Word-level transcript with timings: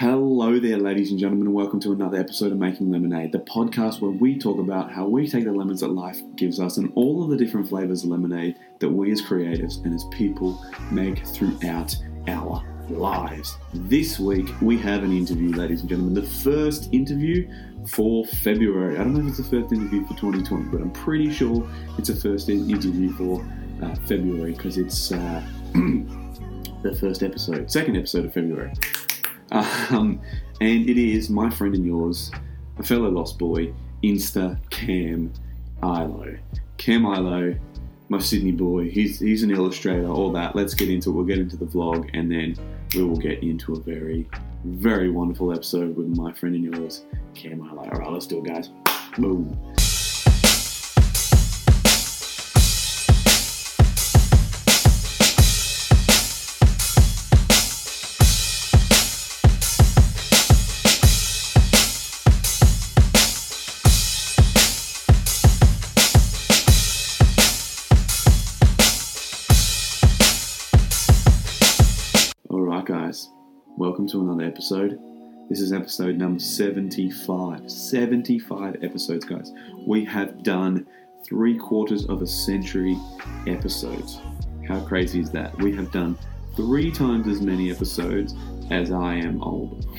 Hello 0.00 0.58
there, 0.58 0.78
ladies 0.78 1.10
and 1.10 1.20
gentlemen, 1.20 1.48
and 1.48 1.54
welcome 1.54 1.78
to 1.80 1.92
another 1.92 2.16
episode 2.16 2.52
of 2.52 2.58
Making 2.58 2.90
Lemonade, 2.90 3.32
the 3.32 3.40
podcast 3.40 4.00
where 4.00 4.10
we 4.10 4.38
talk 4.38 4.58
about 4.58 4.90
how 4.90 5.06
we 5.06 5.28
take 5.28 5.44
the 5.44 5.52
lemons 5.52 5.80
that 5.80 5.88
life 5.88 6.22
gives 6.36 6.58
us 6.58 6.78
and 6.78 6.90
all 6.94 7.22
of 7.22 7.28
the 7.28 7.36
different 7.36 7.68
flavors 7.68 8.02
of 8.02 8.08
lemonade 8.08 8.56
that 8.78 8.88
we 8.88 9.12
as 9.12 9.20
creatives 9.20 9.84
and 9.84 9.94
as 9.94 10.04
people 10.04 10.58
make 10.90 11.26
throughout 11.26 11.94
our 12.28 12.64
lives. 12.88 13.58
This 13.74 14.18
week, 14.18 14.48
we 14.62 14.78
have 14.78 15.02
an 15.02 15.12
interview, 15.12 15.50
ladies 15.50 15.80
and 15.80 15.90
gentlemen, 15.90 16.14
the 16.14 16.22
first 16.22 16.88
interview 16.94 17.46
for 17.86 18.24
February. 18.24 18.94
I 18.94 19.04
don't 19.04 19.12
know 19.12 19.20
if 19.20 19.26
it's 19.26 19.36
the 19.36 19.60
first 19.60 19.70
interview 19.70 20.06
for 20.06 20.14
2020, 20.14 20.70
but 20.70 20.80
I'm 20.80 20.92
pretty 20.92 21.30
sure 21.30 21.70
it's 21.98 22.08
a 22.08 22.16
first 22.16 22.48
interview 22.48 23.12
for 23.12 23.46
uh, 23.82 23.94
February 24.06 24.52
because 24.52 24.78
it's 24.78 25.12
uh, 25.12 25.42
the 25.74 26.96
first 26.98 27.22
episode, 27.22 27.70
second 27.70 27.98
episode 27.98 28.24
of 28.24 28.32
February. 28.32 28.72
Um, 29.52 30.20
and 30.60 30.88
it 30.88 30.98
is 30.98 31.30
my 31.30 31.50
friend 31.50 31.74
and 31.74 31.84
yours, 31.84 32.30
a 32.78 32.82
fellow 32.82 33.08
lost 33.08 33.38
boy, 33.38 33.72
Insta 34.02 34.58
Cam 34.70 35.32
Ilo. 35.82 36.36
Cam 36.76 37.04
Ilo, 37.04 37.54
my 38.08 38.18
Sydney 38.18 38.52
boy, 38.52 38.90
he's, 38.90 39.20
he's 39.20 39.42
an 39.42 39.50
illustrator, 39.50 40.06
all 40.06 40.32
that. 40.32 40.54
Let's 40.54 40.74
get 40.74 40.90
into 40.90 41.10
it. 41.10 41.12
We'll 41.14 41.24
get 41.24 41.38
into 41.38 41.56
the 41.56 41.66
vlog 41.66 42.10
and 42.14 42.30
then 42.30 42.56
we 42.94 43.02
will 43.02 43.16
get 43.16 43.42
into 43.42 43.74
a 43.74 43.80
very, 43.80 44.28
very 44.64 45.10
wonderful 45.10 45.52
episode 45.52 45.96
with 45.96 46.08
my 46.16 46.32
friend 46.32 46.54
and 46.54 46.76
yours, 46.76 47.04
Cam 47.34 47.60
Ilo. 47.60 47.84
All 47.84 48.00
right, 48.00 48.10
let's 48.10 48.26
do 48.26 48.38
it, 48.38 48.44
guys. 48.44 48.70
Boom. 49.18 49.58
Welcome 73.80 74.06
to 74.06 74.20
another 74.20 74.44
episode. 74.44 75.00
This 75.48 75.58
is 75.58 75.72
episode 75.72 76.18
number 76.18 76.38
75. 76.38 77.70
75 77.70 78.76
episodes, 78.84 79.24
guys. 79.24 79.54
We 79.86 80.04
have 80.04 80.42
done 80.42 80.86
three 81.24 81.56
quarters 81.56 82.04
of 82.04 82.20
a 82.20 82.26
century 82.26 82.98
episodes. 83.46 84.20
How 84.68 84.80
crazy 84.80 85.20
is 85.20 85.30
that? 85.30 85.56
We 85.56 85.74
have 85.76 85.90
done 85.92 86.18
three 86.56 86.90
times 86.90 87.26
as 87.26 87.40
many 87.40 87.70
episodes 87.70 88.34
as 88.70 88.92
I 88.92 89.14
am 89.14 89.42
old. 89.42 89.80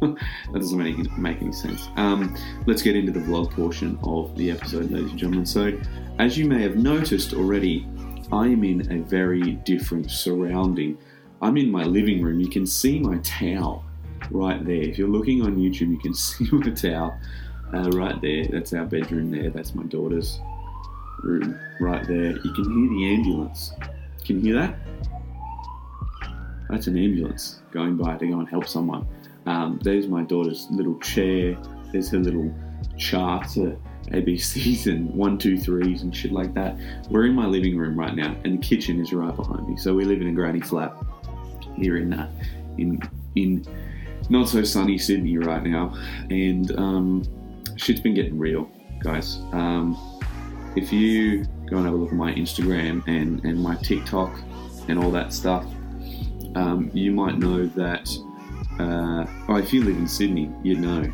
that 0.00 0.18
doesn't 0.52 0.76
make, 0.76 1.16
make 1.16 1.40
any 1.40 1.52
sense. 1.52 1.90
Um, 1.94 2.36
let's 2.66 2.82
get 2.82 2.96
into 2.96 3.12
the 3.12 3.20
vlog 3.20 3.52
portion 3.52 4.00
of 4.02 4.36
the 4.36 4.50
episode, 4.50 4.90
ladies 4.90 5.10
and 5.10 5.18
gentlemen. 5.20 5.46
So, 5.46 5.78
as 6.18 6.36
you 6.36 6.46
may 6.46 6.60
have 6.62 6.74
noticed 6.74 7.34
already, 7.34 7.86
I 8.32 8.48
am 8.48 8.64
in 8.64 8.90
a 8.90 8.98
very 9.04 9.52
different 9.52 10.10
surrounding. 10.10 10.98
I'm 11.42 11.56
in 11.56 11.72
my 11.72 11.82
living 11.82 12.22
room. 12.22 12.38
You 12.38 12.48
can 12.48 12.66
see 12.66 13.00
my 13.00 13.18
towel 13.18 13.84
right 14.30 14.64
there. 14.64 14.76
If 14.76 14.96
you're 14.96 15.08
looking 15.08 15.42
on 15.42 15.56
YouTube, 15.56 15.90
you 15.90 15.98
can 15.98 16.14
see 16.14 16.48
my 16.52 16.70
towel 16.70 17.18
uh, 17.74 17.90
right 17.90 18.20
there. 18.22 18.46
That's 18.46 18.72
our 18.72 18.84
bedroom 18.84 19.32
there. 19.32 19.50
That's 19.50 19.74
my 19.74 19.82
daughter's 19.82 20.40
room 21.24 21.58
right 21.80 22.06
there. 22.06 22.36
You 22.36 22.52
can 22.52 22.64
hear 22.64 22.88
the 22.90 23.14
ambulance. 23.14 23.72
Can 24.24 24.36
you 24.36 24.54
hear 24.54 24.54
that? 24.54 24.78
That's 26.70 26.86
an 26.86 26.96
ambulance 26.96 27.60
going 27.72 27.96
by 27.96 28.16
to 28.16 28.26
go 28.26 28.38
and 28.38 28.48
help 28.48 28.68
someone. 28.68 29.06
Um, 29.46 29.80
there's 29.82 30.06
my 30.06 30.22
daughter's 30.22 30.68
little 30.70 30.98
chair. 31.00 31.58
There's 31.90 32.08
her 32.10 32.18
little 32.18 32.54
charts, 32.96 33.56
ABCs 33.56 34.86
and 34.86 35.12
one, 35.12 35.38
two, 35.38 35.58
threes 35.58 36.02
and 36.02 36.14
shit 36.14 36.30
like 36.30 36.54
that. 36.54 36.76
We're 37.10 37.26
in 37.26 37.34
my 37.34 37.46
living 37.46 37.76
room 37.76 37.98
right 37.98 38.14
now, 38.14 38.36
and 38.44 38.58
the 38.58 38.58
kitchen 38.58 39.00
is 39.00 39.12
right 39.12 39.34
behind 39.34 39.68
me. 39.68 39.76
So 39.76 39.92
we 39.92 40.04
live 40.04 40.20
in 40.20 40.28
a 40.28 40.32
granny 40.32 40.60
flat 40.60 40.94
here 41.76 41.96
in 41.96 42.12
uh, 42.12 42.30
in 42.78 43.00
in 43.34 43.66
not 44.28 44.48
so 44.48 44.62
sunny 44.62 44.98
Sydney 44.98 45.38
right 45.38 45.62
now, 45.62 45.94
and 46.30 46.76
um, 46.78 47.24
shit's 47.76 48.00
been 48.00 48.14
getting 48.14 48.38
real, 48.38 48.70
guys. 49.00 49.38
Um, 49.52 49.96
if 50.76 50.92
you 50.92 51.44
go 51.66 51.76
and 51.76 51.84
have 51.86 51.94
a 51.94 51.96
look 51.96 52.10
at 52.10 52.16
my 52.16 52.32
Instagram 52.34 53.06
and 53.06 53.44
and 53.44 53.60
my 53.60 53.76
TikTok 53.76 54.38
and 54.88 54.98
all 54.98 55.10
that 55.10 55.32
stuff, 55.32 55.64
um, 56.54 56.90
you 56.92 57.12
might 57.12 57.38
know 57.38 57.66
that. 57.66 58.08
Uh, 58.78 59.26
oh, 59.48 59.56
if 59.56 59.72
you 59.72 59.84
live 59.84 59.96
in 59.96 60.08
Sydney, 60.08 60.50
you 60.62 60.78
know 60.78 61.12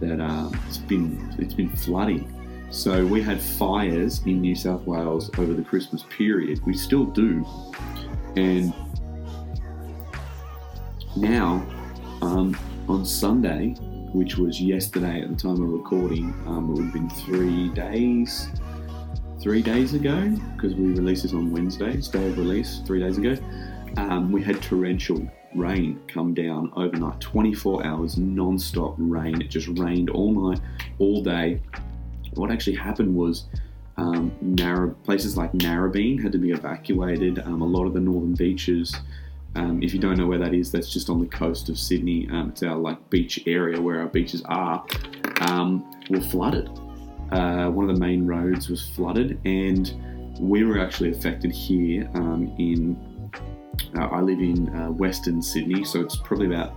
that 0.00 0.20
um, 0.20 0.58
it's 0.66 0.78
been 0.78 1.34
it's 1.38 1.54
been 1.54 1.68
flooding. 1.68 2.30
So 2.70 3.06
we 3.06 3.22
had 3.22 3.40
fires 3.40 4.20
in 4.26 4.40
New 4.40 4.56
South 4.56 4.84
Wales 4.86 5.30
over 5.38 5.54
the 5.54 5.62
Christmas 5.62 6.04
period. 6.10 6.60
We 6.66 6.74
still 6.74 7.04
do, 7.04 7.46
and 8.36 8.74
now, 11.16 11.66
um, 12.22 12.56
on 12.88 13.04
Sunday, 13.04 13.74
which 14.12 14.36
was 14.36 14.60
yesterday 14.60 15.22
at 15.22 15.28
the 15.28 15.36
time 15.36 15.62
of 15.62 15.68
recording, 15.68 16.34
um, 16.46 16.70
it 16.70 16.72
would 16.72 16.84
have 16.84 16.92
been 16.92 17.10
three 17.10 17.68
days, 17.70 18.48
three 19.40 19.62
days 19.62 19.94
ago, 19.94 20.30
because 20.56 20.74
we 20.74 20.86
released 20.86 21.22
this 21.22 21.32
on 21.32 21.52
Wednesday, 21.52 21.92
it's 21.92 22.08
day 22.08 22.26
of 22.26 22.38
release, 22.38 22.80
three 22.86 23.00
days 23.00 23.18
ago. 23.18 23.36
Um, 23.96 24.32
we 24.32 24.42
had 24.42 24.60
torrential 24.60 25.28
rain 25.54 26.00
come 26.08 26.34
down 26.34 26.72
overnight, 26.74 27.20
24 27.20 27.86
hours 27.86 28.18
non-stop 28.18 28.94
rain. 28.98 29.40
It 29.40 29.50
just 29.50 29.68
rained 29.68 30.10
all 30.10 30.32
night, 30.32 30.60
all 30.98 31.22
day. 31.22 31.60
What 32.34 32.50
actually 32.50 32.76
happened 32.76 33.14
was 33.14 33.44
um, 33.96 34.32
places 35.04 35.36
like 35.36 35.52
Narrabeen 35.52 36.20
had 36.20 36.32
to 36.32 36.38
be 36.38 36.50
evacuated. 36.50 37.38
Um, 37.38 37.62
a 37.62 37.66
lot 37.66 37.86
of 37.86 37.94
the 37.94 38.00
northern 38.00 38.34
beaches 38.34 38.96
um, 39.56 39.82
if 39.82 39.94
you 39.94 40.00
don't 40.00 40.16
know 40.16 40.26
where 40.26 40.38
that 40.38 40.54
is, 40.54 40.70
that's 40.72 40.92
just 40.92 41.08
on 41.08 41.20
the 41.20 41.26
coast 41.26 41.68
of 41.68 41.78
Sydney. 41.78 42.28
Um, 42.30 42.50
it's 42.50 42.62
our 42.62 42.76
like 42.76 43.10
beach 43.10 43.42
area 43.46 43.80
where 43.80 44.00
our 44.00 44.08
beaches 44.08 44.42
are. 44.46 44.84
Um, 45.40 45.84
were 46.10 46.20
flooded. 46.20 46.68
Uh, 47.32 47.68
one 47.70 47.88
of 47.88 47.94
the 47.94 48.00
main 48.00 48.26
roads 48.26 48.68
was 48.68 48.88
flooded, 48.90 49.40
and 49.44 49.92
we 50.38 50.64
were 50.64 50.78
actually 50.78 51.10
affected 51.10 51.52
here 51.52 52.08
um, 52.14 52.54
in. 52.58 53.30
Uh, 53.96 54.06
I 54.06 54.20
live 54.20 54.38
in 54.38 54.68
uh, 54.68 54.90
Western 54.90 55.42
Sydney, 55.42 55.84
so 55.84 56.00
it's 56.00 56.16
probably 56.16 56.46
about 56.46 56.74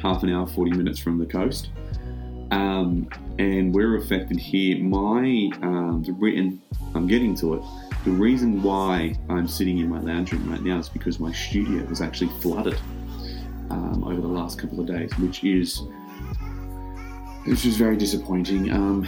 half 0.00 0.22
an 0.22 0.30
hour, 0.30 0.46
forty 0.46 0.70
minutes 0.72 0.98
from 0.98 1.18
the 1.18 1.26
coast. 1.26 1.70
Um, 2.50 3.08
and 3.38 3.74
we're 3.74 3.96
affected 3.96 4.38
here. 4.38 4.78
My 4.78 5.50
um, 5.62 6.02
the 6.06 6.12
and 6.36 6.60
I'm 6.94 7.06
getting 7.06 7.34
to 7.36 7.54
it. 7.54 7.62
The 8.04 8.10
reason 8.10 8.62
why 8.62 9.16
I'm 9.28 9.46
sitting 9.46 9.78
in 9.78 9.88
my 9.88 10.00
lounge 10.00 10.32
room 10.32 10.50
right 10.50 10.60
now 10.60 10.78
is 10.78 10.88
because 10.88 11.20
my 11.20 11.32
studio 11.32 11.84
was 11.84 12.00
actually 12.00 12.30
flooded 12.40 12.78
um, 13.70 14.02
over 14.04 14.20
the 14.20 14.26
last 14.26 14.58
couple 14.58 14.80
of 14.80 14.86
days, 14.86 15.16
which 15.18 15.44
is 15.44 15.82
which 17.46 17.64
is 17.64 17.76
very 17.76 17.96
disappointing. 17.96 18.72
Um, 18.72 19.06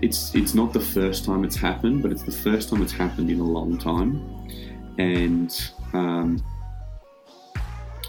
it's 0.00 0.34
it's 0.34 0.54
not 0.54 0.72
the 0.72 0.80
first 0.80 1.24
time 1.24 1.44
it's 1.44 1.56
happened, 1.56 2.02
but 2.02 2.12
it's 2.12 2.22
the 2.22 2.32
first 2.32 2.68
time 2.68 2.82
it's 2.82 2.92
happened 2.92 3.30
in 3.30 3.40
a 3.40 3.44
long 3.44 3.78
time, 3.78 4.22
and 4.98 5.72
um, 5.92 6.44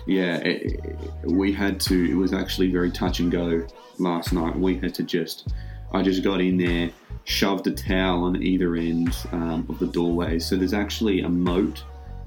yeah, 0.06 0.38
it, 0.38 0.98
we 1.26 1.52
had 1.52 1.80
to. 1.82 2.12
It 2.12 2.16
was 2.16 2.32
actually 2.32 2.72
very 2.72 2.92
touch 2.92 3.20
and 3.20 3.32
go 3.32 3.66
last 3.98 4.34
night. 4.34 4.56
We 4.56 4.78
had 4.78 4.94
to 4.96 5.04
just. 5.04 5.50
I 5.92 6.02
just 6.02 6.24
got 6.24 6.42
in 6.42 6.58
there, 6.58 6.92
shoved 7.24 7.68
a 7.68 7.72
towel 7.72 8.24
on 8.24 8.42
either 8.42 8.76
end 8.76 9.16
um, 9.32 9.66
of 9.70 9.80
the 9.80 9.88
doorway. 9.88 10.40
So 10.40 10.56
there's 10.56 10.74
actually 10.74 11.22
a 11.22 11.30
moat 11.30 11.84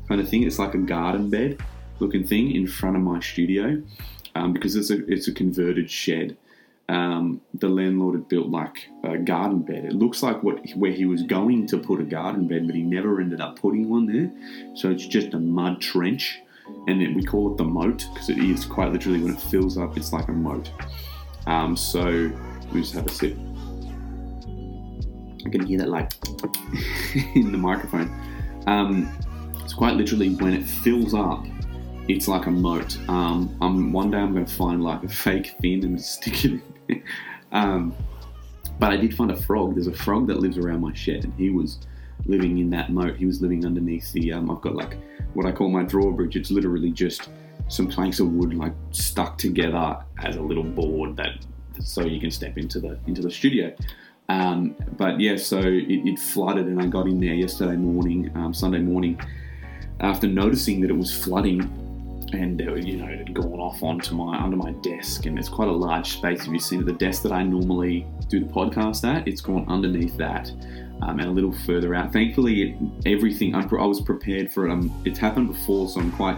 kind 0.08 0.20
of 0.20 0.28
thing. 0.28 0.42
It's 0.44 0.58
like 0.58 0.74
a 0.74 0.78
garden 0.78 1.30
bed 1.30 1.58
looking 1.98 2.26
thing 2.26 2.54
in 2.54 2.66
front 2.66 2.96
of 2.96 3.02
my 3.02 3.20
studio 3.20 3.82
um, 4.34 4.52
because 4.52 4.76
it's 4.76 4.90
a 4.90 5.04
it's 5.06 5.28
a 5.28 5.32
converted 5.32 5.90
shed. 5.90 6.36
Um, 6.88 7.40
the 7.54 7.68
landlord 7.68 8.16
had 8.16 8.28
built 8.28 8.48
like 8.48 8.88
a 9.04 9.16
garden 9.16 9.60
bed. 9.60 9.84
It 9.84 9.92
looks 9.92 10.22
like 10.22 10.42
what 10.42 10.58
where 10.74 10.90
he 10.90 11.04
was 11.04 11.22
going 11.22 11.66
to 11.68 11.78
put 11.78 12.00
a 12.00 12.04
garden 12.04 12.48
bed, 12.48 12.66
but 12.66 12.74
he 12.74 12.82
never 12.82 13.20
ended 13.20 13.40
up 13.40 13.60
putting 13.60 13.88
one 13.88 14.06
there. 14.06 14.30
So 14.74 14.90
it's 14.90 15.06
just 15.06 15.34
a 15.34 15.38
mud 15.38 15.80
trench, 15.80 16.40
and 16.88 17.14
we 17.14 17.22
call 17.22 17.52
it 17.52 17.58
the 17.58 17.64
moat 17.64 18.08
because 18.12 18.28
it 18.28 18.38
is 18.38 18.64
quite 18.64 18.92
literally 18.92 19.22
when 19.22 19.34
it 19.34 19.40
fills 19.40 19.78
up, 19.78 19.96
it's 19.96 20.12
like 20.12 20.28
a 20.28 20.32
moat. 20.32 20.70
Um, 21.46 21.76
so 21.76 22.32
we 22.72 22.80
just 22.80 22.94
have 22.94 23.06
a 23.06 23.10
sip. 23.10 23.36
I 25.46 25.50
can 25.50 25.64
hear 25.64 25.78
that 25.78 25.88
like 25.88 26.12
in 27.34 27.52
the 27.52 27.58
microphone. 27.58 28.10
Um, 28.66 29.10
it's 29.62 29.72
quite 29.72 29.94
literally 29.94 30.34
when 30.34 30.52
it 30.52 30.64
fills 30.64 31.14
up, 31.14 31.46
it's 32.08 32.28
like 32.28 32.46
a 32.46 32.50
moat. 32.50 32.98
Um, 33.08 33.56
I'm 33.60 33.92
one 33.92 34.10
day 34.10 34.18
I'm 34.18 34.32
going 34.32 34.44
to 34.44 34.54
find 34.54 34.82
like 34.82 35.02
a 35.04 35.08
fake 35.08 35.54
fin 35.60 35.84
and 35.84 36.00
stick 36.00 36.44
it 36.44 36.60
in. 36.88 37.02
um, 37.52 37.94
but 38.78 38.92
I 38.92 38.96
did 38.96 39.14
find 39.14 39.30
a 39.30 39.36
frog. 39.36 39.74
There's 39.74 39.86
a 39.86 39.92
frog 39.92 40.26
that 40.28 40.40
lives 40.40 40.58
around 40.58 40.80
my 40.80 40.92
shed, 40.94 41.24
and 41.24 41.34
he 41.34 41.50
was 41.50 41.78
living 42.26 42.58
in 42.58 42.70
that 42.70 42.90
moat. 42.90 43.16
He 43.16 43.26
was 43.26 43.40
living 43.40 43.64
underneath 43.64 44.12
the. 44.12 44.32
Um, 44.32 44.50
I've 44.50 44.60
got 44.60 44.74
like 44.74 44.96
what 45.34 45.46
I 45.46 45.52
call 45.52 45.68
my 45.68 45.82
drawbridge. 45.82 46.36
It's 46.36 46.50
literally 46.50 46.90
just 46.90 47.28
some 47.68 47.86
planks 47.86 48.18
of 48.18 48.32
wood 48.32 48.54
like 48.54 48.72
stuck 48.90 49.38
together 49.38 49.98
as 50.24 50.36
a 50.36 50.42
little 50.42 50.64
board 50.64 51.16
that 51.16 51.44
so 51.80 52.04
you 52.04 52.20
can 52.20 52.30
step 52.30 52.58
into 52.58 52.80
the 52.80 52.98
into 53.06 53.22
the 53.22 53.30
studio. 53.30 53.74
Um, 54.30 54.76
but 54.96 55.18
yeah, 55.18 55.36
so 55.36 55.58
it, 55.58 56.06
it, 56.06 56.18
flooded, 56.18 56.66
and 56.66 56.80
I 56.80 56.86
got 56.86 57.06
in 57.06 57.18
there 57.18 57.34
yesterday 57.34 57.74
morning, 57.74 58.30
um, 58.36 58.54
Sunday 58.54 58.78
morning, 58.78 59.20
after 59.98 60.28
noticing 60.28 60.80
that 60.82 60.90
it 60.90 60.96
was 60.96 61.12
flooding, 61.12 61.62
and 62.32 62.62
uh, 62.62 62.74
you 62.74 62.98
know 62.98 63.06
it 63.06 63.18
had 63.18 63.34
gone 63.34 63.58
off 63.58 63.82
onto 63.82 64.14
my 64.14 64.38
under 64.38 64.56
my 64.56 64.70
desk, 64.82 65.26
and 65.26 65.36
it's 65.36 65.48
quite 65.48 65.66
a 65.66 65.72
large 65.72 66.12
space. 66.12 66.42
If 66.42 66.48
you've 66.48 66.62
seen 66.62 66.80
it, 66.80 66.86
the 66.86 66.92
desk 66.92 67.24
that 67.24 67.32
I 67.32 67.42
normally 67.42 68.06
do 68.28 68.38
the 68.38 68.46
podcast 68.46 69.02
at, 69.02 69.26
it's 69.26 69.40
gone 69.40 69.66
underneath 69.68 70.16
that. 70.18 70.50
Um, 71.02 71.18
and 71.18 71.30
a 71.30 71.32
little 71.32 71.52
further 71.64 71.94
out. 71.94 72.12
Thankfully, 72.12 72.62
it, 72.62 72.76
everything 73.06 73.54
I 73.54 73.64
was 73.64 74.02
prepared 74.02 74.52
for 74.52 74.66
it. 74.66 74.70
Um, 74.70 74.92
it's 75.06 75.18
happened 75.18 75.48
before, 75.48 75.88
so 75.88 75.98
I'm 75.98 76.12
quite 76.12 76.36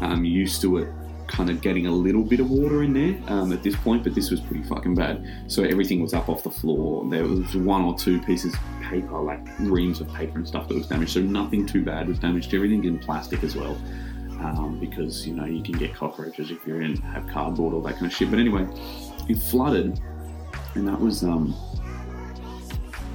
um, 0.00 0.24
used 0.24 0.60
to 0.62 0.78
it 0.78 0.88
kind 1.26 1.50
of 1.50 1.60
getting 1.60 1.86
a 1.86 1.90
little 1.90 2.22
bit 2.22 2.40
of 2.40 2.50
water 2.50 2.82
in 2.82 2.92
there 2.92 3.32
um, 3.32 3.52
at 3.52 3.62
this 3.62 3.76
point, 3.76 4.04
but 4.04 4.14
this 4.14 4.30
was 4.30 4.40
pretty 4.40 4.62
fucking 4.64 4.94
bad. 4.94 5.26
So 5.46 5.62
everything 5.62 6.00
was 6.00 6.14
up 6.14 6.28
off 6.28 6.42
the 6.42 6.50
floor. 6.50 7.08
There 7.08 7.24
was 7.24 7.56
one 7.56 7.82
or 7.82 7.96
two 7.96 8.20
pieces 8.20 8.54
of 8.54 8.60
paper, 8.82 9.18
like 9.20 9.40
reams 9.58 10.00
of 10.00 10.12
paper 10.12 10.38
and 10.38 10.46
stuff 10.46 10.68
that 10.68 10.74
was 10.74 10.86
damaged. 10.86 11.12
So 11.12 11.20
nothing 11.20 11.66
too 11.66 11.84
bad 11.84 12.08
was 12.08 12.18
damaged. 12.18 12.54
Everything 12.54 12.84
in 12.84 12.98
plastic 12.98 13.42
as 13.42 13.56
well, 13.56 13.76
um, 14.40 14.78
because 14.80 15.26
you 15.26 15.34
know 15.34 15.44
you 15.44 15.62
can 15.62 15.78
get 15.78 15.94
cockroaches 15.94 16.50
if 16.50 16.66
you're 16.66 16.82
in 16.82 16.96
have 16.96 17.26
cardboard 17.28 17.74
all 17.74 17.82
that 17.82 17.94
kind 17.94 18.06
of 18.06 18.12
shit. 18.12 18.30
But 18.30 18.38
anyway, 18.38 18.66
it 19.28 19.38
flooded, 19.38 20.00
and 20.74 20.86
that 20.86 21.00
was 21.00 21.24
um, 21.24 21.54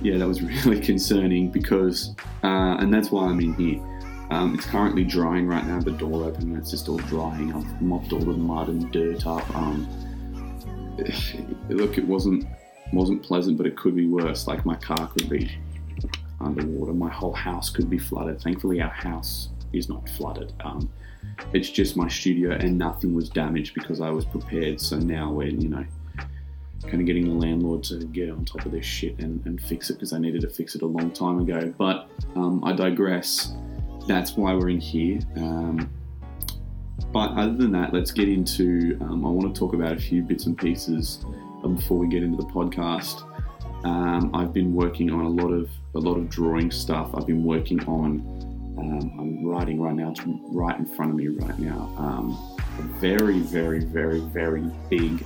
yeah, 0.01 0.17
that 0.17 0.27
was 0.27 0.41
really 0.65 0.79
concerning 0.79 1.50
because, 1.51 2.15
uh, 2.44 2.77
and 2.79 2.94
that's 2.94 3.11
why 3.11 3.25
I'm 3.25 3.39
in 3.39 3.53
here 3.56 3.98
um, 4.31 4.53
it's 4.53 4.65
currently 4.65 5.03
drying 5.03 5.47
right 5.47 5.65
now. 5.65 5.79
The 5.79 5.91
door 5.91 6.25
open, 6.25 6.55
it's 6.55 6.71
just 6.71 6.87
all 6.87 6.97
drying. 6.97 7.53
I've 7.53 7.81
mopped 7.81 8.13
all 8.13 8.19
the 8.19 8.33
mud 8.33 8.69
and 8.69 8.91
dirt 8.91 9.25
up. 9.25 9.55
Um, 9.55 9.87
look, 11.69 11.97
it 11.97 12.05
wasn't 12.05 12.45
wasn't 12.93 13.23
pleasant, 13.23 13.57
but 13.57 13.65
it 13.65 13.75
could 13.75 13.95
be 13.95 14.07
worse. 14.07 14.47
Like 14.47 14.65
my 14.65 14.75
car 14.75 15.07
could 15.07 15.29
be 15.29 15.51
underwater. 16.39 16.93
My 16.93 17.09
whole 17.09 17.33
house 17.33 17.69
could 17.69 17.89
be 17.89 17.97
flooded. 17.97 18.41
Thankfully, 18.41 18.81
our 18.81 18.89
house 18.89 19.49
is 19.73 19.89
not 19.89 20.07
flooded. 20.09 20.53
Um, 20.63 20.91
it's 21.53 21.69
just 21.69 21.97
my 21.97 22.07
studio, 22.07 22.51
and 22.51 22.77
nothing 22.77 23.15
was 23.15 23.29
damaged 23.29 23.73
because 23.73 23.99
I 23.99 24.11
was 24.11 24.25
prepared. 24.25 24.79
So 24.79 24.99
now 24.99 25.31
we're 25.31 25.47
you 25.47 25.69
know 25.69 25.85
kind 26.83 27.01
of 27.01 27.05
getting 27.05 27.25
the 27.25 27.33
landlord 27.33 27.83
to 27.83 28.05
get 28.05 28.29
on 28.29 28.45
top 28.45 28.65
of 28.65 28.71
this 28.71 28.85
shit 28.85 29.19
and, 29.19 29.45
and 29.45 29.61
fix 29.61 29.89
it 29.89 29.95
because 29.95 30.13
I 30.13 30.17
needed 30.17 30.41
to 30.41 30.49
fix 30.49 30.75
it 30.75 30.81
a 30.81 30.85
long 30.85 31.11
time 31.11 31.39
ago. 31.39 31.73
But 31.77 32.09
um, 32.35 32.63
I 32.63 32.73
digress 32.73 33.53
that's 34.09 34.35
why 34.35 34.53
we're 34.56 34.69
in 34.69 34.81
here. 34.81 35.19
Um, 35.38 35.89
but 37.13 37.31
other 37.38 37.56
than 37.56 37.71
that, 37.73 37.94
let's 37.94 38.11
get 38.11 38.27
into. 38.27 38.97
Um, 39.01 39.23
I 39.25 39.29
want 39.29 39.53
to 39.53 39.57
talk 39.57 39.73
about 39.73 39.94
a 39.94 40.00
few 40.00 40.23
bits 40.23 40.47
and 40.47 40.57
pieces 40.57 41.23
um, 41.63 41.75
before 41.75 41.97
we 41.97 42.07
get 42.07 42.23
into 42.23 42.38
the 42.38 42.50
podcast. 42.50 43.23
Um, 43.85 44.31
I've 44.33 44.51
been 44.51 44.73
working 44.73 45.11
on 45.11 45.25
a 45.25 45.29
lot 45.29 45.51
of 45.51 45.69
a 45.95 46.00
lot 46.00 46.17
of 46.17 46.27
drawing 46.29 46.71
stuff. 46.71 47.11
I've 47.13 47.27
been 47.27 47.44
working 47.44 47.79
on. 47.85 48.38
Um, 48.79 49.19
I'm 49.19 49.45
writing 49.45 49.79
right 49.79 49.94
now. 49.94 50.11
It's 50.11 50.21
right 50.25 50.77
in 50.77 50.85
front 50.85 51.11
of 51.11 51.17
me 51.17 51.27
right 51.27 51.59
now. 51.59 51.94
Um, 51.97 52.57
a 52.79 52.81
very, 53.00 53.39
very, 53.39 53.83
very, 53.83 54.21
very 54.21 54.71
big 54.89 55.25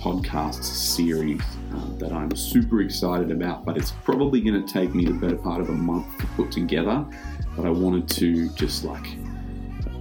podcast 0.00 0.62
series 0.64 1.40
uh, 1.74 1.86
that 1.98 2.12
I'm 2.12 2.34
super 2.34 2.80
excited 2.80 3.30
about. 3.30 3.64
But 3.64 3.76
it's 3.76 3.92
probably 4.04 4.40
going 4.40 4.64
to 4.64 4.72
take 4.72 4.94
me 4.94 5.04
the 5.04 5.12
better 5.12 5.36
part 5.36 5.60
of 5.60 5.68
a 5.68 5.74
month 5.74 6.18
to 6.18 6.26
put 6.28 6.50
together 6.50 7.06
but 7.56 7.66
I 7.66 7.70
wanted 7.70 8.08
to 8.10 8.48
just 8.50 8.84
like 8.84 9.16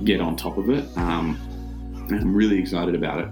get 0.03 0.21
on 0.21 0.35
top 0.35 0.57
of 0.57 0.69
it. 0.69 0.85
Um, 0.97 1.37
and 2.09 2.21
I'm 2.21 2.33
really 2.33 2.57
excited 2.57 2.95
about 2.95 3.19
it. 3.19 3.29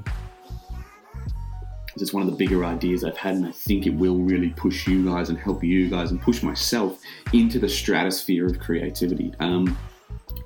It's 1.96 2.14
one 2.14 2.22
of 2.22 2.30
the 2.30 2.36
bigger 2.36 2.64
ideas 2.64 3.04
I've 3.04 3.18
had, 3.18 3.36
and 3.36 3.48
I 3.48 3.52
think 3.52 3.88
it 3.88 3.96
will 3.96 4.18
really 4.18 4.50
push 4.50 4.88
you 4.88 5.04
guys 5.04 5.30
and 5.30 5.38
help 5.38 5.64
you 5.64 5.90
guys 5.90 6.12
and 6.12 6.22
push 6.22 6.44
myself 6.44 7.00
into 7.34 7.58
the 7.58 7.70
stratosphere 7.70 8.46
of 8.46 8.60
creativity. 8.60 9.34
Um, 9.40 9.78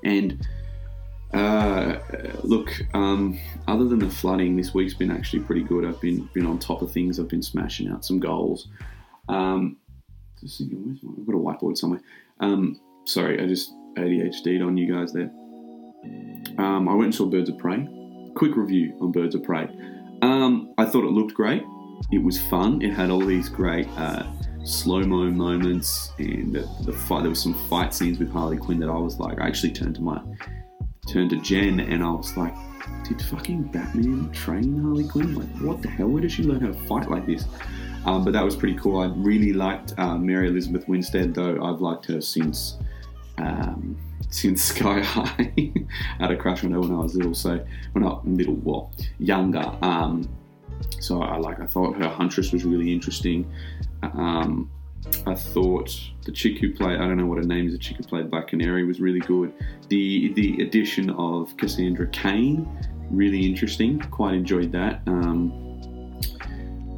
and 0.06 0.47
uh, 1.33 2.00
look, 2.44 2.69
um, 2.94 3.39
other 3.68 3.86
than 3.88 4.00
the 4.00 4.10
flooding, 4.10 4.56
this 4.57 4.74
week's 4.74 4.94
been 4.94 5.12
actually 5.12 5.42
pretty 5.44 5.63
good. 5.63 5.86
I've 5.86 6.01
been 6.01 6.30
been 6.33 6.45
on 6.45 6.60
top 6.60 6.81
of 6.81 6.92
things. 6.92 7.19
I've 7.19 7.30
been 7.30 7.42
smashing 7.42 7.89
out 7.89 8.04
some 8.04 8.19
goals. 8.19 8.68
Um, 9.30 9.78
I've 10.44 11.25
got 11.25 11.36
a 11.36 11.39
whiteboard 11.39 11.78
somewhere. 11.78 12.01
Um, 12.39 12.80
sorry, 13.06 13.42
I 13.42 13.48
just 13.48 13.74
ADHD'd 13.98 14.62
on 14.62 14.78
you 14.78 14.94
guys 14.94 15.13
there. 15.13 15.31
Um, 16.57 16.89
I 16.89 16.94
went 16.94 17.06
and 17.06 17.16
saw 17.16 17.25
Birds 17.25 17.50
of 17.50 17.57
Prey. 17.57 17.88
Quick 18.36 18.56
review 18.56 18.98
on 19.01 19.12
Birds 19.12 19.36
of 19.36 19.44
Prey. 19.44 19.69
Um, 20.22 20.74
I 20.78 20.86
thought 20.86 21.04
it 21.04 21.12
looked 21.12 21.33
great. 21.33 21.63
It 22.12 22.24
was 22.24 22.42
fun. 22.42 22.81
It 22.81 22.94
had 22.94 23.10
all 23.10 23.24
these 23.24 23.48
great 23.48 23.88
uh, 23.98 24.25
slow 24.63 25.01
mo 25.04 25.30
moments, 25.30 26.12
and 26.18 26.54
the, 26.54 26.68
the, 26.81 26.94
fight. 26.94 27.22
There 27.22 27.30
was 27.30 27.42
some 27.42 27.54
fight 27.69 27.94
scenes 27.94 28.19
with 28.19 28.31
Harley 28.31 28.57
Quinn 28.57 28.80
that 28.80 28.89
I 28.89 28.98
was 28.98 29.19
like, 29.19 29.39
I 29.39 29.48
actually 29.48 29.74
turned 29.74 29.95
to 29.95 30.01
my 30.01 30.22
turned 31.07 31.31
to 31.31 31.38
Jen, 31.38 31.80
and 31.80 32.03
I 32.03 32.12
was 32.12 32.36
like, 32.38 32.56
did 33.07 33.21
fucking 33.21 33.63
Batman 33.63 34.31
train 34.31 34.81
Harley 34.81 35.07
Quinn? 35.07 35.36
Like, 35.36 35.50
what 35.62 35.81
the 35.81 35.89
hell? 35.89 36.07
Where 36.07 36.21
did 36.21 36.31
she 36.31 36.44
learn 36.44 36.62
how 36.62 36.68
to 36.68 36.74
fight 36.74 37.09
like 37.09 37.25
this? 37.25 37.45
Um, 38.06 38.24
but 38.24 38.33
that 38.33 38.44
was 38.44 38.56
pretty 38.56 38.77
cool. 38.77 39.00
I 39.00 39.07
really 39.07 39.53
liked 39.53 39.94
uh, 39.98 40.18
Mary 40.18 40.48
Elizabeth 40.48 40.88
Winstead, 40.88 41.33
though 41.33 41.63
I've 41.63 41.81
liked 41.81 42.06
her 42.07 42.21
since 42.21 42.77
um, 43.38 43.98
since 44.30 44.63
Sky 44.63 45.01
High. 45.01 45.53
I 45.57 45.74
had 46.19 46.31
a 46.31 46.38
crush 46.38 46.63
on 46.63 46.71
her 46.71 46.80
when 46.80 46.92
I 46.92 47.00
was 47.00 47.15
little, 47.15 47.36
so 47.36 47.63
when 47.94 48.06
I 48.06 48.18
little, 48.24 48.56
well, 48.56 48.92
younger. 49.19 49.71
Um, 49.81 50.30
so 51.00 51.21
I 51.21 51.38
like. 51.38 51.59
I 51.59 51.65
thought 51.65 51.95
her 51.97 52.09
Huntress 52.09 52.51
was 52.51 52.63
really 52.63 52.92
interesting. 52.92 53.51
Um, 54.01 54.69
I 55.25 55.36
thought 55.36 56.00
the 56.25 56.31
chick 56.31 56.59
who 56.59 56.74
played 56.74 57.00
I 57.00 57.07
don't 57.07 57.18
know 57.18 57.25
what 57.25 57.38
her 57.38 57.44
name 57.44 57.68
is. 57.68 57.74
The 57.74 57.80
chick 57.80 57.98
who 57.98 58.03
played 58.03 58.30
Black 58.30 58.50
Canary 58.50 58.86
was 58.86 59.00
really 59.00 59.19
good. 59.19 59.53
The 59.89 60.33
the 60.33 60.62
addition 60.62 61.09
of 61.12 61.56
Cassandra 61.57 62.07
Cain 62.07 62.68
really 63.09 63.45
interesting. 63.45 64.00
Quite 64.00 64.33
enjoyed 64.33 64.71
that. 64.71 65.01
Um, 65.07 65.51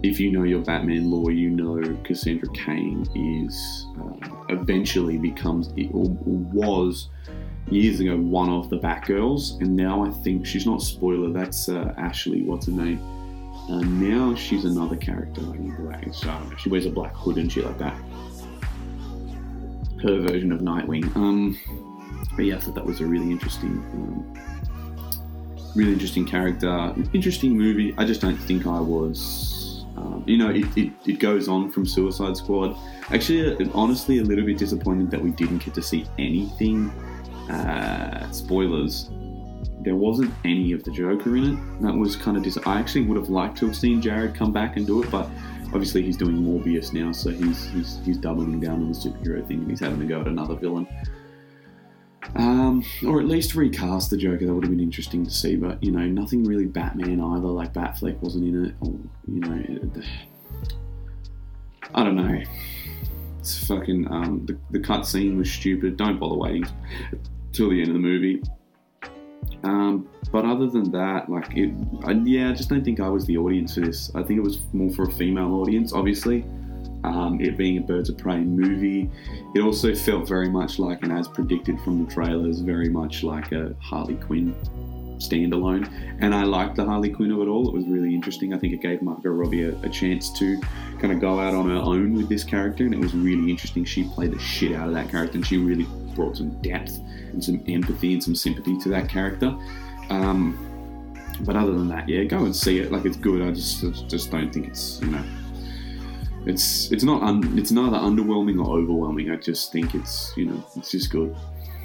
if 0.03 0.19
you 0.19 0.31
know 0.31 0.43
your 0.43 0.61
Batman 0.61 1.09
lore, 1.09 1.31
you 1.31 1.49
know 1.49 1.81
Cassandra 2.03 2.49
Cain 2.53 3.07
is 3.15 3.87
uh, 3.99 4.29
eventually 4.49 5.17
becomes 5.17 5.69
or 5.93 6.09
was 6.13 7.09
years 7.69 7.99
ago 8.01 8.17
one 8.17 8.49
of 8.49 8.69
the 8.69 8.77
Batgirls, 8.77 9.59
and 9.61 9.75
now 9.75 10.05
I 10.05 10.11
think 10.11 10.45
she's 10.45 10.65
not 10.65 10.81
spoiler. 10.81 11.31
That's 11.31 11.69
uh, 11.69 11.93
Ashley. 11.97 12.43
What's 12.43 12.65
her 12.65 12.73
name? 12.73 12.99
Uh, 13.69 13.79
now 13.79 14.35
she's 14.35 14.65
another 14.65 14.95
character 14.95 15.41
in 15.41 15.75
black. 15.75 16.13
So 16.13 16.51
she 16.57 16.69
wears 16.69 16.85
a 16.85 16.89
black 16.89 17.13
hood 17.15 17.37
and 17.37 17.51
shit 17.51 17.65
like 17.65 17.77
that. 17.79 17.95
Her 20.01 20.19
version 20.19 20.51
of 20.51 20.59
Nightwing. 20.59 21.15
Um, 21.15 21.57
but 22.35 22.45
yeah, 22.45 22.55
I 22.55 22.59
thought 22.59 22.75
that 22.75 22.85
was 22.85 22.99
a 22.99 23.05
really 23.05 23.31
interesting. 23.31 23.71
Um, 23.93 24.39
really 25.75 25.93
interesting 25.93 26.25
character, 26.25 26.93
interesting 27.13 27.57
movie. 27.57 27.95
I 27.97 28.05
just 28.05 28.21
don't 28.21 28.37
think 28.37 28.67
I 28.67 28.79
was 28.79 29.53
um, 29.95 30.23
you 30.25 30.37
know, 30.37 30.49
it, 30.49 30.65
it, 30.75 30.91
it, 31.05 31.19
goes 31.19 31.47
on 31.47 31.71
from 31.71 31.85
Suicide 31.85 32.35
Squad. 32.35 32.75
Actually, 33.11 33.55
uh, 33.55 33.69
honestly, 33.73 34.19
a 34.19 34.23
little 34.23 34.45
bit 34.45 34.57
disappointed 34.57 35.11
that 35.11 35.21
we 35.21 35.31
didn't 35.31 35.63
get 35.63 35.73
to 35.75 35.81
see 35.81 36.05
anything. 36.17 36.89
Uh, 37.49 38.29
spoilers. 38.31 39.09
There 39.83 39.95
wasn't 39.95 40.33
any 40.45 40.71
of 40.71 40.83
the 40.83 40.91
Joker 40.91 41.35
in 41.35 41.53
it. 41.53 41.81
That 41.81 41.93
was 41.93 42.15
kind 42.15 42.37
of 42.37 42.43
dis. 42.43 42.57
I 42.65 42.79
actually 42.79 43.03
would 43.03 43.17
have 43.17 43.29
liked 43.29 43.57
to 43.59 43.65
have 43.67 43.75
seen 43.75 44.01
Jared 44.01 44.35
come 44.35 44.51
back 44.51 44.77
and 44.77 44.87
do 44.87 45.03
it, 45.03 45.11
but 45.11 45.29
obviously 45.67 46.03
he's 46.03 46.17
doing 46.17 46.37
Morbius 46.37 46.93
now, 46.93 47.11
so 47.11 47.31
he's 47.31 47.65
he's, 47.69 47.99
he's 48.05 48.17
doubling 48.17 48.59
down 48.59 48.81
on 48.81 48.91
the 48.91 48.97
superhero 48.97 49.45
thing 49.47 49.59
and 49.59 49.69
he's 49.69 49.79
having 49.79 49.99
to 49.99 50.05
go 50.05 50.21
at 50.21 50.27
another 50.27 50.55
villain. 50.55 50.87
Um, 52.35 52.83
or 53.05 53.19
at 53.19 53.27
least 53.27 53.53
recast 53.53 54.09
the 54.09 54.17
Joker. 54.17 54.45
That 54.45 54.53
would 54.53 54.63
have 54.63 54.71
been 54.71 54.79
interesting 54.79 55.23
to 55.25 55.31
see. 55.31 55.55
But 55.55 55.83
you 55.83 55.91
know, 55.91 56.05
nothing 56.05 56.43
really 56.43 56.65
Batman 56.65 57.21
either. 57.21 57.47
Like 57.47 57.73
Batfleck 57.73 58.17
wasn't 58.21 58.47
in 58.47 58.65
it. 58.65 58.75
Or 58.81 58.93
you 59.27 59.39
know, 59.39 59.63
it, 59.67 60.05
I 61.93 62.03
don't 62.03 62.15
know. 62.15 62.41
It's 63.39 63.67
fucking. 63.67 64.11
Um, 64.11 64.45
the 64.45 64.57
the 64.71 64.79
cutscene 64.79 65.37
was 65.37 65.51
stupid. 65.51 65.97
Don't 65.97 66.19
bother 66.19 66.35
waiting 66.35 66.65
till 67.51 67.69
the 67.69 67.81
end 67.81 67.89
of 67.89 67.93
the 67.93 67.99
movie. 67.99 68.41
Um, 69.63 70.09
but 70.31 70.45
other 70.45 70.67
than 70.67 70.91
that, 70.91 71.29
like 71.29 71.55
it, 71.55 71.73
I, 72.03 72.11
yeah, 72.11 72.49
I 72.49 72.53
just 72.53 72.69
don't 72.69 72.83
think 72.83 72.99
I 72.99 73.09
was 73.09 73.25
the 73.25 73.37
audience 73.37 73.75
for 73.75 73.81
this. 73.81 74.13
I 74.15 74.23
think 74.23 74.37
it 74.37 74.43
was 74.43 74.61
more 74.73 74.91
for 74.91 75.03
a 75.03 75.11
female 75.11 75.53
audience, 75.55 75.93
obviously 75.93 76.45
um, 77.03 77.39
it 77.41 77.57
being 77.57 77.77
a 77.77 77.81
Birds 77.81 78.09
of 78.09 78.17
Prey 78.17 78.39
movie. 78.39 79.09
It 79.55 79.61
also 79.61 79.93
felt 79.93 80.27
very 80.27 80.49
much 80.49 80.79
like, 80.79 81.03
and 81.03 81.11
as 81.11 81.27
predicted 81.27 81.79
from 81.81 82.05
the 82.05 82.11
trailers, 82.11 82.59
very 82.59 82.89
much 82.89 83.23
like 83.23 83.51
a 83.51 83.75
Harley 83.81 84.15
Quinn 84.15 84.55
standalone. 85.27 85.89
And 86.19 86.33
I 86.33 86.43
liked 86.43 86.75
the 86.75 86.85
Harley 86.85 87.09
Quinn 87.09 87.31
of 87.31 87.39
it 87.41 87.47
all. 87.47 87.67
It 87.67 87.73
was 87.73 87.85
really 87.87 88.13
interesting. 88.13 88.53
I 88.53 88.57
think 88.57 88.73
it 88.73 88.81
gave 88.81 89.01
Margot 89.01 89.29
Robbie 89.29 89.63
a, 89.63 89.75
a, 89.81 89.89
chance 89.89 90.31
to 90.39 90.59
kind 90.99 91.11
of 91.11 91.19
go 91.19 91.39
out 91.39 91.53
on 91.53 91.69
her 91.69 91.77
own 91.77 92.13
with 92.13 92.29
this 92.29 92.43
character, 92.43 92.85
and 92.85 92.93
it 92.93 92.99
was 92.99 93.13
really 93.13 93.49
interesting. 93.49 93.85
She 93.85 94.03
played 94.03 94.31
the 94.31 94.39
shit 94.39 94.73
out 94.73 94.87
of 94.87 94.93
that 94.93 95.09
character, 95.09 95.37
and 95.37 95.45
she 95.45 95.57
really 95.57 95.87
brought 96.15 96.37
some 96.37 96.49
depth 96.61 96.99
and 97.31 97.43
some 97.43 97.63
empathy 97.67 98.13
and 98.13 98.23
some 98.23 98.35
sympathy 98.35 98.77
to 98.79 98.89
that 98.89 99.09
character. 99.09 99.55
Um, 100.09 100.69
but 101.41 101.55
other 101.55 101.71
than 101.71 101.87
that, 101.89 102.07
yeah, 102.07 102.23
go 102.23 102.45
and 102.45 102.55
see 102.55 102.79
it. 102.79 102.91
Like 102.91 103.05
it's 103.05 103.17
good. 103.17 103.41
I 103.41 103.51
just 103.51 103.83
I 103.83 103.89
just 104.07 104.31
don't 104.31 104.51
think 104.53 104.67
it's 104.67 105.01
you 105.01 105.07
know. 105.07 105.23
It's 106.45 106.91
it's 106.91 107.03
not 107.03 107.23
un, 107.23 107.57
it's 107.57 107.71
neither 107.71 107.97
underwhelming 107.97 108.63
or 108.63 108.77
overwhelming. 108.77 109.31
I 109.31 109.37
just 109.37 109.71
think 109.71 109.95
it's 109.95 110.33
you 110.35 110.45
know 110.45 110.63
it's 110.75 110.91
just 110.91 111.09
good. 111.09 111.35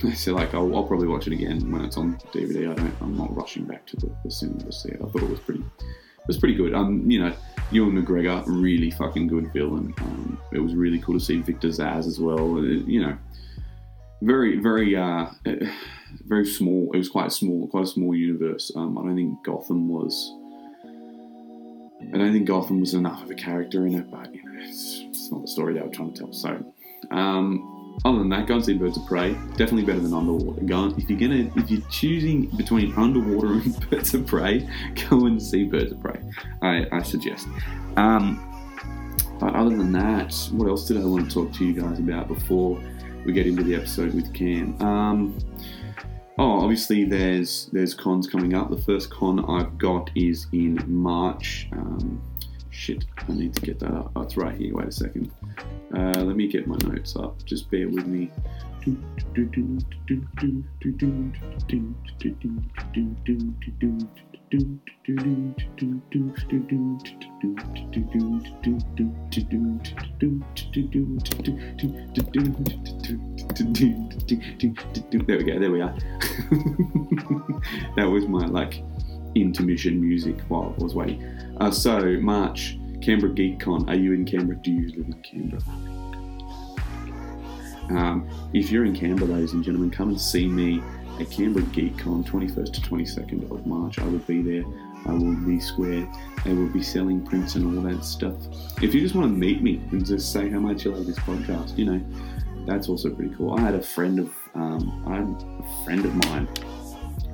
So 0.15 0.35
like 0.35 0.55
I'll, 0.55 0.75
I'll 0.75 0.85
probably 0.85 1.09
watch 1.09 1.27
it 1.27 1.33
again 1.33 1.71
when 1.71 1.85
it's 1.85 1.97
on 1.97 2.17
DVD. 2.33 2.71
I 2.71 2.75
don't. 2.75 2.95
I'm 3.01 3.17
not 3.17 3.35
rushing 3.37 3.65
back 3.65 3.87
to 3.87 3.97
the, 3.97 4.11
the 4.25 4.31
cinema 4.31 4.65
to 4.65 4.73
see 4.73 4.91
it. 4.91 5.01
I 5.03 5.09
thought 5.09 5.23
it 5.23 5.31
was 5.31 5.41
pretty. 5.41 5.61
It 5.61 6.27
was 6.27 6.39
pretty 6.39 6.55
good. 6.55 6.75
Um, 6.75 7.11
you 7.11 7.21
know, 7.21 7.35
Ewan 7.71 8.03
McGregor, 8.03 8.45
really 8.47 8.91
fucking 8.91 9.29
good 9.29 9.53
villain. 9.53 9.95
Um, 9.99 10.39
it 10.53 10.59
was 10.59 10.75
really 10.75 10.99
cool 10.99 11.19
to 11.19 11.25
see 11.25 11.41
Victor 11.41 11.69
Zsasz 11.69 12.07
as 12.07 12.21
well. 12.21 12.59
Uh, 12.59 12.63
you 12.63 13.01
know, 13.01 13.17
very 14.23 14.59
very 14.59 14.97
uh, 14.97 15.27
very 16.27 16.47
small. 16.47 16.91
It 16.93 16.99
was 16.99 17.09
quite 17.09 17.33
small, 17.33 17.67
quite 17.69 17.85
a 17.85 17.87
small 17.87 18.15
universe. 18.15 18.73
Um, 18.77 18.99
I 18.99 19.03
don't 19.03 19.17
think 19.17 19.45
Gotham 19.45 19.89
was. 19.89 20.35
I 22.01 22.17
don't 22.17 22.33
think 22.33 22.47
Gotham 22.47 22.81
was 22.81 22.95
enough 22.95 23.23
of 23.23 23.31
a 23.31 23.35
character 23.35 23.87
in 23.87 23.95
it, 23.95 24.11
but 24.11 24.33
you 24.33 24.43
know, 24.43 24.53
it's, 24.63 25.01
it's 25.05 25.33
not 25.33 25.43
the 25.43 25.49
story 25.49 25.75
they 25.75 25.81
were 25.81 25.89
trying 25.89 26.13
to 26.15 26.21
tell. 26.21 26.33
So, 26.33 26.65
um, 27.11 27.78
other 28.05 28.19
than 28.19 28.29
that, 28.31 28.47
go 28.47 28.55
and 28.55 28.65
see 28.65 28.75
Birds 28.75 28.97
of 28.97 29.07
Prey. 29.07 29.33
Definitely 29.57 29.85
better 29.85 30.01
than 30.01 30.15
Underwater. 30.15 30.63
Go 30.63 30.77
on, 30.77 30.95
if 30.99 31.11
you're 31.11 31.19
gonna 31.19 31.51
if 31.57 31.71
you're 31.71 31.81
choosing 31.91 32.47
between 32.57 32.95
Underwater 32.95 33.55
and 33.55 33.91
Birds 33.91 34.15
of 34.15 34.27
Prey, 34.27 34.69
go 35.09 35.27
and 35.27 35.43
see 35.43 35.65
Birds 35.65 35.93
of 35.93 36.01
Prey. 36.01 36.21
I, 36.63 36.87
I 36.93 37.03
suggest. 37.03 37.49
Um, 37.97 38.45
but 39.41 39.55
other 39.55 39.71
than 39.71 39.93
that, 39.93 40.35
what 40.53 40.69
else 40.69 40.87
did 40.87 40.97
I 40.97 41.05
want 41.05 41.29
to 41.29 41.35
talk 41.35 41.53
to 41.55 41.65
you 41.65 41.73
guys 41.73 41.99
about 41.99 42.29
before 42.29 42.81
we 43.25 43.33
get 43.33 43.47
into 43.47 43.63
the 43.63 43.75
episode 43.75 44.15
with 44.15 44.33
Cam? 44.35 44.81
Um, 44.83 45.39
oh, 46.39 46.61
obviously 46.61 47.05
there's 47.05 47.67
there's 47.73 47.95
cons 47.95 48.27
coming 48.27 48.55
up. 48.55 48.71
The 48.71 48.81
first 48.81 49.11
con 49.11 49.45
I've 49.49 49.77
got 49.79 50.11
is 50.15 50.47
in 50.53 50.83
March. 50.87 51.69
Um, 51.73 52.21
shit, 52.79 53.05
I 53.29 53.33
need 53.33 53.55
to 53.57 53.63
get 53.63 53.81
that 53.81 53.91
up. 53.91 54.13
Oh, 54.15 54.29
right 54.37 54.57
here. 54.57 54.73
Wait 54.75 54.87
a 54.87 54.93
second. 54.93 55.33
Uh, 55.95 56.21
let 56.21 56.37
me 56.37 56.47
get 56.47 56.67
my 56.67 56.77
notes 56.85 57.17
up. 57.17 57.45
Just 57.45 57.71
bear 57.71 57.89
with 57.89 58.07
me. 58.07 58.31
There 58.87 58.95
we 75.37 75.45
go, 75.45 75.59
there 75.59 75.71
we 75.71 75.81
are. 75.81 75.93
that 77.97 78.09
was 78.11 78.27
my 78.29 78.47
like 78.47 78.83
intermission 79.35 80.01
music 80.01 80.39
while 80.49 80.75
I 80.79 80.83
was 80.83 80.95
waiting. 80.95 81.25
Uh, 81.61 81.71
so, 81.71 82.19
March, 82.21 82.79
Canberra 83.01 83.33
GeekCon. 83.33 83.89
Are 83.89 83.95
you 83.95 84.13
in 84.13 84.25
Canberra? 84.25 84.59
Do 84.59 84.73
you 84.73 84.89
live 84.89 85.07
in 85.07 85.23
Canberra? 85.23 85.63
Um, 87.91 88.29
if 88.53 88.71
you're 88.71 88.85
in 88.85 88.95
Canberra, 88.95 89.31
ladies 89.31 89.53
and 89.53 89.65
gentlemen, 89.65 89.91
come 89.91 90.11
and 90.11 90.21
see 90.21 90.47
me 90.47 90.83
at 91.21 91.31
Canberra 91.31 91.65
GeekCon, 91.67 92.25
21st 92.25 92.73
to 92.75 92.81
22nd 92.83 93.51
of 93.51 93.67
March. 93.67 93.99
I 93.99 94.05
will 94.05 94.19
be 94.21 94.43
there. 94.43 94.65
I 95.07 95.13
will 95.13 95.35
be 95.35 95.59
square. 95.61 96.07
I 96.45 96.53
will 96.53 96.69
be 96.69 96.83
selling 96.83 97.25
prints 97.25 97.55
and 97.55 97.65
all 97.65 97.83
that 97.85 98.05
stuff. 98.05 98.35
If 98.83 98.95
you 98.95 99.01
just 99.01 99.15
want 99.15 99.33
to 99.33 99.37
meet 99.37 99.63
me 99.63 99.81
and 99.91 100.05
just 100.05 100.33
say 100.33 100.49
how 100.51 100.59
much 100.59 100.85
you 100.85 100.93
love 100.93 101.07
this 101.07 101.19
podcast, 101.21 101.77
you 101.79 101.87
know, 101.87 102.05
that's 102.67 102.89
also 102.89 103.11
pretty 103.11 103.35
cool. 103.35 103.55
I 103.55 103.61
had 103.61 103.75
a 103.75 103.83
friend 103.83 104.19
of, 104.19 104.33
um, 104.55 105.05
I 105.07 105.17
had 105.17 105.29
a 105.29 105.85
friend 105.85 106.05
of 106.05 106.15
mine. 106.27 106.49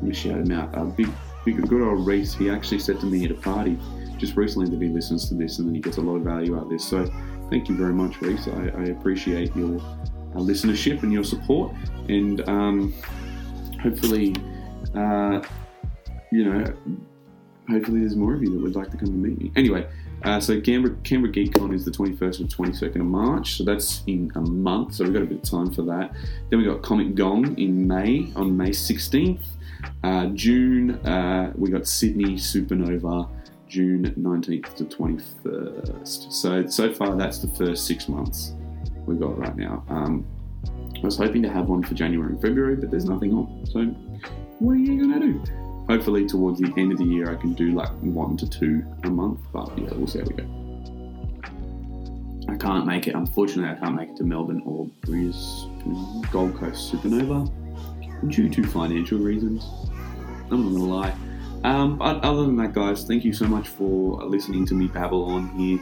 Me 0.03 0.15
shout 0.15 0.39
him 0.39 0.53
out. 0.53 0.77
A 0.77 0.85
big, 0.85 1.09
big, 1.45 1.69
good 1.69 1.83
old 1.83 2.07
Reese. 2.07 2.35
He 2.35 2.51
actually 2.51 2.79
said 2.79 3.01
to 3.01 3.07
me 3.07 3.25
at 3.25 3.31
a 3.31 3.35
party 3.35 3.79
just 4.17 4.37
recently 4.37 4.69
that 4.69 4.81
he 4.81 4.89
listens 4.89 5.29
to 5.29 5.35
this 5.35 5.59
and 5.59 5.69
then 5.69 5.75
he 5.75 5.81
gets 5.81 5.99
a 5.99 6.01
lot 6.01 6.17
of 6.17 6.23
value 6.23 6.57
out 6.57 6.65
of 6.65 6.71
this. 6.71 6.87
So 6.87 7.07
thank 7.51 7.69
you 7.69 7.77
very 7.77 7.93
much, 7.93 8.21
Reese. 8.21 8.49
I, 8.49 8.69
I 8.69 8.85
appreciate 8.87 9.55
your 9.55 9.77
uh, 9.77 10.39
listenership 10.39 11.03
and 11.03 11.13
your 11.13 11.25
support, 11.25 11.75
and 12.09 12.47
um, 12.49 12.95
hopefully, 13.81 14.35
uh, 14.95 15.43
you 16.33 16.45
know, 16.45 16.65
hopefully 17.69 18.01
there's 18.01 18.17
more 18.17 18.35
of 18.35 18.43
you 18.43 18.51
that 18.51 18.63
would 18.63 18.75
like 18.77 18.91
to 18.91 18.97
come 18.97 19.09
and 19.09 19.23
meet 19.23 19.41
me. 19.41 19.53
Anyway. 19.57 19.87
Uh, 20.23 20.41
so 20.41 20.59
Canberra, 20.59 20.97
Canberra 21.05 21.31
GeekCon 21.31 21.75
is 21.75 21.85
the 21.85 21.91
21st 21.91 22.41
and 22.41 22.49
22nd 22.49 22.97
of 22.97 23.05
March, 23.05 23.59
so 23.59 23.65
that's 23.65 24.03
in 24.07 24.33
a 24.37 24.41
month. 24.41 24.95
So 24.95 25.05
we've 25.05 25.13
got 25.13 25.21
a 25.21 25.27
bit 25.27 25.43
of 25.43 25.51
time 25.51 25.71
for 25.71 25.83
that. 25.83 26.13
Then 26.49 26.61
we 26.61 26.65
got 26.65 26.81
Comic 26.81 27.15
Gong 27.15 27.59
in 27.59 27.87
May 27.87 28.33
on 28.35 28.57
May 28.57 28.71
16th. 28.71 29.45
Uh, 30.03 30.27
June 30.35 30.93
uh, 31.07 31.53
we 31.57 31.71
got 31.71 31.87
Sydney 31.87 32.35
Supernova 32.35 33.29
June 33.69 34.15
19th 34.17 34.77
to 34.77 34.85
21st. 34.85 36.33
So, 36.33 36.67
so 36.67 36.93
far, 36.93 37.17
that's 37.17 37.39
the 37.39 37.49
first 37.49 37.87
six 37.87 38.09
months 38.09 38.53
we've 39.05 39.19
got 39.19 39.37
right 39.37 39.57
now. 39.57 39.85
Um, 39.89 40.25
I 40.97 41.01
was 41.01 41.17
hoping 41.17 41.43
to 41.43 41.51
have 41.51 41.69
one 41.69 41.83
for 41.83 41.95
January 41.95 42.33
and 42.33 42.41
February, 42.41 42.77
but 42.77 42.91
there's 42.91 43.07
nothing 43.07 43.33
on. 43.33 43.67
So, 43.67 43.81
what 44.61 44.73
are 44.73 44.77
you 44.77 45.03
going 45.03 45.21
to 45.21 45.27
do? 45.27 45.45
Hopefully, 45.89 46.27
towards 46.27 46.61
the 46.61 46.73
end 46.77 46.93
of 46.93 46.99
the 46.99 47.05
year, 47.05 47.31
I 47.31 47.35
can 47.35 47.53
do 47.53 47.73
like 47.73 47.91
one 48.01 48.37
to 48.37 48.49
two 48.49 48.85
a 49.03 49.11
month, 49.11 49.41
but 49.53 49.77
yeah, 49.77 49.89
we'll 49.93 50.07
see 50.07 50.21
how 50.21 50.25
we 50.27 50.35
go. 50.35 50.45
I 52.49 52.57
can't 52.57 52.87
make 52.87 53.09
it, 53.09 53.15
unfortunately, 53.17 53.77
I 53.77 53.81
can't 53.81 53.97
make 53.97 54.11
it 54.11 54.17
to 54.19 54.25
Melbourne 54.25 54.63
or 54.65 54.87
Brisbane, 55.01 56.23
Gold 56.31 56.57
Coast 56.57 56.93
Supernova 56.93 57.51
due 58.29 58.49
to 58.49 58.65
financial 58.65 59.19
reasons. 59.19 59.65
I'm 60.51 60.63
not 60.63 60.79
gonna 60.79 60.85
lie. 60.85 61.15
Um, 61.65 61.97
but 61.97 62.23
other 62.23 62.43
than 62.43 62.57
that, 62.57 62.75
guys, 62.75 63.05
thank 63.05 63.25
you 63.25 63.33
so 63.33 63.47
much 63.47 63.69
for 63.69 64.23
listening 64.25 64.67
to 64.67 64.75
me 64.75 64.87
babble 64.87 65.25
on 65.25 65.49
here. 65.59 65.81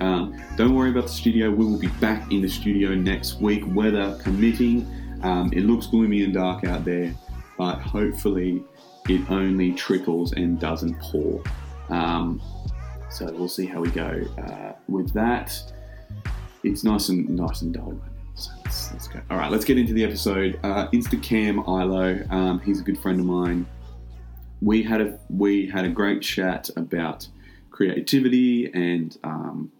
Um, 0.00 0.40
don't 0.56 0.74
worry 0.74 0.90
about 0.90 1.04
the 1.04 1.12
studio. 1.12 1.50
We 1.50 1.64
will 1.64 1.78
be 1.78 1.88
back 2.00 2.30
in 2.30 2.42
the 2.42 2.48
studio 2.48 2.94
next 2.94 3.40
week, 3.40 3.64
weather 3.66 4.18
permitting. 4.22 4.86
Um, 5.22 5.52
it 5.52 5.62
looks 5.62 5.86
gloomy 5.86 6.22
and 6.22 6.32
dark 6.32 6.64
out 6.64 6.84
there, 6.84 7.12
but 7.58 7.80
hopefully 7.80 8.62
it 9.08 9.28
only 9.30 9.72
trickles 9.72 10.32
and 10.32 10.60
doesn't 10.60 10.98
pour. 11.00 11.42
Um, 11.88 12.40
so 13.10 13.26
we'll 13.32 13.48
see 13.48 13.66
how 13.66 13.80
we 13.80 13.90
go 13.90 14.22
uh, 14.38 14.72
with 14.88 15.12
that. 15.14 15.58
It's 16.62 16.84
nice 16.84 17.08
and 17.08 17.28
nice 17.30 17.62
and 17.62 17.72
dull. 17.72 17.98
Let's, 18.36 19.08
go. 19.08 19.20
All 19.30 19.38
right, 19.38 19.50
let's 19.50 19.64
get 19.64 19.78
into 19.78 19.92
the 19.92 20.04
episode. 20.04 20.58
Uh, 20.62 20.88
Instacam 20.88 21.66
Ilo, 21.66 22.24
um, 22.30 22.60
he's 22.60 22.80
a 22.80 22.82
good 22.82 22.98
friend 22.98 23.20
of 23.20 23.26
mine 23.26 23.66
we 24.60 24.82
had 24.82 25.00
a 25.00 25.18
we 25.28 25.68
had 25.68 25.84
a 25.84 25.88
great 25.88 26.22
chat 26.22 26.70
about 26.76 27.28
creativity 27.70 28.70
and 28.72 29.18
um, 29.24 29.70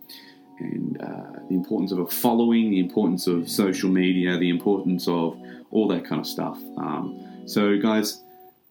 and 0.59 1.01
uh, 1.03 1.41
the 1.49 1.55
importance 1.55 1.93
of 1.93 1.99
a 1.99 2.07
following, 2.07 2.71
the 2.71 2.81
importance 2.81 3.27
of 3.27 3.49
social 3.49 3.91
media, 3.91 4.39
the 4.39 4.49
importance 4.49 5.07
of 5.07 5.39
all 5.71 5.87
that 5.89 6.05
kind 6.07 6.21
of 6.21 6.27
stuff. 6.27 6.59
Um, 6.79 7.43
so, 7.45 7.77
guys, 7.79 8.23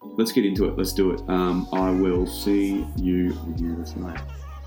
let's 0.02 0.32
get 0.32 0.44
into 0.44 0.64
it. 0.68 0.76
Let's 0.76 0.92
do 0.92 1.12
it. 1.12 1.20
Um, 1.28 1.68
I 1.72 1.90
will 1.90 2.26
see 2.26 2.84
you 2.96 3.38
in 3.46 3.54
here 3.56 3.84
tonight. 3.84 4.20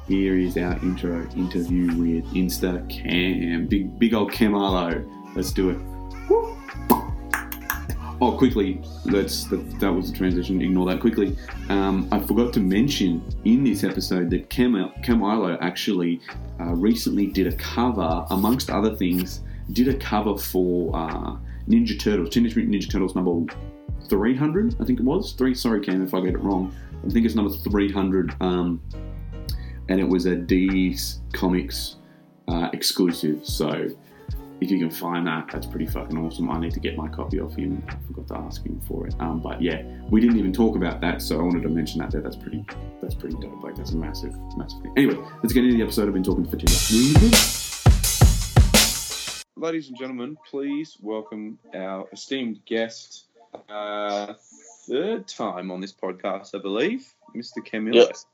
Here 0.10 0.36
is 0.36 0.58
our 0.58 0.74
intro 0.82 1.30
interview 1.36 1.86
with 1.96 2.26
Insta 2.34 2.90
Cam, 2.90 3.68
big 3.68 4.00
big 4.00 4.16
old 4.16 4.32
Cam 4.32 4.56
Arlo. 4.56 5.06
Let's 5.36 5.52
do 5.52 5.70
it. 5.70 5.78
Oh, 8.20 8.36
quickly, 8.36 8.82
that's 9.06 9.44
that, 9.46 9.80
that 9.80 9.94
was 9.94 10.12
the 10.12 10.18
transition. 10.18 10.64
Ignore 10.64 10.88
that 10.88 11.00
quickly. 11.00 11.38
Um, 11.70 12.10
I 12.12 12.20
forgot 12.22 12.54
to 12.54 12.60
mention 12.60 13.24
in 13.46 13.64
this 13.64 13.84
episode 13.84 14.32
that 14.32 14.50
Cam, 14.50 14.92
Cam 15.04 15.22
Ilo 15.22 15.60
actually 15.62 16.22
uh, 16.60 16.74
recently 16.74 17.28
did 17.28 17.46
a 17.46 17.56
cover, 17.58 18.26
amongst 18.32 18.72
other 18.72 18.96
things, 18.96 19.42
did 19.74 19.90
a 19.90 19.94
cover 19.94 20.36
for 20.36 20.90
uh, 20.96 21.38
Ninja 21.68 22.00
Turtles, 22.00 22.32
Teenage 22.32 22.56
Mutant 22.56 22.76
Ninja 22.76 22.92
Turtles 22.92 23.14
number 23.14 23.46
300, 24.10 24.76
I 24.82 24.86
think 24.86 25.00
it 25.00 25.06
was. 25.06 25.34
Three, 25.34 25.54
sorry, 25.54 25.82
Cam, 25.82 26.04
if 26.04 26.16
I 26.16 26.22
get 26.22 26.34
it 26.34 26.40
wrong. 26.40 26.76
I 27.06 27.10
think 27.10 27.28
it's 27.28 27.36
number 27.36 27.54
300, 27.54 28.36
um, 28.42 28.82
and 29.90 30.00
it 30.00 30.08
was 30.08 30.26
a 30.28 30.36
D's 30.36 31.20
Comics 31.34 31.98
uh, 32.48 32.70
exclusive. 32.74 33.46
So 33.46 33.90
if 34.62 34.70
you 34.70 34.78
can 34.78 34.92
find 34.92 35.26
that, 35.26 35.50
that's 35.52 35.66
pretty 35.66 35.88
fucking 35.88 36.18
awesome. 36.18 36.50
I 36.52 36.60
need 36.60 36.74
to 36.74 36.80
get 36.80 36.96
my 36.96 37.08
copy 37.08 37.40
off 37.40 37.56
him. 37.56 37.84
I 37.88 37.96
forgot 38.08 38.28
to 38.28 38.38
ask 38.38 38.64
him 38.64 38.80
for 38.88 39.08
it. 39.08 39.16
Um, 39.20 39.40
but 39.40 39.62
yeah, 39.62 39.82
we 40.10 40.22
didn't 40.22 40.38
even 40.38 40.54
talk 40.54 40.76
about 40.76 41.02
that, 41.02 41.22
so 41.22 41.40
I 41.40 41.42
wanted 41.42 41.64
to 41.64 41.70
mention 41.70 42.00
that 42.02 42.12
there. 42.12 42.22
That's 42.22 42.36
pretty, 42.36 42.64
that's 43.02 43.16
pretty 43.16 43.36
dope. 43.38 43.64
Like 43.64 43.76
that's 43.76 43.92
a 43.92 43.98
massive, 43.98 44.36
massive 44.56 44.82
thing. 44.82 44.94
Anyway, 44.96 45.18
let's 45.42 45.54
get 45.54 45.64
into 45.64 45.76
the 45.78 45.84
episode. 45.84 46.08
I've 46.08 46.14
been 46.14 46.24
talking 46.24 46.46
for 46.46 46.56
too 46.56 46.68
long. 46.68 47.32
Ladies 49.56 49.90
and 49.90 49.98
gentlemen, 49.98 50.38
please 50.50 50.98
welcome 51.02 51.58
our 51.74 52.08
esteemed 52.14 52.60
guest, 52.66 53.26
uh, 53.70 54.34
third 54.88 55.28
time 55.28 55.72
on 55.72 55.82
this 55.82 55.92
podcast, 55.92 56.54
I 56.54 56.62
believe, 56.62 57.12
Mr. 57.36 57.58
Camilo. 57.58 57.96
Yes. 57.96 58.26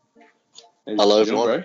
Hello, 0.88 1.20
everyone. 1.20 1.64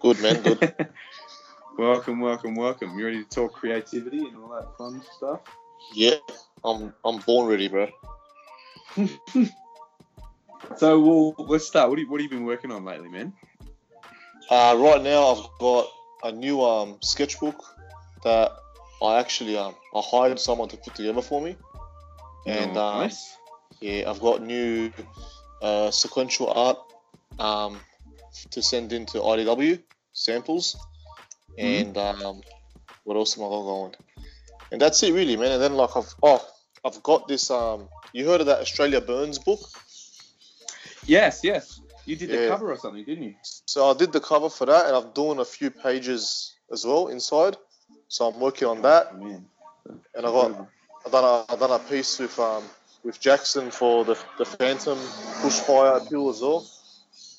Good 0.00 0.20
man. 0.20 0.42
Good. 0.42 0.74
Welcome, 1.78 2.20
welcome, 2.20 2.54
welcome. 2.54 2.96
You 2.98 3.06
ready 3.06 3.24
to 3.24 3.28
talk 3.28 3.54
creativity 3.54 4.28
and 4.28 4.36
all 4.36 4.50
that 4.50 4.76
fun 4.76 5.02
stuff? 5.16 5.40
Yeah, 5.94 6.16
I'm 6.62 6.92
I'm 7.04 7.18
born 7.18 7.48
ready, 7.48 7.68
bro. 7.68 7.88
So, 10.76 11.00
well, 11.00 11.34
let's 11.46 11.66
start. 11.66 11.90
What, 11.90 11.98
you, 11.98 12.08
what 12.08 12.20
have 12.20 12.32
you 12.32 12.38
been 12.38 12.46
working 12.46 12.72
on 12.72 12.84
lately, 12.84 13.08
man? 13.08 13.32
Uh, 14.50 14.76
right 14.78 15.02
now, 15.02 15.34
I've 15.34 15.58
got 15.58 15.86
a 16.24 16.32
new 16.32 16.62
um, 16.62 16.96
sketchbook 17.00 17.62
that 18.24 18.50
I 19.02 19.20
actually 19.20 19.56
um, 19.56 19.74
I 19.94 20.02
hired 20.04 20.40
someone 20.40 20.68
to 20.70 20.76
put 20.76 20.94
together 20.94 21.22
for 21.22 21.40
me, 21.40 21.56
and 22.46 22.76
um, 22.76 23.00
nice. 23.00 23.36
yeah, 23.80 24.10
I've 24.10 24.20
got 24.20 24.42
new 24.42 24.90
uh, 25.60 25.90
sequential 25.90 26.50
art 26.50 26.78
um, 27.38 27.78
to 28.50 28.62
send 28.62 28.92
into 28.92 29.18
IDW 29.18 29.80
samples, 30.12 30.76
mm-hmm. 31.58 31.88
and 31.88 31.98
um, 31.98 32.40
what 33.04 33.16
else 33.16 33.36
am 33.38 33.44
I 33.44 33.48
going? 33.48 33.94
And 34.72 34.80
that's 34.80 35.02
it, 35.02 35.12
really, 35.12 35.36
man. 35.36 35.52
And 35.52 35.62
then 35.62 35.74
like 35.74 35.96
I've 35.96 36.12
oh 36.22 36.44
I've 36.84 37.02
got 37.02 37.28
this 37.28 37.50
um 37.50 37.88
you 38.12 38.26
heard 38.26 38.40
of 38.40 38.46
that 38.46 38.60
Australia 38.60 39.00
Burns 39.00 39.38
book? 39.38 39.60
Yes, 41.06 41.40
yes. 41.42 41.80
You 42.06 42.16
did 42.16 42.30
the 42.30 42.48
cover 42.48 42.70
or 42.70 42.76
something, 42.76 43.04
didn't 43.04 43.24
you? 43.24 43.34
So 43.42 43.90
I 43.90 43.94
did 43.94 44.12
the 44.12 44.20
cover 44.20 44.50
for 44.50 44.66
that, 44.66 44.86
and 44.86 44.96
I've 44.96 45.14
done 45.14 45.38
a 45.38 45.44
few 45.44 45.70
pages 45.70 46.54
as 46.70 46.84
well 46.84 47.08
inside. 47.08 47.56
So 48.08 48.28
I'm 48.28 48.40
working 48.40 48.68
on 48.68 48.82
that. 48.82 49.10
Oh, 49.14 49.44
and 50.14 50.26
I 50.26 50.30
got 50.30 50.68
I 51.06 51.10
done 51.10 51.24
a 51.24 51.52
I 51.52 51.56
done 51.56 51.70
a 51.70 51.78
piece 51.78 52.18
with 52.18 52.38
um 52.38 52.62
with 53.04 53.20
Jackson 53.20 53.70
for 53.70 54.04
the 54.04 54.18
the 54.38 54.44
Phantom 54.44 54.98
Bushfire 55.42 56.04
appeal 56.04 56.28
as 56.30 56.40
well. 56.40 56.66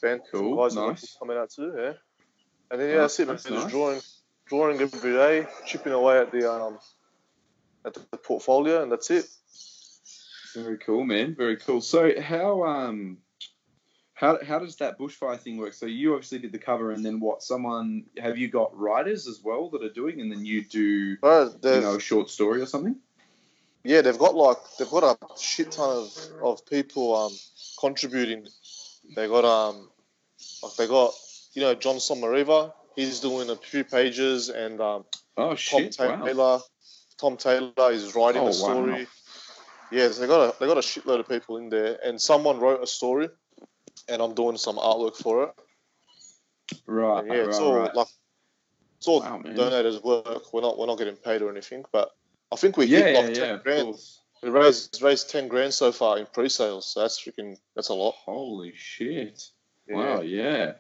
Phantom 0.06 0.28
cool, 0.32 0.58
guys 0.58 0.76
nice. 0.76 1.18
coming 1.18 1.38
out 1.38 1.50
too, 1.50 1.74
yeah. 1.78 1.94
And 2.70 2.82
then 2.82 2.90
yeah, 2.90 2.98
that's 2.98 3.20
it. 3.20 3.28
That's 3.28 3.50
nice. 3.50 3.72
drawing 3.72 4.02
drawing 4.46 4.80
every 4.80 5.14
day, 5.14 5.48
chipping 5.66 5.94
away 5.94 6.20
at 6.20 6.32
the 6.32 6.52
um 6.52 6.80
at 7.86 7.94
the 7.94 8.18
portfolio, 8.18 8.84
and 8.84 8.92
that's 8.92 9.10
it. 9.10 9.26
Very 10.54 10.78
cool, 10.78 11.04
man. 11.04 11.36
Very 11.36 11.58
cool. 11.58 11.82
So 11.82 12.22
how 12.22 12.64
um 12.66 13.18
how, 14.14 14.40
how 14.46 14.60
does 14.60 14.78
that 14.78 14.98
bushfire 14.98 15.38
thing 15.38 15.58
work? 15.58 15.74
So 15.74 15.86
you 15.86 16.14
obviously 16.14 16.40
did 16.40 16.54
the 16.54 16.60
cover, 16.60 16.92
and 16.92 17.06
then 17.06 17.20
what? 17.20 17.44
Someone 17.44 18.06
have 18.18 18.38
you 18.38 18.48
got 18.48 18.78
writers 18.78 19.28
as 19.28 19.42
well 19.44 19.70
that 19.72 19.84
are 19.84 19.92
doing, 19.94 20.22
and 20.22 20.32
then 20.32 20.46
you 20.46 20.64
do 20.64 20.82
you 20.82 21.18
know 21.82 21.96
a 21.96 22.00
short 22.00 22.30
story 22.30 22.62
or 22.62 22.66
something? 22.66 22.96
Yeah, 23.84 24.02
they've 24.02 24.18
got 24.18 24.36
like 24.36 24.58
they've 24.78 24.90
got 24.90 25.04
a 25.04 25.18
shit 25.38 25.72
ton 25.72 25.90
of, 25.90 26.18
of 26.42 26.66
people 26.66 27.16
um 27.16 27.34
contributing. 27.80 28.48
They 29.16 29.28
got 29.28 29.46
um 29.46 29.90
like 30.64 30.76
they 30.76 30.88
got 30.88 31.14
you 31.54 31.62
know 31.62 31.76
Jon 31.76 31.96
Sommariva, 31.96 32.74
he's 32.96 33.20
doing 33.20 33.50
a 33.50 33.56
few 33.56 33.84
pages, 33.84 34.50
and 34.50 34.82
um 34.82 35.06
oh 35.38 35.56
shit, 35.56 35.96
Tom 35.98 36.24
Taylor, 36.24 36.36
wow. 36.36 36.62
Tom 37.20 37.38
Taylor 37.38 37.92
is 37.92 38.16
writing 38.16 38.42
oh, 38.42 38.48
the 38.48 38.54
story. 38.54 38.92
Wow. 38.92 39.06
Yeah, 39.92 40.10
so 40.10 40.22
they 40.22 40.28
got 40.28 40.56
a 40.56 40.60
they 40.60 40.68
got 40.68 40.78
a 40.78 40.82
shitload 40.82 41.20
of 41.20 41.30
people 41.30 41.58
in 41.58 41.70
there, 41.70 41.98
and 42.04 42.20
someone 42.20 42.60
wrote 42.60 42.84
a 42.84 42.88
story 42.88 43.30
and 44.08 44.22
I'm 44.22 44.34
doing 44.34 44.58
some 44.58 44.78
artwork 44.78 45.16
for 45.16 45.44
it. 45.44 46.80
Right. 46.86 47.20
And 47.20 47.28
yeah, 47.30 47.46
it's 47.46 47.60
right, 47.60 47.66
all 47.66 47.76
right. 47.76 47.96
like 47.96 48.08
it's 48.98 49.08
all 49.08 49.22
wow, 49.22 49.42
donators' 49.44 50.04
work. 50.04 50.54
We're 50.54 50.62
not 50.62 50.78
we're 50.78 50.88
not 50.88 50.98
getting 50.98 51.16
paid 51.16 51.42
or 51.42 51.52
anything, 51.52 51.84
but 51.92 52.12
I 52.52 52.56
think 52.56 52.78
we 52.78 52.86
yeah, 52.86 53.00
hit 53.00 53.16
like 53.16 53.28
yeah, 53.30 53.34
ten 53.34 53.50
yeah, 53.50 53.62
grand. 53.64 53.96
We 54.44 54.50
raised 54.50 55.02
raised 55.02 55.30
ten 55.30 55.48
grand 55.48 55.74
so 55.74 55.92
far 55.92 56.18
in 56.18 56.26
pre-sales. 56.28 56.88
So 56.88 57.02
that's 57.02 57.22
freaking 57.22 57.58
that's 57.76 57.90
a 57.90 57.94
lot. 57.94 58.16
Holy 58.26 58.74
shit! 58.76 59.44
Wow, 59.88 60.22
yeah, 60.22 60.74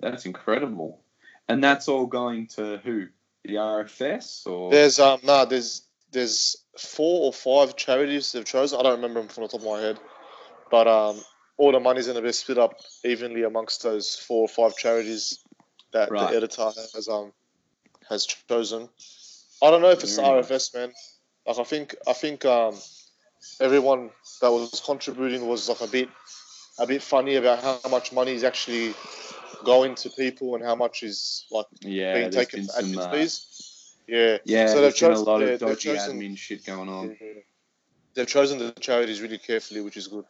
that's 0.00 0.26
incredible. 0.26 1.00
And 1.48 1.62
that's 1.62 1.88
all 1.88 2.06
going 2.06 2.46
to 2.48 2.80
who? 2.82 3.08
The 3.44 3.54
RFS 3.54 4.46
or 4.46 4.70
there's 4.70 4.98
um 4.98 5.20
no 5.22 5.44
there's 5.44 5.82
there's 6.12 6.56
four 6.78 7.26
or 7.26 7.32
five 7.32 7.76
charities 7.76 8.32
they've 8.32 8.44
chosen. 8.44 8.80
I 8.80 8.82
don't 8.82 8.96
remember 8.96 9.20
them 9.20 9.28
from 9.28 9.42
the 9.42 9.48
top 9.48 9.60
of 9.60 9.66
my 9.66 9.80
head, 9.80 10.00
but 10.70 10.88
um 10.88 11.20
all 11.58 11.72
the 11.72 11.80
money's 11.80 12.06
going 12.06 12.16
to 12.16 12.22
be 12.22 12.32
split 12.32 12.58
up 12.58 12.74
evenly 13.04 13.42
amongst 13.42 13.82
those 13.82 14.16
four 14.16 14.42
or 14.42 14.48
five 14.48 14.76
charities 14.76 15.38
that 15.92 16.10
right. 16.10 16.30
the 16.30 16.36
editor 16.36 16.70
has 16.94 17.08
um 17.08 17.32
has 18.08 18.26
chosen. 18.26 18.88
I 19.62 19.70
don't 19.70 19.82
know 19.82 19.90
if 19.90 20.02
it's 20.02 20.16
the 20.16 20.22
RFS, 20.22 20.74
man. 20.74 20.92
Like 21.46 21.58
I 21.58 21.64
think 21.64 21.94
I 22.06 22.12
think 22.12 22.44
um 22.44 22.76
everyone 23.60 24.10
that 24.40 24.50
was 24.50 24.82
contributing 24.84 25.46
was 25.46 25.68
like 25.68 25.80
a 25.80 25.86
bit 25.86 26.08
a 26.78 26.86
bit 26.86 27.02
funny 27.02 27.36
about 27.36 27.62
how 27.62 27.78
much 27.90 28.12
money 28.12 28.32
is 28.32 28.44
actually 28.44 28.94
going 29.64 29.94
to 29.94 30.10
people 30.10 30.54
and 30.54 30.64
how 30.64 30.74
much 30.74 31.02
is 31.02 31.46
like 31.50 31.66
yeah, 31.80 32.14
being 32.14 32.30
taken 32.30 32.66
for 32.66 32.80
admin 32.80 32.98
uh, 32.98 33.10
fees. 33.10 33.94
Yeah, 34.06 34.38
yeah. 34.44 34.66
So 34.66 34.80
they've 34.80 34.94
chosen 34.94 35.26
a 35.26 35.30
lot 35.30 35.42
of 35.42 35.60
dodgy 35.60 35.94
chosen, 35.94 36.18
admin 36.18 36.36
shit 36.36 36.64
going 36.64 36.88
on. 36.88 37.16
Yeah, 37.20 37.40
they've 38.14 38.26
chosen 38.26 38.58
the 38.58 38.72
charities 38.72 39.20
really 39.20 39.38
carefully, 39.38 39.80
which 39.80 39.96
is 39.96 40.08
good. 40.08 40.24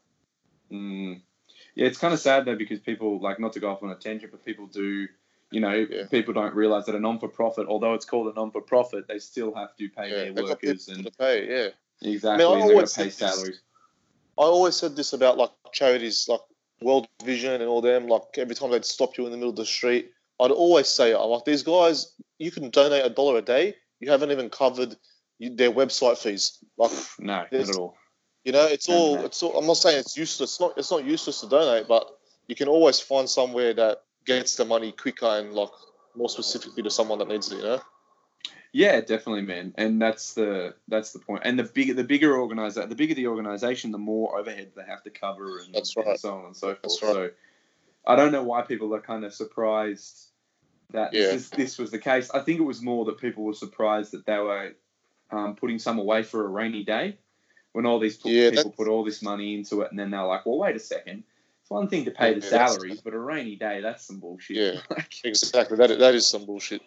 Mm. 0.70 1.20
Yeah, 1.74 1.86
it's 1.86 1.98
kind 1.98 2.14
of 2.14 2.20
sad 2.20 2.44
though 2.44 2.56
because 2.56 2.80
people 2.80 3.20
like 3.20 3.40
not 3.40 3.52
to 3.54 3.60
go 3.60 3.70
off 3.70 3.82
on 3.82 3.90
a 3.90 3.96
tangent, 3.96 4.32
but 4.32 4.44
people 4.44 4.66
do. 4.66 5.08
You 5.50 5.60
know, 5.60 5.86
yeah. 5.88 6.06
people 6.10 6.34
don't 6.34 6.54
realize 6.54 6.86
that 6.86 6.96
a 6.96 6.98
non-for-profit, 6.98 7.68
although 7.68 7.94
it's 7.94 8.04
called 8.04 8.26
a 8.26 8.34
non-for-profit, 8.34 9.06
they 9.06 9.20
still 9.20 9.54
have 9.54 9.76
to 9.76 9.88
pay 9.88 10.10
yeah, 10.10 10.32
their 10.32 10.44
workers 10.44 10.88
and 10.88 11.04
to 11.04 11.12
pay. 11.12 11.48
Yeah, 11.48 12.10
exactly. 12.10 12.44
I 12.44 12.48
mean, 12.48 12.62
I 12.62 12.66
and 12.66 12.88
they 12.88 13.04
pay 13.04 13.10
salaries. 13.10 13.60
I 14.38 14.42
always 14.42 14.76
said 14.76 14.96
this 14.96 15.12
about 15.12 15.38
like 15.38 15.50
charities 15.72 16.26
like 16.28 16.40
World 16.80 17.06
Vision 17.24 17.60
and 17.60 17.64
all 17.64 17.80
them. 17.80 18.08
Like 18.08 18.22
every 18.36 18.54
time 18.54 18.70
they'd 18.70 18.84
stop 18.84 19.16
you 19.16 19.26
in 19.26 19.30
the 19.30 19.36
middle 19.36 19.50
of 19.50 19.56
the 19.56 19.64
street, 19.64 20.10
I'd 20.40 20.50
always 20.50 20.88
say, 20.88 21.14
"I'm 21.14 21.28
like 21.28 21.44
these 21.44 21.62
guys. 21.62 22.12
You 22.38 22.50
can 22.50 22.70
donate 22.70 23.04
a 23.04 23.10
dollar 23.10 23.38
a 23.38 23.42
day. 23.42 23.76
You 24.00 24.10
haven't 24.10 24.32
even 24.32 24.50
covered 24.50 24.96
their 25.40 25.70
website 25.70 26.18
fees. 26.18 26.58
Like 26.76 26.92
no, 27.18 27.34
not 27.34 27.52
at 27.52 27.76
all. 27.76 27.96
You 28.44 28.52
know, 28.52 28.66
it's 28.66 28.88
all 28.88 29.24
it's 29.24 29.42
all. 29.42 29.56
I'm 29.58 29.66
not 29.66 29.76
saying 29.76 29.98
it's 29.98 30.16
useless. 30.16 30.52
It's 30.52 30.60
not 30.60 30.74
it's 30.76 30.90
not 30.90 31.04
useless 31.04 31.40
to 31.40 31.48
donate, 31.48 31.88
but 31.88 32.10
you 32.48 32.54
can 32.54 32.68
always 32.68 33.00
find 33.00 33.28
somewhere 33.28 33.72
that 33.74 34.02
gets 34.26 34.56
the 34.56 34.64
money 34.64 34.92
quicker 34.92 35.26
and 35.26 35.52
like 35.52 35.70
more 36.14 36.28
specifically 36.28 36.82
to 36.82 36.90
someone 36.90 37.18
that 37.20 37.28
needs 37.28 37.50
it. 37.52 37.56
You 37.56 37.62
know. 37.62 37.80
Yeah, 38.76 39.00
definitely, 39.00 39.42
man, 39.42 39.72
and 39.78 40.02
that's 40.02 40.34
the 40.34 40.74
that's 40.88 41.12
the 41.12 41.20
point. 41.20 41.42
And 41.44 41.56
the 41.56 41.62
bigger 41.62 41.94
the 41.94 42.02
bigger 42.02 42.34
organizer, 42.34 42.84
the 42.84 42.96
bigger 42.96 43.14
the 43.14 43.28
organization, 43.28 43.92
the 43.92 43.98
more 43.98 44.36
overhead 44.36 44.72
they 44.74 44.82
have 44.82 45.00
to 45.04 45.10
cover, 45.10 45.60
and, 45.60 45.72
that's 45.72 45.96
right. 45.96 46.04
and 46.04 46.18
so 46.18 46.34
on 46.34 46.46
and 46.46 46.56
so 46.56 46.74
forth. 46.74 46.82
That's 46.82 47.02
right. 47.04 47.12
So 47.12 47.30
I 48.04 48.16
don't 48.16 48.32
know 48.32 48.42
why 48.42 48.62
people 48.62 48.92
are 48.92 49.00
kind 49.00 49.24
of 49.24 49.32
surprised 49.32 50.26
that 50.90 51.14
yeah. 51.14 51.26
this, 51.26 51.50
this 51.50 51.78
was 51.78 51.92
the 51.92 52.00
case. 52.00 52.32
I 52.32 52.40
think 52.40 52.58
it 52.58 52.64
was 52.64 52.82
more 52.82 53.04
that 53.04 53.18
people 53.18 53.44
were 53.44 53.54
surprised 53.54 54.10
that 54.10 54.26
they 54.26 54.38
were 54.38 54.72
um, 55.30 55.54
putting 55.54 55.78
some 55.78 56.00
away 56.00 56.24
for 56.24 56.44
a 56.44 56.48
rainy 56.48 56.82
day 56.82 57.16
when 57.74 57.86
all 57.86 58.00
these 58.00 58.18
yeah, 58.24 58.50
people 58.50 58.72
put 58.72 58.88
all 58.88 59.04
this 59.04 59.22
money 59.22 59.54
into 59.54 59.82
it, 59.82 59.90
and 59.92 59.98
then 60.00 60.10
they're 60.10 60.24
like, 60.24 60.46
well, 60.46 60.58
wait 60.58 60.74
a 60.74 60.80
second. 60.80 61.22
It's 61.62 61.70
one 61.70 61.88
thing 61.88 62.06
to 62.06 62.10
pay 62.10 62.30
yeah, 62.30 62.40
the 62.40 62.42
salaries, 62.42 63.00
but 63.00 63.14
a 63.14 63.18
rainy 63.20 63.54
day, 63.54 63.82
that's 63.82 64.04
some 64.04 64.18
bullshit. 64.18 64.56
Yeah, 64.56 64.96
exactly. 65.24 65.76
That, 65.76 65.96
that 66.00 66.16
is 66.16 66.26
some 66.26 66.44
bullshit. 66.44 66.82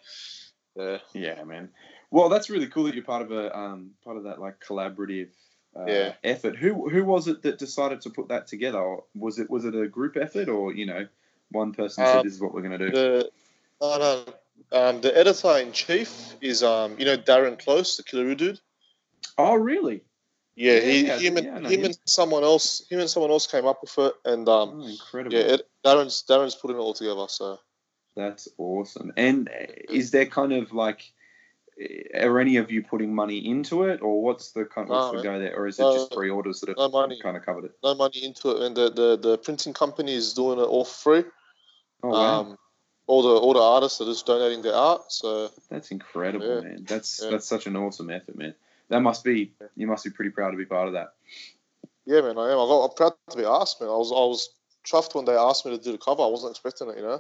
Yeah. 0.78 0.98
Yeah, 1.14 1.44
man. 1.44 1.70
Well, 2.12 2.30
that's 2.30 2.50
really 2.50 2.68
cool 2.68 2.84
that 2.86 2.96
you're 2.96 3.04
part 3.04 3.22
of 3.22 3.32
a 3.32 3.58
um, 3.58 3.92
part 4.04 4.18
of 4.18 4.24
that 4.24 4.40
like 4.40 4.64
collaborative 4.66 5.30
uh, 5.76 5.86
yeah. 5.86 6.14
effort. 6.24 6.56
Who 6.56 6.90
who 6.90 7.04
was 7.04 7.28
it 7.28 7.42
that 7.42 7.58
decided 7.58 8.02
to 8.02 8.10
put 8.10 8.30
that 8.30 8.48
together? 8.48 8.98
Was 9.16 9.40
it 9.40 9.50
was 9.50 9.66
it 9.66 9.76
a 9.76 9.88
group 9.88 10.16
effort, 10.16 10.48
or 10.48 10.74
you 10.74 10.86
know, 10.86 11.08
one 11.52 11.74
person 11.74 12.04
um, 12.04 12.10
said 12.10 12.26
this 12.26 12.34
is 12.34 12.42
what 12.42 12.54
we're 12.54 12.62
going 12.62 12.80
to 12.80 12.90
do? 12.90 12.92
The, 12.92 13.30
no, 13.82 13.98
no. 13.98 14.34
Um, 14.72 15.02
the 15.02 15.16
editor 15.18 15.58
in 15.58 15.72
chief 15.72 16.36
is 16.42 16.64
um, 16.64 16.96
you 16.98 17.06
know 17.06 17.18
Darren 17.18 17.60
Close, 17.60 17.98
the 17.98 18.04
Killer 18.04 18.36
dude. 18.36 18.60
Oh, 19.38 19.56
really? 19.56 20.02
Yeah, 20.56 20.80
he, 20.80 21.06
yeah, 21.06 21.20
him, 21.20 21.38
and, 21.38 21.46
yeah, 21.46 21.60
no, 21.60 21.70
him 21.70 21.86
and 21.86 21.98
someone 22.06 22.44
else, 22.44 22.84
him 22.90 23.00
and 23.00 23.10
someone 23.10 23.30
else 23.30 23.46
came 23.46 23.68
up 23.68 23.80
with 23.82 23.96
it, 24.00 24.14
and 24.26 24.50
um, 24.50 24.82
oh, 24.82 24.88
incredible. 24.88 25.38
Yeah, 25.38 25.54
it, 25.54 25.70
Darren's 25.86 26.24
Darren's 26.28 26.56
putting 26.56 26.78
it 26.78 26.80
all 26.80 26.96
together. 26.96 27.26
So 27.30 27.60
that's 28.18 28.48
awesome. 28.58 29.14
And 29.16 29.50
is 29.90 30.12
there 30.12 30.26
kind 30.26 30.54
of 30.54 30.74
like, 30.74 31.02
are 32.16 32.40
any 32.40 32.58
of 32.58 32.72
you 32.72 32.84
putting 32.84 33.14
money 33.14 33.38
into 33.48 33.84
it, 33.84 34.02
or 34.02 34.22
what's 34.24 34.52
the 34.52 34.66
kind 34.66 34.90
of 34.90 35.14
no, 35.14 35.18
the 35.18 35.24
go 35.24 35.40
there, 35.40 35.56
or 35.56 35.68
is 35.68 35.80
it 35.80 35.84
no, 35.84 35.94
just 35.94 36.12
pre-orders 36.12 36.60
that 36.62 36.70
have 36.70 36.78
no 36.78 36.90
money, 36.90 37.20
kind 37.22 37.38
of 37.38 37.46
covered 37.46 37.66
it? 37.66 37.72
No 37.84 37.96
money 37.96 38.26
into 38.26 38.50
it, 38.52 38.64
and 38.64 38.76
the, 38.76 38.90
the, 38.90 39.18
the 39.18 39.38
printing 39.38 39.74
company 39.74 40.14
is 40.14 40.34
doing 40.34 40.60
it 40.60 40.64
all 40.64 40.86
free. 40.86 41.24
Oh 42.04 42.10
wow. 42.10 42.42
Um, 42.42 42.58
all 43.06 43.22
the 43.22 43.30
all 43.30 43.54
the 43.54 43.62
artists 43.62 44.02
are 44.02 44.06
just 44.06 44.26
donating 44.26 44.62
their 44.64 44.74
art. 44.74 45.12
So 45.12 45.50
that's 45.70 45.92
incredible, 45.92 46.56
yeah. 46.56 46.62
man. 46.62 46.86
That's 46.86 47.22
yeah. 47.24 47.30
that's 47.30 47.48
such 47.48 47.66
an 47.66 47.78
awesome 47.78 48.10
effort, 48.10 48.36
man 48.36 48.54
that 48.90 49.02
must 49.02 49.24
be 49.24 49.54
you 49.76 49.88
must 49.88 50.04
be 50.04 50.10
pretty 50.10 50.32
proud 50.32 50.52
to 50.52 50.58
be 50.58 50.66
part 50.66 50.88
of 50.88 50.94
that. 50.94 51.14
Yeah, 52.06 52.22
man, 52.22 52.38
I 52.38 52.52
am. 52.52 52.60
I'm 52.60 52.90
proud 52.96 53.14
to 53.32 53.38
be 53.38 53.46
asked, 53.46 53.82
man. 53.82 53.90
I 53.90 53.94
was 53.94 54.12
I 54.12 54.16
was 54.16 54.50
chuffed 54.86 55.16
when 55.16 55.26
they 55.26 55.36
asked 55.36 55.66
me 55.66 55.78
to 55.78 55.84
do 55.84 55.92
the 55.92 55.98
cover. 55.98 56.24
I 56.24 56.28
wasn't 56.28 56.52
expecting 56.52 56.90
it, 56.90 56.98
you 56.98 57.04
know. 57.04 57.20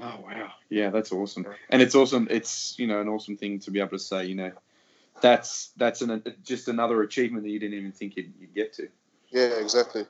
Oh 0.00 0.20
wow, 0.24 0.52
yeah, 0.68 0.90
that's 0.90 1.12
awesome, 1.12 1.46
and 1.70 1.80
it's 1.80 1.94
awesome. 1.94 2.28
It's 2.30 2.78
you 2.78 2.86
know 2.86 3.00
an 3.00 3.08
awesome 3.08 3.36
thing 3.36 3.60
to 3.60 3.70
be 3.70 3.80
able 3.80 3.90
to 3.90 3.98
say, 3.98 4.26
you 4.26 4.34
know, 4.34 4.52
that's 5.20 5.70
that's 5.76 6.02
an, 6.02 6.22
just 6.42 6.68
another 6.68 7.02
achievement 7.02 7.44
that 7.44 7.50
you 7.50 7.58
didn't 7.58 7.78
even 7.78 7.92
think 7.92 8.16
you'd, 8.16 8.32
you'd 8.40 8.54
get 8.54 8.72
to. 8.74 8.88
Yeah, 9.30 9.60
exactly. 9.60 10.06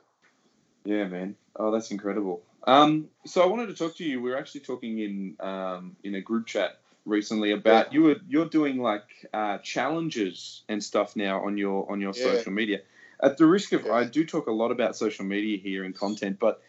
Yeah, 0.83 1.05
man. 1.05 1.35
Oh, 1.55 1.71
that's 1.71 1.91
incredible. 1.91 2.43
Um, 2.67 3.09
so 3.25 3.41
I 3.41 3.45
wanted 3.45 3.67
to 3.67 3.73
talk 3.73 3.95
to 3.97 4.03
you. 4.03 4.21
We 4.21 4.31
were 4.31 4.37
actually 4.37 4.61
talking 4.61 4.99
in 4.99 5.35
um, 5.39 5.95
in 6.03 6.15
a 6.15 6.21
group 6.21 6.47
chat 6.47 6.79
recently 7.05 7.51
about 7.51 7.93
you 7.93 8.03
were 8.03 8.15
you're 8.27 8.49
doing 8.49 8.81
like 8.81 9.27
uh, 9.33 9.59
challenges 9.59 10.63
and 10.67 10.83
stuff 10.83 11.15
now 11.15 11.45
on 11.45 11.57
your 11.57 11.89
on 11.91 12.01
your 12.01 12.13
yeah. 12.15 12.23
social 12.23 12.51
media. 12.51 12.81
At 13.21 13.37
the 13.37 13.45
risk 13.45 13.71
of, 13.71 13.85
yeah. 13.85 13.93
I 13.93 14.03
do 14.03 14.25
talk 14.25 14.47
a 14.47 14.51
lot 14.51 14.71
about 14.71 14.95
social 14.95 15.23
media 15.23 15.57
here 15.57 15.85
and 15.85 15.95
content, 15.95 16.37
but 16.37 16.61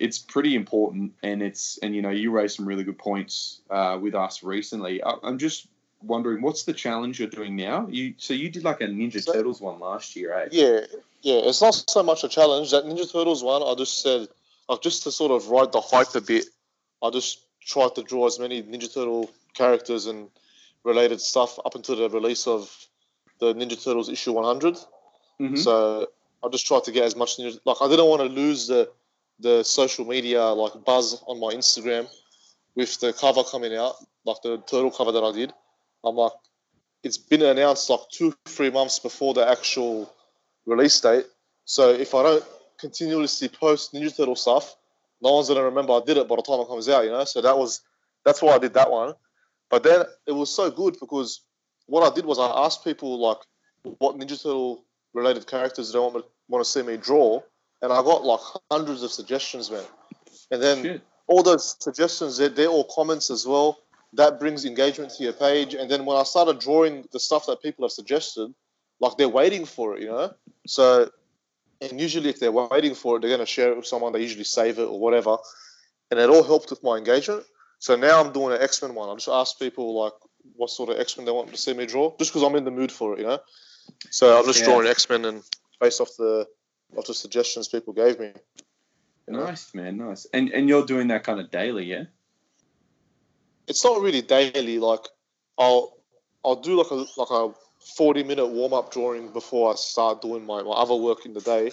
it's 0.00 0.18
pretty 0.18 0.54
important, 0.56 1.12
and 1.22 1.42
it's 1.42 1.78
and 1.82 1.94
you 1.94 2.02
know 2.02 2.10
you 2.10 2.30
raised 2.32 2.56
some 2.56 2.66
really 2.66 2.82
good 2.84 2.98
points 2.98 3.60
uh, 3.70 3.98
with 4.00 4.14
us 4.14 4.42
recently. 4.42 5.02
I, 5.04 5.14
I'm 5.22 5.38
just 5.38 5.68
wondering 6.02 6.40
what's 6.40 6.62
the 6.64 6.72
challenge 6.72 7.18
you're 7.20 7.28
doing 7.28 7.54
now? 7.54 7.86
You 7.90 8.14
so 8.16 8.32
you 8.34 8.48
did 8.48 8.64
like 8.64 8.80
a 8.80 8.86
Ninja 8.86 9.22
So- 9.22 9.32
Turtles 9.34 9.60
one 9.60 9.78
last 9.78 10.16
year, 10.16 10.32
eh? 10.34 10.48
Yeah, 10.50 10.80
yeah. 11.22 11.40
It's 11.48 11.60
not 11.60 11.74
so 11.88 12.02
much 12.02 12.24
a 12.24 12.28
challenge. 12.28 12.70
That 12.70 12.84
Ninja 12.86 13.10
Turtles 13.12 13.44
one, 13.44 13.62
I 13.62 13.74
just 13.74 14.00
said, 14.02 14.26
like, 14.68 14.80
just 14.80 15.02
to 15.04 15.12
sort 15.12 15.30
of 15.32 15.48
ride 15.48 15.70
the 15.72 15.80
hype 15.82 16.14
a 16.14 16.20
bit, 16.22 16.46
I 17.02 17.10
just 17.10 17.40
tried 17.60 17.94
to 17.96 18.02
draw 18.02 18.26
as 18.26 18.38
many 18.38 18.62
Ninja 18.62 18.92
Turtle 18.92 19.30
characters 19.54 20.06
and 20.06 20.28
related 20.84 21.20
stuff 21.20 21.58
up 21.66 21.74
until 21.74 21.96
the 21.96 22.08
release 22.08 22.46
of 22.46 22.74
the 23.38 23.52
Ninja 23.54 23.76
Turtles 23.84 24.08
issue 24.08 24.32
100. 24.32 24.78
Mhm. 25.38 25.58
So 25.58 26.08
I 26.42 26.48
just 26.48 26.66
tried 26.66 26.84
to 26.84 26.92
get 26.92 27.04
as 27.04 27.14
much 27.14 27.36
Ninja. 27.36 27.60
Like, 27.66 27.76
I 27.82 27.88
didn't 27.88 28.06
want 28.06 28.22
to 28.22 28.28
lose 28.28 28.66
the 28.68 28.90
the 29.40 29.62
social 29.62 30.04
media 30.04 30.44
like 30.44 30.84
buzz 30.84 31.22
on 31.26 31.40
my 31.40 31.52
Instagram 31.54 32.08
with 32.74 32.98
the 33.00 33.12
cover 33.12 33.42
coming 33.44 33.74
out, 33.74 33.94
like 34.24 34.36
the 34.42 34.58
turtle 34.58 34.90
cover 34.90 35.12
that 35.12 35.22
I 35.22 35.32
did. 35.32 35.52
I'm 36.04 36.16
like, 36.16 36.32
it's 37.02 37.18
been 37.18 37.42
announced 37.42 37.90
like 37.90 38.00
two, 38.12 38.34
three 38.46 38.70
months 38.70 38.98
before 38.98 39.34
the 39.34 39.48
actual 39.48 40.12
release 40.66 41.00
date. 41.00 41.26
So 41.64 41.90
if 41.90 42.14
I 42.14 42.22
don't 42.22 42.44
continuously 42.78 43.48
post 43.48 43.92
Ninja 43.92 44.16
Turtle 44.16 44.36
stuff, 44.36 44.76
no 45.22 45.34
one's 45.34 45.48
gonna 45.48 45.62
remember 45.62 45.92
I 45.92 46.00
did 46.06 46.16
it 46.16 46.28
by 46.28 46.36
the 46.36 46.42
time 46.42 46.60
it 46.60 46.68
comes 46.68 46.88
out, 46.88 47.04
you 47.04 47.10
know. 47.10 47.24
So 47.24 47.40
that 47.40 47.56
was 47.56 47.80
that's 48.24 48.42
why 48.42 48.52
I 48.52 48.58
did 48.58 48.74
that 48.74 48.90
one. 48.90 49.14
But 49.68 49.82
then 49.82 50.02
it 50.26 50.32
was 50.32 50.54
so 50.54 50.70
good 50.70 50.98
because 50.98 51.42
what 51.86 52.10
I 52.10 52.14
did 52.14 52.24
was 52.24 52.38
I 52.38 52.64
asked 52.64 52.84
people 52.84 53.18
like 53.18 53.38
what 53.98 54.16
Ninja 54.16 54.42
Turtle 54.42 54.84
related 55.14 55.46
characters 55.46 55.92
they 55.92 55.98
want 55.98 56.24
want 56.48 56.64
to 56.64 56.70
see 56.70 56.82
me 56.82 56.96
draw, 56.96 57.40
and 57.82 57.92
I 57.92 58.02
got 58.02 58.24
like 58.24 58.40
hundreds 58.70 59.02
of 59.02 59.10
suggestions, 59.10 59.70
man. 59.70 59.84
And 60.50 60.62
then 60.62 60.82
Shit. 60.82 61.02
all 61.26 61.42
those 61.42 61.76
suggestions, 61.80 62.36
they're, 62.36 62.48
they're 62.48 62.68
all 62.68 62.84
comments 62.84 63.30
as 63.30 63.46
well. 63.46 63.78
That 64.14 64.40
brings 64.40 64.64
engagement 64.64 65.12
to 65.12 65.22
your 65.22 65.32
page. 65.32 65.74
And 65.74 65.90
then 65.90 66.04
when 66.04 66.16
I 66.16 66.24
started 66.24 66.58
drawing 66.58 67.06
the 67.12 67.20
stuff 67.20 67.46
that 67.46 67.62
people 67.62 67.84
have 67.84 67.92
suggested, 67.92 68.52
like 69.00 69.16
they're 69.16 69.28
waiting 69.28 69.64
for 69.64 69.96
it, 69.96 70.02
you 70.02 70.08
know? 70.08 70.34
So, 70.66 71.10
and 71.80 72.00
usually 72.00 72.28
if 72.28 72.40
they're 72.40 72.52
waiting 72.52 72.94
for 72.94 73.16
it, 73.16 73.20
they're 73.20 73.30
going 73.30 73.40
to 73.40 73.46
share 73.46 73.70
it 73.70 73.76
with 73.76 73.86
someone. 73.86 74.12
They 74.12 74.20
usually 74.20 74.44
save 74.44 74.78
it 74.78 74.84
or 74.84 74.98
whatever. 74.98 75.38
And 76.10 76.18
it 76.18 76.28
all 76.28 76.42
helped 76.42 76.70
with 76.70 76.82
my 76.82 76.96
engagement. 76.96 77.44
So 77.78 77.96
now 77.96 78.22
I'm 78.22 78.32
doing 78.32 78.52
an 78.54 78.60
X 78.60 78.82
Men 78.82 78.94
one. 78.94 79.08
I 79.08 79.14
just 79.14 79.28
ask 79.28 79.58
people, 79.58 79.98
like, 79.98 80.12
what 80.56 80.68
sort 80.70 80.90
of 80.90 80.98
X 80.98 81.16
Men 81.16 81.24
they 81.24 81.32
want 81.32 81.50
to 81.50 81.56
see 81.56 81.72
me 81.72 81.86
draw, 81.86 82.14
just 82.18 82.32
because 82.32 82.42
I'm 82.42 82.56
in 82.56 82.64
the 82.64 82.70
mood 82.70 82.92
for 82.92 83.14
it, 83.14 83.20
you 83.20 83.26
know? 83.26 83.38
So 84.10 84.38
I'm 84.38 84.44
just 84.44 84.58
Yeah. 84.58 84.66
drawing 84.66 84.86
X 84.86 85.08
Men 85.08 85.24
and 85.24 85.42
based 85.80 86.00
off 86.00 86.10
the, 86.18 86.46
off 86.96 87.08
of 87.08 87.16
suggestions 87.16 87.68
people 87.68 87.92
gave 87.92 88.18
me. 88.18 88.32
you 89.26 89.34
know? 89.34 89.44
Nice, 89.44 89.74
man, 89.74 89.96
nice. 89.96 90.26
And 90.32 90.50
and 90.50 90.68
you're 90.68 90.86
doing 90.86 91.08
that 91.08 91.24
kind 91.24 91.40
of 91.40 91.50
daily, 91.50 91.84
yeah? 91.84 92.04
it's 93.70 93.84
not 93.84 94.02
really 94.02 94.20
daily. 94.20 94.78
Like 94.78 95.06
I'll 95.56 95.96
I'll 96.44 96.56
do 96.56 96.76
like 96.76 96.90
a 96.90 97.06
like 97.16 97.30
a 97.30 97.50
forty 97.96 98.22
minute 98.22 98.48
warm 98.48 98.74
up 98.74 98.92
drawing 98.92 99.32
before 99.32 99.72
I 99.72 99.76
start 99.76 100.20
doing 100.20 100.44
my, 100.44 100.62
my 100.62 100.72
other 100.72 100.96
work 100.96 101.24
in 101.24 101.32
the 101.32 101.40
day. 101.40 101.70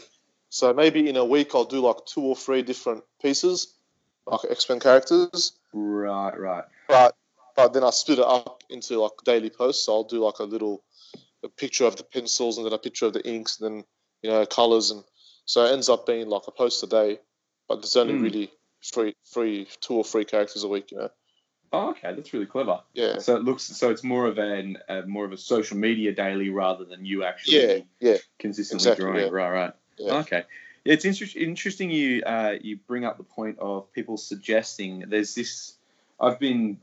So 0.50 0.74
maybe 0.74 1.10
in 1.10 1.18
a 1.18 1.26
week 1.26 1.52
I'll 1.54 1.66
do 1.66 1.82
like 1.82 1.98
two 2.06 2.22
or 2.22 2.36
three 2.36 2.62
different 2.62 3.04
pieces, 3.22 3.74
like 4.28 4.42
X 4.50 4.70
Men 4.70 4.80
characters. 4.80 5.54
Right, 5.74 6.40
right. 6.40 6.64
But 6.88 7.16
but 7.56 7.74
then 7.74 7.84
I 7.84 7.90
split 7.90 8.20
it 8.20 8.26
up 8.26 8.64
into 8.70 9.02
like 9.02 9.12
daily 9.26 9.50
posts. 9.50 9.86
So 9.86 9.94
I'll 9.94 10.04
do 10.04 10.24
like 10.24 10.40
a 10.40 10.44
little 10.44 10.84
a 11.44 11.50
picture 11.50 11.86
of 11.86 11.96
the 11.96 12.04
pencils 12.04 12.58
and 12.58 12.66
then 12.66 12.74
a 12.74 12.78
picture 12.78 13.08
of 13.08 13.14
the 13.14 13.28
inks 13.28 13.60
and 13.60 13.66
then 13.78 13.84
you 14.28 14.34
know 14.34 14.46
colors 14.46 14.92
and 14.92 15.04
so 15.46 15.64
it 15.66 15.72
ends 15.72 15.88
up 15.88 16.06
being 16.06 16.28
like 16.28 16.44
a 16.48 16.52
post 16.52 16.84
a 16.84 16.88
day. 16.88 17.20
But 17.70 17.78
there's 17.82 17.96
only 17.96 18.14
Mm. 18.16 18.22
really 18.24 18.52
three 18.84 19.16
three 19.34 19.68
two 19.82 19.94
or 19.96 20.04
three 20.04 20.26
characters 20.26 20.64
a 20.64 20.68
week. 20.68 20.92
You 20.92 20.98
know. 20.98 21.10
Oh, 21.74 21.90
okay, 21.92 22.14
that's 22.14 22.32
really 22.34 22.46
clever. 22.46 22.82
Yeah. 22.94 23.20
So 23.20 23.36
it 23.36 23.44
looks 23.44 23.64
so 23.64 23.90
it's 23.90 24.04
more 24.04 24.26
of 24.28 24.38
an 24.38 24.78
uh, 24.90 25.02
more 25.06 25.26
of 25.26 25.32
a 25.32 25.38
social 25.38 25.78
media 25.78 26.14
daily 26.14 26.50
rather 26.50 26.86
than 26.86 27.06
you 27.06 27.24
actually 27.24 27.62
Yeah. 27.62 27.78
Yeah. 28.00 28.18
consistently 28.40 28.92
Exactly, 28.92 29.06
drawing. 29.06 29.26
yeah. 29.26 29.32
Right, 29.32 29.52
right. 29.52 29.74
Yeah. 29.98 30.14
Okay. 30.20 30.44
It's 30.86 31.04
inter- 31.06 31.40
interesting 31.40 31.90
you 31.92 32.24
uh, 32.24 32.56
you 32.62 32.78
bring 32.88 33.04
up 33.06 33.18
the 33.18 33.24
point 33.24 33.60
of 33.60 33.92
people 33.94 34.18
suggesting 34.18 35.06
there's 35.08 35.36
this. 35.36 35.74
I've 36.20 36.40
been 36.40 36.80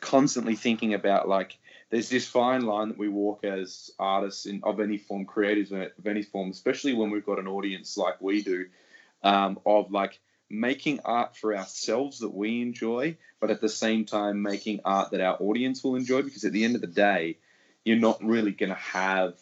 constantly 0.00 0.56
thinking 0.56 0.94
about 0.94 1.28
like 1.28 1.58
there's 1.90 2.08
this 2.08 2.26
fine 2.26 2.62
line 2.62 2.88
that 2.88 2.98
we 2.98 3.08
walk 3.08 3.44
as 3.44 3.90
artists 3.98 4.46
in 4.46 4.60
of 4.64 4.80
any 4.80 4.98
form, 4.98 5.24
creators 5.24 5.72
of 5.72 6.06
any 6.06 6.22
form, 6.22 6.50
especially 6.50 6.94
when 6.94 7.10
we've 7.10 7.26
got 7.26 7.38
an 7.38 7.46
audience 7.46 7.96
like 7.96 8.20
we 8.20 8.42
do, 8.42 8.66
um, 9.22 9.58
of 9.64 9.90
like 9.90 10.18
making 10.50 11.00
art 11.04 11.36
for 11.36 11.56
ourselves 11.56 12.20
that 12.20 12.34
we 12.34 12.62
enjoy, 12.62 13.16
but 13.40 13.50
at 13.50 13.60
the 13.60 13.68
same 13.68 14.04
time 14.04 14.42
making 14.42 14.80
art 14.84 15.10
that 15.10 15.20
our 15.20 15.36
audience 15.40 15.82
will 15.82 15.96
enjoy. 15.96 16.22
Because 16.22 16.44
at 16.44 16.52
the 16.52 16.64
end 16.64 16.74
of 16.74 16.80
the 16.80 16.86
day, 16.86 17.38
you're 17.84 17.96
not 17.96 18.22
really 18.22 18.52
going 18.52 18.70
to 18.70 18.76
have 18.76 19.34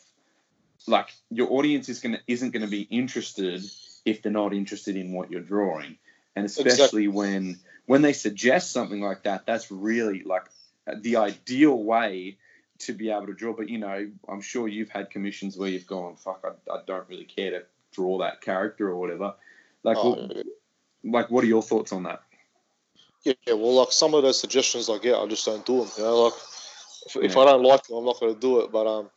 like 0.86 1.14
your 1.30 1.52
audience 1.52 1.88
is 1.88 2.00
gonna 2.00 2.20
isn't 2.26 2.50
going 2.50 2.64
to 2.64 2.70
be 2.70 2.82
interested 2.82 3.62
if 4.04 4.22
they're 4.22 4.32
not 4.32 4.52
interested 4.52 4.96
in 4.96 5.12
what 5.12 5.30
you're 5.30 5.40
drawing, 5.40 5.96
and 6.34 6.44
especially 6.44 7.08
when 7.08 7.58
when 7.86 8.02
they 8.02 8.12
suggest 8.12 8.72
something 8.72 9.00
like 9.00 9.24
that, 9.24 9.46
that's 9.46 9.70
really 9.70 10.22
like 10.24 10.44
the 11.00 11.16
ideal 11.16 11.82
way 11.82 12.36
to 12.80 12.92
be 12.92 13.10
able 13.10 13.26
to 13.26 13.34
draw. 13.34 13.52
But 13.52 13.68
you 13.68 13.78
know, 13.78 14.10
I'm 14.28 14.40
sure 14.40 14.68
you've 14.68 14.90
had 14.90 15.10
commissions 15.10 15.56
where 15.56 15.68
you've 15.68 15.86
gone, 15.86 16.16
"Fuck, 16.16 16.44
I, 16.44 16.72
I 16.72 16.80
don't 16.86 17.08
really 17.08 17.24
care 17.24 17.50
to 17.50 17.62
draw 17.92 18.18
that 18.18 18.40
character 18.40 18.88
or 18.88 18.96
whatever." 18.96 19.34
Like, 19.84 19.96
Oh, 19.98 20.14
what, 20.14 20.46
like, 21.04 21.30
what 21.30 21.44
are 21.44 21.48
your 21.48 21.62
thoughts 21.62 21.92
on 21.92 22.04
that? 22.04 22.22
yeah, 23.24 23.34
yeah, 23.46 23.54
well, 23.54 23.74
like 23.74 23.92
some 23.92 24.14
of 24.14 24.22
those 24.22 24.40
suggestions 24.40 24.88
I 24.90 24.98
get, 24.98 25.16
I 25.16 25.26
just 25.26 25.44
don't 25.46 25.64
do 25.64 25.78
them. 25.78 25.88
You 25.96 26.04
know, 26.04 26.22
like 26.24 26.32
if, 27.06 27.16
if 27.16 27.36
I 27.36 27.44
don't 27.44 27.62
like 27.62 27.84
them, 27.86 27.98
I'm 27.98 28.04
not 28.04 28.18
going 28.20 28.34
to 28.34 28.40
do 28.40 28.60
it. 28.60 28.72
But 28.72 28.86
um, 28.86 29.10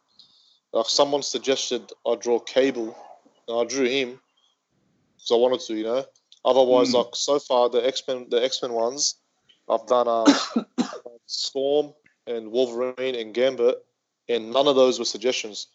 like 0.74 0.88
someone 0.88 1.24
suggested 1.24 1.92
I 2.06 2.16
draw 2.16 2.40
Cable, 2.40 2.96
and 3.48 3.60
I 3.60 3.64
drew 3.66 3.88
him, 3.88 4.20
because 5.16 5.32
I 5.32 5.36
wanted 5.36 5.62
to. 5.62 5.76
You 5.76 5.84
know, 5.84 6.06
otherwise, 6.44 6.92
Hmm. 6.92 6.98
like 6.98 7.16
so 7.16 7.40
far 7.40 7.70
the 7.70 7.86
X 7.86 8.04
Men, 8.08 8.28
the 8.30 8.44
X 8.44 8.62
Men 8.62 8.74
ones, 8.74 9.16
I've 9.70 9.88
done 9.88 10.08
um, 10.08 10.26
Storm 11.28 11.94
and 12.28 12.52
Wolverine 12.52 13.16
and 13.16 13.34
Gambit, 13.34 13.84
and 14.30 14.52
none 14.52 14.68
of 14.68 14.76
those 14.76 15.00
were 15.00 15.06
suggestions. 15.06 15.68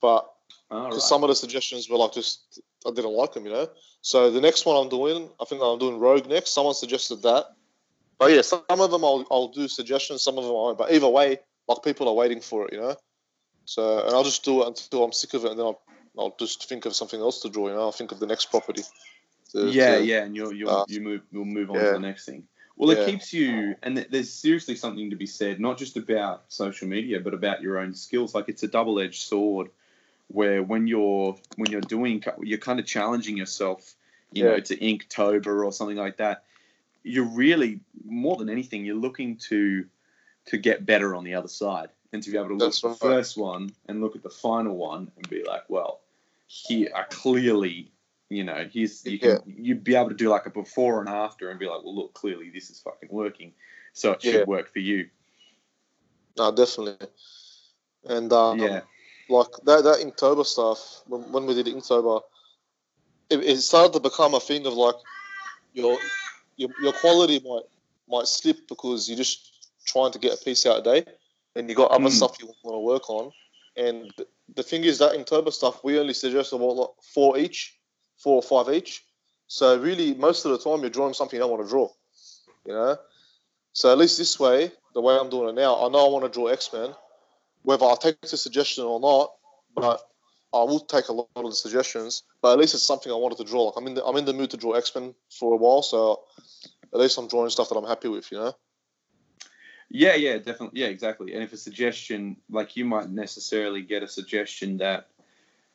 But 0.00 0.30
All 0.70 0.80
right. 0.82 0.90
because 0.90 1.08
some 1.08 1.22
of 1.22 1.28
the 1.28 1.34
suggestions 1.34 1.88
were 1.88 1.96
like 1.96 2.12
just 2.12 2.60
I 2.86 2.90
didn't 2.90 3.12
like 3.12 3.32
them, 3.32 3.44
you 3.44 3.52
know. 3.52 3.68
So 4.02 4.30
the 4.30 4.40
next 4.40 4.66
one 4.66 4.76
I'm 4.76 4.88
doing, 4.88 5.28
I 5.40 5.44
think 5.44 5.62
I'm 5.62 5.78
doing 5.78 5.98
Rogue 5.98 6.28
next. 6.28 6.54
Someone 6.54 6.74
suggested 6.74 7.22
that, 7.22 7.46
but 8.18 8.30
yeah, 8.30 8.42
some 8.42 8.62
of 8.68 8.90
them 8.90 9.04
I'll, 9.04 9.26
I'll 9.30 9.48
do 9.48 9.68
suggestions, 9.68 10.22
some 10.22 10.38
of 10.38 10.44
them 10.44 10.52
I 10.52 10.54
won't. 10.54 10.78
But 10.78 10.92
either 10.92 11.08
way, 11.08 11.38
like 11.68 11.82
people 11.82 12.08
are 12.08 12.14
waiting 12.14 12.40
for 12.40 12.66
it, 12.66 12.72
you 12.72 12.80
know. 12.80 12.96
So 13.64 14.04
and 14.06 14.14
I'll 14.14 14.24
just 14.24 14.44
do 14.44 14.62
it 14.62 14.68
until 14.68 15.04
I'm 15.04 15.12
sick 15.12 15.34
of 15.34 15.44
it, 15.44 15.50
and 15.50 15.58
then 15.58 15.66
I'll 15.66 15.82
I'll 16.18 16.36
just 16.38 16.68
think 16.68 16.86
of 16.86 16.94
something 16.94 17.20
else 17.20 17.40
to 17.42 17.50
draw. 17.50 17.68
You 17.68 17.74
know, 17.74 17.80
I'll 17.80 17.92
think 17.92 18.12
of 18.12 18.20
the 18.20 18.26
next 18.26 18.50
property. 18.50 18.82
to- 19.52 19.68
yeah, 19.68 19.96
to- 19.96 20.04
yeah, 20.04 20.22
and 20.22 20.36
you'll 20.36 20.52
you'll 20.52 20.70
uh, 20.70 20.84
you 20.88 21.00
move 21.00 21.22
you'll 21.32 21.44
move 21.44 21.70
on 21.70 21.76
yeah. 21.76 21.86
to 21.86 21.92
the 21.92 22.00
next 22.00 22.26
thing. 22.26 22.44
Well, 22.76 22.90
it 22.90 23.06
keeps 23.06 23.32
you, 23.32 23.74
and 23.82 23.96
there's 23.96 24.30
seriously 24.30 24.76
something 24.76 25.08
to 25.10 25.16
be 25.16 25.26
said, 25.26 25.60
not 25.60 25.78
just 25.78 25.96
about 25.96 26.44
social 26.48 26.86
media, 26.86 27.20
but 27.20 27.32
about 27.32 27.62
your 27.62 27.78
own 27.78 27.94
skills. 27.94 28.34
Like 28.34 28.48
it's 28.50 28.62
a 28.62 28.68
double-edged 28.68 29.22
sword, 29.22 29.70
where 30.28 30.62
when 30.62 30.86
you're 30.86 31.36
when 31.56 31.70
you're 31.70 31.80
doing, 31.80 32.22
you're 32.42 32.58
kind 32.58 32.78
of 32.78 32.84
challenging 32.86 33.36
yourself, 33.36 33.94
you 34.32 34.44
Yeah. 34.44 34.50
know, 34.50 34.60
to 34.60 34.76
Inktober 34.76 35.64
or 35.64 35.72
something 35.72 35.96
like 35.96 36.18
that. 36.18 36.44
You're 37.02 37.24
really 37.24 37.80
more 38.04 38.36
than 38.36 38.50
anything, 38.50 38.84
you're 38.84 38.96
looking 38.96 39.36
to 39.48 39.86
to 40.46 40.58
get 40.58 40.84
better 40.84 41.14
on 41.14 41.24
the 41.24 41.34
other 41.34 41.48
side, 41.48 41.88
and 42.12 42.22
to 42.22 42.30
be 42.30 42.36
able 42.36 42.48
to 42.48 42.54
look 42.54 42.74
at 42.74 42.82
the 42.82 42.94
first 42.94 43.36
one 43.38 43.72
and 43.86 44.00
look 44.02 44.16
at 44.16 44.22
the 44.22 44.30
final 44.30 44.76
one 44.76 45.10
and 45.16 45.28
be 45.30 45.44
like, 45.44 45.64
well, 45.68 46.00
here 46.46 46.90
are 46.94 47.06
clearly 47.10 47.90
you 48.28 48.44
know, 48.44 48.68
he's 48.70 49.04
you 49.06 49.18
can 49.18 49.38
you'd 49.46 49.84
be 49.84 49.94
able 49.94 50.08
to 50.08 50.14
do 50.14 50.28
like 50.28 50.46
a 50.46 50.50
before 50.50 51.00
and 51.00 51.08
after 51.08 51.50
and 51.50 51.60
be 51.60 51.66
like, 51.66 51.82
well, 51.84 51.94
look, 51.94 52.14
clearly 52.14 52.50
this 52.50 52.70
is 52.70 52.80
fucking 52.80 53.08
working, 53.10 53.52
so 53.92 54.12
it 54.12 54.22
should 54.22 54.34
Yeah. 54.34 54.44
work 54.44 54.72
for 54.72 54.80
you. 54.80 55.08
No, 56.36 56.52
definitely. 56.52 57.06
And 58.08 58.32
um, 58.32 58.58
yeah, 58.58 58.80
like 59.28 59.50
that 59.64 59.84
that 59.84 59.98
Inktober 60.00 60.44
stuff 60.44 61.02
when, 61.06 61.22
when 61.32 61.46
we 61.46 61.54
did 61.54 61.66
Inktober, 61.66 62.20
it, 63.30 63.40
it 63.40 63.58
started 63.58 63.92
to 63.94 64.00
become 64.00 64.34
a 64.34 64.40
thing 64.40 64.66
of 64.66 64.74
like 64.74 64.96
your 65.72 65.98
your 66.56 66.70
your 66.80 66.92
quality 66.92 67.40
might 67.44 67.64
might 68.08 68.26
slip 68.26 68.68
because 68.68 69.08
you're 69.08 69.16
just 69.18 69.70
trying 69.86 70.12
to 70.12 70.18
get 70.18 70.34
a 70.34 70.44
piece 70.44 70.66
out 70.66 70.80
a 70.80 70.82
day, 70.82 71.12
and 71.54 71.68
you 71.68 71.76
got 71.76 71.90
other 71.92 72.08
Mm. 72.08 72.10
stuff 72.10 72.36
you 72.40 72.46
want 72.46 72.74
to 72.74 72.80
work 72.80 73.08
on. 73.08 73.32
And 73.76 74.12
the 74.54 74.62
thing 74.62 74.84
is 74.84 74.98
that 74.98 75.12
Inktober 75.12 75.52
stuff 75.52 75.82
we 75.84 75.98
only 75.98 76.14
suggest 76.14 76.52
about 76.52 76.76
like 76.76 76.90
four 77.14 77.38
each, 77.38 77.78
four 78.16 78.36
or 78.36 78.42
five 78.42 78.72
each. 78.74 79.04
So 79.48 79.78
really, 79.78 80.14
most 80.14 80.44
of 80.44 80.52
the 80.52 80.58
time 80.58 80.80
you're 80.80 80.90
drawing 80.90 81.14
something 81.14 81.36
you 81.36 81.42
don't 81.42 81.50
want 81.50 81.62
to 81.64 81.68
draw. 81.68 81.88
You 82.64 82.72
know. 82.72 82.96
So 83.72 83.92
at 83.92 83.98
least 83.98 84.18
this 84.18 84.40
way, 84.40 84.72
the 84.94 85.00
way 85.00 85.16
I'm 85.16 85.30
doing 85.30 85.50
it 85.50 85.54
now, 85.54 85.76
I 85.84 85.88
know 85.88 86.06
I 86.06 86.10
want 86.10 86.24
to 86.24 86.30
draw 86.30 86.46
X 86.46 86.70
Men 86.72 86.94
whether 87.66 87.84
I 87.84 87.96
take 88.00 88.20
the 88.20 88.36
suggestion 88.36 88.84
or 88.84 89.00
not, 89.00 89.32
but 89.74 90.00
I 90.54 90.62
will 90.62 90.78
take 90.78 91.08
a 91.08 91.12
lot 91.12 91.28
of 91.34 91.46
the 91.46 91.52
suggestions, 91.52 92.22
but 92.40 92.52
at 92.52 92.58
least 92.60 92.74
it's 92.74 92.86
something 92.86 93.10
I 93.10 93.16
wanted 93.16 93.38
to 93.38 93.44
draw. 93.44 93.64
Like 93.64 93.74
I'm 93.76 93.88
in 93.88 93.94
the 93.94 94.04
I'm 94.04 94.16
in 94.16 94.24
the 94.24 94.32
mood 94.32 94.50
to 94.50 94.56
draw 94.56 94.72
X 94.72 94.94
Men 94.94 95.14
for 95.28 95.52
a 95.52 95.56
while, 95.56 95.82
so 95.82 96.22
at 96.94 97.00
least 97.00 97.18
I'm 97.18 97.26
drawing 97.26 97.50
stuff 97.50 97.68
that 97.68 97.74
I'm 97.74 97.84
happy 97.84 98.08
with. 98.08 98.30
You 98.30 98.38
know. 98.38 98.52
Yeah, 99.90 100.14
yeah, 100.14 100.38
definitely. 100.38 100.80
Yeah, 100.80 100.86
exactly. 100.86 101.34
And 101.34 101.42
if 101.42 101.52
a 101.52 101.56
suggestion, 101.56 102.36
like 102.48 102.76
you 102.76 102.84
might 102.84 103.10
necessarily 103.10 103.82
get 103.82 104.04
a 104.04 104.08
suggestion 104.08 104.76
that 104.78 105.08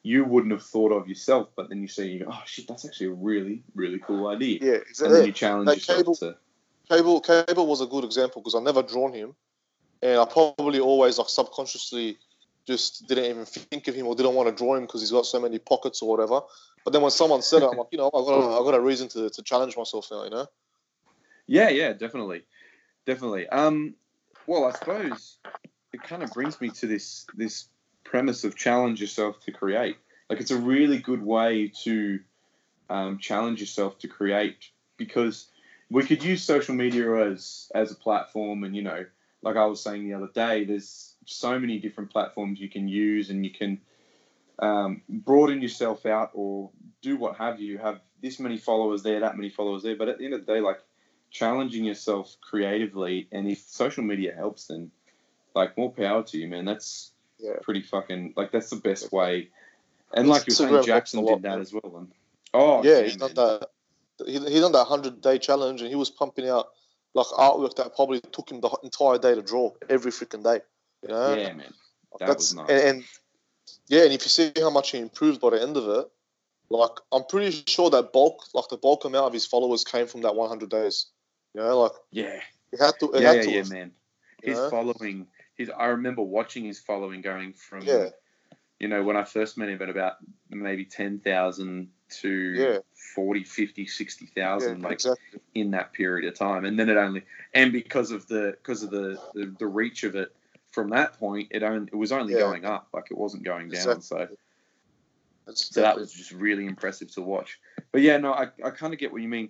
you 0.04 0.26
wouldn't 0.26 0.52
have 0.52 0.64
thought 0.64 0.92
of 0.92 1.08
yourself, 1.08 1.50
but 1.56 1.70
then 1.70 1.82
you 1.82 1.88
see, 1.88 2.10
you 2.10 2.20
go, 2.26 2.32
oh 2.32 2.42
shit, 2.46 2.68
that's 2.68 2.86
actually 2.86 3.08
a 3.08 3.14
really, 3.14 3.64
really 3.76 4.00
cool 4.00 4.28
idea. 4.28 4.60
Yeah, 4.62 4.72
exactly. 4.74 5.06
And 5.06 5.16
then 5.16 5.26
you 5.28 5.32
challenge 5.32 5.68
Like 5.68 5.78
yourself 5.78 5.98
Cable- 5.98 6.16
to. 6.16 6.38
Cable 6.90 7.22
Cable 7.22 7.68
was 7.68 7.80
a 7.80 7.86
good 7.86 8.04
example 8.04 8.42
because 8.42 8.56
I 8.56 8.60
never 8.60 8.82
drawn 8.82 9.14
him, 9.14 9.34
and 10.02 10.20
I 10.20 10.26
probably 10.26 10.80
always 10.80 11.18
like 11.18 11.30
subconsciously 11.30 12.18
just 12.68 13.08
didn't 13.08 13.26
even 13.26 13.46
think 13.46 13.88
of 13.88 13.96
him 13.96 14.08
or 14.08 14.16
didn't 14.16 14.34
want 14.34 14.50
to 14.50 14.56
draw 14.56 14.76
him 14.76 14.84
because 14.84 15.02
he's 15.02 15.12
got 15.12 15.26
so 15.26 15.40
many 15.40 15.58
pockets 15.58 16.02
or 16.02 16.10
whatever. 16.10 16.42
But 16.84 16.92
then 16.92 17.02
when 17.02 17.12
someone 17.12 17.42
said 17.42 17.64
it, 17.64 17.70
I'm 17.72 17.78
like, 17.78 17.88
you 17.92 17.98
know, 17.98 18.08
I 18.08 18.20
got 18.20 18.34
a, 18.34 18.62
I 18.62 18.64
got 18.64 18.76
a 18.76 18.82
reason 18.82 19.08
to, 19.10 19.30
to 19.30 19.42
challenge 19.42 19.78
myself 19.78 20.10
now. 20.12 20.24
You 20.26 20.32
know. 20.32 20.48
Yeah, 21.48 21.70
yeah, 21.70 21.94
definitely, 21.94 22.44
definitely. 23.06 23.48
Um, 23.48 23.96
well, 24.48 24.66
I 24.66 24.72
suppose 24.72 25.38
it 25.94 26.04
kind 26.04 26.24
of 26.24 26.32
brings 26.32 26.60
me 26.60 26.70
to 26.72 26.88
this 26.88 27.26
this 27.36 27.68
premise 28.12 28.44
of 28.44 28.58
challenge 28.58 29.00
yourself 29.00 29.40
to 29.46 29.54
create. 29.54 29.96
Like, 30.30 30.42
it's 30.42 30.52
a 30.52 30.58
really 30.58 31.00
good 31.00 31.24
way 31.24 31.72
to 31.84 32.20
um, 32.90 33.18
challenge 33.18 33.62
yourself 33.62 33.98
to 34.00 34.10
create 34.10 34.58
because 34.98 35.48
we 35.90 36.04
could 36.06 36.22
use 36.22 36.44
social 36.44 36.76
media 36.76 37.32
as 37.32 37.72
as 37.74 37.92
a 37.92 37.96
platform, 37.96 38.66
and 38.66 38.76
you 38.76 38.84
know, 38.84 39.06
like 39.42 39.56
I 39.56 39.66
was 39.66 39.82
saying 39.82 40.08
the 40.08 40.16
other 40.16 40.30
day, 40.34 40.66
there's 40.66 41.16
so 41.26 41.58
many 41.58 41.80
different 41.80 42.12
platforms 42.12 42.60
you 42.60 42.70
can 42.70 42.90
use, 42.90 43.30
and 43.30 43.46
you 43.46 43.52
can 43.52 43.80
um, 44.60 45.02
broaden 45.10 45.62
yourself 45.62 46.06
out 46.06 46.32
or 46.34 46.70
do 47.02 47.16
what 47.16 47.38
have 47.38 47.62
you. 47.62 47.78
Have 47.78 48.02
this 48.22 48.40
many 48.40 48.58
followers 48.58 49.04
there, 49.04 49.22
that 49.22 49.38
many 49.38 49.50
followers 49.50 49.84
there, 49.84 49.96
but 49.96 50.10
at 50.10 50.18
the 50.18 50.26
end 50.26 50.34
of 50.34 50.46
the 50.46 50.54
day, 50.54 50.60
like 50.60 50.82
challenging 51.32 51.86
yourself 51.86 52.36
creatively 52.42 53.28
and 53.32 53.50
if 53.50 53.60
social 53.60 54.04
media 54.04 54.34
helps 54.36 54.68
then 54.68 54.92
like 55.56 55.78
more 55.78 55.90
power 55.90 56.22
to 56.22 56.38
you 56.38 56.46
man 56.46 56.66
that's 56.66 57.11
Yeah. 57.42 57.54
pretty 57.64 57.82
fucking 57.82 58.34
like 58.38 58.52
that's 58.52 58.70
the 58.70 58.76
best 58.76 59.12
way 59.12 59.50
and 60.14 60.28
like 60.28 60.48
you 60.48 60.52
were 60.52 60.56
saying 60.56 60.84
jackson 60.84 61.26
did 61.26 61.42
that 61.42 61.60
as 61.60 61.74
well 61.74 61.98
and 61.98 62.12
oh 62.54 62.84
yeah, 62.84 63.02
he's 63.04 63.16
done 63.16 63.34
that. 63.36 63.70
He, 64.26 64.34
he 64.34 64.60
done 64.60 64.72
that 64.74 64.86
hundred 64.86 65.22
day 65.22 65.38
challenge, 65.38 65.82
and 65.82 65.90
he 65.90 65.96
was 65.96 66.10
pumping 66.10 66.48
out 66.48 66.70
like 67.14 67.28
artwork 67.28 67.76
that 67.76 67.96
probably 67.96 68.20
took 68.20 68.52
him 68.52 68.62
the 68.62 68.70
entire 68.84 69.18
day 69.18 69.36
to 69.36 69.42
draw 69.42 69.72
every 69.90 70.12
freaking 70.12 70.44
day. 70.44 70.62
You 71.04 71.10
know, 71.10 71.34
yeah 71.36 71.54
man 71.54 71.74
that 72.20 72.28
that's 72.28 72.54
was 72.54 72.56
nice. 72.56 72.70
and, 72.70 72.80
and 72.80 73.04
yeah, 73.88 74.04
and 74.04 74.14
if 74.14 74.24
you 74.24 74.30
see 74.30 74.52
how 74.60 74.70
much 74.70 74.92
he 74.92 75.00
improved 75.00 75.42
by 75.42 75.52
the 75.52 75.62
end 75.62 75.78
of 75.78 75.88
it, 75.88 76.08
like 76.70 76.92
I'm 77.12 77.24
pretty 77.26 77.64
sure 77.68 77.90
that 77.90 78.14
bulk, 78.14 78.44
like 78.54 78.68
the 78.70 78.78
bulk 78.78 79.06
amount 79.06 79.28
of 79.28 79.34
his 79.34 79.46
followers 79.46 79.84
came 79.84 80.08
from 80.08 80.22
that 80.22 80.36
100 80.36 80.70
days. 80.70 81.08
You 81.54 81.62
know, 81.62 81.82
like 81.82 81.92
yeah 82.12 82.40
he 82.72 82.78
had 82.78 82.94
to. 83.00 83.12
It 83.12 83.22
yeah 83.22 83.28
had 83.28 83.36
yeah, 83.38 83.42
to 83.44 83.52
yeah 83.52 83.64
man 83.64 83.92
his 84.44 84.58
know? 84.58 84.70
following 84.70 85.28
his 85.62 85.70
i 85.78 85.88
remember 85.88 86.22
watching 86.22 86.66
his 86.66 86.80
following 86.80 87.22
going 87.22 87.54
from 87.54 87.86
Yeah. 87.86 88.10
you 88.80 88.88
know 88.88 89.04
when 89.04 89.16
i 89.16 89.24
first 89.24 89.58
met 89.58 89.70
him 89.70 89.82
at 89.82 89.90
about 89.90 90.14
maybe 90.50 90.86
10000 90.86 91.90
to 92.22 92.56
Yeah. 92.58 92.80
40 93.16 93.44
50 93.44 93.86
60000 93.86 94.80
Yeah, 94.82 94.88
like 94.88 94.94
exactly. 94.94 95.40
in 95.56 95.72
that 95.72 95.94
period 95.94 96.28
of 96.32 96.38
time 96.38 96.66
and 96.66 96.80
then 96.80 96.90
it 96.90 96.98
only 96.98 97.24
and 97.54 97.72
because 97.72 98.12
of 98.12 98.28
the 98.28 98.56
because 98.58 98.84
of 98.84 98.92
the 98.92 99.20
the, 99.34 99.56
the 99.60 99.68
reach 99.68 100.04
of 100.04 100.16
it 100.16 100.36
from 100.72 100.90
that 100.90 101.18
point 101.20 101.48
it 101.52 101.64
only 101.64 101.90
it 101.92 101.96
was 101.96 102.12
only 102.12 102.34
Yeah. 102.34 102.40
going 102.40 102.66
up 102.66 102.88
like 102.94 103.12
it 103.12 103.18
wasn't 103.18 103.44
going 103.44 103.70
down 103.70 104.02
so 104.02 104.28
That's 105.46 105.74
so 105.74 105.82
that 105.82 105.98
was 105.98 106.12
just 106.14 106.32
really 106.32 106.66
impressive 106.66 107.12
to 107.14 107.22
watch 107.22 107.60
but 107.92 108.02
yeah 108.02 108.18
no 108.18 108.34
i, 108.34 108.50
I 108.64 108.70
kind 108.72 108.94
of 108.94 109.00
get 109.00 109.12
what 109.12 109.22
you 109.22 109.28
mean 109.30 109.50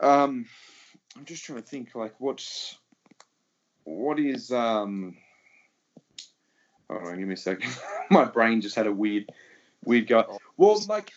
um 0.00 0.46
i'm 1.16 1.24
just 1.24 1.44
trying 1.44 1.62
to 1.62 1.68
think 1.68 1.94
like 1.94 2.14
what's 2.18 2.78
what 3.84 4.18
is 4.18 4.50
um 4.50 5.16
hold 6.90 7.04
on 7.04 7.18
give 7.18 7.28
me 7.28 7.34
a 7.34 7.36
second. 7.36 7.70
My 8.10 8.24
brain 8.24 8.60
just 8.60 8.76
had 8.76 8.86
a 8.86 8.92
weird 8.92 9.30
weird 9.84 10.08
go. 10.08 10.38
Well 10.56 10.82
like 10.88 11.12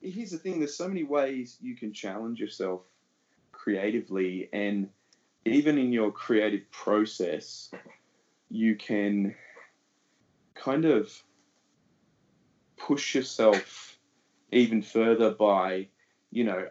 here's 0.00 0.30
the 0.30 0.38
thing 0.38 0.58
there's 0.58 0.76
so 0.76 0.88
many 0.88 1.04
ways 1.04 1.56
you 1.60 1.76
can 1.76 1.92
challenge 1.92 2.40
yourself 2.40 2.82
creatively 3.52 4.48
and 4.52 4.88
even 5.44 5.78
in 5.78 5.92
your 5.92 6.10
creative 6.12 6.70
process 6.70 7.70
you 8.50 8.76
can 8.76 9.34
kind 10.54 10.84
of 10.84 11.10
push 12.76 13.14
yourself 13.14 13.98
even 14.52 14.82
further 14.82 15.30
by 15.30 15.88
you 16.30 16.44
know 16.44 16.68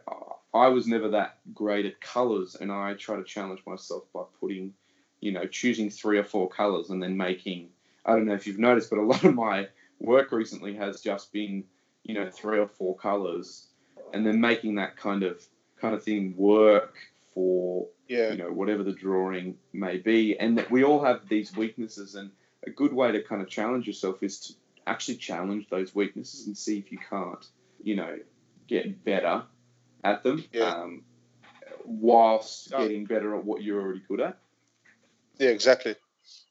i 0.54 0.68
was 0.68 0.88
never 0.88 1.10
that 1.10 1.38
great 1.54 1.86
at 1.86 2.00
colors 2.00 2.56
and 2.56 2.72
i 2.72 2.94
try 2.94 3.16
to 3.16 3.24
challenge 3.24 3.62
myself 3.66 4.04
by 4.14 4.22
putting 4.40 4.74
you 5.22 5.32
know 5.32 5.46
choosing 5.46 5.90
three 5.90 6.18
or 6.18 6.24
four 6.24 6.48
colors 6.50 6.90
and 6.90 7.02
then 7.02 7.16
making 7.18 7.70
i 8.06 8.12
don't 8.14 8.26
know 8.26 8.34
if 8.34 8.46
you've 8.48 8.60
noticed 8.60 8.90
but 8.90 9.00
a 9.00 9.02
lot 9.14 9.24
of 9.24 9.34
my 9.34 9.68
work 10.00 10.32
recently 10.32 10.76
has 10.76 11.02
just 11.02 11.32
been 11.32 11.64
you 12.04 12.14
know 12.14 12.30
three 12.30 12.60
or 12.60 12.68
four 12.68 12.96
colors 12.96 13.68
and 14.14 14.26
then 14.26 14.40
making 14.40 14.76
that 14.76 14.96
kind 14.98 15.24
of 15.24 15.42
kind 15.82 15.96
of 15.96 16.04
thing 16.04 16.34
work 16.38 16.96
for 17.34 17.88
yeah, 18.08 18.32
you 18.32 18.38
know 18.38 18.52
whatever 18.52 18.84
the 18.84 18.94
drawing 18.94 19.58
may 19.74 19.98
be 19.98 20.38
and 20.40 20.58
that 20.58 20.70
we 20.70 20.84
all 20.84 21.04
have 21.04 21.28
these 21.28 21.56
weaknesses 21.56 22.16
and 22.16 22.30
a 22.68 22.70
good 22.70 22.94
way 22.94 23.12
to 23.12 23.22
kind 23.24 23.42
of 23.42 23.50
challenge 23.50 23.88
yourself 23.88 24.22
is 24.22 24.40
to 24.40 24.54
actually 24.88 25.18
challenge 25.18 25.68
those 25.70 25.96
weaknesses 25.96 26.46
and 26.46 26.56
see 26.58 26.78
if 26.78 26.92
you 26.92 27.00
can't 27.10 27.48
you 27.84 27.96
know 27.96 28.18
get 28.68 29.04
better 29.04 29.44
at 30.04 30.22
them 30.24 30.44
Yeah. 30.54 30.66
um, 30.70 31.02
whilst 31.84 32.72
Yeah. 32.72 32.80
getting 32.80 33.06
better 33.06 33.36
at 33.36 33.44
what 33.44 33.64
you're 33.64 33.82
already 33.82 34.02
good 34.08 34.22
at 34.22 34.38
yeah, 35.38 35.50
exactly. 35.50 35.96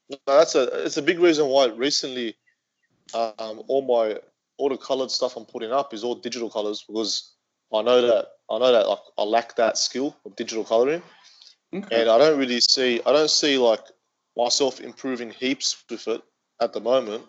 No, 0.09 0.17
that's 0.27 0.55
a 0.55 0.85
it's 0.85 0.97
a 0.97 1.01
big 1.01 1.19
reason 1.19 1.47
why 1.47 1.67
recently, 1.67 2.35
um, 3.13 3.63
all 3.67 3.81
my 3.81 4.19
all 4.57 4.69
the 4.69 4.77
colored 4.77 5.11
stuff 5.11 5.35
I'm 5.35 5.45
putting 5.45 5.71
up 5.71 5.93
is 5.93 6.03
all 6.03 6.15
digital 6.15 6.49
colors 6.49 6.83
because 6.87 7.33
I 7.73 7.81
know 7.81 8.01
that 8.01 8.27
I 8.49 8.59
know 8.59 8.71
that 8.71 8.87
like, 8.87 8.99
I 9.17 9.23
lack 9.23 9.55
that 9.55 9.77
skill 9.77 10.15
of 10.25 10.35
digital 10.35 10.63
coloring. 10.63 11.01
okay. 11.73 12.01
and 12.01 12.09
I 12.09 12.17
don't 12.17 12.37
really 12.37 12.61
see 12.61 13.01
I 13.05 13.11
don't 13.11 13.29
see 13.29 13.57
like 13.57 13.81
myself 14.37 14.79
improving 14.79 15.31
heaps 15.31 15.83
with 15.89 16.07
it 16.07 16.21
at 16.61 16.73
the 16.73 16.79
moment. 16.79 17.23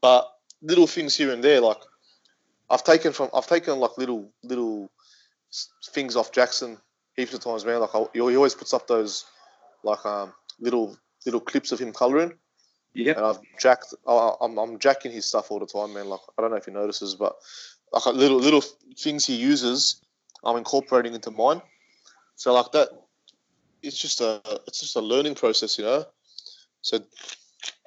But 0.00 0.30
little 0.62 0.86
things 0.86 1.16
here 1.16 1.32
and 1.32 1.44
there, 1.44 1.60
like 1.60 1.80
I've 2.68 2.84
taken 2.84 3.12
from 3.12 3.30
I've 3.34 3.46
taken 3.46 3.78
like 3.78 3.96
little 3.98 4.32
little 4.42 4.90
things 5.92 6.16
off 6.16 6.32
Jackson 6.32 6.78
heaps 7.16 7.34
of 7.34 7.40
times, 7.40 7.64
man. 7.64 7.80
Like 7.80 7.94
I, 7.94 8.04
he 8.12 8.20
always 8.20 8.54
puts 8.54 8.74
up 8.74 8.86
those 8.86 9.24
like 9.82 10.04
um 10.04 10.32
little 10.60 10.96
little 11.26 11.40
clips 11.40 11.72
of 11.72 11.78
him 11.78 11.92
coloring, 11.92 12.32
Yeah. 12.94 13.14
and 13.16 13.24
I've 13.26 13.40
jacked 13.58 13.94
I, 14.06 14.32
I'm 14.40 14.58
I'm 14.58 14.78
jacking 14.78 15.12
his 15.12 15.26
stuff 15.26 15.50
all 15.50 15.58
the 15.58 15.66
time, 15.66 15.94
man. 15.94 16.08
Like 16.08 16.20
I 16.36 16.42
don't 16.42 16.50
know 16.50 16.56
if 16.56 16.66
he 16.66 16.72
notices, 16.72 17.14
but 17.14 17.36
like 17.92 18.06
little 18.06 18.38
little 18.38 18.62
things 18.96 19.26
he 19.26 19.34
uses, 19.36 20.00
I'm 20.44 20.56
incorporating 20.56 21.14
into 21.14 21.30
mine. 21.30 21.60
So 22.36 22.52
like 22.54 22.72
that, 22.72 22.88
it's 23.82 23.98
just 23.98 24.20
a 24.20 24.40
it's 24.66 24.80
just 24.80 24.96
a 24.96 25.00
learning 25.00 25.34
process, 25.34 25.78
you 25.78 25.84
know. 25.84 26.04
So 26.82 27.00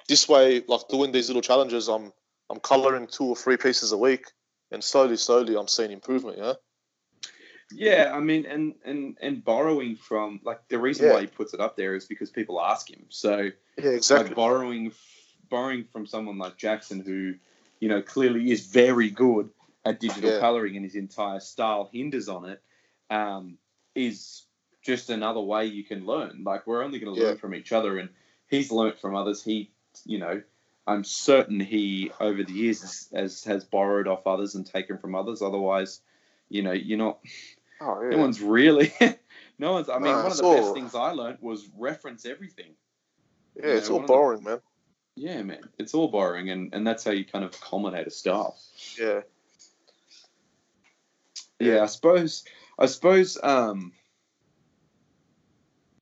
this 0.08 0.28
way, 0.28 0.62
like 0.68 0.88
doing 0.88 1.12
these 1.12 1.28
little 1.28 1.42
challenges, 1.42 1.88
I'm 1.88 2.12
I'm 2.50 2.60
coloring 2.60 3.06
two 3.06 3.24
or 3.24 3.36
three 3.36 3.56
pieces 3.56 3.92
a 3.92 3.98
week, 3.98 4.26
and 4.70 4.84
slowly, 4.84 5.16
slowly, 5.16 5.56
I'm 5.56 5.68
seeing 5.68 5.90
improvement. 5.90 6.36
You 6.36 6.42
know. 6.42 6.56
Yeah 7.72 8.12
i 8.14 8.20
mean 8.20 8.46
and 8.46 8.74
and 8.84 9.16
and 9.20 9.44
borrowing 9.44 9.96
from 9.96 10.40
like 10.44 10.60
the 10.68 10.78
reason 10.78 11.06
Yeah. 11.06 11.14
why 11.14 11.20
he 11.22 11.26
puts 11.26 11.54
it 11.54 11.60
up 11.60 11.76
there 11.76 11.94
is 11.94 12.04
because 12.06 12.30
people 12.30 12.60
ask 12.60 12.90
him 12.90 13.04
so 13.08 13.50
Yeah, 13.76 13.98
like 14.10 14.34
borrowing 14.34 14.92
borrowing 15.48 15.84
from 15.84 16.06
someone 16.06 16.38
like 16.38 16.56
Jackson, 16.56 17.00
who 17.00 17.34
you 17.80 17.88
know 17.88 18.02
clearly 18.02 18.50
is 18.50 18.66
very 18.66 19.10
good 19.10 19.50
at 19.84 20.00
digital 20.00 20.30
Yeah. 20.30 20.40
coloring 20.40 20.76
and 20.76 20.84
his 20.84 20.94
entire 20.96 21.40
style 21.40 21.88
hinders 21.92 22.28
on 22.28 22.46
it, 22.46 22.62
um, 23.10 23.58
is 23.94 24.46
just 24.82 25.10
another 25.10 25.40
way 25.40 25.66
you 25.66 25.84
can 25.84 26.06
learn. 26.06 26.42
Like 26.44 26.66
we're 26.66 26.82
only 26.82 26.98
going 26.98 27.14
to 27.14 27.20
learn 27.20 27.38
from 27.38 27.54
each 27.54 27.72
other, 27.72 27.98
and 27.98 28.08
he's 28.48 28.72
learnt 28.72 28.98
from 28.98 29.14
others. 29.14 29.42
He, 29.42 29.70
you 30.04 30.18
know, 30.18 30.42
I'm 30.86 31.04
certain 31.04 31.60
he 31.60 32.10
over 32.20 32.42
the 32.42 32.52
years 32.52 32.80
has, 32.80 33.08
has, 33.14 33.44
has 33.44 33.64
borrowed 33.64 34.08
off 34.08 34.26
others 34.26 34.54
and 34.54 34.66
taken 34.66 34.98
from 34.98 35.14
others. 35.14 35.42
Otherwise, 35.42 36.00
you 36.48 36.62
know, 36.62 36.72
you're 36.72 36.98
not. 36.98 37.18
Oh 37.80 38.00
No 38.02 38.18
one's 38.18 38.40
really. 38.40 38.92
no 39.58 39.72
one's. 39.72 39.88
I 39.88 39.94
mean, 39.98 40.12
Nah, 40.12 40.16
one 40.22 40.26
of 40.26 40.32
it's 40.32 40.40
the 40.40 40.54
best 40.54 40.74
things 40.74 40.94
I 40.94 41.10
learned 41.12 41.38
was 41.40 41.68
reference 41.76 42.24
everything. 42.26 42.74
yeah, 43.56 43.64
it's 43.66 43.88
you 43.88 43.94
know, 43.98 44.06
all 44.06 44.24
one 44.24 44.34
of 44.34 44.44
the- 44.44 44.50
man. 44.50 44.60
Yeah, 45.16 45.42
man, 45.42 45.60
it's 45.78 45.94
all 45.94 46.08
borrowing, 46.08 46.50
and, 46.50 46.74
and 46.74 46.84
that's 46.84 47.04
how 47.04 47.12
you 47.12 47.24
kind 47.24 47.44
of 47.44 47.52
culminate 47.60 48.06
a 48.06 48.10
style. 48.10 48.56
Yeah, 48.98 49.20
Yeah, 51.60 51.74
Yeah. 51.74 51.82
I 51.82 51.86
suppose. 51.86 52.44
I 52.76 52.86
suppose 52.86 53.38
um, 53.40 53.92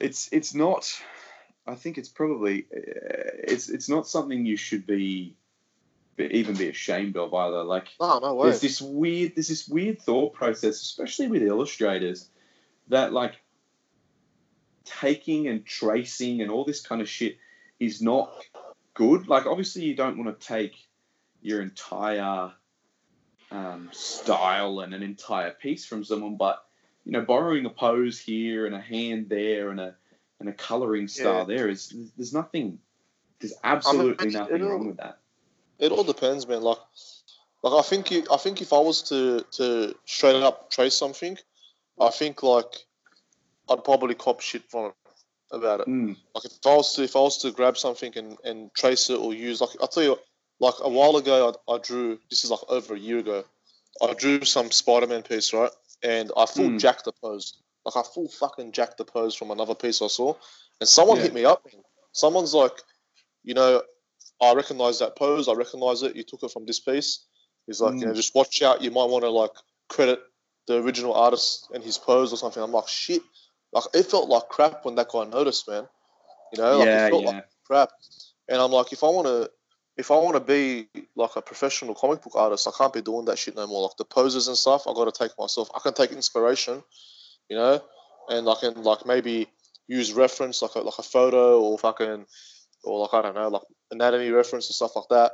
it's 0.00 0.28
it's 0.33 0.55
not. 0.55 0.90
I 1.66 1.74
think 1.74 1.98
it's 1.98 2.09
probably 2.09 2.66
uh, 2.74 3.37
it's 3.44 3.68
it's 3.68 3.88
not 3.88 4.09
something 4.09 4.46
you 4.46 4.57
should 4.57 4.87
be, 4.87 5.37
even 6.18 6.55
be 6.57 6.68
ashamed 6.68 7.16
of 7.16 7.33
either. 7.35 7.64
Like 7.64 7.88
No, 8.01 8.18
no 8.18 8.35
way. 8.35 8.48
there's 8.48 8.61
this 8.61 8.81
weird 8.81 9.35
there's 9.37 9.48
this 9.48 9.68
weird 9.68 10.01
thought 10.01 10.35
process, 10.35 10.81
especially 10.81 11.29
with 11.29 11.42
illustrators, 11.42 12.29
that 12.88 13.12
like 13.12 13.35
taking 14.85 15.48
and 15.48 15.64
tracing 15.64 16.40
and 16.42 16.51
all 16.51 16.64
this 16.64 16.81
kind 16.83 17.01
of 17.01 17.09
shit 17.09 17.38
is 17.79 18.03
not 18.03 18.33
good. 18.94 19.29
Like 19.29 19.46
obviously 19.46 19.83
you 19.83 19.94
don't 19.94 20.18
want 20.18 20.38
to 20.38 20.46
take 20.46 20.75
your 21.40 21.61
entire 21.62 22.53
um, 23.51 23.88
style 23.92 24.81
and 24.81 24.94
an 24.94 25.03
entire 25.03 25.51
piece 25.51 25.85
from 25.85 26.05
someone, 26.05 26.37
but 26.37 26.64
you 27.05 27.12
know, 27.12 27.22
borrowing 27.22 27.66
a 27.66 27.70
pose 27.70 28.18
here 28.18 28.66
and 28.66 28.75
a 28.75 28.81
hand 28.81 29.29
there 29.29 29.70
and 29.70 29.81
a 29.81 29.94
and 30.40 30.48
a 30.48 30.53
coloring 30.53 31.07
style 31.07 31.44
there 31.46 31.68
is 31.68 31.94
there's 32.16 32.33
nothing 32.33 32.79
there's 33.38 33.55
absolutely 33.62 34.29
it- 34.29 34.33
nothing 34.33 34.64
wrong 34.64 34.87
with 34.88 34.96
that. 34.98 35.18
It 35.83 35.92
all 35.92 36.05
depends, 36.05 36.47
man. 36.47 36.62
Like, 36.62 36.79
like 37.62 37.75
I 37.75 37.83
think 37.83 38.11
you, 38.11 38.25
I 38.33 38.37
think 38.38 38.62
if 38.62 38.73
I 38.73 38.79
was 38.79 39.03
to 39.11 39.45
to 39.59 39.95
straight 40.07 40.42
up 40.42 40.71
trace 40.71 40.95
something, 40.95 41.37
I 42.01 42.11
think 42.11 42.42
like 42.42 42.73
I'd 43.68 43.85
probably 43.85 44.14
cop 44.14 44.40
shit 44.40 44.62
from 44.71 44.87
it 44.87 44.95
about 45.51 45.81
it. 45.81 45.88
Mm, 45.88 46.16
Like 46.35 46.45
if 46.45 46.53
I 46.64 46.77
was 46.77 46.95
to 46.95 47.03
if 47.03 47.16
I 47.16 47.21
was 47.21 47.38
to 47.38 47.51
grab 47.51 47.77
something 47.77 48.12
and, 48.16 48.38
and 48.45 48.73
trace 48.75 49.11
it 49.11 49.18
or 49.18 49.35
use 49.35 49.61
like 49.61 49.71
I'll 49.81 49.88
tell 49.88 50.03
you 50.05 50.18
like 50.61 50.75
a 50.81 50.88
while 50.88 51.16
ago 51.16 51.53
I, 51.68 51.75
I 51.75 51.79
drew 51.79 52.18
this 52.31 52.45
is 52.45 52.51
like 52.51 52.61
over 52.68 52.95
a 52.95 52.99
year 52.99 53.18
ago 53.18 53.45
I 54.01 54.14
drew 54.14 54.45
some 54.45 54.71
Spider 54.71 55.07
Man 55.09 55.23
piece 55.23 55.53
right 55.53 55.71
and 56.03 56.31
I 56.37 56.47
full 56.47 56.71
Hmm. 56.71 56.79
jacked 56.79 57.05
the 57.05 57.12
pose 57.12 57.59
like 57.85 57.97
I 57.97 58.03
full 58.03 58.29
fucking 58.29 58.73
jacked 58.73 58.99
the 58.99 59.05
pose 59.05 59.35
from 59.35 59.51
another 59.51 59.75
piece 59.75 60.01
I 60.01 60.07
saw 60.07 60.35
and 60.81 60.88
someone 60.88 61.16
Yeah. 61.18 61.25
hit 61.25 61.35
me 61.35 61.45
up 61.45 61.66
someone's 62.12 62.55
like 62.55 62.81
you 63.45 63.55
know 63.55 63.83
I 64.40 64.55
recognize 64.55 64.99
that 65.01 65.16
pose 65.16 65.49
I 65.49 65.55
recognize 65.55 66.03
it 66.03 66.16
you 66.16 66.23
took 66.23 66.42
it 66.42 66.51
from 66.51 66.66
this 66.66 66.81
piece 66.81 67.27
he's 67.66 67.81
like 67.81 67.95
you 67.95 68.07
know 68.07 68.12
Hmm. 68.12 68.16
just 68.16 68.35
watch 68.35 68.62
out 68.62 68.83
you 68.83 68.90
might 68.90 69.09
want 69.09 69.25
to 69.25 69.31
like 69.31 69.53
credit 69.88 70.21
the 70.66 70.83
original 70.83 71.14
artist 71.14 71.68
and 71.75 71.83
his 71.83 71.99
pose 71.99 72.33
or 72.33 72.37
something 72.37 72.62
I'm 72.62 72.73
like 72.73 72.88
shit 72.88 73.23
like 73.73 73.85
it 73.95 74.05
felt 74.07 74.29
like 74.29 74.49
crap 74.49 74.85
when 74.85 74.95
that 74.97 75.09
guy 75.11 75.25
noticed 75.25 75.68
man 75.68 75.87
you 76.53 76.62
know 76.62 76.79
like 76.79 76.87
yeah, 76.87 77.07
it 77.07 77.11
felt 77.11 77.23
yeah. 77.25 77.31
like 77.31 77.45
crap. 77.64 77.90
And 78.49 78.61
I'm 78.61 78.71
like, 78.71 78.92
if 78.92 79.03
I 79.03 79.07
want 79.07 79.27
to, 79.27 79.51
if 79.97 80.11
I 80.11 80.14
want 80.16 80.35
to 80.35 80.40
be 80.40 80.88
like 81.16 81.37
a 81.37 81.42
professional 81.42 81.95
comic 81.95 82.23
book 82.23 82.35
artist, 82.35 82.66
I 82.68 82.73
can't 82.77 82.92
be 82.92 83.01
doing 83.03 83.25
that 83.27 83.38
shit 83.38 83.57
no 83.57 83.66
more. 83.66 83.83
Like 83.83 83.97
the 83.97 84.05
poses 84.05 84.49
and 84.49 84.57
stuff, 84.57 84.87
I 84.87 84.92
got 84.92 85.12
to 85.12 85.12
take 85.12 85.37
myself. 85.38 85.71
I 85.75 85.81
can 85.81 85.95
take 85.95 86.12
inspiration, 86.12 86.83
you 87.49 87.57
know, 87.57 87.83
and 88.29 88.49
I 88.49 88.55
can 88.61 88.83
like 88.83 89.07
maybe 89.07 89.49
use 89.88 90.12
reference 90.12 90.62
like 90.62 90.75
a 90.75 90.81
like 90.81 90.99
a 90.99 91.03
photo 91.03 91.61
or 91.61 91.79
fucking 91.79 92.27
or 92.85 93.01
like 93.01 93.14
I 93.14 93.23
don't 93.23 93.35
know 93.35 93.49
like 93.49 93.62
anatomy 93.90 94.31
reference 94.31 94.68
and 94.68 94.75
stuff 94.75 94.97
like 94.97 95.09
that. 95.11 95.33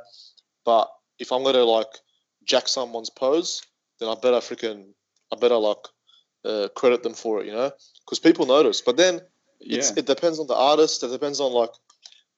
But 0.65 0.89
if 1.17 1.31
I'm 1.31 1.43
gonna 1.43 1.63
like 1.63 1.87
jack 2.45 2.67
someone's 2.67 3.09
pose, 3.09 3.61
then 3.99 4.09
I 4.09 4.15
better 4.15 4.37
freaking 4.37 4.85
I 5.31 5.35
better 5.35 5.57
like 5.57 5.77
uh, 6.45 6.67
credit 6.75 7.03
them 7.03 7.13
for 7.13 7.41
it, 7.41 7.47
you 7.47 7.53
know, 7.53 7.71
because 8.05 8.19
people 8.19 8.45
notice. 8.45 8.81
But 8.81 8.97
then 8.97 9.21
it's, 9.59 9.89
yeah. 9.89 9.99
it 9.99 10.05
depends 10.05 10.39
on 10.39 10.47
the 10.47 10.55
artist. 10.55 11.03
It 11.03 11.11
depends 11.11 11.39
on 11.39 11.51
like, 11.51 11.71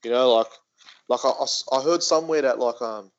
you 0.03 0.11
know, 0.11 0.33
like, 0.33 0.47
like 1.07 1.19
I, 1.23 1.45
I 1.75 1.81
heard 1.81 2.03
somewhere 2.03 2.41
that 2.41 2.59
like 2.59 2.81
um, 2.81 3.11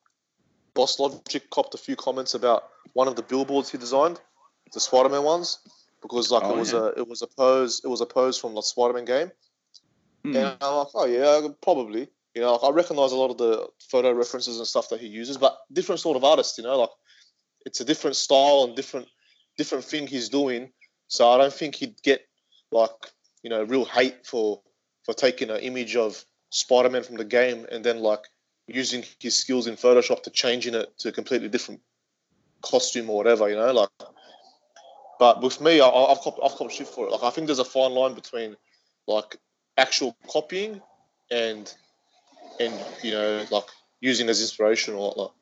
Boss 0.74 0.98
Logic 0.98 1.48
copped 1.50 1.74
a 1.74 1.78
few 1.78 1.96
comments 1.96 2.34
about 2.34 2.64
one 2.94 3.08
of 3.08 3.16
the 3.16 3.22
billboards 3.22 3.70
he 3.70 3.78
designed, 3.78 4.20
the 4.72 4.80
Spider-Man 4.80 5.22
ones, 5.22 5.58
because 6.00 6.30
like 6.30 6.42
Oh, 6.44 6.54
it 6.54 6.58
was 6.58 6.72
yeah. 6.72 6.80
a 6.80 6.86
it 6.86 7.08
was 7.08 7.22
a 7.22 7.26
pose 7.26 7.80
it 7.84 7.88
was 7.88 8.00
a 8.00 8.06
pose 8.06 8.38
from 8.38 8.54
the 8.54 8.62
Spider-Man 8.62 9.04
game, 9.04 9.30
Mm. 10.26 10.36
and 10.36 10.56
I'm 10.60 10.76
like, 10.76 10.88
oh 10.94 11.06
yeah, 11.06 11.48
probably. 11.60 12.08
You 12.34 12.40
know, 12.40 12.52
like, 12.54 12.64
I 12.64 12.70
recognize 12.70 13.12
a 13.12 13.16
lot 13.16 13.30
of 13.30 13.38
the 13.38 13.68
photo 13.90 14.12
references 14.12 14.58
and 14.58 14.66
stuff 14.66 14.88
that 14.88 15.00
he 15.00 15.06
uses, 15.06 15.36
but 15.36 15.58
different 15.72 16.00
sort 16.00 16.16
of 16.16 16.24
artist. 16.24 16.56
You 16.58 16.64
know, 16.64 16.78
like 16.78 16.90
it's 17.66 17.80
a 17.80 17.84
different 17.84 18.16
style 18.16 18.64
and 18.64 18.76
different 18.76 19.08
different 19.58 19.84
thing 19.84 20.06
he's 20.06 20.28
doing. 20.28 20.70
So 21.08 21.28
I 21.28 21.38
don't 21.38 21.52
think 21.52 21.74
he'd 21.74 22.00
get 22.02 22.26
like 22.70 22.90
you 23.42 23.50
know 23.50 23.64
real 23.64 23.84
hate 23.84 24.26
for 24.26 24.62
for 25.04 25.12
taking 25.12 25.50
an 25.50 25.58
image 25.58 25.96
of 25.96 26.24
Spider-Man 26.50 27.02
from 27.02 27.16
the 27.16 27.24
game 27.24 27.66
and 27.70 27.84
then 27.84 27.98
like 27.98 28.24
using 28.68 29.04
his 29.18 29.36
skills 29.36 29.66
in 29.66 29.74
Photoshop 29.74 30.22
to 30.22 30.30
changing 30.30 30.74
it 30.74 30.96
to 30.98 31.08
a 31.08 31.12
completely 31.12 31.48
different 31.48 31.80
costume 32.62 33.10
or 33.10 33.16
whatever. 33.16 33.48
You 33.48 33.56
know, 33.56 33.72
like. 33.72 33.90
But 35.18 35.40
with 35.40 35.60
me, 35.60 35.80
I, 35.80 35.86
I've 35.86 36.18
copped, 36.18 36.40
I've 36.42 36.52
copped 36.52 36.72
shit 36.72 36.88
for 36.88 37.06
it. 37.06 37.12
Like 37.12 37.22
I 37.22 37.30
think 37.30 37.46
there's 37.46 37.60
a 37.60 37.64
fine 37.64 37.92
line 37.92 38.14
between 38.14 38.56
like 39.06 39.36
actual 39.82 40.16
copying 40.28 40.80
and 41.30 41.74
and 42.60 42.72
you 43.02 43.10
know 43.10 43.44
like 43.50 43.64
using 44.00 44.28
as 44.28 44.40
inspiration 44.40 44.94
or 44.94 45.08
whatnot. 45.08 45.34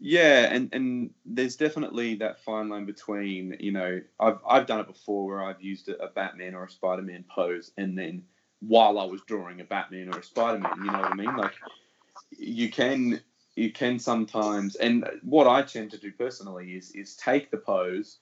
Yeah, 0.00 0.52
and 0.52 0.70
and 0.72 1.10
there's 1.24 1.56
definitely 1.56 2.16
that 2.16 2.40
fine 2.40 2.68
line 2.68 2.86
between 2.86 3.56
you 3.60 3.72
know 3.72 4.00
I've 4.18 4.38
I've 4.48 4.66
done 4.66 4.80
it 4.80 4.86
before 4.86 5.26
where 5.26 5.42
I've 5.42 5.62
used 5.62 5.88
a, 5.88 6.02
a 6.02 6.08
Batman 6.08 6.54
or 6.54 6.64
a 6.64 6.70
Spider 6.70 7.02
Man 7.02 7.24
pose, 7.34 7.72
and 7.76 7.96
then 7.96 8.24
while 8.60 8.98
I 8.98 9.04
was 9.04 9.20
drawing 9.26 9.60
a 9.60 9.64
Batman 9.64 10.08
or 10.08 10.18
a 10.18 10.22
Spider 10.22 10.58
Man, 10.58 10.72
you 10.78 10.90
know 10.90 11.00
what 11.00 11.12
I 11.12 11.14
mean? 11.14 11.36
Like 11.36 11.54
you 12.38 12.70
can 12.70 13.20
you 13.54 13.70
can 13.72 13.98
sometimes, 13.98 14.76
and 14.76 15.08
what 15.22 15.46
I 15.46 15.62
tend 15.62 15.92
to 15.92 15.98
do 15.98 16.10
personally 16.12 16.72
is 16.72 16.90
is 16.92 17.16
take 17.16 17.50
the 17.50 17.58
pose. 17.58 18.18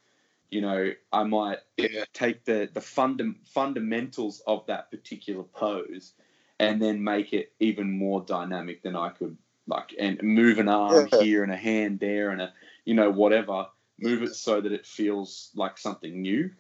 You 0.53 0.61
know, 0.61 0.93
I 1.13 1.25
might 1.25 1.59
Yeah. 1.79 2.05
take 2.13 2.45
the 2.45 2.69
the 2.73 2.81
fundam- 2.81 3.47
fundamentals 3.47 4.43
of 4.47 4.67
that 4.67 4.91
particular 4.91 5.45
pose, 5.45 6.13
and 6.61 6.81
then 6.81 7.03
make 7.03 7.33
it 7.33 7.53
even 7.59 7.91
more 7.91 8.21
dynamic 8.21 8.83
than 8.83 8.95
I 8.95 9.09
could 9.09 9.37
like 9.67 9.95
and 9.99 10.23
move 10.23 10.59
an 10.59 10.69
arm 10.69 11.09
Yeah. 11.11 11.19
here 11.19 11.43
and 11.43 11.53
a 11.53 11.57
hand 11.57 12.01
there 12.01 12.31
and 12.31 12.43
a 12.43 12.53
you 12.85 12.95
know 12.95 13.11
whatever 13.11 13.67
move 13.99 14.23
it 14.23 14.35
so 14.35 14.61
that 14.61 14.73
it 14.73 14.87
feels 14.87 15.51
like 15.55 15.79
something 15.79 16.21
new 16.21 16.51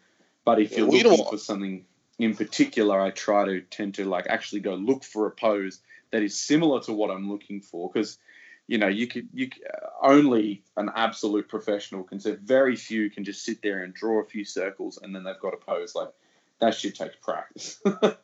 but 0.44 0.60
if 0.60 0.76
you're 0.76 0.86
looking 0.86 1.24
for 1.24 1.36
something 1.38 1.84
in 2.18 2.36
particular 2.36 3.00
i 3.00 3.10
try 3.10 3.44
to 3.44 3.60
tend 3.60 3.94
to 3.94 4.04
like 4.04 4.26
actually 4.28 4.60
go 4.60 4.74
look 4.74 5.02
for 5.02 5.26
a 5.26 5.30
pose 5.32 5.80
that 6.12 6.22
is 6.22 6.38
similar 6.38 6.80
to 6.80 6.92
what 6.92 7.10
i'm 7.10 7.28
looking 7.28 7.60
for 7.60 7.90
because 7.92 8.18
you 8.68 8.78
know 8.78 8.88
you 8.88 9.06
could 9.06 9.28
you 9.32 9.50
only 10.02 10.62
an 10.76 10.90
absolute 10.94 11.48
professional 11.48 12.02
can 12.02 12.20
say 12.20 12.36
very 12.42 12.76
few 12.76 13.10
can 13.10 13.24
just 13.24 13.44
sit 13.44 13.60
there 13.62 13.82
and 13.84 13.94
draw 13.94 14.20
a 14.20 14.24
few 14.24 14.44
circles 14.44 14.98
and 15.02 15.14
then 15.14 15.24
they've 15.24 15.40
got 15.40 15.54
a 15.54 15.56
pose 15.56 15.94
like 15.94 16.08
that 16.60 16.74
should 16.74 16.94
take 16.94 17.20
practice 17.20 17.80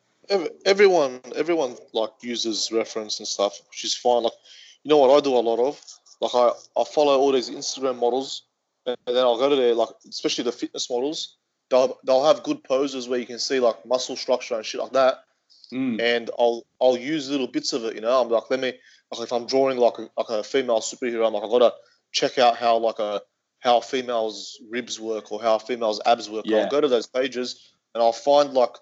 Everyone, 0.66 1.20
everyone 1.36 1.76
like 1.94 2.10
uses 2.20 2.70
reference 2.70 3.18
and 3.18 3.26
stuff, 3.26 3.58
which 3.70 3.84
is 3.84 3.94
fine. 3.94 4.24
Like, 4.24 4.34
you 4.82 4.90
know 4.90 4.98
what 4.98 5.16
I 5.16 5.20
do 5.20 5.34
a 5.34 5.40
lot 5.40 5.58
of? 5.58 5.80
Like, 6.20 6.34
I, 6.34 6.52
I 6.78 6.84
follow 6.84 7.18
all 7.18 7.32
these 7.32 7.48
Instagram 7.48 7.98
models, 7.98 8.42
and 8.84 8.96
then 9.06 9.16
I'll 9.16 9.38
go 9.38 9.48
to 9.48 9.56
their 9.56 9.74
like, 9.74 9.88
especially 10.08 10.44
the 10.44 10.52
fitness 10.52 10.90
models. 10.90 11.36
They'll 11.70 11.98
they'll 12.04 12.24
have 12.24 12.42
good 12.42 12.62
poses 12.62 13.08
where 13.08 13.18
you 13.18 13.26
can 13.26 13.38
see 13.38 13.60
like 13.60 13.86
muscle 13.86 14.16
structure 14.16 14.56
and 14.56 14.64
shit 14.66 14.80
like 14.80 14.92
that. 14.92 15.24
Mm, 15.72 16.00
and 16.00 16.30
I'll 16.38 16.66
I'll 16.80 16.96
use 16.96 17.30
little 17.30 17.46
bits 17.46 17.72
of 17.72 17.84
it. 17.84 17.94
You 17.94 18.02
know, 18.02 18.20
I'm 18.20 18.28
like, 18.28 18.50
let 18.50 18.60
me 18.60 18.74
like 19.12 19.22
if 19.22 19.32
I'm 19.32 19.46
drawing 19.46 19.78
like 19.78 19.98
a, 19.98 20.08
like 20.16 20.28
a 20.28 20.42
female 20.42 20.80
superhero, 20.80 21.26
I'm 21.26 21.32
like, 21.32 21.44
I 21.44 21.48
gotta 21.48 21.74
check 22.12 22.38
out 22.38 22.56
how 22.56 22.78
like 22.78 22.98
a 22.98 23.22
how 23.60 23.80
female's 23.80 24.60
ribs 24.70 25.00
work 25.00 25.32
or 25.32 25.42
how 25.42 25.58
female's 25.58 26.00
abs 26.06 26.30
work. 26.30 26.44
Yeah. 26.46 26.58
I'll 26.58 26.70
go 26.70 26.80
to 26.80 26.88
those 26.88 27.06
pages 27.06 27.72
and 27.94 28.02
I'll 28.02 28.12
find 28.12 28.52
like 28.52 28.74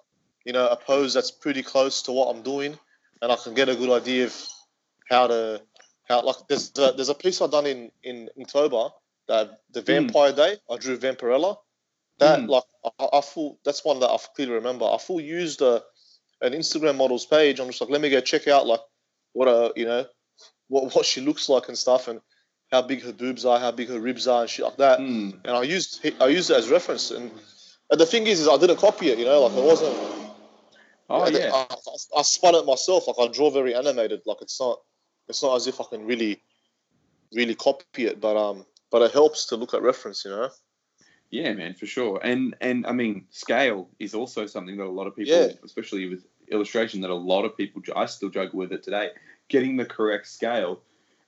you 0.45 0.53
know 0.53 0.69
a 0.69 0.77
pose 0.77 1.15
that's 1.15 1.31
pretty 1.31 1.63
close 1.63 2.03
to 2.03 2.13
what 2.13 2.35
I'm 2.35 2.43
doing, 2.43 2.79
and 3.23 3.33
I 3.33 3.37
can 3.37 3.55
get 3.55 3.69
a 3.69 3.77
good 3.77 3.91
idea 3.91 4.27
of 4.27 4.47
how 5.09 5.29
to 5.29 5.63
how 6.09 6.23
like 6.23 6.37
there's 6.49 6.73
a, 6.79 6.93
there's 6.93 7.09
a 7.09 7.15
piece 7.15 7.41
I've 7.41 7.51
done 7.51 7.67
in 7.67 7.91
in 8.03 8.29
October 8.41 8.89
that 9.29 9.61
the 9.73 9.81
hmm. 9.81 9.87
Vampire 9.87 10.33
Day 10.33 10.57
I 10.71 10.77
drew 10.77 10.99
Vampirella. 10.99 11.59
That 12.19 12.41
Mm. 12.41 12.49
like 12.49 12.65
I, 12.99 13.19
I 13.19 13.21
full 13.21 13.59
that's 13.65 13.85
one 13.85 14.01
that 14.01 14.09
I 14.09 14.17
clearly 14.35 14.55
remember. 14.55 14.87
I 14.87 14.99
full 14.99 15.21
used 15.21 15.61
a 15.61 15.83
an 16.41 16.53
Instagram 16.53 16.97
model's 16.97 17.27
page. 17.27 17.61
I'm 17.61 17.67
just 17.67 17.81
like, 17.81 17.91
let 17.91 18.01
me 18.01 18.11
go 18.11 18.21
check 18.21 18.49
out 18.49 18.67
like 18.67 18.81
what 19.33 19.49
a 19.49 19.73
you 19.77 19.85
know 19.85 20.07
what 20.69 20.95
what 20.95 21.07
she 21.07 21.21
looks 21.21 21.49
like 21.49 21.69
and 21.69 21.79
stuff, 21.79 22.09
and 22.09 22.21
how 22.73 22.83
big 22.83 23.03
her 23.03 23.13
boobs 23.13 23.45
are, 23.45 23.59
how 23.59 23.71
big 23.71 23.89
her 23.89 24.01
ribs 24.01 24.27
are, 24.27 24.43
and 24.43 24.51
shit 24.51 24.65
like 24.65 24.77
that. 24.79 24.99
mm. 24.99 25.33
And 25.45 25.57
I 25.57 25.63
used 25.63 26.05
I 26.21 26.27
used 26.27 26.51
it 26.51 26.57
as 26.57 26.69
reference. 26.69 27.11
And, 27.11 27.31
and 27.91 28.01
the 28.01 28.07
thing 28.07 28.27
is, 28.27 28.41
is 28.41 28.49
I 28.49 28.57
didn't 28.57 28.79
copy 28.79 29.09
it. 29.11 29.19
You 29.19 29.25
know, 29.25 29.43
like 29.43 29.57
it 29.57 29.65
wasn't. 29.65 29.97
oh 31.09 31.23
I, 31.23 31.29
yeah 31.29 31.51
I, 31.53 31.67
I, 31.71 32.19
I 32.19 32.23
spun 32.23 32.55
it 32.55 32.67
myself. 32.67 33.07
Like 33.07 33.17
I 33.21 33.33
draw 33.33 33.51
very 33.51 33.75
animated. 33.75 34.23
Like 34.27 34.39
it's 34.41 34.59
not 34.61 34.81
it's 35.29 35.43
not 35.43 35.57
as 35.57 35.67
if 35.67 35.81
I 35.81 35.85
can 35.85 36.05
really 36.05 36.43
really 37.33 37.55
copy 37.55 38.07
it, 38.07 38.21
but 38.21 38.37
um, 38.37 38.67
but 38.91 39.03
it 39.03 39.13
helps 39.13 39.47
to 39.47 39.57
look 39.57 39.75
at 39.75 39.83
reference. 39.83 40.25
You 40.25 40.33
know. 40.33 40.51
Yeah, 41.31 41.53
man, 41.55 41.75
for 41.75 41.87
sure. 41.87 42.21
And 42.23 42.55
and 42.61 42.87
I 42.87 42.93
mean, 42.93 43.27
scale 43.31 43.91
is 43.99 44.15
also 44.15 44.47
something 44.47 44.77
that 44.77 44.85
a 44.85 44.91
lot 44.91 45.07
of 45.07 45.17
people, 45.17 45.35
Yeah. 45.35 45.49
especially 45.65 46.09
with 46.09 46.25
illustration, 46.51 47.01
that 47.01 47.11
a 47.11 47.15
lot 47.15 47.45
of 47.45 47.57
people 47.57 47.83
I 47.95 48.07
still 48.07 48.31
juggle 48.31 48.59
with 48.59 48.73
it 48.73 48.83
today, 48.85 49.11
getting 49.49 49.77
the 49.77 49.85
correct 49.85 50.27
scale. 50.27 50.81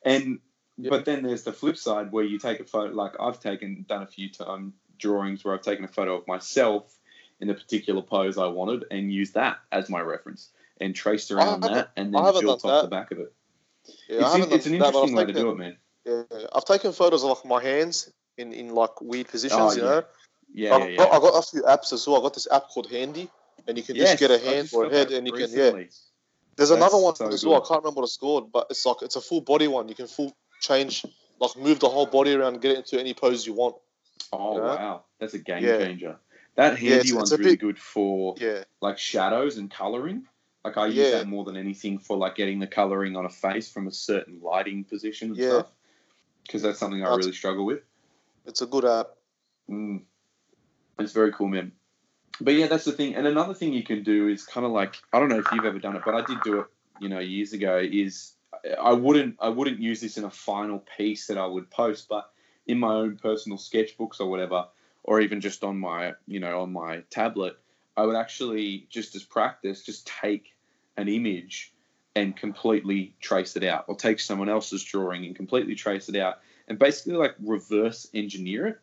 And 0.05 0.41
Yeah. 0.77 0.91
but 0.91 1.05
then 1.05 1.23
there's 1.23 1.43
the 1.43 1.53
flip 1.53 1.77
side 1.77 2.12
where 2.12 2.25
you 2.25 2.39
take 2.39 2.61
a 2.61 2.64
photo. 2.64 2.95
Like 2.95 3.12
I've 3.21 3.41
taken 3.41 3.85
done 3.89 4.03
a 4.03 4.07
few 4.07 4.31
time 4.31 4.49
um, 4.49 4.73
drawings 4.99 5.45
where 5.45 5.55
I've 5.55 5.62
taken 5.62 5.85
a 5.85 5.89
photo 5.89 6.16
of 6.16 6.27
myself 6.27 6.97
in 7.41 7.49
the 7.49 7.55
particular 7.55 8.03
pose 8.03 8.39
I 8.39 8.47
wanted 8.47 8.85
and 8.91 9.12
used 9.12 9.35
that 9.35 9.59
as 9.71 9.89
my 9.89 10.01
reference 10.01 10.51
and 10.81 10.95
traced 10.95 11.31
around 11.31 11.61
that 11.62 11.91
and 11.97 12.14
then 12.14 12.23
built 12.23 12.47
off 12.47 12.62
that. 12.62 12.83
the 12.83 12.89
back 12.89 13.11
of 13.11 13.19
it. 13.19 13.33
Yeah, 14.09 14.27
it's, 14.27 14.35
in- 14.37 14.53
it's 14.53 14.66
an 14.66 14.73
done 14.79 14.81
that, 14.81 14.87
interesting 14.87 15.14
way 15.14 15.23
I've 15.23 15.27
to 15.29 15.33
taken, 15.33 15.47
do 15.47 15.51
it, 15.51 15.59
man. 15.59 15.77
Yeah, 16.05 16.47
I've 16.55 16.64
taken 16.64 16.93
photos 16.93 17.23
of 17.25 17.31
like 17.31 17.45
my 17.45 17.62
hands 17.62 18.12
in, 18.37 18.53
in 18.53 18.75
like 18.75 19.01
weird 19.01 19.29
positions. 19.29 19.61
Oh, 19.61 19.73
you 19.73 19.83
yeah. 19.83 19.89
know, 19.89 20.03
Yeah, 20.55 20.75
I've, 20.77 20.91
yeah, 20.91 20.97
got. 20.97 21.12
I've 21.12 21.23
got 21.23 21.39
a 21.39 21.43
few 21.43 21.62
apps 21.62 21.93
as 21.93 22.07
well. 22.07 22.19
I 22.19 22.23
got 22.23 22.35
this 22.35 22.49
app 22.51 22.69
called 22.69 22.91
Handy, 22.91 23.29
and 23.66 23.77
you 23.77 23.83
can 23.83 23.97
Yes, 23.97 24.19
just 24.19 24.21
get 24.21 24.31
a 24.31 24.39
hand 24.45 24.71
or 24.73 24.87
a 24.87 24.91
head, 24.91 25.11
and 25.11 25.27
you 25.27 25.33
can 25.33 25.51
yeah. 25.53 25.73
There's 26.59 26.71
That's 26.71 26.77
another 26.81 26.99
one 26.99 27.15
so 27.15 27.29
as 27.29 27.47
well. 27.47 27.63
I 27.63 27.67
can't 27.69 27.83
remember 27.85 28.01
what 28.01 28.07
it's 28.09 28.17
called, 28.17 28.51
but 28.51 28.67
it's 28.69 28.85
like 28.85 28.97
it's 29.03 29.15
a 29.15 29.21
full 29.21 29.41
body 29.41 29.69
one. 29.69 29.89
You 29.89 29.95
can 29.95 30.09
full 30.09 30.37
change, 30.61 31.07
like 31.39 31.57
move 31.57 31.79
the 31.79 31.89
whole 31.89 32.05
body 32.07 32.35
around, 32.35 32.55
and 32.55 32.61
get 32.61 32.73
it 32.73 32.79
into 32.79 32.99
any 32.99 33.15
pose 33.15 33.47
you 33.47 33.53
want. 33.53 33.77
Oh 34.33 34.57
Yeah. 34.57 34.63
wow, 34.65 35.05
that's 35.21 35.35
a 35.35 35.39
game 35.39 35.63
Yeah. 35.65 35.79
changer. 35.79 36.19
That 36.57 36.73
Yeah, 36.83 36.89
handy 36.91 36.97
it's- 36.97 37.13
one's 37.13 37.31
it's 37.31 37.39
really 37.39 37.53
bit- 37.53 37.61
good 37.61 37.79
for 37.79 38.35
Yeah, 38.39 38.65
like 38.81 38.99
shadows 38.99 39.57
and 39.57 39.71
coloring. 39.71 40.27
Like 40.65 40.77
I 40.77 40.87
use 40.87 40.97
Yeah. 40.97 41.11
that 41.19 41.29
more 41.29 41.45
than 41.45 41.57
anything 41.57 42.01
for 42.01 42.17
like 42.17 42.35
getting 42.35 42.59
the 42.59 42.67
coloring 42.67 43.15
on 43.15 43.25
a 43.25 43.31
face 43.31 43.71
from 43.71 43.87
a 43.87 43.93
certain 43.93 44.41
lighting 44.43 44.83
position 44.83 45.29
and 45.29 45.37
Yeah. 45.39 45.49
stuff. 45.51 45.73
Because 46.43 46.63
that's 46.63 46.81
something 46.81 47.01
I 47.03 47.05
That's- 47.05 47.19
really 47.19 47.37
struggle 47.37 47.67
with. 47.67 47.85
it's 48.47 48.63
a 48.63 48.67
good 48.67 48.85
app. 48.85 49.11
Mm. 49.71 50.03
It's 50.99 51.13
very 51.13 51.33
cool, 51.33 51.47
man. 51.47 51.71
But 52.41 52.55
yeah, 52.55 52.66
that's 52.66 52.84
the 52.84 52.93
thing. 52.93 53.14
And 53.14 53.26
another 53.26 53.55
thing 53.55 53.72
you 53.72 53.82
can 53.82 54.03
do 54.03 54.28
is 54.28 54.45
kind 54.45 54.64
of 54.64 54.72
like 54.72 54.97
I 55.12 55.18
don't 55.18 55.28
know 55.28 55.39
if 55.39 55.47
you've 55.53 55.64
ever 55.64 55.78
done 55.78 55.97
it, 55.97 56.03
but 56.05 56.14
I 56.14 56.24
did 56.24 56.39
do 56.43 56.61
it, 56.61 56.66
you 57.01 57.09
know, 57.09 57.18
years 57.18 57.53
ago. 57.53 57.78
Is 57.78 58.32
I 58.80 58.93
wouldn't 58.93 59.36
I 59.41 59.49
wouldn't 59.49 59.80
use 59.80 60.01
this 60.01 60.18
in 60.18 60.24
a 60.24 60.30
final 60.30 60.84
piece 60.97 61.26
that 61.26 61.39
I 61.39 61.47
would 61.47 61.70
post, 61.70 62.09
but 62.09 62.30
in 62.66 62.78
my 62.78 62.95
own 62.95 63.16
personal 63.16 63.59
sketchbooks 63.59 64.20
or 64.20 64.26
whatever, 64.26 64.66
or 65.03 65.20
even 65.20 65.41
just 65.41 65.64
on 65.64 65.78
my 65.78 66.14
you 66.26 66.41
know 66.41 66.62
on 66.62 66.72
my 66.72 67.03
tablet, 67.11 67.59
I 67.97 68.07
would 68.07 68.16
actually 68.16 68.86
just 68.91 69.14
as 69.16 69.24
practice 69.24 69.82
just 69.82 70.07
take 70.07 70.55
an 70.97 71.09
image 71.09 71.72
and 72.14 72.36
completely 72.36 73.14
trace 73.20 73.57
it 73.57 73.64
out, 73.64 73.84
or 73.89 73.97
take 73.97 74.20
someone 74.20 74.49
else's 74.49 74.82
drawing 74.82 75.24
and 75.24 75.36
completely 75.36 75.74
trace 75.74 76.09
it 76.09 76.16
out, 76.16 76.39
and 76.66 76.78
basically 76.78 77.14
like 77.14 77.34
reverse 77.41 78.09
engineer 78.14 78.66
it 78.66 78.78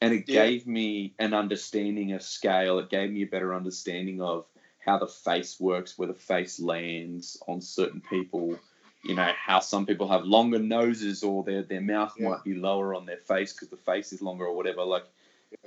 and 0.00 0.14
it 0.14 0.28
Yeah. 0.28 0.46
gave 0.46 0.66
me 0.66 1.14
an 1.18 1.34
understanding 1.34 2.12
of 2.12 2.22
scale. 2.22 2.78
It 2.78 2.88
gave 2.90 3.10
me 3.10 3.22
a 3.22 3.26
better 3.26 3.54
understanding 3.54 4.20
of 4.22 4.46
how 4.78 4.98
the 4.98 5.06
face 5.06 5.60
works, 5.60 5.98
where 5.98 6.08
the 6.08 6.14
face 6.14 6.58
lands 6.58 7.40
on 7.46 7.60
certain 7.60 8.00
people. 8.00 8.58
You 9.04 9.14
know 9.14 9.32
how 9.36 9.60
some 9.60 9.86
people 9.86 10.08
have 10.08 10.24
longer 10.24 10.58
noses, 10.58 11.22
or 11.22 11.42
their 11.44 11.62
their 11.62 11.80
mouth 11.80 12.14
Yeah. 12.18 12.30
might 12.30 12.44
be 12.44 12.54
lower 12.54 12.94
on 12.94 13.06
their 13.06 13.16
face 13.18 13.52
because 13.52 13.68
the 13.68 13.76
face 13.76 14.12
is 14.12 14.20
longer, 14.22 14.46
or 14.46 14.54
whatever. 14.54 14.84
Like, 14.84 15.04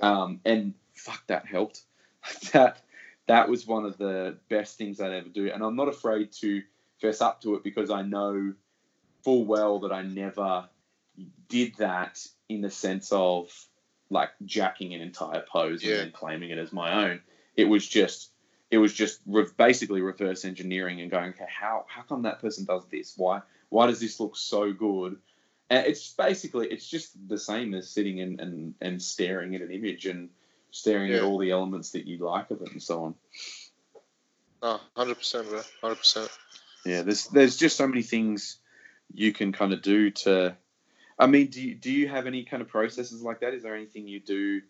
um, 0.00 0.40
and 0.44 0.74
fuck, 0.94 1.26
that 1.28 1.46
helped. 1.46 1.82
that 2.52 2.80
that 3.26 3.48
was 3.48 3.66
one 3.66 3.84
of 3.84 3.96
the 3.98 4.36
best 4.48 4.78
things 4.78 5.00
I'd 5.00 5.12
ever 5.12 5.28
do, 5.28 5.50
and 5.50 5.62
I'm 5.62 5.76
not 5.76 5.88
afraid 5.88 6.32
to 6.34 6.62
fess 7.00 7.20
up 7.20 7.40
to 7.42 7.54
it 7.56 7.64
because 7.64 7.90
I 7.90 8.02
know 8.02 8.54
full 9.22 9.44
well 9.44 9.80
that 9.80 9.92
I 9.92 10.02
never 10.02 10.68
did 11.48 11.74
that 11.76 12.24
in 12.48 12.60
the 12.60 12.70
sense 12.70 13.10
of 13.12 13.50
like 14.14 14.30
jacking 14.46 14.94
an 14.94 15.02
entire 15.02 15.42
pose 15.42 15.82
Yeah. 15.84 15.90
and 15.90 16.00
then 16.00 16.12
claiming 16.12 16.50
it 16.50 16.58
as 16.58 16.72
my 16.72 17.04
own. 17.04 17.20
It 17.56 17.64
was 17.66 17.86
just 17.86 18.30
it 18.70 18.78
was 18.78 18.94
just 18.94 19.20
re- 19.26 19.46
basically 19.56 20.00
reverse 20.00 20.44
engineering 20.46 21.00
and 21.02 21.10
going, 21.10 21.30
okay, 21.30 21.46
how 21.48 21.84
how 21.88 22.02
come 22.02 22.22
that 22.22 22.40
person 22.40 22.64
does 22.64 22.86
this? 22.90 23.12
Why 23.16 23.42
why 23.68 23.86
does 23.88 24.00
this 24.00 24.18
look 24.18 24.36
so 24.36 24.72
good? 24.72 25.18
And 25.68 25.86
it's 25.86 26.12
basically 26.14 26.68
it's 26.68 26.88
just 26.88 27.12
the 27.28 27.38
same 27.38 27.74
as 27.74 27.90
sitting 27.90 28.20
and, 28.20 28.40
and, 28.40 28.74
and 28.80 29.02
staring 29.02 29.54
at 29.54 29.62
an 29.62 29.70
image 29.70 30.06
and 30.06 30.30
staring 30.70 31.12
at 31.12 31.22
all 31.22 31.38
the 31.38 31.50
elements 31.50 31.90
that 31.92 32.06
you 32.06 32.18
like 32.18 32.50
of 32.50 32.62
it 32.62 32.72
and 32.72 32.82
so 32.82 33.04
on. 33.04 33.14
No, 34.62 34.80
hundred 34.96 35.16
percent, 35.16 35.48
bro. 35.48 35.60
Hundred 35.80 35.96
percent. 35.96 36.30
Yeah, 36.84 37.02
there's 37.02 37.26
there's 37.28 37.56
just 37.56 37.76
so 37.76 37.86
many 37.86 38.02
things 38.02 38.58
you 39.12 39.32
can 39.32 39.52
kind 39.52 39.72
of 39.72 39.82
do 39.82 40.10
to. 40.10 40.56
I 41.18 41.26
mean, 41.26 41.48
do 41.48 41.62
you, 41.62 41.74
do 41.74 41.92
you 41.92 42.08
have 42.08 42.26
any 42.26 42.44
kind 42.44 42.60
of 42.60 42.68
processes 42.68 43.22
like 43.22 43.40
that? 43.40 43.54
Is 43.54 43.62
there 43.62 43.76
anything 43.76 44.08
you 44.08 44.20
do 44.20 44.62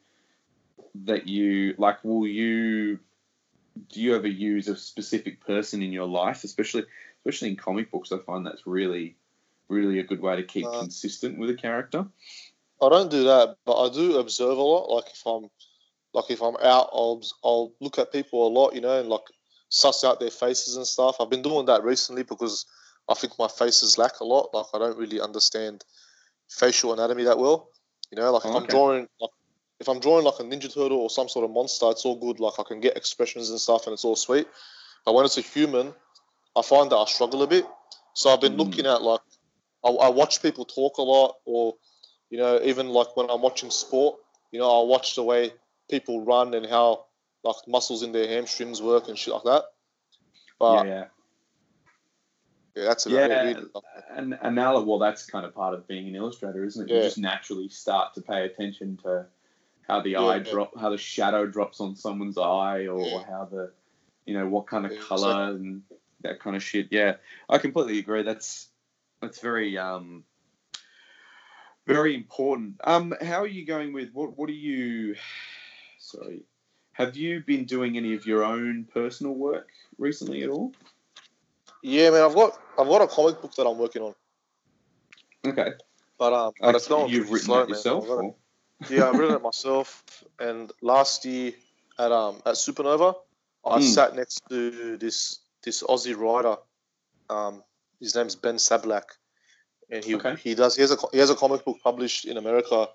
that 1.07 1.27
you 1.27 1.75
like? 1.79 2.05
Will 2.05 2.27
you 2.27 2.99
do 3.89 4.01
you 4.01 4.15
ever 4.15 4.29
use 4.29 4.69
a 4.69 4.77
specific 4.77 5.45
person 5.45 5.83
in 5.83 5.93
your 5.93 6.07
life, 6.07 6.45
especially 6.45 6.85
especially 7.19 7.49
in 7.49 7.57
comic 7.57 7.91
books? 7.91 8.13
I 8.13 8.19
find 8.19 8.47
that's 8.47 8.67
really 8.67 9.17
really 9.69 9.99
a 9.99 10.05
good 10.05 10.21
way 10.21 10.37
to 10.37 10.43
keep 10.43 10.67
Uh, 10.67 10.81
consistent 10.81 11.39
with 11.39 11.51
a 11.51 11.55
character. 11.55 12.07
I 12.83 12.89
don't 12.89 13.11
do 13.11 13.25
that, 13.25 13.57
but 13.65 13.81
I 13.83 13.93
do 13.93 14.19
observe 14.19 14.59
a 14.59 14.63
lot. 14.63 14.91
Like 14.91 15.11
if 15.13 15.23
I'm, 15.27 15.49
like 16.13 16.31
if 16.31 16.43
I'm 16.43 16.57
out, 16.57 16.91
I'll 16.93 17.23
I'll 17.43 17.73
look 17.81 17.99
at 17.99 18.13
people 18.13 18.47
a 18.47 18.53
lot, 18.53 18.75
you 18.75 18.81
know, 18.81 19.01
and 19.01 19.09
like 19.09 19.27
suss 19.71 20.05
out 20.05 20.21
their 20.21 20.31
faces 20.31 20.77
and 20.77 20.87
stuff. 20.87 21.17
I've 21.19 21.31
been 21.31 21.43
doing 21.43 21.67
that 21.67 21.83
recently 21.83 22.23
because 22.23 22.67
I 23.09 23.15
think 23.15 23.33
my 23.39 23.49
faces 23.49 23.99
lack 23.99 24.21
a 24.21 24.25
lot. 24.25 24.53
Like 24.53 24.67
I 24.75 24.79
don't 24.79 24.99
really 24.99 25.21
understand 25.21 25.85
facial 26.49 26.93
anatomy 26.93 27.25
that 27.25 27.39
well. 27.39 27.69
You 28.11 28.17
know, 28.21 28.33
like 28.33 28.45
if 28.45 28.51
Oh, 28.51 28.57
I'm 28.59 28.67
drawing, 28.67 29.09
like 29.21 29.31
if 29.81 29.89
I'm 29.89 30.01
drawing 30.01 30.25
like 30.25 30.39
a 30.39 30.43
ninja 30.45 30.73
turtle 30.73 30.99
or 30.99 31.11
some 31.11 31.29
sort 31.29 31.45
of 31.45 31.51
monster, 31.51 31.87
it's 31.91 32.05
all 32.05 32.17
good. 32.17 32.41
Like 32.41 32.55
I 32.59 32.63
can 32.63 32.81
get 32.81 32.97
expressions 32.97 33.51
and 33.51 33.59
stuff, 33.61 33.87
and 33.87 33.95
it's 33.95 34.05
all 34.05 34.17
sweet. 34.17 34.47
But 35.05 35.15
when 35.15 35.25
it's 35.25 35.39
a 35.39 35.43
human, 35.43 35.95
I 36.57 36.63
find 36.63 36.91
that 36.91 36.97
I 36.97 37.05
struggle 37.07 37.43
a 37.43 37.47
bit. 37.47 37.67
So 38.15 38.31
I've 38.31 38.41
been 38.41 38.55
Mm. 38.55 38.59
looking 38.59 38.87
at 38.87 39.03
like 39.03 39.21
I, 39.85 39.89
I 39.91 40.09
watch 40.11 40.43
people 40.43 40.65
talk 40.65 40.99
a 40.99 41.03
lot, 41.03 41.37
or 41.45 41.75
you 42.31 42.39
know, 42.39 42.61
even 42.63 42.89
like 42.89 43.17
when 43.17 43.31
I'm 43.31 43.43
watching 43.43 43.71
sport, 43.71 44.19
you 44.53 44.59
know, 44.61 44.71
I'll 44.71 44.87
watch 44.87 45.15
the 45.17 45.23
way 45.23 45.53
people 45.91 46.25
run 46.25 46.55
and 46.55 46.67
how 46.67 47.07
like 47.43 47.57
muscles 47.67 48.03
in 48.03 48.13
their 48.13 48.29
hamstrings 48.29 48.81
work 48.81 49.09
and 49.09 49.19
shit 49.19 49.35
like 49.35 49.45
that. 49.45 49.65
But 50.59 50.87
yeah, 50.87 50.95
yeah, 50.95 51.05
that's 52.75 53.07
about 53.07 53.31
yeah. 53.31 53.55
And 54.11 54.39
and 54.41 54.55
now 54.55 54.81
well, 54.81 54.99
that's 54.99 55.27
kind 55.27 55.47
of 55.47 55.55
part 55.55 55.75
of 55.75 55.87
being 55.87 56.09
an 56.09 56.15
illustrator, 56.15 56.65
isn't 56.65 56.89
it? 56.89 56.93
You 56.93 57.03
just 57.03 57.19
naturally 57.19 57.69
start 57.69 58.15
to 58.15 58.21
pay 58.21 58.45
attention 58.45 58.99
to 59.05 59.27
how 59.87 60.01
the 60.01 60.11
Yeah, 60.11 60.21
eye 60.21 60.37
yeah. 60.37 60.51
drop, 60.51 60.79
how 60.79 60.91
the 60.91 60.99
shadow 60.99 61.47
drops 61.47 61.81
on 61.81 61.95
someone's 61.97 62.39
eye, 62.39 62.87
or 62.87 63.07
Yeah. 63.07 63.27
how 63.27 63.45
the, 63.45 63.73
you 64.25 64.35
know, 64.35 64.49
what 64.49 64.67
kind 64.67 64.87
of 64.87 64.93
Yeah, 64.93 64.99
color 65.01 65.55
and 65.55 65.83
that 66.23 66.41
kind 66.41 66.57
of 66.57 66.63
shit. 66.63 66.89
Yeah, 66.91 67.17
I 67.49 67.59
completely 67.59 67.99
agree. 67.99 68.23
That's 68.23 68.69
that's 69.21 69.41
very 69.41 69.79
um 69.79 70.25
very 71.87 72.15
important. 72.15 72.81
Um, 72.85 73.15
how 73.21 73.43
are 73.43 73.47
you 73.47 73.67
going 73.67 73.93
with 73.93 74.11
what? 74.13 74.37
What 74.37 74.49
are 74.49 74.53
you? 74.53 75.17
Sorry, 75.99 76.43
have 76.93 77.17
you 77.17 77.41
been 77.41 77.65
doing 77.65 77.97
any 77.97 78.15
of 78.15 78.27
your 78.27 78.45
own 78.45 78.87
personal 78.93 79.35
work 79.35 79.69
recently 79.99 80.43
at 80.43 80.51
all? 80.51 80.73
Yeah, 81.87 82.09
man, 82.11 82.23
I've 82.23 82.35
got 82.35 82.59
I've 82.79 82.89
got 82.89 83.03
a 83.03 83.07
comic 83.07 83.43
book 83.43 83.55
that 83.57 83.67
I'm 83.67 83.77
working 83.77 84.01
on, 84.03 84.15
Okay, 85.47 85.73
but 86.19 86.33
um, 86.33 86.53
but 86.59 86.67
Like, 86.69 86.77
it's 86.77 86.89
going 86.89 87.11
you've 87.13 87.31
written 87.31 87.45
slow, 87.47 87.59
that 87.59 87.69
man. 87.69 87.77
yourself. 87.77 88.05
I've 88.05 88.11
it- 88.11 88.13
or- 88.13 88.35
yeah, 88.89 89.09
I've 89.09 89.19
written 89.19 89.37
it 89.37 89.43
myself. 89.51 90.03
And 90.39 90.73
last 90.81 91.25
year 91.27 91.53
at 91.99 92.11
um 92.11 92.37
at 92.47 92.55
Supanova, 92.55 93.15
I 93.67 93.77
Hmm. 93.77 93.83
sat 93.83 94.17
next 94.17 94.41
to 94.49 94.97
this 94.97 95.41
this 95.63 95.83
Aussie 95.83 96.17
writer. 96.17 96.57
Um, 97.29 97.63
his 98.01 98.15
name's 98.15 98.35
Ben 98.35 98.57
Sablak, 98.57 99.05
and 99.91 100.03
he 100.03 100.15
Okay. 100.17 100.37
he 100.37 100.55
does 100.55 100.77
he 100.77 100.81
has 100.83 100.91
a 100.91 100.97
he 101.13 101.19
has 101.19 101.29
a 101.29 101.35
comic 101.37 101.67
book 101.67 101.79
published 101.85 102.25
in 102.25 102.39
America 102.39 102.89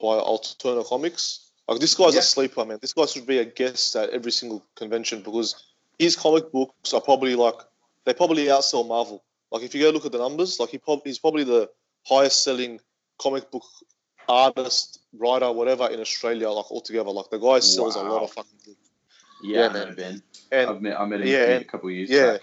by 0.00 0.18
Alterna 0.18 0.86
Comics. 0.86 1.50
Like 1.66 1.80
this 1.80 1.94
guy's 1.96 2.14
Yeah. 2.14 2.20
a 2.20 2.22
sleeper, 2.22 2.64
man. 2.64 2.78
This 2.80 2.92
guy 2.92 3.06
should 3.06 3.26
be 3.26 3.38
a 3.38 3.44
guest 3.44 3.96
at 3.96 4.10
every 4.10 4.30
single 4.32 4.64
convention 4.76 5.22
because 5.22 5.54
his 5.98 6.14
comic 6.16 6.50
books 6.52 6.94
are 6.94 7.00
probably 7.00 7.34
like 7.34 7.58
they 8.04 8.14
probably 8.14 8.46
outsell 8.46 8.86
Marvel. 8.86 9.22
Like 9.50 9.62
if 9.62 9.74
you 9.74 9.82
go 9.82 9.90
look 9.90 10.06
at 10.06 10.12
the 10.12 10.18
numbers, 10.18 10.60
like 10.60 10.70
he 10.70 10.78
prob- 10.78 11.02
he's 11.04 11.18
probably 11.18 11.44
the 11.44 11.70
highest 12.06 12.42
selling 12.42 12.80
comic 13.18 13.50
book 13.50 13.64
artist, 14.28 15.00
writer, 15.12 15.50
whatever 15.52 15.88
in 15.88 16.00
Australia, 16.00 16.48
like 16.50 16.70
altogether. 16.70 17.10
Like 17.10 17.30
the 17.30 17.38
guy 17.38 17.58
sells 17.60 17.96
a 17.96 18.02
lot 18.02 18.22
of 18.22 18.30
fucking 18.30 18.58
books. 18.64 18.90
Yeah, 19.42 19.66
Yeah, 19.66 19.72
man. 19.72 19.94
Ben. 19.94 20.22
And 20.52 20.70
I've 20.70 20.82
met 20.82 21.00
I 21.00 21.04
met 21.06 21.20
him 21.20 21.26
yeah, 21.28 21.58
a 21.58 21.64
couple 21.64 21.88
of 21.88 21.94
years 21.94 22.10
yeah. 22.10 22.32
back. 22.32 22.40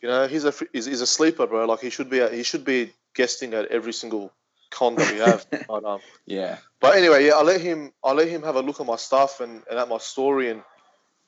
you 0.00 0.08
know, 0.08 0.26
he's 0.26 0.44
a 0.44 0.52
he's, 0.72 0.86
he's 0.86 1.00
a 1.00 1.06
sleeper, 1.06 1.46
bro. 1.46 1.64
Like 1.66 1.80
he 1.80 1.90
should 1.90 2.10
be 2.10 2.26
he 2.28 2.42
should 2.42 2.64
be 2.64 2.92
guesting 3.14 3.54
at 3.54 3.66
every 3.66 3.92
single 3.92 4.32
con 4.70 4.94
that 4.96 5.12
we 5.12 5.18
have. 5.18 5.46
but, 5.68 5.84
um, 5.84 6.00
Yeah. 6.26 6.58
but 6.80 6.96
anyway, 6.96 7.26
yeah, 7.26 7.34
I 7.34 7.42
let 7.42 7.60
him 7.60 7.92
I 8.02 8.12
let 8.12 8.28
him 8.28 8.42
have 8.42 8.56
a 8.56 8.60
look 8.62 8.80
at 8.80 8.86
my 8.86 8.96
stuff 8.96 9.40
and, 9.40 9.62
and 9.70 9.78
at 9.78 9.88
my 9.88 9.98
story, 9.98 10.50
and 10.50 10.62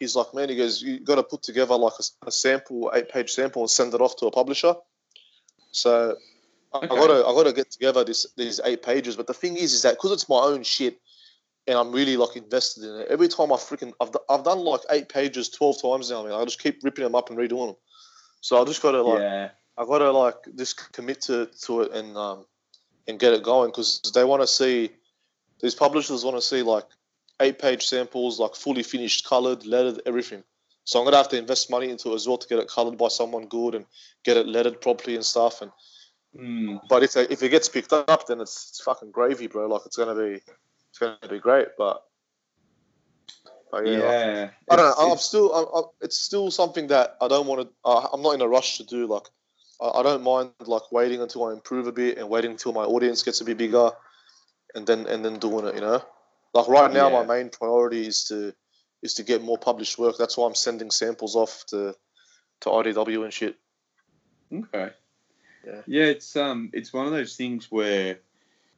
he's 0.00 0.16
like, 0.16 0.34
man, 0.34 0.48
he 0.48 0.56
goes, 0.56 0.82
you 0.82 1.00
got 1.00 1.16
to 1.16 1.22
put 1.22 1.42
together 1.42 1.76
like 1.76 1.94
a, 1.98 2.28
a 2.28 2.32
sample, 2.32 2.90
eight 2.94 3.08
page 3.08 3.30
sample, 3.30 3.62
and 3.62 3.70
send 3.70 3.94
it 3.94 4.00
off 4.00 4.16
to 4.16 4.26
a 4.26 4.30
publisher. 4.30 4.74
So 5.72 6.16
I, 6.74 6.78
Okay. 6.78 6.86
I 6.86 6.88
gotta 6.88 7.24
I 7.24 7.32
gotta 7.32 7.52
get 7.52 7.70
together 7.70 8.02
this 8.02 8.26
these 8.36 8.60
eight 8.64 8.82
pages. 8.82 9.14
But 9.14 9.28
the 9.28 9.34
thing 9.34 9.56
is, 9.56 9.72
is 9.72 9.82
that 9.82 9.94
because 9.94 10.10
it's 10.10 10.28
my 10.28 10.40
own 10.40 10.64
shit, 10.64 11.00
and 11.68 11.78
I'm 11.78 11.92
really 11.92 12.16
like 12.16 12.34
invested 12.34 12.82
in 12.82 13.00
it. 13.00 13.08
Every 13.08 13.28
time 13.28 13.52
I 13.52 13.56
freaking 13.56 13.92
I've, 14.00 14.10
I've 14.28 14.44
done 14.44 14.58
like 14.58 14.80
eight 14.90 15.08
pages 15.08 15.48
twelve 15.48 15.80
times 15.80 16.10
now. 16.10 16.22
I 16.22 16.24
mean, 16.24 16.32
I 16.32 16.44
just 16.44 16.60
keep 16.60 16.82
ripping 16.82 17.04
them 17.04 17.14
up 17.14 17.30
and 17.30 17.38
redoing 17.38 17.68
them. 17.68 17.76
So 18.40 18.60
I 18.60 18.64
just 18.64 18.82
gotta 18.82 19.02
like 19.02 19.20
yeah. 19.20 19.50
I 19.78 19.84
gotta 19.84 20.10
like 20.10 20.34
just 20.56 20.92
commit 20.92 21.20
to, 21.22 21.48
to 21.62 21.82
it 21.82 21.92
and 21.92 22.16
um 22.16 22.44
and 23.06 23.20
get 23.20 23.34
it 23.34 23.44
going 23.44 23.70
because 23.70 24.00
they 24.12 24.24
want 24.24 24.42
to 24.42 24.46
see 24.46 24.90
these 25.60 25.76
publishers 25.76 26.24
want 26.24 26.36
to 26.36 26.42
see 26.42 26.62
like 26.62 26.86
eight 27.40 27.58
page 27.58 27.86
samples 27.86 28.38
like 28.38 28.54
fully 28.54 28.82
finished, 28.82 29.26
colored, 29.26 29.66
lettered, 29.66 30.00
everything. 30.06 30.42
So 30.84 30.98
I'm 30.98 31.04
gonna 31.04 31.16
have 31.16 31.30
to 31.30 31.38
invest 31.38 31.70
money 31.70 31.90
into 31.90 32.12
it 32.12 32.14
as 32.14 32.26
well 32.26 32.38
to 32.38 32.48
get 32.48 32.58
it 32.58 32.68
colored 32.68 32.98
by 32.98 33.08
someone 33.08 33.46
good 33.46 33.74
and 33.74 33.86
get 34.24 34.36
it 34.36 34.46
lettered 34.46 34.80
properly 34.80 35.14
and 35.14 35.24
stuff. 35.24 35.62
And 35.62 35.70
Mm. 36.36 36.80
But 36.88 37.02
if 37.02 37.16
if 37.16 37.42
it 37.42 37.48
gets 37.50 37.68
picked 37.68 37.92
up, 37.92 38.26
then 38.26 38.40
it's, 38.40 38.70
it's 38.70 38.80
fucking 38.82 39.12
gravy, 39.12 39.46
bro. 39.46 39.66
Like 39.66 39.82
it's 39.86 39.96
gonna 39.96 40.14
be 40.14 40.40
it's 40.90 40.98
gonna 40.98 41.16
be 41.28 41.38
great. 41.38 41.68
But, 41.78 42.02
but 43.70 43.86
Yeah. 43.86 43.92
yeah, 43.92 44.00
like, 44.00 44.50
I 44.70 44.76
don't 44.76 44.98
know. 44.98 45.12
I'm 45.12 45.18
still 45.18 45.52
I'm, 45.54 45.66
I'm, 45.74 45.84
it's 46.00 46.18
still 46.18 46.50
something 46.50 46.88
that 46.88 47.16
I 47.20 47.28
don't 47.28 47.46
want 47.46 47.62
to. 47.62 47.68
Uh, 47.84 48.08
I'm 48.12 48.22
not 48.22 48.34
in 48.34 48.40
a 48.40 48.48
rush 48.48 48.78
to 48.78 48.84
do. 48.84 49.06
Like 49.06 49.28
I, 49.80 50.00
I 50.00 50.02
don't 50.02 50.22
mind 50.22 50.50
like 50.66 50.90
waiting 50.90 51.20
until 51.20 51.44
I 51.44 51.52
improve 51.52 51.86
a 51.86 51.92
bit 51.92 52.18
and 52.18 52.28
waiting 52.28 52.52
until 52.52 52.72
my 52.72 52.84
audience 52.84 53.22
gets 53.22 53.40
a 53.40 53.44
bit 53.44 53.58
bigger, 53.58 53.90
and 54.74 54.86
then 54.86 55.06
and 55.06 55.24
then 55.24 55.38
doing 55.38 55.66
it. 55.66 55.76
You 55.76 55.82
know, 55.82 56.02
like 56.54 56.68
right 56.68 56.92
now 56.92 57.10
Yeah. 57.10 57.22
my 57.22 57.36
main 57.36 57.50
priority 57.50 58.06
is 58.06 58.24
to 58.24 58.54
is 59.02 59.14
to 59.14 59.22
get 59.22 59.42
more 59.42 59.58
published 59.58 59.98
work. 59.98 60.16
That's 60.16 60.36
why 60.36 60.46
I'm 60.46 60.54
sending 60.54 60.90
samples 60.90 61.36
off 61.36 61.64
to 61.66 61.94
to 62.60 62.68
IDW 62.70 63.24
and 63.24 63.32
shit. 63.32 63.56
Okay. 64.52 64.90
Yeah. 65.66 65.80
Yeah, 65.86 66.04
it's 66.04 66.36
um, 66.36 66.70
it's 66.72 66.92
one 66.92 67.06
of 67.06 67.12
those 67.12 67.36
things 67.36 67.70
where 67.70 68.20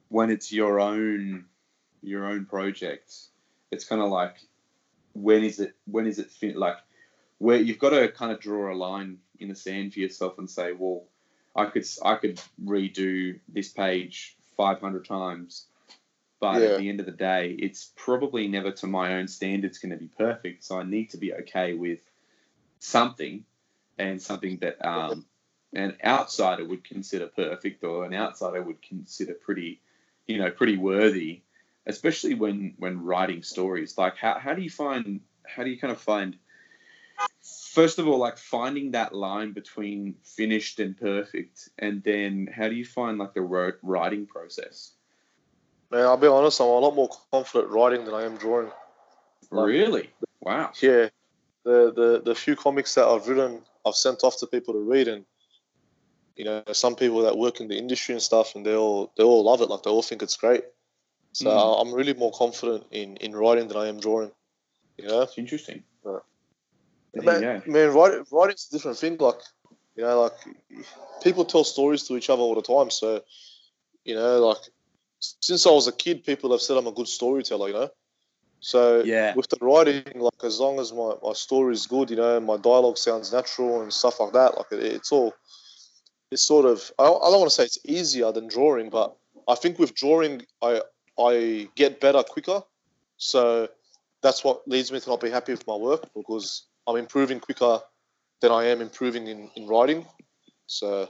when 0.09 0.29
it's 0.29 0.51
your 0.51 0.79
own, 0.79 1.45
your 2.01 2.25
own 2.25 2.45
project, 2.45 3.13
it's 3.71 3.83
kind 3.85 4.01
of 4.01 4.09
like, 4.09 4.37
when 5.13 5.43
is 5.43 5.59
it? 5.59 5.75
When 5.85 6.07
is 6.07 6.19
it 6.19 6.31
fin- 6.31 6.55
like, 6.55 6.77
where 7.37 7.57
you've 7.57 7.79
got 7.79 7.89
to 7.91 8.07
kind 8.09 8.31
of 8.31 8.39
draw 8.39 8.73
a 8.73 8.75
line 8.75 9.19
in 9.39 9.49
the 9.49 9.55
sand 9.55 9.93
for 9.93 9.99
yourself 9.99 10.37
and 10.39 10.49
say, 10.49 10.71
well, 10.71 11.03
I 11.55 11.65
could 11.65 11.85
I 12.03 12.15
could 12.15 12.41
redo 12.63 13.39
this 13.49 13.69
page 13.69 14.35
500 14.55 15.05
times, 15.05 15.66
but 16.39 16.61
Yeah. 16.61 16.69
at 16.69 16.77
the 16.79 16.89
end 16.89 16.99
of 16.99 17.05
the 17.05 17.11
day, 17.11 17.55
it's 17.59 17.91
probably 17.95 18.47
never 18.47 18.71
to 18.71 18.87
my 18.87 19.15
own 19.15 19.27
standards 19.27 19.79
going 19.79 19.91
to 19.91 19.97
be 19.97 20.07
perfect. 20.07 20.63
So 20.63 20.79
I 20.79 20.83
need 20.83 21.09
to 21.11 21.17
be 21.17 21.33
okay 21.33 21.73
with 21.73 22.01
something, 22.79 23.45
and 23.97 24.21
something 24.21 24.57
that 24.59 24.83
um, 24.85 25.25
an 25.73 25.97
outsider 26.03 26.65
would 26.65 26.83
consider 26.83 27.27
perfect, 27.27 27.83
or 27.83 28.05
an 28.05 28.13
outsider 28.13 28.61
would 28.61 28.81
consider 28.81 29.33
pretty, 29.33 29.81
you 30.27 30.37
know, 30.37 30.51
pretty 30.51 30.77
worthy. 30.77 31.41
Especially 31.85 32.33
when 32.33 32.75
when 32.77 33.01
writing 33.01 33.41
stories, 33.43 33.97
like 33.97 34.17
how, 34.17 34.37
how 34.37 34.53
do 34.53 34.61
you 34.61 34.69
find 34.69 35.21
how 35.47 35.63
do 35.63 35.69
you 35.69 35.79
kind 35.79 35.91
of 35.91 36.01
find 36.01 36.37
first 37.71 37.99
of 37.99 38.07
all 38.07 38.17
like 38.17 38.37
finding 38.37 38.91
that 38.91 39.15
line 39.15 39.53
between 39.53 40.15
finished 40.23 40.79
and 40.79 40.97
perfect 40.97 41.69
and 41.79 42.03
then 42.03 42.47
how 42.51 42.67
do 42.67 42.75
you 42.75 42.85
find 42.85 43.17
like 43.17 43.33
the 43.33 43.77
writing 43.81 44.25
process 44.25 44.91
Man, 45.91 46.01
I'll 46.01 46.17
be 46.17 46.27
honest. 46.27 46.59
I'm 46.59 46.67
a 46.67 46.79
lot 46.79 46.95
more 46.95 47.09
confident 47.31 47.69
writing 47.71 48.05
than 48.05 48.13
I 48.13 48.23
am 48.23 48.37
drawing. 48.37 48.71
Like- 49.51 49.65
really 49.67 50.09
wow 50.41 50.71
Yeah, 50.81 51.07
the, 51.63 51.91
the 51.95 52.21
the 52.25 52.35
few 52.35 52.55
comics 52.55 52.95
that 52.95 53.05
I've 53.07 53.27
written, 53.27 53.61
I've 53.85 53.95
sent 53.95 54.23
off 54.23 54.37
to 54.39 54.47
people 54.47 54.73
to 54.73 54.79
read, 54.79 55.07
and 55.07 55.25
you 56.35 56.43
know, 56.45 56.63
some 56.73 56.95
people 56.95 57.21
that 57.23 57.37
work 57.37 57.61
in 57.61 57.67
the 57.67 57.77
industry 57.77 58.13
and 58.13 58.21
stuff, 58.21 58.55
and 58.55 58.65
they 58.65 58.75
all 58.75 59.11
they 59.17 59.23
all 59.23 59.43
love 59.43 59.61
it. 59.61 59.69
Like 59.69 59.83
they 59.83 59.89
all 59.89 60.01
think 60.03 60.21
it's 60.21 60.35
great. 60.37 60.63
So 61.33 61.49
Mm. 61.49 61.81
I'm 61.81 61.93
really 61.93 62.13
more 62.13 62.31
confident 62.31 62.85
in 62.91 63.17
in 63.17 63.35
writing 63.35 63.67
than 63.69 63.77
I 63.77 63.87
am 63.87 63.99
drawing. 63.99 64.31
You 64.97 65.07
know, 65.07 65.19
that's 65.19 65.37
interesting 65.37 65.83
Yeah. 66.05 66.19
There 67.13 67.23
man, 67.23 67.41
go. 67.65 67.71
man 67.71 67.93
writing, 67.93 68.25
writing's 68.31 68.67
a 68.69 68.71
different 68.75 68.97
thing. 68.97 69.17
Like 69.17 69.39
you 69.95 70.03
know, 70.03 70.21
like 70.23 70.37
people 71.23 71.45
tell 71.45 71.63
stories 71.63 72.03
to 72.07 72.17
each 72.17 72.29
other 72.29 72.41
all 72.41 72.55
the 72.55 72.61
time. 72.61 72.89
So 72.91 73.23
you 74.03 74.15
know, 74.15 74.45
like 74.45 74.63
since 75.19 75.65
I 75.65 75.71
was 75.71 75.87
a 75.87 75.91
kid, 75.91 76.23
people 76.23 76.51
have 76.51 76.61
said 76.61 76.77
I'm 76.77 76.87
a 76.87 76.91
good 76.91 77.07
storyteller. 77.07 77.67
You 77.67 77.73
know. 77.73 77.89
So 78.59 79.03
Yeah. 79.03 79.33
with 79.35 79.47
the 79.49 79.57
writing, 79.61 80.03
like 80.15 80.43
as 80.43 80.59
long 80.59 80.79
as 80.79 80.91
my, 80.91 81.13
my 81.23 81.33
story 81.33 81.73
is 81.73 81.85
good, 81.87 82.09
you 82.09 82.15
know, 82.15 82.39
my 82.39 82.57
dialogue 82.57 82.97
sounds 82.97 83.31
natural 83.31 83.81
and 83.81 83.93
stuff 83.93 84.19
like 84.19 84.33
that, 84.33 84.57
like 84.57 84.71
it, 84.71 84.83
it's 84.83 85.11
all, 85.11 85.33
it's 86.31 86.41
sort 86.41 86.65
of, 86.65 86.91
I 86.99 87.03
don't, 87.05 87.23
I 87.23 87.29
don't 87.29 87.39
want 87.39 87.51
to 87.51 87.55
say 87.55 87.63
it's 87.63 87.77
easier 87.85 88.31
than 88.31 88.47
drawing, 88.47 88.89
but 88.89 89.15
I 89.47 89.55
think 89.55 89.79
with 89.79 89.95
drawing, 89.95 90.45
I 90.61 90.81
I 91.19 91.67
get 91.75 91.99
better 91.99 92.21
quicker. 92.23 92.61
So 93.17 93.69
that's 94.21 94.43
what 94.43 94.67
leads 94.67 94.91
me 94.91 94.99
to 94.99 95.09
not 95.09 95.21
be 95.21 95.29
happy 95.29 95.51
with 95.51 95.65
my 95.67 95.75
work 95.75 96.09
because 96.15 96.67
I'm 96.85 96.95
improving 96.97 97.39
quicker 97.39 97.79
than 98.41 98.51
I 98.51 98.65
am 98.65 98.81
improving 98.81 99.27
in, 99.27 99.49
in 99.55 99.67
writing. 99.67 100.05
So 100.67 101.09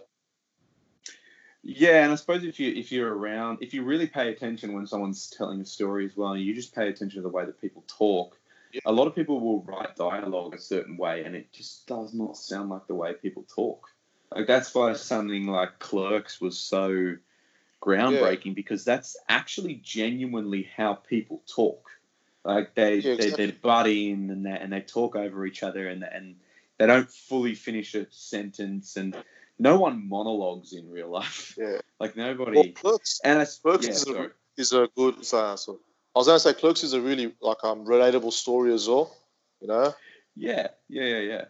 Yeah, 1.70 2.03
and 2.03 2.13
I 2.13 2.15
suppose 2.15 2.45
if 2.45 2.61
you 2.61 2.74
if 2.74 2.93
you're 2.93 3.13
around, 3.13 3.57
if 3.59 3.74
you 3.74 3.84
really 3.84 4.07
pay 4.07 4.30
attention 4.30 4.72
when 4.72 4.88
someone's 4.88 5.30
telling 5.30 5.59
a 5.59 5.65
story 5.65 6.05
as 6.05 6.15
well, 6.15 6.32
and 6.32 6.41
you 6.41 6.53
just 6.55 6.74
pay 6.74 6.88
attention 6.88 7.22
to 7.22 7.22
the 7.22 7.30
way 7.30 7.45
that 7.45 7.59
people 7.59 7.84
talk, 7.88 8.39
Yeah. 8.72 8.80
a 8.86 8.93
lot 8.93 9.05
of 9.07 9.13
people 9.15 9.41
will 9.41 9.61
write 9.63 9.97
dialogue 9.97 10.55
a 10.55 10.59
certain 10.59 10.95
way, 10.95 11.26
and 11.26 11.36
it 11.36 11.51
just 11.51 11.86
does 11.86 12.13
not 12.13 12.38
sound 12.38 12.70
like 12.70 12.88
the 12.88 12.95
way 12.95 13.13
people 13.15 13.45
talk. 13.53 13.89
Like 14.34 14.47
that's 14.47 14.74
why 14.74 14.93
something 14.93 15.45
like 15.45 15.78
Clerks 15.80 16.39
was 16.39 16.57
so 16.57 17.18
groundbreaking 17.82 18.55
because 18.55 18.86
that's 18.86 19.18
actually 19.28 19.76
genuinely 19.76 20.70
how 20.78 20.93
people 20.93 21.41
talk. 21.53 21.89
Like 22.45 22.76
they 22.76 22.95
Yeah, 22.95 23.01
they, 23.01 23.11
exactly. 23.26 23.45
they 23.47 23.51
butt 23.51 23.88
in 23.88 24.30
and 24.30 24.45
they, 24.45 24.51
and 24.51 24.72
they 24.72 24.80
talk 24.80 25.18
over 25.18 25.45
each 25.45 25.63
other 25.63 25.89
and 25.89 26.01
and 26.01 26.38
they 26.78 26.88
don't 26.88 27.11
fully 27.11 27.55
finish 27.55 27.93
a 27.93 28.07
sentence 28.09 28.95
and 28.95 29.18
no 29.60 29.80
one 29.80 30.08
monologues 30.08 30.74
in 30.74 30.89
real 30.89 31.10
life. 31.10 31.55
yeah, 31.58 31.80
Like 31.99 32.16
well, 32.16 32.28
nobody. 32.28 32.72
Clerks, 32.72 33.20
and 33.24 33.39
I 33.39 33.45
Clerks 33.45 33.86
yeah, 33.86 33.91
is, 33.91 34.08
a, 34.08 34.32
is 34.58 34.74
a 34.74 34.89
good. 34.95 35.26
So, 35.26 35.55
so 35.55 35.80
I 36.16 36.20
was 36.20 36.28
gonna 36.28 36.39
say 36.39 36.53
Clerks 36.53 36.84
is 36.84 36.93
a 36.93 37.01
really 37.01 37.34
like 37.41 37.64
um 37.64 37.86
relatable 37.86 38.34
story 38.34 38.74
as 38.74 38.88
well. 38.88 39.16
You 39.62 39.68
know. 39.68 39.93
yeah, 40.36 40.68
yeah, 40.88 41.03
yeah, 41.03 41.20
yeah. 41.20 41.45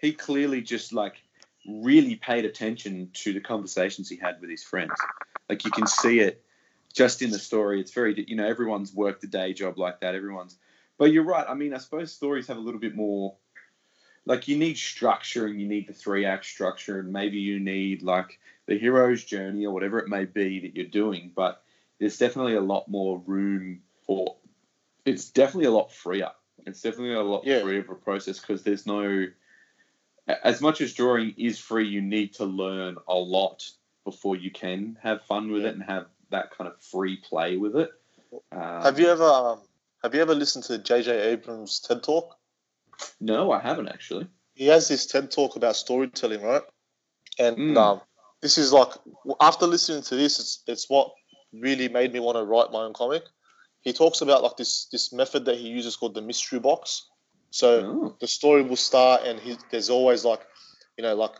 He 0.00 0.12
clearly 0.12 0.62
just 0.62 0.92
like 0.92 1.22
really 1.66 2.16
paid 2.16 2.44
attention 2.44 3.10
to 3.14 3.32
the 3.32 3.40
conversations 3.40 4.08
he 4.08 4.16
had 4.16 4.40
with 4.40 4.50
his 4.50 4.64
friends. 4.64 4.92
Like 5.48 5.64
you 5.64 5.70
can 5.70 5.86
see 5.86 6.20
it 6.20 6.44
just 6.92 7.22
in 7.22 7.30
the 7.30 7.38
story. 7.38 7.80
It's 7.80 7.92
very, 7.92 8.24
you 8.26 8.36
know, 8.36 8.46
everyone's 8.46 8.94
worked 8.94 9.24
a 9.24 9.26
day 9.26 9.52
job 9.52 9.78
like 9.78 10.00
that. 10.00 10.14
Everyone's, 10.14 10.56
but 10.98 11.12
you're 11.12 11.24
right. 11.24 11.46
I 11.48 11.54
mean, 11.54 11.74
I 11.74 11.78
suppose 11.78 12.12
stories 12.12 12.46
have 12.48 12.56
a 12.56 12.60
little 12.60 12.80
bit 12.80 12.94
more. 12.94 13.36
Like 14.24 14.46
you 14.48 14.56
need 14.56 14.78
structure, 14.78 15.46
and 15.46 15.60
you 15.60 15.66
need 15.66 15.88
the 15.88 15.92
three 15.92 16.24
act 16.24 16.44
structure, 16.44 17.00
and 17.00 17.12
maybe 17.12 17.38
you 17.38 17.58
need 17.58 18.02
like 18.02 18.38
the 18.66 18.78
hero's 18.78 19.24
journey 19.24 19.66
or 19.66 19.74
whatever 19.74 19.98
it 19.98 20.08
may 20.08 20.24
be 20.24 20.60
that 20.60 20.76
you're 20.76 20.86
doing. 20.86 21.32
But 21.34 21.62
there's 21.98 22.18
definitely 22.18 22.54
a 22.54 22.60
lot 22.60 22.88
more 22.88 23.20
room 23.26 23.82
for. 24.06 24.36
It's 25.04 25.30
definitely 25.30 25.66
a 25.66 25.72
lot 25.72 25.90
freer. 25.90 26.30
It's 26.64 26.82
definitely 26.82 27.14
a 27.14 27.22
lot 27.22 27.44
Yeah. 27.44 27.62
freer 27.62 27.80
of 27.80 27.90
a 27.90 27.94
process 27.94 28.38
because 28.38 28.62
there's 28.62 28.86
no. 28.86 29.26
As 30.28 30.60
much 30.60 30.80
as 30.80 30.92
drawing 30.92 31.34
is 31.36 31.58
free, 31.58 31.88
you 31.88 32.00
need 32.00 32.34
to 32.34 32.44
learn 32.44 32.96
a 33.08 33.14
lot 33.14 33.68
before 34.04 34.36
you 34.36 34.52
can 34.52 34.96
have 35.02 35.22
fun 35.22 35.50
with 35.50 35.62
Yeah. 35.62 35.70
it 35.70 35.74
and 35.74 35.82
have 35.82 36.06
that 36.30 36.50
kind 36.56 36.70
of 36.70 36.80
free 36.80 37.16
play 37.16 37.56
with 37.56 37.76
it. 37.76 37.90
Um, 38.52 38.82
Have 38.82 38.98
you 38.98 39.08
ever 39.08 39.24
um, 39.24 39.60
have 40.02 40.14
you 40.14 40.22
ever 40.22 40.34
listened 40.34 40.64
to 40.64 40.78
J.J. 40.78 41.32
Abrams' 41.32 41.80
TED 41.80 42.02
Talk? 42.02 42.36
No, 43.20 43.52
I 43.52 43.60
haven't 43.60 43.88
actually. 43.88 44.28
He 44.54 44.66
has 44.66 44.88
this 44.88 45.06
TED 45.06 45.30
Talk 45.30 45.56
about 45.56 45.76
storytelling, 45.76 46.42
right? 46.42 46.62
And 47.38 47.56
Mm. 47.56 47.76
um, 47.76 48.00
this 48.42 48.58
is 48.58 48.72
like 48.72 48.90
after 49.40 49.66
listening 49.66 50.02
to 50.02 50.16
this, 50.16 50.38
it's 50.38 50.62
it's 50.66 50.90
what 50.90 51.10
really 51.52 51.88
made 51.88 52.12
me 52.12 52.20
want 52.20 52.36
to 52.36 52.44
write 52.44 52.72
my 52.72 52.80
own 52.80 52.92
comic. 52.92 53.24
He 53.82 53.92
talks 53.92 54.20
about 54.20 54.42
like 54.42 54.56
this 54.56 54.86
this 54.92 55.12
method 55.12 55.44
that 55.46 55.56
he 55.58 55.68
uses 55.68 55.96
called 55.96 56.14
the 56.14 56.22
mystery 56.22 56.58
box. 56.58 57.08
So 57.50 57.84
Oh, 57.84 58.16
the 58.20 58.26
story 58.26 58.62
will 58.62 58.76
start, 58.76 59.22
and 59.24 59.38
he, 59.38 59.56
there's 59.70 59.90
always 59.90 60.24
like, 60.24 60.40
you 60.96 61.02
know, 61.02 61.14
like 61.14 61.32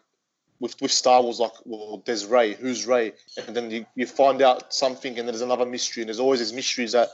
with 0.61 0.81
with 0.81 0.93
Star 0.93 1.23
Wars, 1.23 1.41
like, 1.41 1.53
well, 1.65 2.03
there's 2.07 2.27
Rey, 2.27 2.55
who's 2.55 2.87
Rey, 2.87 3.13
and 3.47 3.57
then 3.57 3.71
you, 3.71 3.87
you 3.97 4.07
find 4.07 4.43
out 4.43 4.73
something, 4.73 5.19
and 5.19 5.27
then 5.27 5.33
there's 5.35 5.43
another 5.43 5.67
mystery, 5.67 6.03
and 6.03 6.09
there's 6.09 6.21
always 6.21 6.41
these 6.41 6.53
mysteries 6.53 6.93
that 6.93 7.09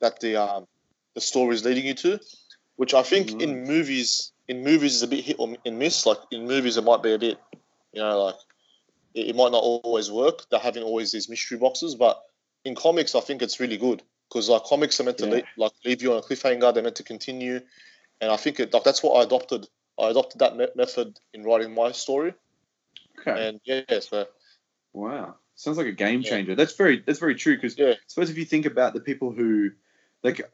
that 0.00 0.20
the 0.20 0.36
um 0.36 0.66
the 1.14 1.20
story 1.20 1.54
is 1.54 1.64
leading 1.64 1.86
you 1.86 1.94
to, 1.94 2.18
which 2.78 2.94
I 2.94 3.02
think 3.02 3.42
in 3.42 3.50
mm. 3.50 3.66
movies 3.66 4.32
in 4.46 4.62
movies 4.62 4.94
is 4.94 5.02
a 5.02 5.08
bit 5.08 5.24
hit 5.24 5.36
or 5.40 5.56
in 5.64 5.78
miss. 5.78 6.06
Like 6.06 6.18
in 6.30 6.46
movies, 6.46 6.76
it 6.76 6.84
might 6.84 7.02
be 7.02 7.12
a 7.12 7.18
bit, 7.18 7.36
you 7.92 8.00
know, 8.00 8.24
like 8.26 8.36
it, 9.14 9.30
it 9.30 9.36
might 9.36 9.50
not 9.50 9.64
always 9.64 10.10
work. 10.12 10.48
They're 10.48 10.60
having 10.60 10.84
always 10.84 11.10
these 11.10 11.28
mystery 11.28 11.58
boxes, 11.58 11.96
but 11.96 12.22
in 12.64 12.76
comics, 12.76 13.16
I 13.16 13.20
think 13.20 13.42
it's 13.42 13.58
really 13.58 13.78
good 13.78 14.02
because 14.28 14.48
like 14.48 14.62
comics 14.62 15.00
are 15.00 15.04
meant 15.04 15.18
to 15.18 15.28
Yeah. 15.28 15.42
like 15.56 15.72
leave 15.84 16.02
you 16.02 16.12
on 16.12 16.18
a 16.18 16.22
cliffhanger. 16.22 16.72
They're 16.72 16.84
meant 16.84 16.96
to 16.96 17.02
continue, 17.02 17.60
and 18.20 18.30
I 18.30 18.36
think 18.36 18.60
it 18.60 18.72
like 18.72 18.84
that's 18.84 19.02
what 19.02 19.18
I 19.18 19.24
adopted. 19.24 19.66
I 20.00 20.10
adopted 20.10 20.38
that 20.38 20.56
me- 20.56 20.68
method 20.76 21.18
in 21.34 21.42
writing 21.42 21.74
my 21.74 21.90
story, 21.90 22.32
okay. 23.18 23.48
and 23.48 23.60
yeah, 23.64 23.98
so 23.98 24.28
Wow, 24.92 25.34
sounds 25.56 25.78
like 25.78 25.88
a 25.88 25.92
game 25.92 26.20
Yeah. 26.20 26.30
changer. 26.30 26.54
That's 26.54 26.76
very 26.76 27.02
that's 27.04 27.18
very 27.18 27.34
true 27.34 27.56
because 27.56 27.76
Yeah. 27.76 27.90
I 27.90 27.96
suppose 28.06 28.30
if 28.30 28.38
you 28.38 28.44
think 28.44 28.66
about 28.66 28.94
the 28.94 29.00
people 29.00 29.32
who, 29.32 29.70
like, 30.22 30.48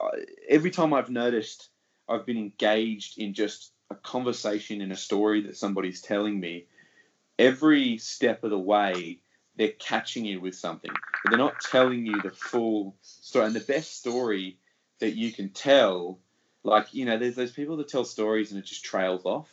every 0.48 0.70
time 0.70 0.94
I've 0.94 1.10
noticed, 1.10 1.68
I've 2.09 2.26
been 2.26 2.36
engaged 2.38 3.18
in 3.18 3.34
just 3.34 3.72
a 3.90 3.94
conversation 3.94 4.80
in 4.80 4.92
a 4.92 4.96
story 4.96 5.42
that 5.42 5.57
somebody's 5.57 6.00
telling 6.00 6.38
me. 6.38 6.66
Every 7.38 7.98
step 7.98 8.44
of 8.44 8.50
the 8.50 8.59
way, 8.59 9.18
they're 9.57 9.68
catching 9.72 10.24
you 10.24 10.40
with 10.40 10.55
something, 10.55 10.90
but 10.92 11.30
they're 11.30 11.38
not 11.38 11.61
telling 11.61 12.07
you 12.07 12.20
the 12.22 12.30
full 12.30 12.96
story. 13.02 13.46
And 13.46 13.55
the 13.57 13.61
best 13.61 13.98
story 13.98 14.59
that 15.00 15.16
you 15.16 15.32
can 15.32 15.48
tell, 15.50 16.18
like 16.62 16.94
you 16.94 17.05
know, 17.05 17.18
there's 17.18 17.34
those 17.34 17.52
people 17.52 17.76
that 17.78 17.88
tell 17.88 18.05
stories 18.05 18.52
and 18.52 18.61
it 18.61 18.66
just 18.66 18.84
trails 18.84 19.24
off. 19.24 19.48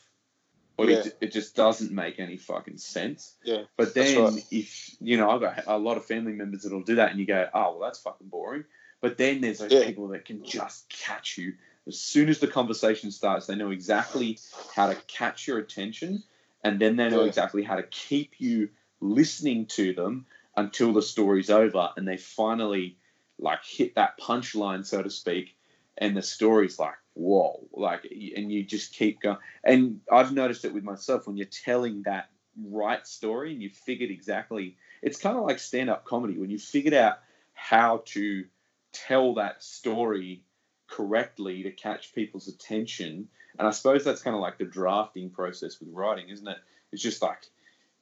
or 0.78 0.90
Yeah. 0.90 0.98
it, 0.98 1.18
it 1.22 1.32
just 1.32 1.56
doesn't 1.56 1.92
make 1.92 2.20
any 2.20 2.38
fucking 2.38 2.78
sense. 2.78 3.36
Yeah, 3.44 3.64
But 3.78 3.94
then 3.94 4.24
right. 4.24 4.46
if 4.52 4.96
you 5.02 5.18
know, 5.18 5.30
I've 5.30 5.42
got 5.42 5.64
a 5.68 5.78
lot 5.78 5.98
of 5.98 6.06
family 6.06 6.34
members 6.34 6.64
that'll 6.64 6.82
do 6.84 6.96
that, 6.96 7.12
and 7.12 7.20
you 7.20 7.26
go, 7.26 7.48
oh 7.54 7.72
well, 7.72 7.80
that's 7.80 8.00
fucking 8.00 8.28
boring. 8.28 8.64
But 9.02 9.18
then 9.18 9.42
there's 9.42 9.60
those 9.60 9.72
Yeah. 9.72 9.86
people 9.86 10.10
that 10.10 10.26
can 10.26 10.44
just 10.44 10.88
catch 10.90 11.38
you 11.38 11.54
as 11.92 12.00
soon 12.00 12.30
as 12.30 12.40
the 12.40 12.48
conversation 12.48 13.12
starts. 13.12 13.46
They 13.46 13.56
know 13.56 13.72
exactly 13.72 14.40
how 14.76 14.88
to 14.88 14.96
catch 15.08 15.48
your 15.48 15.60
attention, 15.60 16.24
and 16.64 16.80
then 16.80 16.96
they 16.96 17.10
know 17.10 17.26
exactly 17.26 17.64
how 17.64 17.76
to 17.76 17.84
keep 17.84 18.36
you 18.40 18.70
listening 19.00 19.66
to 19.66 19.94
them 19.94 20.26
until 20.56 20.94
the 20.94 21.02
story's 21.02 21.50
over, 21.50 21.90
and 21.98 22.08
they 22.08 22.18
finally 22.18 22.98
like 23.40 23.64
hit 23.66 23.96
that 23.96 24.20
punchline, 24.20 24.86
so 24.86 25.02
to 25.02 25.10
speak, 25.10 25.56
and 25.98 26.16
the 26.16 26.22
story's 26.22 26.80
like 26.80 26.96
whoa, 27.14 27.68
like, 27.74 28.06
and 28.06 28.52
you 28.52 28.64
just 28.64 28.94
keep 28.94 29.22
going. 29.22 29.38
And 29.64 30.02
I've 30.12 30.32
noticed 30.32 30.66
it 30.66 30.74
with 30.74 30.84
myself 30.84 31.28
when 31.28 31.38
you're 31.38 31.46
telling 31.46 32.04
that 32.04 32.30
right 32.64 33.06
story 33.06 33.52
and 33.54 33.62
you 33.62 33.70
figured 33.70 34.12
exactly. 34.12 34.78
It's 35.02 35.20
kind 35.20 35.38
of 35.38 35.44
like 35.44 35.60
stand-up 35.60 36.06
comedy 36.06 36.38
when 36.38 36.50
you 36.50 36.60
figured 36.60 36.94
out 36.94 37.20
how 37.54 38.04
to 38.06 38.46
tell 38.94 39.36
that 39.36 39.64
story 39.64 40.44
correctly 40.92 41.64
to 41.64 41.72
catch 41.72 42.14
people's 42.14 42.48
attention. 42.48 43.28
And 43.58 43.68
I 43.68 43.72
suppose 43.72 44.04
that's 44.04 44.22
kind 44.22 44.36
of 44.36 44.42
like 44.42 44.58
the 44.58 44.66
drafting 44.66 45.30
process 45.32 45.80
with 45.80 45.90
writing, 45.92 46.30
isn't 46.30 46.48
it? 46.48 46.58
It's 46.92 47.02
just 47.02 47.22
like 47.22 47.40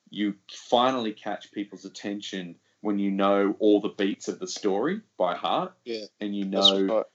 you 0.10 0.34
finally 0.52 1.14
catch 1.14 1.52
people's 1.52 1.86
attention 1.86 2.56
when 2.82 2.98
you 2.98 3.12
know 3.12 3.56
all 3.60 3.80
the 3.80 3.90
beats 3.90 4.28
of 4.28 4.40
the 4.40 4.48
story 4.48 5.02
by 5.18 5.36
heart. 5.36 5.74
Yeah, 5.86 6.06
And 6.20 6.36
you 6.36 6.46
know 6.46 6.86
right. 6.86 7.06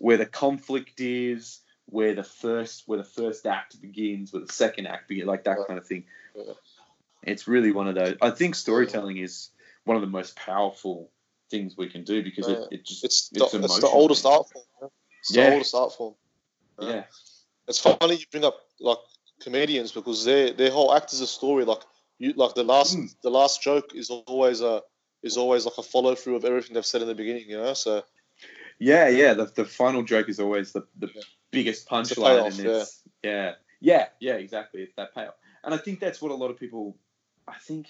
where 0.00 0.16
the 0.16 0.26
conflict 0.26 1.00
is, 1.00 1.60
where 1.86 2.14
the 2.14 2.24
first 2.24 2.84
where 2.86 2.98
the 2.98 3.04
first 3.04 3.46
act 3.46 3.80
begins, 3.80 4.32
where 4.32 4.44
the 4.44 4.52
second 4.52 4.86
act 4.86 5.08
begins, 5.08 5.26
like 5.26 5.44
that 5.44 5.58
Right. 5.58 5.66
kind 5.66 5.78
of 5.78 5.86
thing. 5.86 6.04
Yeah. 6.34 6.52
It's 7.22 7.48
really 7.48 7.72
one 7.72 7.88
of 7.88 7.94
those. 7.94 8.16
I 8.22 8.30
think 8.30 8.54
storytelling 8.54 9.18
is 9.18 9.50
one 9.84 9.96
of 9.96 10.00
the 10.00 10.08
most 10.08 10.36
powerful 10.36 11.10
things 11.50 11.76
we 11.76 11.88
can 11.88 12.04
do 12.04 12.22
because 12.22 12.46
it, 12.46 12.58
it 12.70 12.84
just 12.84 13.04
It's 13.04 13.28
the, 13.30 13.44
it's 13.44 13.54
it's, 13.54 13.80
the 13.80 13.88
oldest 13.88 14.24
art 14.24 14.46
form. 14.50 14.90
It's 15.20 15.34
Yeah. 15.34 15.48
the 15.48 15.52
oldest 15.54 15.74
art 15.74 15.92
form. 15.94 16.14
yeah 16.80 17.04
It's 17.66 17.78
funny 17.78 18.16
you 18.16 18.24
bring 18.30 18.44
up 18.44 18.60
like 18.80 18.98
comedians 19.40 19.92
because 19.92 20.24
their 20.24 20.52
their 20.52 20.70
whole 20.70 20.94
act 20.94 21.12
is 21.12 21.20
a 21.20 21.26
story. 21.26 21.64
Like 21.64 21.82
you, 22.18 22.32
like 22.34 22.54
the 22.54 22.64
last 22.64 22.96
Mm. 22.96 23.14
the 23.22 23.30
last 23.30 23.62
joke 23.62 23.94
is 23.94 24.10
always 24.10 24.60
a 24.60 24.82
is 25.22 25.36
always 25.36 25.64
like 25.64 25.78
a 25.78 25.82
follow 25.82 26.14
through 26.14 26.36
of 26.36 26.44
everything 26.44 26.74
they've 26.74 26.86
said 26.86 27.02
in 27.02 27.08
the 27.08 27.14
beginning. 27.14 27.48
You 27.48 27.58
know, 27.58 27.74
so 27.74 28.04
yeah 28.78 29.08
yeah. 29.08 29.34
The, 29.34 29.46
the 29.46 29.64
final 29.64 30.02
joke 30.02 30.28
is 30.28 30.40
always 30.40 30.72
the, 30.72 30.86
the 30.98 31.08
Yeah. 31.14 31.22
biggest 31.50 31.88
punchline, 31.88 32.46
and 32.46 32.66
it's 32.66 33.02
yeah 33.22 33.54
yeah 33.80 34.08
yeah 34.20 34.34
exactly. 34.34 34.82
It's 34.82 34.94
that 34.96 35.14
payoff, 35.14 35.34
and 35.64 35.74
I 35.74 35.78
think 35.78 36.00
that's 36.00 36.22
what 36.22 36.30
a 36.32 36.34
lot 36.34 36.50
of 36.50 36.58
people. 36.58 36.96
I 37.46 37.58
think 37.58 37.86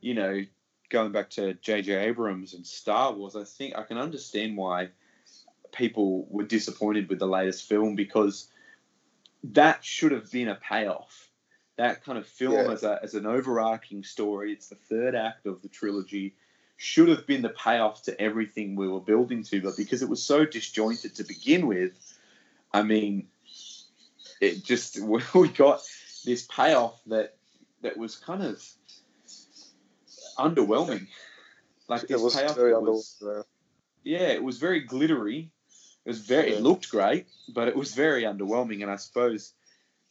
you 0.00 0.14
know 0.14 0.44
going 0.90 1.12
back 1.12 1.30
to 1.30 1.54
J.J. 1.54 1.94
Abrams 1.94 2.52
and 2.54 2.66
Star 2.66 3.12
Wars, 3.12 3.34
I 3.34 3.44
think 3.44 3.76
I 3.76 3.82
can 3.82 3.96
understand 3.98 4.56
why 4.56 4.90
people 5.72 6.26
were 6.28 6.44
disappointed 6.44 7.08
with 7.08 7.18
the 7.18 7.26
latest 7.26 7.68
film 7.68 7.96
because 7.96 8.48
that 9.44 9.84
should 9.84 10.12
have 10.12 10.30
been 10.30 10.48
a 10.48 10.54
payoff. 10.54 11.28
That 11.76 12.04
kind 12.04 12.18
of 12.18 12.26
film 12.26 12.52
Yeah. 12.54 12.72
as, 12.72 12.82
a, 12.82 13.00
as 13.02 13.14
an 13.14 13.26
overarching 13.26 14.04
story, 14.04 14.52
it's 14.52 14.68
the 14.68 14.76
third 14.76 15.14
act 15.14 15.46
of 15.46 15.62
the 15.62 15.68
trilogy, 15.68 16.36
should 16.76 17.08
have 17.08 17.26
been 17.26 17.42
the 17.42 17.48
payoff 17.48 18.02
to 18.04 18.20
everything 18.20 18.76
we 18.76 18.88
were 18.88 19.00
building 19.00 19.42
to. 19.44 19.60
But 19.62 19.76
because 19.76 20.02
it 20.02 20.08
was 20.08 20.22
so 20.22 20.44
disjointed 20.44 21.14
to 21.16 21.24
begin 21.24 21.66
with, 21.66 21.92
I 22.72 22.82
mean, 22.82 23.28
it 24.40 24.62
just, 24.64 25.00
we 25.34 25.48
got 25.48 25.82
this 26.24 26.46
payoff 26.46 27.00
that, 27.06 27.36
that 27.82 27.96
was 27.96 28.16
kind 28.16 28.42
of 28.42 28.62
underwhelming. 30.38 31.06
Like 31.88 32.04
it 32.04 32.08
this 32.08 32.20
was 32.20 32.36
payoff 32.36 32.56
was, 32.56 33.18
underwhelming. 33.22 33.44
yeah, 34.04 34.28
it 34.28 34.42
was 34.42 34.58
very 34.58 34.80
glittery. 34.80 35.50
It 36.04 36.10
was 36.10 36.18
very. 36.20 36.52
It 36.52 36.62
looked 36.62 36.90
great, 36.90 37.26
but 37.48 37.68
it 37.68 37.76
was 37.76 37.94
very 37.94 38.22
underwhelming. 38.22 38.82
And 38.82 38.90
I 38.90 38.96
suppose 38.96 39.52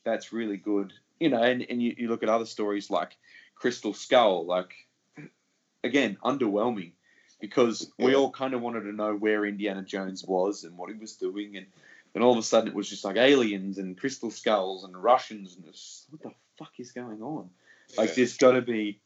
that's 0.04 0.32
really 0.32 0.58
good. 0.58 0.94
You 1.20 1.30
know, 1.30 1.42
and, 1.42 1.66
and 1.70 1.82
you, 1.82 1.96
you 1.98 2.08
look 2.08 2.24
at 2.24 2.30
other 2.30 2.46
stories 2.46 2.90
like 2.90 3.16
Crystal 3.56 3.94
Skull, 3.94 4.46
like 4.46 4.74
again 5.84 6.18
underwhelming 6.24 6.92
because 7.40 7.92
we 7.98 8.16
all 8.16 8.30
kind 8.32 8.54
of 8.54 8.62
wanted 8.62 8.82
to 8.82 8.94
know 8.94 9.16
where 9.16 9.46
Indiana 9.46 9.82
Jones 9.82 10.24
was 10.24 10.64
and 10.64 10.78
what 10.78 10.92
he 10.92 10.96
was 10.96 11.16
doing, 11.16 11.58
and 11.58 11.66
then 12.14 12.24
all 12.24 12.32
of 12.32 12.38
a 12.38 12.44
sudden 12.44 12.70
it 12.70 12.76
was 12.76 12.90
just 12.90 13.04
like 13.04 13.18
aliens 13.18 13.78
and 13.78 13.98
crystal 13.98 14.32
skulls 14.32 14.84
and 14.84 14.96
Russians 14.96 15.56
and 15.56 15.66
what 15.66 16.22
the 16.22 16.32
fuck 16.58 16.74
is 16.80 16.92
going 16.92 17.22
on? 17.22 17.50
Like 17.98 18.10
Yeah. 18.10 18.16
there's 18.16 18.38
got 18.38 18.52
to 18.52 18.62
be. 18.62 19.02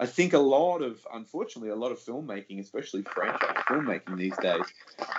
I 0.00 0.06
think 0.06 0.32
a 0.32 0.38
lot 0.38 0.78
of, 0.78 1.06
unfortunately, 1.12 1.68
a 1.68 1.76
lot 1.76 1.92
of 1.92 1.98
filmmaking, 1.98 2.58
especially 2.58 3.02
franchise 3.02 3.62
filmmaking 3.68 4.16
these 4.16 4.36
days, 4.38 4.64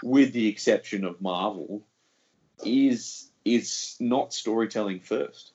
with 0.02 0.34
the 0.34 0.48
exception 0.48 1.06
of 1.06 1.22
Marvel, 1.22 1.84
is 2.66 3.30
is 3.46 3.96
not 4.00 4.34
storytelling 4.34 5.00
first. 5.00 5.54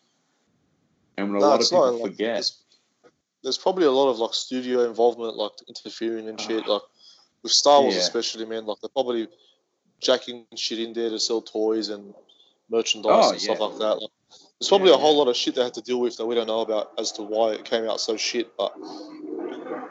And 1.17 1.33
when 1.33 1.43
a 1.43 1.45
lot 1.45 1.61
of 1.61 1.67
people 1.67 1.93
not, 1.93 1.95
like, 1.95 2.13
forget, 2.13 2.35
There's, 2.35 2.63
there's 3.43 3.59
probably 3.59 3.87
a 3.87 3.91
lot 3.91 4.11
of 4.11 4.19
like 4.19 4.33
studio 4.33 4.89
involvement, 4.89 5.37
like 5.37 5.53
interfering 5.69 6.29
and 6.29 6.41
ah. 6.41 6.43
shit. 6.43 6.67
Like 6.69 6.83
with 7.43 7.53
Star 7.53 7.83
Wars, 7.83 7.95
Yeah. 7.95 8.03
especially, 8.03 8.45
man. 8.45 8.65
Like 8.65 8.79
they're 8.81 8.91
probably 8.91 9.27
jacking 10.01 10.47
shit 10.55 10.79
in 10.79 10.93
there 10.93 11.11
to 11.11 11.19
sell 11.19 11.43
toys 11.43 11.89
and 11.89 12.15
merchandise 12.71 13.25
Oh, 13.27 13.31
and 13.33 13.41
stuff 13.41 13.61
like 13.61 13.79
that. 13.79 14.03
Like, 14.03 14.11
there's 14.61 14.69
probably 14.69 14.91
Yeah, 14.91 14.97
a 14.97 14.99
whole 14.99 15.19
lot 15.19 15.29
of 15.29 15.37
shit 15.37 15.55
they 15.55 15.65
had 15.65 15.75
to 15.75 15.83
deal 15.83 16.01
with 16.01 16.17
that 16.17 16.27
we 16.27 16.35
don't 16.35 16.47
know 16.47 16.61
about 16.61 16.93
as 16.99 17.13
to 17.13 17.23
why 17.23 17.53
it 17.53 17.65
came 17.65 17.85
out 17.89 18.01
so 18.01 18.17
shit. 18.17 18.57
But 18.57 18.73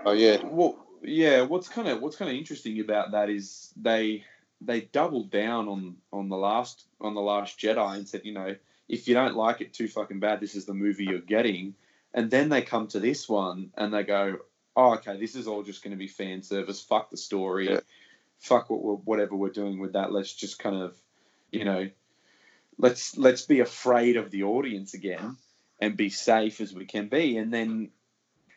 oh 0.05 0.13
yeah, 0.13 0.37
Well, 0.43 0.77
yeah. 1.01 1.41
What's 1.41 1.67
kind 1.67 1.87
of 1.87 2.01
what's 2.01 2.15
kind 2.15 2.31
of 2.31 2.37
interesting 2.37 2.79
about 2.79 3.11
that 3.11 3.29
is 3.29 3.73
they 3.77 4.23
they 4.61 4.81
doubled 4.81 5.29
down 5.29 5.67
on 5.67 5.97
on 6.11 6.29
the 6.29 6.37
last 6.37 6.85
on 6.99 7.13
the 7.13 7.21
last 7.21 7.59
Jedi 7.59 7.95
and 7.95 8.07
said, 8.07 8.21
you 8.23 8.33
know, 8.33 8.55
if 8.87 9.07
you 9.07 9.13
don't 9.13 9.35
like 9.35 9.61
it 9.61 9.73
too 9.73 9.87
fucking 9.87 10.19
bad, 10.19 10.39
this 10.39 10.55
is 10.55 10.65
the 10.65 10.73
movie 10.73 11.05
you're 11.05 11.19
getting. 11.19 11.75
And 12.13 12.31
then 12.31 12.49
they 12.49 12.61
come 12.61 12.87
to 12.87 12.99
this 12.99 13.27
one 13.27 13.71
and 13.77 13.93
they 13.93 14.03
go, 14.03 14.37
oh, 14.75 14.93
okay, 14.95 15.19
this 15.19 15.35
is 15.35 15.47
all 15.47 15.63
just 15.63 15.83
going 15.83 15.91
to 15.91 15.97
be 15.97 16.07
fan 16.07 16.41
service. 16.41 16.81
Fuck 16.81 17.09
the 17.11 17.17
story. 17.17 17.69
Yeah. 17.69 17.81
Fuck 18.39 18.69
what 18.69 19.05
whatever 19.05 19.35
we're 19.35 19.49
doing 19.49 19.79
with 19.79 19.93
that. 19.93 20.11
Let's 20.11 20.33
just 20.33 20.59
kind 20.59 20.75
of, 20.75 20.95
you 21.51 21.65
know, 21.65 21.89
let's 22.77 23.17
let's 23.17 23.43
be 23.43 23.59
afraid 23.59 24.17
of 24.17 24.31
the 24.31 24.43
audience 24.43 24.93
again 24.93 25.37
and 25.79 25.97
be 25.97 26.09
safe 26.09 26.61
as 26.61 26.73
we 26.73 26.85
can 26.85 27.07
be. 27.07 27.37
And 27.37 27.53
then 27.53 27.89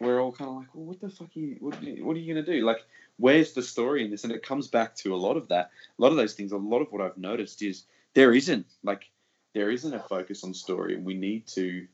we're 0.00 0.20
all 0.20 0.32
kind 0.32 0.50
of 0.50 0.56
like, 0.56 0.74
well, 0.74 0.84
what 0.84 1.00
the 1.00 1.08
fuck 1.08 1.28
are 1.36 1.38
you, 1.38 1.56
what, 1.60 1.74
what 1.74 2.16
are 2.16 2.20
you 2.20 2.32
going 2.32 2.44
to 2.44 2.52
do? 2.52 2.64
Like, 2.64 2.84
where's 3.16 3.52
the 3.52 3.62
story 3.62 4.04
in 4.04 4.10
this? 4.10 4.24
And 4.24 4.32
it 4.32 4.42
comes 4.42 4.68
back 4.68 4.94
to 4.96 5.14
a 5.14 5.16
lot 5.16 5.36
of 5.36 5.48
that. 5.48 5.70
A 5.98 6.02
lot 6.02 6.12
of 6.12 6.16
those 6.16 6.34
things, 6.34 6.52
a 6.52 6.56
lot 6.56 6.80
of 6.80 6.92
what 6.92 7.02
I've 7.02 7.18
noticed 7.18 7.62
is 7.62 7.84
there 8.14 8.32
isn't, 8.32 8.66
like, 8.82 9.08
there 9.54 9.70
isn't 9.70 9.94
a 9.94 10.00
focus 10.00 10.44
on 10.44 10.54
story. 10.54 10.94
And 10.94 11.04
we 11.04 11.14
need 11.14 11.46
to, 11.48 11.86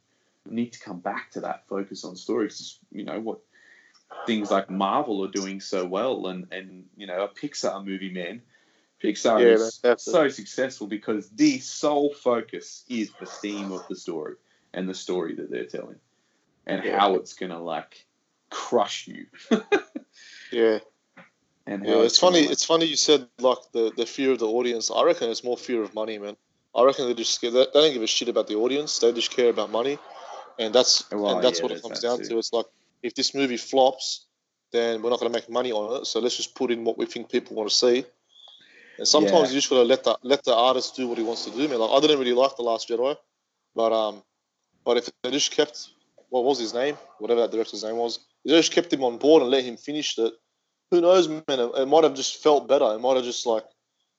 we 0.46 0.54
need 0.54 0.72
to 0.74 0.80
come 0.80 1.00
back 1.00 1.30
to 1.32 1.40
that 1.40 1.66
focus 1.68 2.04
on 2.04 2.16
story. 2.16 2.50
you 2.92 3.04
know, 3.04 3.20
what 3.20 3.40
things 4.26 4.50
like 4.50 4.70
Marvel 4.70 5.24
are 5.24 5.30
doing 5.30 5.60
so 5.60 5.86
well 5.86 6.26
and, 6.26 6.46
and 6.52 6.84
you 6.96 7.06
know, 7.06 7.24
a 7.24 7.28
Pixar 7.28 7.84
movie, 7.84 8.12
man. 8.12 8.42
Pixar 9.04 9.40
Yeah, 9.40 9.46
is 9.54 9.80
that's 9.82 10.06
it. 10.06 10.10
so 10.10 10.28
successful 10.28 10.86
because 10.86 11.28
the 11.30 11.58
sole 11.58 12.12
focus 12.14 12.84
is 12.88 13.12
the 13.20 13.26
theme 13.26 13.70
of 13.72 13.86
the 13.88 13.96
story 13.96 14.34
and 14.72 14.88
the 14.88 14.94
story 14.94 15.34
that 15.36 15.50
they're 15.50 15.66
telling 15.66 16.00
and 16.66 16.82
Yeah. 16.84 16.98
how 16.98 17.16
it's 17.16 17.34
gonna 17.34 17.62
like 17.62 18.06
crush 18.50 19.06
you 19.06 19.26
yeah. 20.52 20.78
and 21.66 21.84
how 21.86 21.92
Yeah, 21.98 22.02
it's 22.02 22.18
funny. 22.18 22.42
like- 22.42 22.50
It's 22.52 22.64
funny 22.64 22.86
you 22.86 22.96
said 22.96 23.28
like 23.38 23.58
the, 23.72 23.92
the 23.96 24.06
fear 24.06 24.32
of 24.32 24.38
the 24.38 24.48
audience. 24.48 24.90
I 24.90 25.02
reckon 25.04 25.30
it's 25.30 25.44
more 25.44 25.56
fear 25.56 25.82
of 25.82 25.94
money, 25.94 26.18
man. 26.18 26.36
I 26.74 26.82
reckon 26.84 27.06
they 27.06 27.14
just 27.14 27.40
they, 27.40 27.50
they 27.50 27.66
don't 27.72 27.92
give 27.92 28.02
a 28.02 28.06
shit 28.06 28.28
about 28.28 28.48
the 28.48 28.56
audience. 28.56 28.98
They 28.98 29.12
just 29.12 29.30
care 29.30 29.48
about 29.50 29.70
money, 29.70 29.98
and 30.58 30.74
that's 30.74 31.08
Well, 31.10 31.36
and 31.36 31.44
that's 31.44 31.58
yeah, 31.58 31.62
what 31.62 31.72
it 31.72 31.82
comes 31.82 32.00
down 32.00 32.18
too. 32.18 32.24
to. 32.30 32.38
It's 32.38 32.52
like 32.52 32.66
if 33.02 33.14
this 33.14 33.32
movie 33.34 33.56
flops, 33.58 34.26
then 34.72 35.00
we're 35.02 35.10
not 35.10 35.20
going 35.20 35.30
to 35.32 35.38
make 35.38 35.48
money 35.48 35.70
on 35.72 36.00
it. 36.00 36.06
So 36.06 36.18
let's 36.20 36.36
just 36.36 36.54
put 36.56 36.70
in 36.72 36.82
what 36.84 36.98
we 36.98 37.06
think 37.06 37.30
people 37.30 37.54
want 37.56 37.68
to 37.70 37.74
see. 37.74 38.04
And 38.98 39.08
sometimes 39.08 39.48
Yeah. 39.48 39.54
you 39.54 39.58
just 39.60 39.70
got 39.70 39.76
to 39.76 39.82
let 39.82 40.04
the 40.04 40.18
let 40.22 40.44
the 40.44 40.54
artist 40.54 40.96
do 40.96 41.08
what 41.08 41.18
he 41.18 41.24
wants 41.24 41.44
to 41.44 41.50
do, 41.50 41.68
man. 41.68 41.78
Like 41.78 41.90
I 41.90 42.00
didn't 42.00 42.18
really 42.18 42.32
like 42.32 42.56
the 42.56 42.62
Last 42.62 42.88
Jedi, 42.88 43.16
but 43.74 43.92
um, 43.92 44.22
but 44.84 44.96
if 44.96 45.10
they 45.22 45.30
just 45.30 45.50
kept 45.50 45.90
what 46.28 46.44
was 46.44 46.58
his 46.58 46.74
name, 46.74 46.96
whatever 47.18 47.42
that 47.42 47.50
director's 47.50 47.84
name 47.84 47.96
was, 47.96 48.16
if 48.44 48.50
they 48.50 48.58
just 48.58 48.72
kept 48.72 48.92
him 48.92 49.04
on 49.04 49.18
board 49.18 49.42
and 49.42 49.50
let 49.50 49.64
him 49.64 49.76
finish 49.76 50.18
it 50.18 50.32
who 50.90 51.00
knows, 51.00 51.28
man? 51.28 51.42
It, 51.48 51.70
it 51.76 51.88
might 51.88 52.04
have 52.04 52.14
just 52.14 52.42
felt 52.42 52.68
better. 52.68 52.94
It 52.94 53.00
might 53.00 53.16
have 53.16 53.24
just 53.24 53.46
like, 53.46 53.64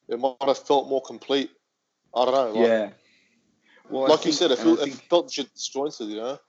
it 0.10 0.20
might 0.20 0.36
have 0.42 0.60
felt 0.60 0.90
more 0.90 1.02
complete. 1.02 1.50
I 2.14 2.26
don't 2.26 2.34
know. 2.34 2.60
Like, 2.60 2.70
yeah 2.70 2.90
well 3.90 4.10
like 4.10 4.26
you 4.26 4.32
said, 4.32 4.52
it, 4.52 4.58
feel, 4.58 4.80
it 4.80 4.94
felt 5.10 5.32
disjointed. 5.32 6.08
You 6.08 6.16
know? 6.18 6.40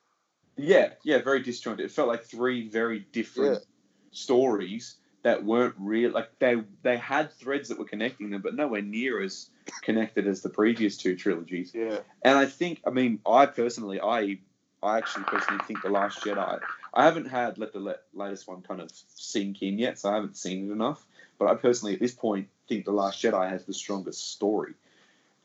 yeah 0.57 0.91
yeah 1.05 1.19
very 1.23 1.43
disjointed 1.43 1.85
it 1.85 1.91
felt 1.91 2.09
like 2.09 2.25
three 2.25 2.69
very 2.69 3.01
different 3.13 3.63
stories 4.11 4.97
that 5.27 5.45
weren't 5.45 5.75
real 5.77 6.13
like 6.13 6.31
they 6.39 6.55
they 6.83 6.97
had 6.97 7.33
threads 7.33 7.69
that 7.69 7.79
were 7.81 7.85
connecting 7.85 8.31
them 8.31 8.41
but 8.43 8.55
nowhere 8.55 8.81
near 8.81 9.21
as 9.21 9.51
connected 9.83 10.25
as 10.29 10.41
the 10.41 10.49
previous 10.49 10.97
two 10.97 11.17
trilogies 11.17 11.73
Yeah. 11.75 11.99
And 12.23 12.39
I 12.39 12.47
think, 12.47 12.81
I 12.87 12.91
mean, 12.91 13.19
I 13.27 13.47
personally, 13.47 14.01
I 14.01 14.39
I 14.83 14.99
actually 14.99 15.25
personally 15.25 15.61
think 15.67 15.83
the 15.83 15.89
Last 15.89 16.21
Jedi. 16.21 16.61
I 16.95 17.05
haven't 17.05 17.27
had 17.27 17.59
let 17.59 17.73
the 17.73 17.81
le- 17.81 18.03
latest 18.15 18.47
one 18.47 18.63
kind 18.63 18.81
of 18.81 18.91
sink 19.15 19.63
in 19.63 19.79
yet, 19.81 19.99
so 19.99 20.11
I 20.11 20.15
haven't 20.15 20.37
seen 20.37 20.69
it 20.69 20.73
enough. 20.73 21.05
But 21.39 21.49
I 21.51 21.55
personally, 21.57 21.95
at 21.95 22.01
this 22.01 22.15
point, 22.15 22.49
think 22.69 22.85
the 22.85 22.93
Last 22.93 23.21
Jedi 23.23 23.49
has 23.51 23.65
the 23.65 23.75
strongest 23.75 24.31
story, 24.33 24.75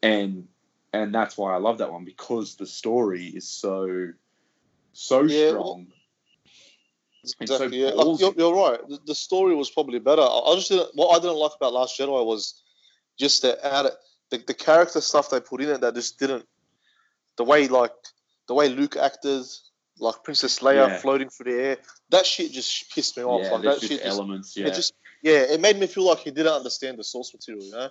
and 0.04 0.48
and 0.94 1.14
that's 1.14 1.38
why 1.38 1.54
I 1.56 1.58
love 1.58 1.80
that 1.80 1.92
one 1.92 2.06
because 2.06 2.56
the 2.56 2.68
story 2.68 3.26
is 3.28 3.48
so 3.48 4.12
so 4.94 5.24
Yeah, 5.26 5.50
strong. 5.50 5.88
It's 7.24 7.34
so 7.34 7.56
Exactly. 7.56 7.82
yeah. 7.82 7.90
Like, 7.90 8.20
you're, 8.20 8.34
you're 8.38 8.56
right. 8.56 8.80
The, 8.88 9.00
the 9.08 9.16
story 9.16 9.56
was 9.56 9.70
probably 9.70 10.00
better. 10.00 10.22
I, 10.22 10.26
I 10.26 10.56
just 10.56 10.70
didn't. 10.70 10.90
What 10.96 11.16
I 11.16 11.20
didn't 11.20 11.38
like 11.38 11.52
about 11.56 11.74
Last 11.74 12.00
Jedi 12.00 12.26
was 12.26 12.62
just 13.20 13.44
the 13.44 13.64
add 13.66 13.88
the, 14.30 14.38
the 14.48 14.54
character 14.54 15.02
stuff 15.02 15.30
they 15.30 15.40
put 15.40 15.62
in 15.62 15.70
it 15.70 15.82
that 15.82 15.94
just 15.96 16.18
didn't. 16.20 16.46
The 17.38 17.44
way 17.44 17.68
like 17.68 17.94
the 18.48 18.54
way 18.54 18.70
Luke 18.70 18.98
acted, 18.98 19.44
like 20.00 20.24
Princess 20.24 20.60
Leia 20.60 20.88
Yeah. 20.88 20.98
floating 20.98 21.30
through 21.30 21.52
the 21.52 21.64
air, 21.64 21.78
that 22.10 22.26
shit 22.26 22.52
just 22.52 22.94
pissed 22.94 23.18
me 23.18 23.24
off. 23.24 23.44
yeah, 23.44 23.52
like 23.52 23.62
that 23.64 23.80
just 23.80 23.88
shit 23.88 24.04
just, 24.04 24.18
elements. 24.18 24.58
Yeah, 24.58 24.68
it 24.68 24.74
just 24.74 24.94
yeah, 25.22 25.40
it 25.42 25.62
made 25.62 25.78
me 25.78 25.88
feel 25.88 26.06
like 26.06 26.20
he 26.20 26.32
didn't 26.32 26.54
understand 26.54 26.98
the 26.98 27.04
source 27.04 27.34
material, 27.34 27.64
you 27.64 27.72
know. 27.72 27.90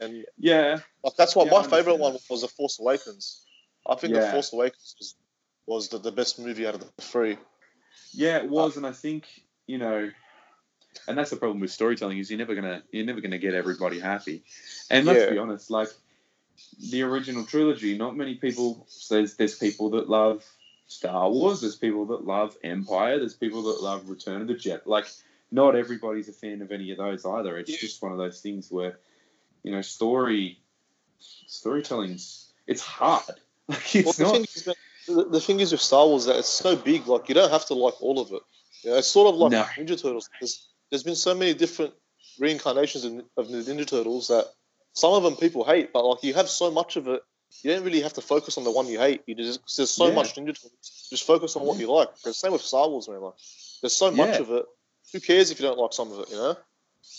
And 0.00 0.24
yeah, 0.36 0.80
like 1.04 1.14
that's 1.16 1.34
why 1.34 1.44
Yeah, 1.44 1.52
my 1.52 1.62
favorite 1.62 1.98
one 1.98 2.16
was 2.28 2.42
The 2.42 2.48
Force 2.48 2.78
Awakens. 2.80 3.46
I 3.88 3.94
think 3.94 4.14
The 4.14 4.28
Force 4.30 4.52
Awakens 4.52 4.94
was, 4.98 5.14
was 5.66 5.88
the, 5.88 5.98
the 5.98 6.12
best 6.12 6.38
movie 6.38 6.66
out 6.66 6.74
of 6.74 6.80
the 6.80 7.02
three. 7.02 7.38
Yeah, 8.12 8.38
it 8.38 8.44
uh, 8.44 8.48
was, 8.48 8.76
and 8.76 8.86
I 8.86 8.92
think 8.92 9.26
you 9.66 9.78
know, 9.78 10.10
and 11.08 11.18
that's 11.18 11.30
the 11.30 11.36
problem 11.36 11.60
with 11.60 11.70
storytelling 11.70 12.18
is 12.18 12.30
you're 12.30 12.38
never 12.38 12.54
gonna 12.54 12.82
you're 12.90 13.06
never 13.06 13.20
gonna 13.20 13.38
get 13.38 13.54
everybody 13.54 14.00
happy. 14.00 14.44
And 14.90 15.06
let's 15.06 15.24
Yeah. 15.24 15.30
be 15.30 15.38
honest, 15.38 15.70
like 15.70 15.88
the 16.90 17.02
original 17.02 17.44
trilogy, 17.44 17.96
not 17.96 18.16
many 18.16 18.34
people. 18.36 18.86
There's 19.10 19.36
there's 19.36 19.58
people 19.58 19.90
that 19.90 20.08
love 20.08 20.44
Star 20.86 21.30
Wars. 21.30 21.60
There's 21.60 21.76
people 21.76 22.06
that 22.06 22.24
love 22.24 22.56
Empire. 22.62 23.18
There's 23.18 23.34
people 23.34 23.64
that 23.64 23.82
love 23.82 24.08
Return 24.08 24.42
of 24.42 24.48
the 24.48 24.54
Jedi. 24.54 24.86
Like 24.86 25.06
not 25.50 25.76
everybody's 25.76 26.28
a 26.28 26.32
fan 26.32 26.62
of 26.62 26.72
any 26.72 26.90
of 26.90 26.98
those 26.98 27.24
either. 27.24 27.58
It's 27.58 27.70
Yeah. 27.70 27.76
just 27.78 28.02
one 28.02 28.12
of 28.12 28.18
those 28.18 28.40
things 28.40 28.70
where 28.70 28.98
you 29.62 29.72
know 29.72 29.82
story 29.82 30.60
storytelling's 31.18 32.52
it's 32.66 32.82
hard. 32.82 33.22
Like 33.68 33.96
it's 33.96 34.16
the, 34.16 34.22
not. 34.22 34.36
is, 34.36 34.68
the, 35.06 35.24
the 35.24 35.40
thing 35.40 35.60
is 35.60 35.72
with 35.72 35.80
Star 35.80 36.06
Wars 36.06 36.24
that 36.26 36.36
it's 36.36 36.48
so 36.48 36.76
big, 36.76 37.06
like 37.06 37.28
you 37.28 37.34
don't 37.34 37.50
have 37.50 37.66
to 37.66 37.74
like 37.74 38.00
all 38.02 38.20
of 38.20 38.32
it. 38.32 38.42
You 38.82 38.90
know, 38.90 38.96
it's 38.98 39.08
sort 39.08 39.32
of 39.32 39.36
like 39.40 39.52
No. 39.52 39.62
Ninja 39.62 40.00
Turtles. 40.00 40.28
There's, 40.40 40.68
there's 40.90 41.02
been 41.02 41.16
so 41.16 41.34
many 41.34 41.54
different 41.54 41.92
reincarnations 42.38 43.04
of, 43.04 43.12
of 43.36 43.48
the 43.48 43.58
Ninja 43.58 43.86
Turtles 43.86 44.28
that 44.28 44.46
some 44.92 45.12
of 45.12 45.22
them 45.22 45.36
people 45.36 45.64
hate, 45.64 45.92
but 45.92 46.04
like 46.04 46.22
you 46.22 46.34
have 46.34 46.48
so 46.48 46.70
much 46.70 46.96
of 46.96 47.08
it, 47.08 47.22
you 47.62 47.70
don't 47.70 47.84
really 47.84 48.00
have 48.00 48.12
to 48.14 48.20
focus 48.20 48.58
on 48.58 48.64
the 48.64 48.70
one 48.70 48.86
you 48.86 48.98
hate. 48.98 49.22
You 49.26 49.34
just 49.34 49.60
there's 49.76 49.90
so 49.90 50.08
Yeah. 50.08 50.14
much 50.14 50.34
Ninja 50.34 50.54
Turtles. 50.54 51.06
Just 51.10 51.24
focus 51.26 51.56
on 51.56 51.64
what 51.64 51.78
you 51.78 51.90
like. 51.92 52.14
Because 52.16 52.38
same 52.38 52.52
with 52.52 52.62
Star 52.62 52.88
Wars, 52.88 53.08
man. 53.08 53.20
Like 53.20 53.34
there's 53.82 53.92
so 53.94 54.10
much 54.10 54.34
Yeah. 54.34 54.40
of 54.40 54.50
it. 54.50 54.66
Who 55.12 55.20
cares 55.20 55.50
if 55.50 55.60
you 55.60 55.66
don't 55.66 55.78
like 55.78 55.92
some 55.92 56.12
of 56.12 56.20
it? 56.20 56.30
You 56.30 56.36
know? 56.36 56.56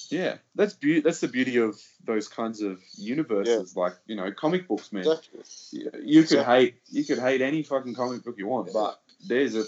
Yeah, 0.10 0.38
that's 0.56 0.74
be- 0.74 1.02
That's 1.02 1.20
the 1.20 1.28
beauty 1.28 1.58
of 1.58 1.80
those 2.06 2.28
kinds 2.28 2.62
of 2.62 2.80
universes, 2.98 3.76
like 3.76 3.94
you 4.06 4.16
know, 4.16 4.32
comic 4.32 4.68
books, 4.68 4.92
man. 4.92 5.02
Exactly. 5.06 5.42
You 5.72 5.92
you 6.04 6.22
could 6.24 6.40
Exactly. 6.40 6.56
hate 6.56 6.76
you 6.90 7.06
could 7.06 7.20
hate 7.20 7.42
any 7.42 7.64
fucking 7.64 7.96
comic 7.96 8.24
book 8.24 8.36
you 8.38 8.48
want, 8.48 8.68
Yeah. 8.68 8.74
but 8.74 9.00
there's 9.28 9.56
a 9.56 9.64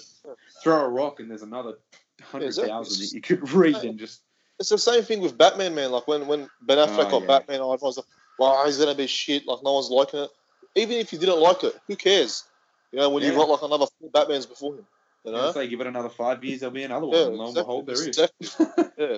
throw 0.64 0.86
a 0.86 0.90
rock 0.90 1.20
and 1.20 1.30
there's 1.30 1.42
another 1.42 1.74
hundred 2.22 2.48
Exactly. 2.48 2.74
that 2.74 3.12
you 3.14 3.22
could 3.22 3.50
read 3.54 3.76
and 3.78 4.00
just 4.00 4.22
It's 4.60 4.70
the 4.70 4.78
same 4.78 5.04
thing 5.04 5.22
with 5.22 5.38
Batman, 5.38 5.74
man. 5.76 5.92
Like 5.92 6.08
when, 6.08 6.28
when 6.28 6.50
Ben 6.62 6.78
Affleck 6.78 7.08
Oh, 7.08 7.12
got 7.12 7.22
yeah. 7.22 7.28
Batman, 7.28 7.60
was 7.62 7.98
like, 7.98 8.06
"Well, 8.38 8.66
he's 8.66 8.78
gonna 8.78 8.96
be 8.96 9.08
shit." 9.08 9.46
Like 9.48 9.64
no 9.64 9.74
one's 9.74 9.90
liking 9.90 10.22
it. 10.22 10.30
Even 10.76 10.98
if 10.98 11.12
you 11.14 11.20
didn't 11.20 11.40
like 11.40 11.64
it, 11.64 11.76
who 11.88 11.96
cares? 11.96 12.44
You 12.92 13.00
know, 13.00 13.10
when 13.10 13.24
you've 13.24 13.36
got 13.36 13.50
like 13.50 13.62
another 13.62 13.86
four 14.00 14.10
Batmans 14.10 14.48
before 14.50 14.76
him. 14.76 14.86
You 15.26 15.32
know? 15.34 15.46
know, 15.48 15.52
say 15.52 15.68
give 15.68 15.82
it 15.82 15.88
another 15.88 16.10
five 16.10 16.44
years, 16.44 16.62
there'll 16.62 16.74
be 16.74 16.84
another 16.84 17.06
one. 17.08 17.18
Yeah, 17.18 17.26
and 17.28 17.36
lo 17.36 17.46
and 17.48 17.56
behold, 17.56 17.86
there 17.88 17.96
is. 17.96 18.08
Exactly. 18.08 18.48
Yeah. 18.98 19.18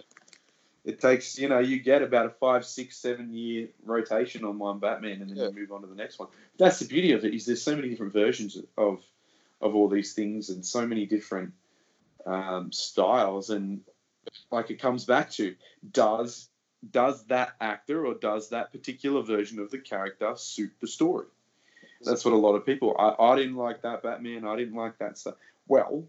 It 0.83 0.99
takes 0.99 1.37
you 1.37 1.47
know 1.49 1.59
you 1.59 1.79
get 1.79 2.01
about 2.01 2.25
a 2.25 2.29
five, 2.29 2.65
six, 2.65 2.97
seven 2.97 3.33
year 3.33 3.69
rotation 3.85 4.43
on 4.43 4.57
one 4.57 4.79
Batman, 4.79 5.21
and 5.21 5.29
then 5.29 5.37
Yeah. 5.37 5.47
you 5.49 5.53
move 5.53 5.71
on 5.71 5.81
to 5.81 5.87
the 5.87 5.95
next 5.95 6.17
one. 6.19 6.29
That's 6.57 6.79
the 6.79 6.87
beauty 6.87 7.11
of 7.11 7.23
it 7.23 7.33
is 7.33 7.45
there's 7.45 7.61
so 7.61 7.75
many 7.75 7.89
different 7.89 8.13
versions 8.13 8.57
of 8.77 9.03
of 9.61 9.75
all 9.75 9.87
these 9.87 10.13
things 10.13 10.49
and 10.49 10.65
so 10.65 10.87
many 10.87 11.05
different 11.05 11.53
um, 12.25 12.71
styles 12.71 13.49
and 13.49 13.81
like 14.51 14.69
it 14.69 14.79
comes 14.79 15.05
back 15.05 15.29
to 15.31 15.55
does 15.91 16.49
does 16.91 17.23
that 17.25 17.53
actor 17.61 18.05
or 18.05 18.15
does 18.15 18.49
that 18.49 18.71
particular 18.71 19.21
version 19.21 19.59
of 19.59 19.69
the 19.71 19.77
character 19.77 20.33
suit 20.35 20.71
the 20.81 20.87
story 20.87 21.25
that's 22.03 22.25
what 22.25 22.33
a 22.33 22.37
lot 22.37 22.55
of 22.55 22.65
people 22.65 22.95
i, 22.97 23.23
I 23.23 23.35
didn't 23.35 23.55
like 23.55 23.81
that 23.83 24.03
batman 24.03 24.45
i 24.45 24.55
didn't 24.55 24.75
like 24.75 24.97
that 24.99 25.17
stuff 25.17 25.35
well 25.67 26.05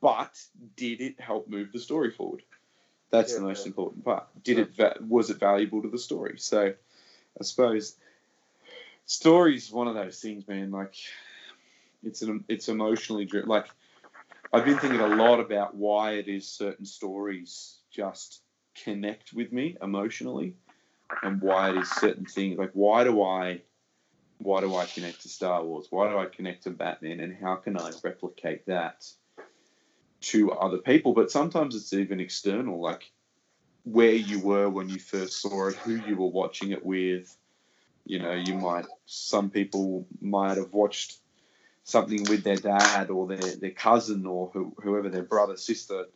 but 0.00 0.38
did 0.76 1.00
it 1.00 1.20
help 1.20 1.48
move 1.48 1.72
the 1.72 1.78
story 1.80 2.10
forward 2.10 2.42
that's 3.10 3.34
the 3.34 3.40
most 3.40 3.64
yeah. 3.64 3.70
important 3.70 4.04
part 4.04 4.26
did 4.42 4.58
it 4.58 4.74
va- 4.76 4.96
was 5.06 5.30
it 5.30 5.38
valuable 5.38 5.82
to 5.82 5.88
the 5.88 5.98
story 5.98 6.34
so 6.38 6.72
i 7.38 7.42
suppose 7.44 7.96
story's 9.06 9.70
one 9.70 9.88
of 9.88 9.94
those 9.94 10.18
things 10.20 10.46
man 10.46 10.70
like 10.70 10.94
it's 12.02 12.22
an 12.22 12.44
it's 12.48 12.68
emotionally 12.68 13.24
driven 13.24 13.48
like 13.48 13.66
I've 14.52 14.64
been 14.64 14.78
thinking 14.78 15.00
a 15.00 15.06
lot 15.06 15.38
about 15.38 15.76
why 15.76 16.12
it 16.12 16.26
is 16.26 16.48
certain 16.48 16.84
stories 16.84 17.78
just 17.92 18.42
connect 18.84 19.32
with 19.32 19.52
me 19.52 19.76
emotionally, 19.80 20.54
and 21.22 21.40
why 21.40 21.70
it 21.70 21.76
is 21.76 21.90
certain 21.90 22.24
things 22.24 22.58
like 22.58 22.70
why 22.72 23.04
do 23.04 23.22
I, 23.22 23.62
why 24.38 24.60
do 24.60 24.74
I 24.74 24.86
connect 24.86 25.22
to 25.22 25.28
Star 25.28 25.62
Wars? 25.62 25.86
Why 25.90 26.08
do 26.08 26.18
I 26.18 26.26
connect 26.26 26.64
to 26.64 26.70
Batman? 26.70 27.20
And 27.20 27.36
how 27.36 27.56
can 27.56 27.76
I 27.76 27.92
replicate 28.02 28.66
that 28.66 29.08
to 30.20 30.52
other 30.52 30.78
people? 30.78 31.12
But 31.12 31.30
sometimes 31.30 31.74
it's 31.74 31.92
even 31.92 32.20
external, 32.20 32.80
like 32.80 33.10
where 33.84 34.12
you 34.12 34.40
were 34.40 34.68
when 34.68 34.88
you 34.88 34.98
first 34.98 35.40
saw 35.40 35.68
it, 35.68 35.76
who 35.76 35.96
you 36.06 36.16
were 36.16 36.28
watching 36.28 36.70
it 36.70 36.84
with. 36.84 37.36
You 38.04 38.18
know, 38.18 38.32
you 38.32 38.54
might 38.54 38.86
some 39.06 39.50
people 39.50 40.06
might 40.20 40.56
have 40.56 40.72
watched 40.72 41.18
something 41.84 42.24
with 42.24 42.44
their 42.44 42.56
dad 42.56 43.10
or 43.10 43.26
their, 43.26 43.56
their 43.56 43.70
cousin 43.70 44.26
or 44.26 44.50
who, 44.52 44.74
whoever 44.82 45.08
their 45.08 45.22
brother 45.22 45.56
sister 45.56 46.06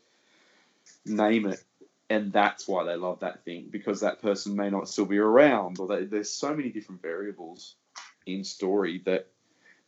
name 1.05 1.47
it 1.47 1.63
and 2.11 2.33
that's 2.33 2.69
why 2.69 2.85
they 2.85 2.97
love 2.97 3.21
that 3.21 3.45
thing 3.45 3.69
because 3.71 4.01
that 4.01 4.21
person 4.21 4.57
may 4.57 4.71
not 4.71 4.89
still 4.89 5.07
be 5.07 5.19
around 5.19 5.79
or 5.79 5.89
they, 5.89 6.05
there's 6.05 6.31
so 6.31 6.55
many 6.55 6.71
different 6.71 7.03
variables 7.03 7.75
in 8.27 8.45
story 8.45 9.03
that 9.05 9.27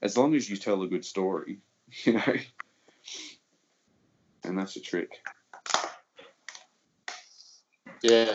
as 0.03 0.17
long 0.17 0.35
as 0.35 0.49
you 0.49 0.57
tell 0.57 0.83
a 0.83 0.89
good 0.89 1.05
story 1.05 1.59
you 2.05 2.15
know 2.15 2.37
and 4.47 4.59
that's 4.59 4.77
a 4.77 4.81
trick 4.81 5.21
Yeah. 8.03 8.35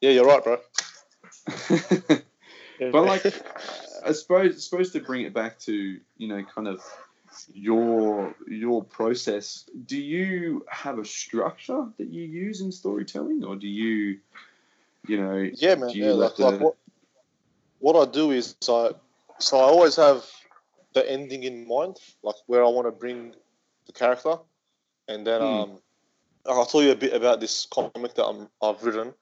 Yeah, 0.00 0.10
you're 0.10 0.26
right, 0.26 0.44
bro. 0.44 0.58
but 2.92 3.04
like 3.04 3.24
I 4.04 4.12
suppose 4.12 4.64
supposed 4.64 4.92
to 4.92 5.00
bring 5.00 5.22
it 5.22 5.34
back 5.34 5.58
to 5.60 5.98
you 6.16 6.28
know 6.28 6.44
kind 6.44 6.68
of 6.68 6.80
your 7.52 8.34
your 8.46 8.84
process. 8.84 9.68
Do 9.86 9.96
you 9.96 10.64
have 10.68 10.98
a 10.98 11.04
structure 11.04 11.86
that 11.98 12.08
you 12.08 12.22
use 12.22 12.60
in 12.60 12.70
storytelling, 12.70 13.44
or 13.44 13.56
do 13.56 13.66
you, 13.66 14.18
you 15.06 15.20
know, 15.20 15.50
yeah, 15.54 15.74
man. 15.74 15.90
do 15.90 15.98
you 15.98 16.04
Yeah, 16.06 16.12
like, 16.12 16.38
like 16.38 16.60
what 16.60 16.76
what 17.78 18.08
I 18.08 18.10
do 18.10 18.30
is 18.30 18.54
I 18.68 18.90
so 19.38 19.58
I 19.58 19.62
always 19.62 19.96
have 19.96 20.24
the 20.94 21.10
ending 21.10 21.44
in 21.44 21.66
mind, 21.66 21.96
like 22.22 22.36
where 22.46 22.64
I 22.64 22.68
want 22.68 22.86
to 22.86 22.92
bring 22.92 23.34
the 23.86 23.92
character, 23.92 24.36
and 25.08 25.26
then 25.26 25.40
Hmm. 25.40 25.46
um, 25.46 25.78
I'll 26.46 26.66
tell 26.66 26.82
you 26.82 26.92
a 26.92 26.96
bit 26.96 27.12
about 27.12 27.40
this 27.40 27.66
comic 27.66 28.14
that 28.14 28.24
I'm, 28.24 28.48
I've 28.62 28.82
written. 28.82 29.14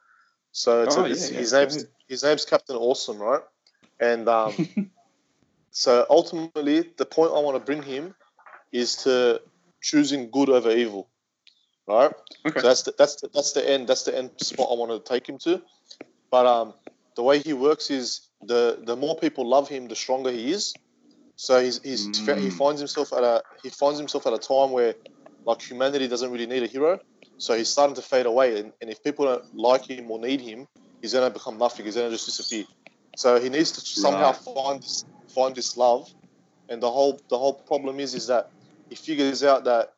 So 0.52 0.82
it's, 0.82 0.96
Oh, 0.96 1.04
it's 1.04 1.30
yeah, 1.30 1.34
yeah, 1.34 1.38
his 1.40 1.52
go 1.52 1.58
name's 1.60 1.84
his 2.08 2.22
name's 2.22 2.44
Captain 2.44 2.76
Awesome, 2.76 3.18
right? 3.18 3.42
And 4.00 4.28
um, 4.28 4.54
so 5.70 6.06
ultimately, 6.10 6.92
the 6.96 7.06
point 7.06 7.32
I 7.34 7.40
want 7.40 7.56
to 7.56 7.64
bring 7.64 7.82
him 7.82 8.14
is 8.72 8.96
to 9.04 9.40
choosing 9.82 10.30
good 10.30 10.48
over 10.50 10.70
evil, 10.70 11.08
right? 11.88 12.12
Okay. 12.46 12.60
So 12.60 12.68
that's 12.68 12.82
the, 12.82 12.94
that's 12.96 13.16
the, 13.20 13.28
that's 13.34 13.52
the 13.52 13.68
end. 13.68 13.88
That's 13.88 14.04
the 14.04 14.16
end 14.16 14.30
spot 14.38 14.68
I 14.70 14.74
want 14.74 14.92
to 14.92 15.00
take 15.12 15.28
him 15.28 15.38
to. 15.38 15.62
But 16.30 16.46
um, 16.46 16.74
the 17.16 17.22
way 17.22 17.38
he 17.40 17.52
works 17.52 17.90
is 17.90 18.28
the 18.42 18.80
the 18.84 18.96
more 18.96 19.16
people 19.16 19.46
love 19.48 19.68
him, 19.68 19.88
the 19.88 19.96
stronger 19.96 20.30
he 20.30 20.52
is. 20.52 20.74
So 21.36 21.60
he's, 21.62 21.80
he's 21.82 22.10
he 22.38 22.50
Mm. 22.50 22.52
finds 22.52 22.80
himself 22.80 23.12
at 23.12 23.24
a 23.24 23.42
he 23.62 23.70
finds 23.70 23.98
himself 23.98 24.26
at 24.26 24.32
a 24.32 24.38
time 24.38 24.70
where 24.72 24.94
like 25.46 25.62
humanity 25.62 26.08
doesn't 26.08 26.30
really 26.30 26.46
need 26.46 26.62
a 26.62 26.66
hero. 26.66 26.98
So 27.38 27.56
he's 27.56 27.68
starting 27.68 27.96
to 27.96 28.02
fade 28.02 28.26
away, 28.26 28.60
and, 28.60 28.72
and 28.80 28.90
if 28.90 29.02
people 29.02 29.26
don't 29.26 29.44
like 29.54 29.86
him 29.88 30.10
or 30.10 30.18
need 30.20 30.40
him, 30.40 30.66
he's 31.02 31.12
gonna 31.14 31.30
become 31.30 31.58
nothing. 31.58 31.84
He's 31.86 31.96
gonna 31.96 32.10
just 32.10 32.26
disappear. 32.26 32.64
So 33.16 33.40
he 33.40 33.48
needs 33.48 33.72
to 33.72 33.80
somehow 33.80 34.32
Right. 34.32 34.36
find 34.54 34.82
this 34.82 35.04
find 35.34 35.54
this 35.54 35.76
love, 35.76 36.08
and 36.68 36.82
the 36.82 36.90
whole 36.90 37.20
the 37.30 37.38
whole 37.38 37.54
problem 37.54 38.00
is 38.00 38.14
is 38.14 38.28
that 38.28 38.46
he 38.88 38.96
figures 38.96 39.42
out 39.42 39.64
that 39.64 39.90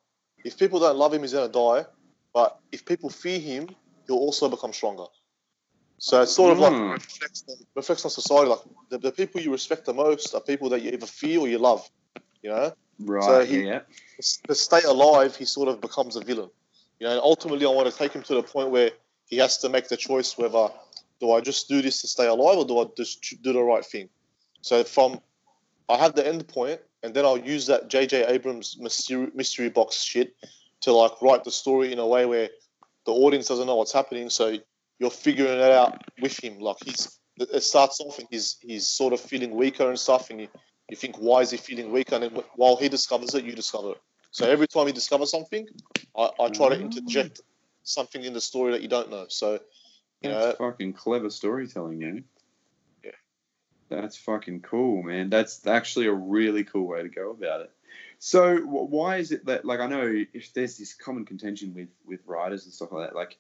if 0.45 0.59
people 0.59 0.81
don't 0.81 0.97
love 0.97 1.13
him, 1.15 1.23
he's 1.23 1.35
gonna 1.35 1.49
die. 1.49 1.87
But 2.33 2.57
if 2.73 2.85
people 2.87 3.11
fear 3.11 3.39
him, 3.39 3.69
he'll 4.07 4.17
also 4.17 4.49
become 4.49 4.73
stronger. 4.73 5.07
So 5.99 6.23
it's 6.23 6.33
sort 6.33 6.53
of 6.53 6.59
like 6.59 6.73
Mm. 6.73 6.93
reflects, 6.93 7.45
reflects 7.75 8.05
on 8.05 8.11
society. 8.11 8.49
Like 8.51 8.59
the, 8.91 8.99
the 8.99 9.13
people 9.13 9.41
you 9.41 9.51
respect 9.51 9.87
the 9.87 9.95
most 9.95 10.35
are 10.35 10.41
people 10.41 10.69
that 10.71 10.83
you 10.83 10.91
either 10.91 11.07
fear 11.07 11.41
or 11.41 11.49
you 11.49 11.59
love. 11.59 11.89
You 12.43 12.51
know, 12.51 12.73
Right. 13.01 13.25
So 13.25 13.45
he- 13.45 13.63
yeah. 13.67 13.81
to 14.49 14.55
stay 14.55 14.83
alive, 14.83 15.37
he 15.37 15.45
sort 15.45 15.69
of 15.69 15.81
becomes 15.81 16.17
a 16.17 16.21
villain. 16.21 16.51
You 16.99 17.07
know, 17.07 17.13
and 17.13 17.21
ultimately, 17.21 17.67
I 17.67 17.71
want 17.71 17.91
to 17.91 17.97
take 17.97 18.13
him 18.13 18.23
to 18.23 18.35
the 18.35 18.43
point 18.43 18.71
where 18.71 18.91
he 19.29 19.37
has 19.39 19.59
to 19.59 19.69
make 19.69 19.89
the 19.89 19.97
choice 19.97 20.39
whether 20.39 20.69
do 21.21 21.33
I 21.33 21.41
just 21.41 21.69
do 21.69 21.81
this 21.83 22.01
to 22.03 22.09
stay 22.09 22.27
alive 22.27 22.59
or 22.59 22.65
do 22.67 22.79
I 22.79 22.85
just 22.97 23.43
do 23.43 23.53
the 23.53 23.63
right 23.63 23.85
thing. 23.85 24.09
So 24.61 24.85
from 24.85 25.21
I 25.89 25.97
have 25.97 26.15
the 26.15 26.27
end 26.27 26.47
point, 26.49 26.81
and 27.03 27.15
then 27.15 27.25
I'll 27.25 27.39
use 27.39 27.67
that 27.67 27.89
J.J. 27.89 28.27
Abrams 28.27 28.77
mystery, 28.79 29.29
mystery 29.35 29.69
box 29.71 30.03
shit 30.03 30.35
to 30.81 30.93
like 30.93 31.21
write 31.23 31.45
the 31.45 31.51
story 31.51 31.93
in 31.93 31.99
a 31.99 32.07
way 32.07 32.27
where 32.27 32.49
the 33.07 33.13
audience 33.13 33.47
doesn't 33.49 33.67
know 33.67 33.77
what's 33.77 33.93
happening. 33.93 34.29
So 34.31 34.59
you're 34.99 35.11
figuring 35.11 35.59
it 35.59 35.73
out 35.73 36.03
with 36.21 36.43
him. 36.43 36.59
Like 36.59 36.77
he's 36.85 37.19
it 37.39 37.63
starts 37.63 38.01
off 38.01 38.19
and 38.19 38.29
he's 38.31 38.57
he's 38.61 38.87
sort 38.87 39.13
of 39.13 39.21
feeling 39.21 39.55
weaker 39.55 39.89
and 39.89 39.99
stuff, 39.99 40.31
and 40.31 40.41
you, 40.41 40.49
you 40.89 40.97
think 40.97 41.17
why 41.17 41.41
is 41.41 41.51
he 41.51 41.57
feeling 41.57 41.93
weaker? 41.93 42.15
And 42.17 42.25
then 42.25 42.43
while 42.57 42.77
he 42.77 42.89
discovers 42.89 43.35
it, 43.35 43.45
you 43.45 43.53
discover 43.53 43.93
it. 43.93 44.01
So 44.31 44.49
every 44.49 44.67
time 44.67 44.87
he 44.87 44.93
discovers 44.93 45.31
something, 45.31 45.67
I, 46.17 46.31
I 46.41 46.49
try 46.49 46.71
to 46.71 46.77
Ah. 46.77 46.81
interject 46.81 47.41
something 47.85 48.25
in 48.25 48.33
the 48.33 48.41
story 48.41 48.73
that 48.73 48.83
you 48.83 48.89
don't 48.89 49.11
know. 49.11 49.27
So 49.29 49.61
you 50.23 50.31
know, 50.31 50.41
That's 50.47 50.59
fucking 50.59 50.95
clever 50.95 51.29
storytelling, 51.29 51.99
man. 51.99 52.25
Yeah. 53.05 53.11
That's 53.91 54.17
fucking 54.17 54.63
cool, 54.63 55.03
man. 55.03 55.29
That's 55.29 55.67
actually 55.67 56.07
a 56.07 56.13
really 56.13 56.65
cool 56.65 56.87
way 56.87 57.03
to 57.03 57.09
go 57.09 57.31
about 57.31 57.61
it. 57.61 57.71
So, 58.19 58.57
why 58.61 59.19
is 59.19 59.31
it 59.31 59.45
that, 59.45 59.67
like, 59.67 59.79
I 59.79 59.87
know 59.87 60.25
if 60.33 60.55
there's 60.55 60.79
this 60.79 60.95
common 60.95 61.27
contention 61.27 61.75
with 61.75 61.89
with 62.07 62.27
writers 62.27 62.65
and 62.65 62.73
stuff 62.73 62.93
like 62.93 63.11
that, 63.11 63.15
like, 63.15 63.37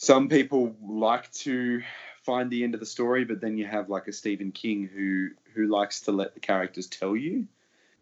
some 0.00 0.30
people 0.30 0.74
like 0.82 1.30
to 1.30 1.82
find 2.22 2.50
the 2.50 2.64
end 2.64 2.72
of 2.72 2.80
the 2.80 2.86
story, 2.86 3.26
but 3.26 3.42
then 3.42 3.58
you 3.58 3.66
have 3.66 3.90
like 3.90 4.08
a 4.08 4.12
Stephen 4.14 4.50
King 4.50 4.88
who 4.88 5.28
who 5.52 5.66
likes 5.66 6.00
to 6.02 6.12
let 6.12 6.32
the 6.32 6.40
characters 6.40 6.86
tell 6.86 7.14
you 7.14 7.46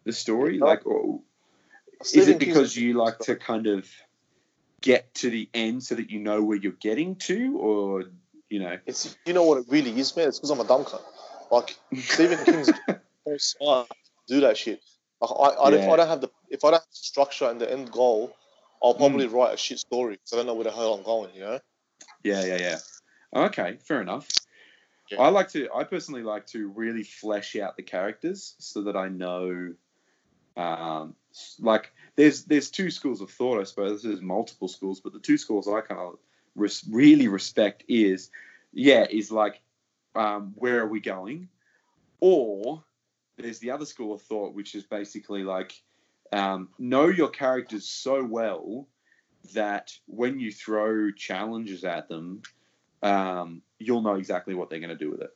the 0.05 0.13
story. 0.13 0.61
Oh. 0.63 0.67
Like, 0.67 0.87
or, 0.87 1.21
is 2.01 2.11
Stephen 2.11 2.35
it 2.35 2.39
because 2.39 2.77
you 2.77 2.95
like 2.95 3.19
to 3.21 3.35
kind 3.35 3.67
of 3.67 3.91
get 4.81 5.13
to 5.15 5.29
the 5.29 5.51
end 5.53 5.83
so 5.83 5.97
that 5.97 6.09
you 6.09 6.21
know 6.21 6.41
where 6.41 6.57
you're 6.57 6.71
getting 6.71 7.17
to, 7.17 7.59
or 7.59 8.05
you 8.49 8.61
know? 8.61 8.79
It's 8.87 9.19
you 9.27 9.33
know 9.33 9.43
what 9.43 9.59
it 9.59 9.67
really 9.69 9.99
is, 9.99 10.17
man. 10.17 10.29
It's 10.29 10.39
because 10.39 10.51
I'm 10.51 10.61
a 10.61 10.65
dumb 10.65 10.85
cunt. 10.85 11.03
Like 11.51 11.77
Stephen 11.97 12.45
King's 12.45 12.71
so 13.27 13.37
smart 13.39 13.89
to 13.89 14.35
do 14.35 14.41
that 14.43 14.57
shit. 14.57 14.81
Like, 15.21 15.31
I, 15.33 15.63
I, 15.63 15.73
if 15.73 15.89
I 15.89 15.97
don't 15.97 16.09
have 16.09 16.21
the 16.21 16.31
if 16.49 16.63
I 16.63 16.71
don't 16.71 16.81
have 16.81 16.83
the 16.83 16.97
structure 16.97 17.47
and 17.47 17.61
the 17.61 17.69
end 17.69 17.91
goal, 17.91 18.37
I'll 18.81 18.95
mm. 18.95 18.99
probably 18.99 19.27
write 19.27 19.55
a 19.55 19.57
shit 19.57 19.81
story 19.81 20.13
because 20.13 20.33
I 20.33 20.37
don't 20.37 20.47
know 20.47 20.55
where 20.55 20.63
the 20.63 20.71
hell 20.71 20.95
I'm 20.95 21.03
going. 21.03 21.35
You 21.35 21.41
know? 21.41 21.59
Yeah, 22.23 22.45
yeah, 22.45 22.59
yeah. 22.59 22.79
Okay, 23.35 23.79
fair 23.83 24.01
enough. 24.01 24.29
Yeah. 25.11 25.21
I 25.23 25.29
like 25.29 25.49
to. 25.51 25.69
I 25.75 25.85
personally 25.85 26.23
like 26.23 26.47
to 26.49 26.69
really 26.69 27.03
flesh 27.03 27.57
out 27.57 27.77
the 27.77 27.83
characters 27.83 28.55
so 28.59 28.83
that 28.83 28.97
I 28.97 29.09
know. 29.09 29.75
Um, 30.57 31.15
like 31.61 31.93
there's 32.17 32.45
there's 32.45 32.71
two 32.71 32.91
schools 32.91 33.21
of 33.21 33.31
thought, 33.31 33.61
I 33.61 33.65
suppose. 33.65 34.03
There's 34.03 34.21
multiple 34.21 34.69
schools, 34.69 35.01
but 35.01 35.13
the 35.13 35.19
two 35.19 35.39
schools 35.39 35.69
I 35.69 35.81
kind 35.81 36.01
of 36.01 36.19
res- 36.55 36.85
really 36.91 37.29
respect 37.29 37.85
is, 37.89 38.31
yeah, 38.73 39.07
is 39.09 39.31
like, 39.31 39.61
um, 40.15 40.53
where 40.57 40.81
are 40.81 40.89
we 40.89 41.01
going, 41.01 41.49
or 42.21 42.83
there's 43.37 43.61
the 43.61 43.71
other 43.71 43.87
school 43.87 44.13
of 44.13 44.23
thought, 44.23 44.53
which 44.53 44.75
is 44.75 44.85
basically 44.85 45.45
like, 45.45 45.81
um, 46.33 46.69
know 46.79 47.07
your 47.07 47.29
characters 47.29 47.89
so 47.89 48.25
well 48.25 48.89
that 49.55 49.93
when 50.07 50.39
you 50.41 50.53
throw 50.53 51.11
challenges 51.13 51.85
at 51.85 52.09
them, 52.09 52.43
um, 53.03 53.63
you'll 53.79 54.03
know 54.03 54.15
exactly 54.15 54.55
what 54.55 54.71
they're 54.71 54.81
going 54.81 54.91
to 54.91 54.97
do 54.97 55.11
with 55.11 55.23
it. 55.23 55.35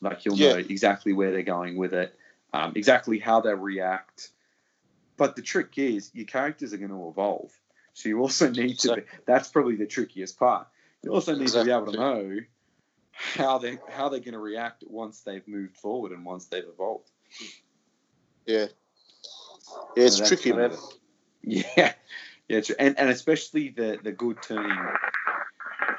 Like 0.00 0.24
you'll 0.24 0.36
Yeah. 0.36 0.52
know 0.52 0.58
exactly 0.58 1.12
where 1.12 1.30
they're 1.30 1.42
going 1.42 1.76
with 1.76 1.94
it, 1.94 2.18
um, 2.52 2.72
exactly 2.76 3.18
how 3.18 3.40
they 3.40 3.54
react. 3.54 4.30
But 5.16 5.36
the 5.36 5.42
trick 5.42 5.78
is 5.78 6.10
your 6.12 6.26
characters 6.26 6.72
are 6.72 6.76
going 6.78 6.90
to 6.90 7.08
evolve, 7.08 7.52
so 7.92 8.08
you 8.08 8.20
also 8.20 8.50
need 8.50 8.80
to. 8.80 8.96
Be, 8.96 9.02
that's 9.26 9.48
probably 9.48 9.76
the 9.76 9.86
trickiest 9.86 10.38
part. 10.38 10.66
You 11.02 11.12
also 11.12 11.36
need 11.36 11.48
to 11.48 11.64
be 11.64 11.70
able 11.70 11.92
to 11.92 11.98
know 11.98 12.40
how 13.12 13.58
they 13.58 13.78
how 13.88 14.08
they're 14.08 14.18
going 14.20 14.32
to 14.32 14.40
react 14.40 14.82
once 14.88 15.20
they've 15.20 15.46
moved 15.46 15.76
forward 15.76 16.10
and 16.10 16.24
once 16.24 16.46
they've 16.46 16.64
evolved. 16.66 17.10
Yeah. 18.44 18.66
Yeah, 19.96 20.04
it's 20.04 20.16
So 20.16 20.26
tricky, 20.26 20.52
man. 20.52 20.72
of 20.72 20.80
yeah, 21.42 21.92
yeah, 22.48 22.60
true. 22.60 22.76
and 22.78 22.98
and 22.98 23.08
especially 23.10 23.70
the 23.70 23.98
the 24.02 24.12
good 24.12 24.42
turning 24.42 24.78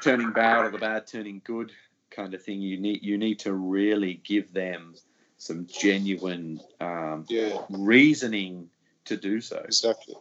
turning 0.00 0.32
bad 0.32 0.64
or 0.64 0.70
the 0.70 0.78
bad 0.78 1.06
turning 1.06 1.40
good 1.44 1.72
kind 2.10 2.34
of 2.34 2.42
thing. 2.42 2.60
You 2.60 2.78
need 2.78 3.02
you 3.02 3.18
need 3.18 3.40
to 3.40 3.52
really 3.52 4.20
give 4.24 4.52
them 4.52 4.94
some 5.38 5.66
genuine 5.66 6.60
um, 6.80 7.26
Yeah, 7.28 7.58
reasoning 7.70 8.70
to 9.06 9.16
do 9.16 9.40
so. 9.40 9.58
exactly. 9.64 10.14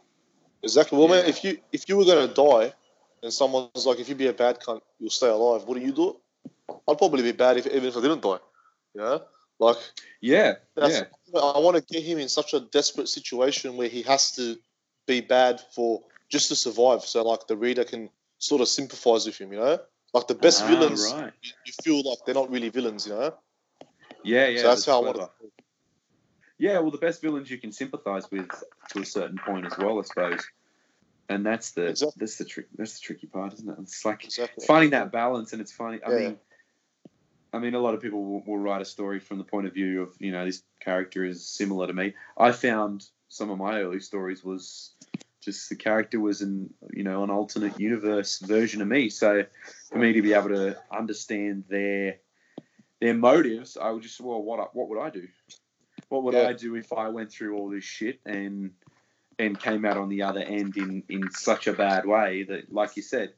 Exactly. 0.63 0.97
Well, 0.97 1.07
man, 1.07 1.26
if 1.26 1.43
you 1.43 1.59
if 1.71 1.88
you 1.88 1.97
were 1.97 2.05
gonna 2.05 2.34
die, 2.34 2.73
and 3.21 3.32
someone's 3.32 3.86
like, 3.86 3.99
if 3.99 4.09
you 4.09 4.15
be 4.15 4.28
a 4.28 4.34
bad 4.34 4.59
cunt, 4.59 4.82
you'll 4.99 5.09
stay 5.09 5.30
alive. 5.30 5.63
What 5.65 5.78
do 5.78 5.86
you 5.86 5.91
do? 5.91 6.17
I'd 6.69 6.97
probably 6.97 7.23
be 7.23 7.32
bad 7.32 7.57
if 7.57 7.67
even 7.67 7.86
if 7.86 7.97
I 7.97 8.01
didn't 8.01 8.21
die. 8.21 8.39
You 8.95 9.01
know, 9.01 9.23
like 9.59 9.78
Yeah, 10.21 10.55
yeah, 10.78 11.03
I 11.36 11.59
want 11.59 11.78
to 11.78 11.84
get 11.93 12.03
him 12.03 12.17
in 12.17 12.30
such 12.30 12.53
a 12.53 12.59
desperate 12.59 13.09
situation 13.09 13.78
where 13.78 13.88
he 13.88 14.01
has 14.03 14.32
to 14.38 14.57
be 15.05 15.21
bad 15.21 15.61
for 15.73 16.03
just 16.36 16.49
to 16.49 16.55
survive. 16.55 17.01
So 17.03 17.23
like 17.23 17.47
the 17.47 17.55
reader 17.55 17.86
can 17.86 18.09
sort 18.39 18.61
of 18.61 18.67
sympathize 18.67 19.25
with 19.25 19.38
him. 19.38 19.53
You 19.53 19.59
know, 19.59 19.79
like 20.13 20.27
the 20.27 20.36
best 20.36 20.63
Ah, 20.63 20.67
villains, 20.67 21.13
right? 21.13 21.33
you, 21.41 21.73
feel 21.83 22.09
like 22.09 22.19
they're 22.25 22.36
not 22.36 22.51
really 22.51 22.69
villains. 22.69 23.07
You 23.07 23.13
know, 23.13 23.33
Yeah, 24.23 24.47
yeah. 24.47 24.61
so 24.61 24.67
that's, 24.69 24.86
how 24.86 25.01
I 25.01 25.05
want 25.05 25.17
to. 25.17 25.29
Yeah, 26.57 26.79
well, 26.79 26.91
the 26.91 26.97
best 26.97 27.21
villains 27.21 27.49
you 27.49 27.57
can 27.57 27.71
sympathise 27.71 28.29
with 28.31 28.49
to 28.89 28.99
a 28.99 29.05
certain 29.05 29.38
point 29.38 29.65
as 29.65 29.77
well, 29.77 29.99
I 29.99 30.01
suppose. 30.03 30.45
And 31.29 31.45
that's 31.45 31.71
the 31.71 31.88
Exactly. 31.88 32.19
that's 32.19 32.38
the 32.38 32.45
trick. 32.45 32.67
That's 32.77 32.99
the 32.99 33.05
tricky 33.05 33.27
part, 33.27 33.53
isn't 33.53 33.69
it? 33.69 33.77
It's 33.81 34.05
like 34.05 34.25
Exactly. 34.25 34.65
finding 34.65 34.91
that 34.91 35.11
balance, 35.11 35.53
and 35.53 35.61
it's 35.61 35.71
funny. 35.71 35.99
I 36.05 36.09
Yeah. 36.09 36.17
mean, 36.17 36.38
I 37.53 37.59
mean, 37.59 37.73
a 37.75 37.79
lot 37.79 37.93
of 37.93 38.01
people 38.01 38.23
will, 38.23 38.43
will 38.45 38.57
write 38.57 38.81
a 38.81 38.86
story 38.86 39.19
from 39.19 39.38
the 39.38 39.43
point 39.43 39.67
of 39.67 39.73
view 39.73 40.01
of 40.03 40.15
you 40.19 40.31
know 40.31 40.45
this 40.45 40.63
character 40.81 41.23
is 41.25 41.47
similar 41.47 41.88
to 41.88 41.93
me. 41.93 42.13
I 42.38 42.51
found 42.51 43.05
some 43.29 43.49
of 43.49 43.57
my 43.57 43.81
early 43.81 43.99
stories 43.99 44.43
was 44.43 44.94
just 45.45 45.69
the 45.69 45.75
character 45.75 46.19
was 46.19 46.41
an 46.41 46.73
you 46.91 47.03
know 47.03 47.23
an 47.23 47.29
alternate 47.29 47.79
universe 47.79 48.39
version 48.39 48.81
of 48.81 48.87
me. 48.87 49.09
So 49.09 49.45
for 49.89 49.99
me 49.99 50.13
to 50.13 50.21
be 50.21 50.33
able 50.33 50.49
to 50.49 50.75
understand 50.91 51.65
their 51.69 52.17
their 52.99 53.13
motives, 53.13 53.77
I 53.77 53.91
would 53.91 54.03
just 54.03 54.19
well, 54.19 54.41
what 54.41 54.75
what 54.75 54.89
would 54.89 54.99
I 54.99 55.11
do? 55.11 55.27
What 56.09 56.23
would 56.23 56.33
Yeah. 56.33 56.49
I 56.49 56.53
do 56.53 56.75
if 56.75 56.91
I 56.91 57.09
went 57.09 57.31
through 57.31 57.57
all 57.57 57.69
this 57.69 57.83
shit 57.83 58.19
and 58.25 58.71
and 59.37 59.59
came 59.59 59.85
out 59.85 59.97
on 59.97 60.09
the 60.09 60.23
other 60.23 60.41
end 60.41 60.75
in 60.77 61.03
in 61.07 61.29
such 61.31 61.67
a 61.67 61.73
bad 61.73 62.05
way 62.05 62.43
that, 62.43 62.73
like 62.73 62.95
you 62.95 63.03
said, 63.03 63.33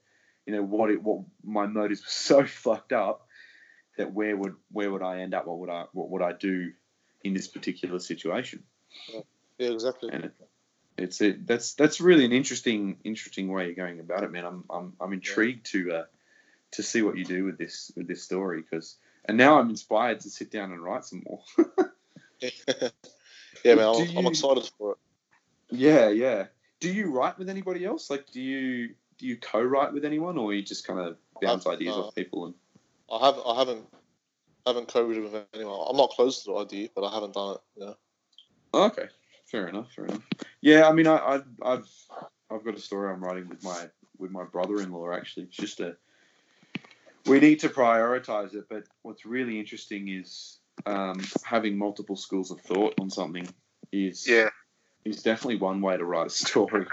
you 0.45 0.53
know 0.53 0.63
what 0.63 0.89
it 0.89 1.03
what 1.03 1.23
my 1.43 1.67
motives 1.67 2.01
were 2.01 2.07
so 2.41 2.45
fucked 2.45 2.93
up 2.93 3.27
that 3.97 4.13
where 4.13 4.35
would 4.37 4.55
where 4.71 4.91
would 4.91 5.03
I 5.03 5.19
end 5.19 5.33
up? 5.33 5.45
What 5.45 5.59
would 5.59 5.69
I 5.69 5.85
what 5.91 6.09
would 6.09 6.21
I 6.21 6.31
do 6.33 6.71
in 7.23 7.33
this 7.33 7.47
particular 7.47 7.99
situation? 7.99 8.63
Yeah, 9.57 9.71
exactly. 9.71 10.09
And 10.13 10.31
it's 10.97 11.21
it 11.21 11.45
that's 11.45 11.73
that's 11.73 12.01
really 12.01 12.25
an 12.25 12.31
interesting 12.31 12.97
interesting 13.03 13.49
way 13.49 13.69
of 13.69 13.75
going 13.75 13.99
about 13.99 14.23
it, 14.23 14.31
man. 14.31 14.45
I'm 14.45 14.63
I'm 14.69 14.93
I'm 14.99 15.13
intrigued 15.13 15.67
to 15.71 15.91
uh, 15.93 16.03
to 16.71 16.83
see 16.83 17.01
what 17.01 17.17
you 17.17 17.25
do 17.25 17.45
with 17.45 17.57
this 17.57 17.91
with 17.95 18.07
this 18.07 18.23
story 18.23 18.61
because 18.61 18.97
and 19.25 19.37
now 19.37 19.59
I'm 19.59 19.69
inspired 19.69 20.21
to 20.21 20.29
sit 20.29 20.51
down 20.51 20.71
and 20.71 20.81
write 20.81 21.05
some 21.05 21.23
more. 21.25 21.41
yeah, 22.41 23.75
man, 23.75 23.79
I'm, 23.79 24.17
I'm 24.17 24.25
excited 24.27 24.69
for 24.77 24.93
it. 24.93 24.97
yeah, 25.69 26.09
yeah. 26.09 26.45
Do 26.79 26.91
you 26.91 27.11
write 27.11 27.37
with 27.37 27.49
anybody 27.49 27.85
else? 27.85 28.09
Like, 28.09 28.31
do 28.31 28.41
you 28.41 28.95
do 29.17 29.27
you 29.27 29.37
co-write 29.37 29.93
with 29.93 30.05
anyone, 30.05 30.37
or 30.37 30.53
you 30.53 30.61
just 30.61 30.87
kind 30.87 30.99
of 30.99 31.17
bounce 31.41 31.67
ideas 31.67 31.95
uh, 31.95 32.05
off 32.05 32.15
people? 32.15 32.45
And 32.45 32.53
I 33.11 33.25
have 33.25 33.39
I 33.45 33.55
haven't 33.57 33.85
haven't 34.65 34.87
co-written 34.87 35.23
with 35.23 35.45
anyone. 35.53 35.85
I'm 35.89 35.97
not 35.97 36.11
close 36.11 36.43
to 36.43 36.51
the 36.51 36.57
idea, 36.57 36.89
but 36.95 37.05
I 37.05 37.13
haven't 37.13 37.33
done 37.33 37.55
it. 37.55 37.61
Yeah. 37.75 37.93
Oh, 38.73 38.85
okay, 38.85 39.07
fair 39.47 39.67
enough, 39.67 39.91
fair 39.91 40.05
enough. 40.05 40.23
Yeah, 40.61 40.87
I 40.87 40.93
mean, 40.93 41.07
I, 41.07 41.17
I 41.17 41.41
I've 41.61 41.89
I've 42.51 42.63
got 42.63 42.75
a 42.75 42.79
story 42.79 43.11
I'm 43.11 43.23
writing 43.23 43.49
with 43.49 43.63
my 43.63 43.89
with 44.17 44.31
my 44.31 44.43
brother-in-law. 44.43 45.11
Actually, 45.11 45.43
it's 45.43 45.57
just 45.57 45.79
a 45.79 45.95
we 47.25 47.39
need 47.39 47.59
to 47.61 47.69
prioritize 47.69 48.53
it. 48.53 48.65
But 48.69 48.83
what's 49.01 49.25
really 49.25 49.59
interesting 49.59 50.07
is 50.07 50.59
um, 50.85 51.19
having 51.43 51.77
multiple 51.77 52.15
schools 52.15 52.51
of 52.51 52.61
thought 52.61 52.93
on 52.99 53.09
something 53.09 53.47
is 53.91 54.27
yeah 54.27 54.49
is 55.05 55.23
definitely 55.23 55.57
one 55.57 55.81
way 55.81 55.97
to 55.97 56.05
write 56.05 56.27
a 56.27 56.29
story. 56.29 56.85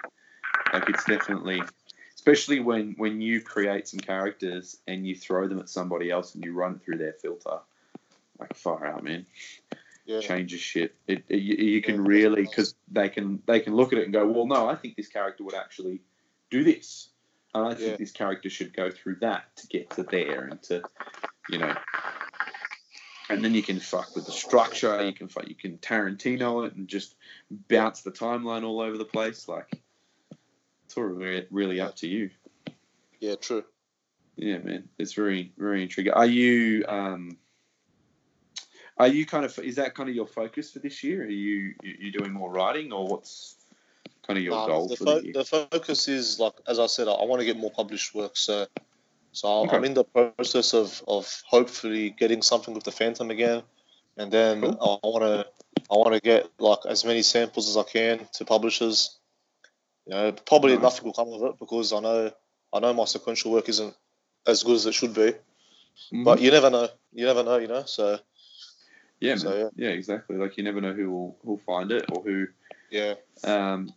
Like 0.72 0.88
it's 0.88 1.04
definitely, 1.04 1.62
especially 2.14 2.60
when 2.60 2.94
when 2.96 3.20
you 3.20 3.40
create 3.40 3.88
some 3.88 4.00
characters 4.00 4.76
and 4.86 5.06
you 5.06 5.14
throw 5.14 5.48
them 5.48 5.58
at 5.58 5.68
somebody 5.68 6.10
else 6.10 6.34
and 6.34 6.44
you 6.44 6.52
run 6.52 6.78
through 6.78 6.98
their 6.98 7.12
filter. 7.12 7.58
Like 8.38 8.56
far 8.56 8.84
out, 8.84 9.04
man. 9.04 9.26
Yeah. 10.06 10.20
Changes 10.20 10.60
shit. 10.60 10.94
It, 11.06 11.24
it 11.28 11.40
you, 11.40 11.54
you 11.56 11.82
can 11.82 11.96
Yeah. 11.96 12.08
really 12.08 12.42
because 12.42 12.74
they 12.90 13.08
can 13.08 13.42
they 13.46 13.60
can 13.60 13.74
look 13.74 13.92
at 13.92 13.98
it 13.98 14.04
and 14.04 14.12
go, 14.12 14.26
well, 14.26 14.46
no, 14.46 14.68
I 14.68 14.74
think 14.74 14.96
this 14.96 15.08
character 15.08 15.44
would 15.44 15.54
actually 15.54 16.02
do 16.50 16.62
this, 16.62 17.08
and 17.54 17.66
I 17.66 17.74
think 17.74 17.90
Yeah. 17.92 17.96
this 17.96 18.12
character 18.12 18.50
should 18.50 18.74
go 18.76 18.90
through 18.90 19.16
that 19.20 19.56
to 19.56 19.66
get 19.66 19.90
to 19.90 20.02
there 20.02 20.44
and 20.44 20.62
to, 20.64 20.82
you 21.48 21.58
know. 21.58 21.74
and 23.30 23.42
then 23.42 23.54
you 23.54 23.62
can 23.62 23.80
fuck 23.80 24.14
with 24.14 24.26
the 24.26 24.32
structure. 24.32 25.02
You 25.02 25.14
can 25.14 25.28
fuck, 25.28 25.48
you 25.48 25.54
can 25.54 25.78
Tarantino 25.78 26.66
it 26.66 26.74
and 26.74 26.86
just 26.86 27.16
bounce 27.50 28.02
the 28.02 28.12
timeline 28.12 28.64
all 28.64 28.80
over 28.80 28.98
the 28.98 29.04
place. 29.06 29.48
Like 29.48 29.80
it's 30.84 30.96
all 30.98 31.04
really, 31.04 31.46
really 31.50 31.80
up 31.80 31.96
to 31.96 32.06
you. 32.06 32.28
Yeah, 33.20 33.36
true. 33.36 33.64
Yeah, 34.36 34.58
man, 34.58 34.88
it's 34.98 35.14
very 35.14 35.52
very 35.56 35.82
intriguing. 35.82 36.12
Are 36.12 36.26
you 36.26 36.84
um, 36.86 37.38
are 38.96 39.08
you 39.08 39.26
kind 39.26 39.44
of 39.44 39.58
is 39.58 39.76
that 39.76 39.94
kind 39.94 40.08
of 40.08 40.14
your 40.14 40.26
focus 40.26 40.70
for 40.70 40.78
this 40.78 41.02
year? 41.02 41.22
Are 41.24 41.28
you 41.28 41.74
you 41.82 42.12
doing 42.12 42.32
more 42.32 42.50
writing 42.50 42.92
or 42.92 43.06
what's 43.06 43.56
kind 44.26 44.38
of 44.38 44.44
your 44.44 44.54
Um, 44.54 44.68
goal 44.68 44.88
the, 44.88 44.96
for 44.96 45.04
fo- 45.04 45.18
the 45.18 45.24
year? 45.24 45.32
the 45.34 45.44
focus 45.44 46.08
is 46.08 46.38
like 46.38 46.54
as 46.66 46.78
I 46.78 46.86
said, 46.86 47.08
I, 47.08 47.12
I 47.12 47.24
want 47.24 47.40
to 47.40 47.46
get 47.46 47.56
more 47.56 47.70
published 47.70 48.14
work. 48.14 48.36
So, 48.36 48.66
so 49.32 49.48
I'm- 49.48 49.68
Okay. 49.68 49.76
I'm 49.76 49.84
in 49.84 49.94
the 49.94 50.04
process 50.04 50.74
of, 50.74 51.02
of 51.08 51.42
hopefully 51.46 52.10
getting 52.10 52.42
something 52.42 52.72
with 52.74 52.84
the 52.84 52.92
Phantom 52.92 53.30
again, 53.30 53.62
and 54.16 54.30
then 54.30 54.60
Cool. 54.60 55.00
I 55.02 55.06
want 55.06 55.22
to 55.24 55.46
I 55.90 55.96
want 55.96 56.14
to 56.14 56.20
get 56.20 56.48
like 56.58 56.80
as 56.88 57.04
many 57.04 57.22
samples 57.22 57.68
as 57.68 57.76
I 57.76 57.82
can 57.82 58.26
to 58.34 58.44
publishers. 58.44 59.18
You 60.06 60.14
know, 60.14 60.32
probably 60.32 60.74
Nice. 60.74 60.82
nothing 60.82 61.04
will 61.06 61.12
come 61.14 61.32
of 61.32 61.42
it 61.42 61.58
because 61.58 61.92
I 61.92 62.00
know 62.00 62.30
I 62.72 62.78
know 62.80 62.92
my 62.94 63.06
sequential 63.06 63.50
work 63.52 63.68
isn't 63.68 63.94
as 64.46 64.62
good 64.62 64.76
as 64.76 64.86
it 64.86 64.94
should 64.94 65.14
be. 65.14 65.32
Mhm. 66.12 66.24
But 66.24 66.40
you 66.40 66.50
never 66.50 66.70
know. 66.70 66.88
You 67.12 67.26
never 67.26 67.42
know. 67.42 67.56
You 67.56 67.68
know. 67.68 67.84
So 67.84 68.18
yeah, 69.20 69.36
so, 69.36 69.70
yeah. 69.76 69.88
exactly. 69.88 70.36
Like 70.36 70.56
you 70.56 70.64
never 70.64 70.80
know 70.80 70.92
who 70.92 71.10
will 71.10 71.38
who'll 71.44 71.58
find 71.58 71.92
it 71.92 72.04
or 72.12 72.22
who 72.22 72.46
yeah, 72.90 73.14
um, 73.44 73.92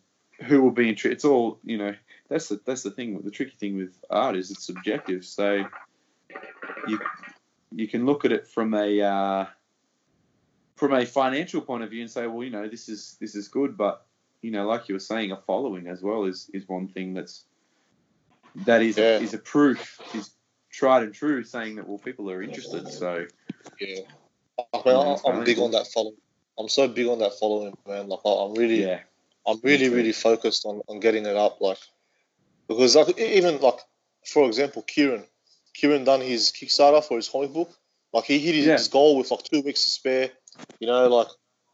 who 0.45 0.61
will 0.61 0.71
be 0.71 0.89
intrigued. 0.89 1.15
It's 1.15 1.25
all 1.25 1.59
you 1.63 1.77
know. 1.77 1.93
That's 2.29 2.49
the 2.49 2.59
that's 2.65 2.83
the 2.83 2.91
thing. 2.91 3.21
The 3.21 3.31
tricky 3.31 3.55
thing 3.57 3.77
with 3.77 3.97
art 4.09 4.35
is 4.35 4.51
it's 4.51 4.65
subjective. 4.65 5.23
So 5.25 5.65
you 6.87 6.99
you 7.71 7.87
can 7.87 8.05
look 8.05 8.25
at 8.25 8.31
it 8.31 8.47
from 8.47 8.73
a 8.73 9.01
uh, 9.01 9.45
from 10.75 10.93
a 10.93 11.05
financial 11.05 11.61
point 11.61 11.83
of 11.83 11.89
view 11.89 12.01
and 12.01 12.11
say, 12.11 12.27
well, 12.27 12.43
you 12.43 12.49
know, 12.49 12.67
this 12.67 12.89
is 12.89 13.17
this 13.19 13.35
is 13.35 13.47
good, 13.47 13.77
but 13.77 14.05
you 14.41 14.51
know, 14.51 14.67
like 14.67 14.87
you 14.87 14.95
were 14.95 14.99
saying, 14.99 15.31
a 15.31 15.37
following 15.37 15.87
as 15.87 16.01
well 16.01 16.25
is 16.25 16.49
is 16.53 16.67
one 16.67 16.87
thing 16.87 17.13
that's 17.13 17.45
that 18.65 18.81
is 18.81 18.97
Yeah. 18.97 19.19
is 19.19 19.33
a 19.33 19.39
proof 19.39 19.99
is 20.13 20.31
tried 20.69 21.03
and 21.03 21.13
true, 21.13 21.43
saying 21.43 21.75
that 21.75 21.87
well, 21.87 21.97
people 21.97 22.29
are 22.29 22.41
interested. 22.41 22.87
So 22.89 23.25
yeah. 23.79 24.01
Yeah, 24.57 25.13
it's 25.13 25.23
I- 25.25 25.29
I'm 25.31 25.43
big 25.43 25.59
on 25.59 25.71
that 25.71 25.87
following. 25.87 26.15
I'm 26.59 26.69
so 26.69 26.87
big 26.87 27.07
on 27.07 27.19
that 27.19 27.37
following, 27.39 27.77
man. 27.87 28.07
Like 28.09 28.19
I'm 28.25 28.53
really. 28.55 28.83
yeah, 28.83 28.99
I'm 29.45 29.59
really, 29.63 29.89
really 29.89 30.11
focused 30.11 30.65
on, 30.65 30.81
on 30.87 30.99
getting 30.99 31.25
it 31.25 31.35
up, 31.35 31.61
like 31.61 31.77
because 32.67 32.95
like 32.95 33.17
even 33.19 33.59
like 33.59 33.79
for 34.25 34.45
example, 34.47 34.81
Kieran, 34.81 35.23
Kieran 35.73 36.03
done 36.03 36.21
his 36.21 36.51
Kickstarter 36.51 37.03
for 37.03 37.17
his 37.17 37.29
comic 37.29 37.53
book. 37.53 37.69
Like 38.13 38.25
he 38.25 38.39
hit 38.39 38.55
his, 38.55 38.65
Yeah. 38.65 38.73
his 38.73 38.87
goal 38.87 39.17
with 39.17 39.29
like 39.31 39.43
two 39.43 39.61
weeks 39.61 39.83
to 39.83 39.89
spare. 39.91 40.31
You 40.79 40.87
know, 40.87 41.07
like 41.07 41.27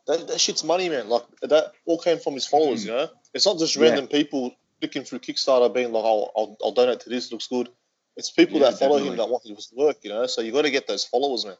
that, 0.07 0.27
that 0.27 0.41
shit's 0.41 0.63
money, 0.63 0.89
man. 0.89 1.07
Like 1.07 1.23
that 1.43 1.71
all 1.85 1.97
came 1.99 2.19
from 2.19 2.33
his 2.33 2.45
followers. 2.45 2.83
Mm. 2.83 2.87
You 2.87 2.91
know, 2.91 3.07
it's 3.33 3.45
not 3.45 3.57
just 3.59 3.75
Yeah. 3.75 3.83
random 3.83 4.07
people 4.07 4.53
clicking 4.81 5.03
through 5.03 5.19
Kickstarter 5.19 5.73
being 5.73 5.93
like, 5.93 6.03
"Oh, 6.03 6.29
I'll, 6.35 6.57
I'll 6.63 6.71
donate 6.73 6.99
to 7.01 7.09
this. 7.09 7.31
Looks 7.31 7.47
good." 7.47 7.69
It's 8.17 8.29
people 8.29 8.59
Yeah, 8.59 8.71
that 8.71 8.79
follow 8.79 8.97
definitely. 8.97 9.11
him 9.11 9.17
that 9.17 9.29
want 9.29 9.43
his 9.47 9.71
work. 9.73 9.97
You 10.03 10.09
know, 10.09 10.25
so 10.27 10.41
you 10.41 10.51
got 10.51 10.63
to 10.63 10.71
get 10.71 10.87
those 10.87 11.05
followers, 11.05 11.45
man. 11.45 11.55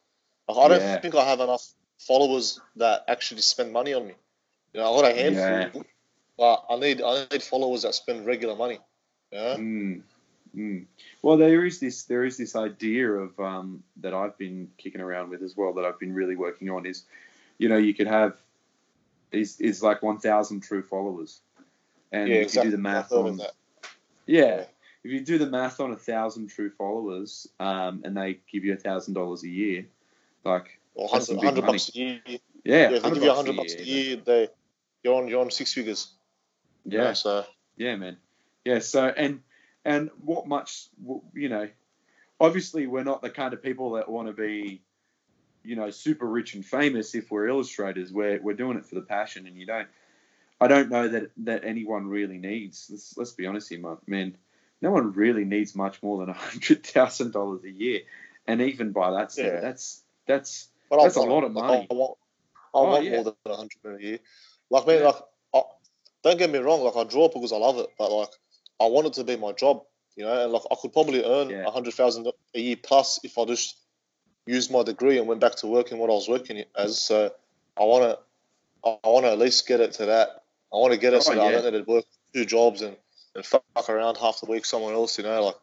Like 0.48 0.58
I 0.58 0.68
don't 0.68 0.80
Yeah. 0.82 1.00
think 1.00 1.16
I 1.16 1.26
have 1.26 1.40
enough 1.40 1.66
followers 2.00 2.60
that 2.76 3.06
actually 3.08 3.42
spend 3.42 3.72
money 3.72 3.94
on 3.94 4.08
me. 4.08 4.14
You 4.74 4.82
know, 4.82 4.94
I 4.94 5.02
got 5.02 5.12
a 5.12 5.16
handful, 5.16 5.84
but 6.38 6.66
I 6.70 6.76
need 6.78 7.02
I 7.02 7.28
need 7.32 7.44
followers 7.44 7.84
that 7.84 7.96
spend 7.96 8.26
regular 8.26 8.56
money. 8.56 8.80
Yeah, 9.32 9.58
Mm, 9.58 10.02
mm. 10.56 10.86
Well, 11.22 11.38
there 11.38 11.66
is 11.66 11.80
this 11.80 12.04
there 12.04 12.24
is 12.24 12.38
this 12.38 12.56
idea 12.56 13.10
of 13.10 13.40
um, 13.40 13.84
that 13.98 14.14
I've 14.14 14.38
been 14.38 14.70
kicking 14.78 15.02
around 15.02 15.30
with 15.30 15.42
as 15.42 15.56
well 15.56 15.74
that 15.74 15.86
I've 15.86 16.00
been 16.00 16.14
really 16.14 16.36
working 16.36 16.70
on 16.70 16.86
is, 16.86 17.04
you 17.58 17.70
know, 17.70 17.78
you 17.78 17.94
could 17.94 18.08
have 18.08 18.36
is 19.32 19.60
is 19.60 19.82
like 19.82 20.02
one 20.04 20.20
thousand 20.20 20.62
true 20.62 20.84
followers, 20.84 21.40
and 22.12 22.30
yeah, 22.30 22.36
if 22.36 22.44
exactly. 22.44 22.70
you 22.70 22.72
do 22.72 22.78
the 22.78 22.82
math 22.84 23.12
on 23.12 23.38
that. 23.38 23.52
yeah, 24.28 24.66
if 25.04 25.12
you 25.12 25.22
do 25.22 25.38
the 25.38 25.48
math 25.48 25.80
on 25.80 25.92
a 25.92 25.98
thousand 25.98 26.48
true 26.48 26.70
followers, 26.70 27.48
um, 27.60 28.02
and 28.06 28.16
they 28.16 28.40
give 28.52 28.64
you 28.64 28.74
a 28.74 28.78
thousand 28.78 29.14
dollars 29.16 29.44
a 29.44 29.50
year, 29.50 29.86
like 30.44 30.80
Or 30.96 31.08
100, 31.08 31.38
100 31.38 31.66
bucks 31.66 31.90
a 31.90 31.98
year. 31.98 32.22
yeah, 32.26 32.38
Yeah, 32.64 32.92
if 32.92 33.04
they 33.04 33.10
give 33.10 33.24
you 33.24 33.30
bucks 33.30 33.38
100 33.38 33.56
bucks 33.58 33.74
a 33.74 33.84
year, 33.86 34.16
they 34.18 34.50
you're 35.04 35.16
on 35.16 35.28
you're 35.28 35.42
on 35.42 35.52
six 35.52 35.74
figures. 35.74 36.12
you 36.86 36.98
know, 36.98 37.06
yeah, 37.06 37.14
so 37.14 37.46
Yeah, 37.78 37.96
man. 37.96 38.18
Yeah. 38.66 38.80
So 38.80 39.06
and 39.06 39.42
and 39.86 40.10
what 40.24 40.48
much 40.48 40.88
you 41.34 41.50
know, 41.50 41.70
obviously 42.40 42.88
we're 42.88 43.04
not 43.04 43.22
the 43.22 43.30
kind 43.30 43.54
of 43.54 43.62
people 43.62 43.94
that 43.94 44.10
want 44.10 44.28
to 44.28 44.34
be, 44.34 44.82
you 45.64 45.76
know, 45.76 45.90
super 45.90 46.26
rich 46.26 46.54
and 46.56 46.66
famous. 46.66 47.16
If 47.16 47.32
we're 47.32 47.48
illustrators, 47.48 48.12
we're 48.12 48.42
we're 48.42 48.56
doing 48.56 48.78
it 48.78 48.86
for 48.86 48.96
the 48.96 49.02
passion, 49.02 49.48
and 49.48 49.58
you 49.58 49.66
don't. 49.66 49.88
I 50.62 50.68
don't 50.68 50.90
know 50.90 51.10
that 51.10 51.32
that 51.38 51.66
anyone 51.66 52.08
really 52.08 52.38
needs. 52.38 52.88
Let's, 52.90 53.18
let's 53.18 53.32
be 53.32 53.46
honest 53.48 53.70
here, 53.70 53.84
man. 54.08 54.38
No 54.82 54.92
one 54.92 55.12
really 55.14 55.44
needs 55.46 55.76
much 55.76 56.02
more 56.02 56.20
than 56.20 56.30
a 56.30 56.34
hundred 56.34 56.86
thousand 56.86 57.32
dollars 57.32 57.64
a 57.66 57.72
year, 57.72 58.02
and 58.48 58.62
even 58.62 58.92
by 58.92 59.12
that 59.12 59.38
Yeah. 59.38 59.60
that's 59.60 60.03
that's 60.28 60.70
but 60.90 61.00
I 61.00 61.04
That's 61.04 61.16
a 61.16 61.20
want 61.20 61.32
it. 61.32 61.34
lot 61.34 61.44
of 61.46 61.52
money. 61.52 61.88
I 61.90 61.94
want 61.94 62.18
I 62.76 62.80
Oh, 62.80 62.84
want 62.86 63.04
yeah. 63.06 63.12
more 63.12 63.24
than 63.24 63.34
100 63.44 63.70
million 63.84 64.02
a 64.02 64.06
year. 64.06 64.20
Like 64.70 64.88
man, 64.88 65.00
Yeah. 65.00 65.06
like 65.08 65.16
I, 65.54 65.62
don't 66.24 66.38
get 66.40 66.50
me 66.50 66.60
wrong. 66.60 66.82
Like 66.84 66.96
I 66.96 67.04
draw 67.04 67.28
because 67.30 67.52
I 67.52 67.58
love 67.58 67.78
it, 67.78 67.88
but 67.98 68.12
like 68.12 68.30
I 68.80 68.86
want 68.86 69.08
it 69.08 69.14
to 69.14 69.24
be 69.24 69.36
my 69.38 69.52
job. 69.52 69.84
You 70.16 70.26
know, 70.26 70.44
and 70.44 70.52
like 70.52 70.62
I 70.72 70.76
could 70.82 70.94
probably 70.94 71.24
earn 71.24 71.50
a 71.50 71.52
Yeah. 71.52 71.72
hundred 71.72 71.94
thousand 71.96 72.28
a 72.28 72.60
year 72.60 72.76
plus 72.82 73.20
if 73.24 73.38
I 73.38 73.46
just 73.46 73.78
used 74.46 74.72
my 74.72 74.84
degree 74.84 75.18
and 75.18 75.28
went 75.28 75.42
back 75.42 75.56
to 75.56 75.68
working 75.68 75.98
what 75.98 76.10
I 76.10 76.14
was 76.14 76.30
working 76.30 76.64
as. 76.78 77.02
So 77.02 77.32
I 77.80 77.84
want 77.84 78.04
to, 78.04 78.20
I 78.90 79.08
want 79.08 79.26
to 79.26 79.32
at 79.32 79.40
least 79.40 79.68
get 79.68 79.80
it 79.80 79.94
to 79.94 80.06
that. 80.08 80.44
I 80.72 80.78
want 80.78 80.94
to 80.94 81.00
get 81.00 81.14
it 81.14 81.18
oh, 81.18 81.20
so 81.22 81.32
Oh, 81.32 81.36
that 81.36 81.42
I 81.42 81.52
don't 81.62 81.74
need 81.74 81.86
to 81.86 81.92
work 81.92 82.06
two 82.34 82.46
jobs 82.46 82.82
and, 82.82 82.96
and 83.36 83.46
fuck 83.46 83.64
around 83.90 84.18
half 84.18 84.40
the 84.42 84.48
week 84.52 84.66
somewhere 84.66 84.94
else. 84.94 85.18
You 85.18 85.24
know, 85.24 85.44
like 85.46 85.56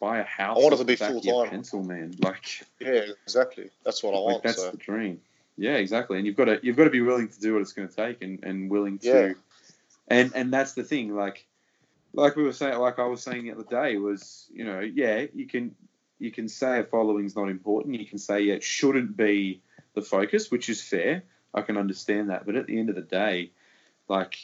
buy 0.00 0.18
a 0.18 0.24
house. 0.24 0.56
I 0.58 0.60
want 0.62 0.74
it 0.74 0.78
to 0.78 0.84
be 0.84 0.94
the 0.94 0.98
back 1.00 1.08
of 1.10 1.22
full-time. 1.22 1.34
your 1.34 1.46
Pencil, 1.48 1.82
man. 1.82 2.14
Like 2.22 2.62
yeah, 2.80 3.04
exactly. 3.24 3.70
That's 3.84 4.02
what 4.02 4.14
I 4.14 4.18
Like, 4.18 4.24
want. 4.26 4.42
that's 4.42 4.62
so 4.62 4.70
the 4.70 4.76
dream. 4.76 5.20
Yeah, 5.56 5.74
exactly. 5.76 6.18
And 6.18 6.26
you've 6.26 6.36
got 6.36 6.46
to 6.46 6.58
you've 6.62 6.76
got 6.76 6.84
to 6.84 6.90
be 6.90 7.00
willing 7.00 7.28
to 7.28 7.40
do 7.40 7.52
what 7.54 7.62
it's 7.62 7.72
going 7.72 7.88
to 7.88 7.94
take, 7.94 8.22
and, 8.22 8.42
and 8.44 8.70
willing 8.70 8.98
to, 8.98 9.06
Yeah. 9.08 9.32
and 10.08 10.32
and 10.34 10.52
that's 10.52 10.72
the 10.74 10.82
thing. 10.82 11.14
Like, 11.14 11.46
like 12.12 12.34
we 12.36 12.42
were 12.42 12.52
saying, 12.52 12.78
like 12.78 12.98
I 12.98 13.04
was 13.06 13.22
saying 13.22 13.44
the 13.44 13.52
other 13.52 13.62
day, 13.64 13.96
was 13.96 14.48
you 14.52 14.64
know, 14.64 14.80
yeah, 14.80 15.26
you 15.32 15.46
can 15.46 15.74
you 16.18 16.30
can 16.32 16.48
say 16.48 16.80
a 16.80 16.84
following's 16.84 17.36
not 17.36 17.48
important. 17.48 17.94
You 18.00 18.06
can 18.06 18.18
say 18.18 18.48
it 18.48 18.62
shouldn't 18.64 19.16
be 19.16 19.60
the 19.94 20.02
focus, 20.02 20.50
which 20.50 20.68
is 20.68 20.82
fair. 20.82 21.22
I 21.52 21.62
can 21.62 21.76
understand 21.76 22.30
that, 22.30 22.46
but 22.46 22.56
at 22.56 22.66
the 22.66 22.76
end 22.78 22.88
of 22.88 22.96
the 22.96 23.02
day, 23.02 23.52
like, 24.08 24.36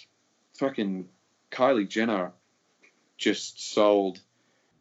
fucking 0.59 1.09
Kylie 1.51 1.89
Jenner 1.89 2.31
just 3.19 3.73
sold 3.73 4.21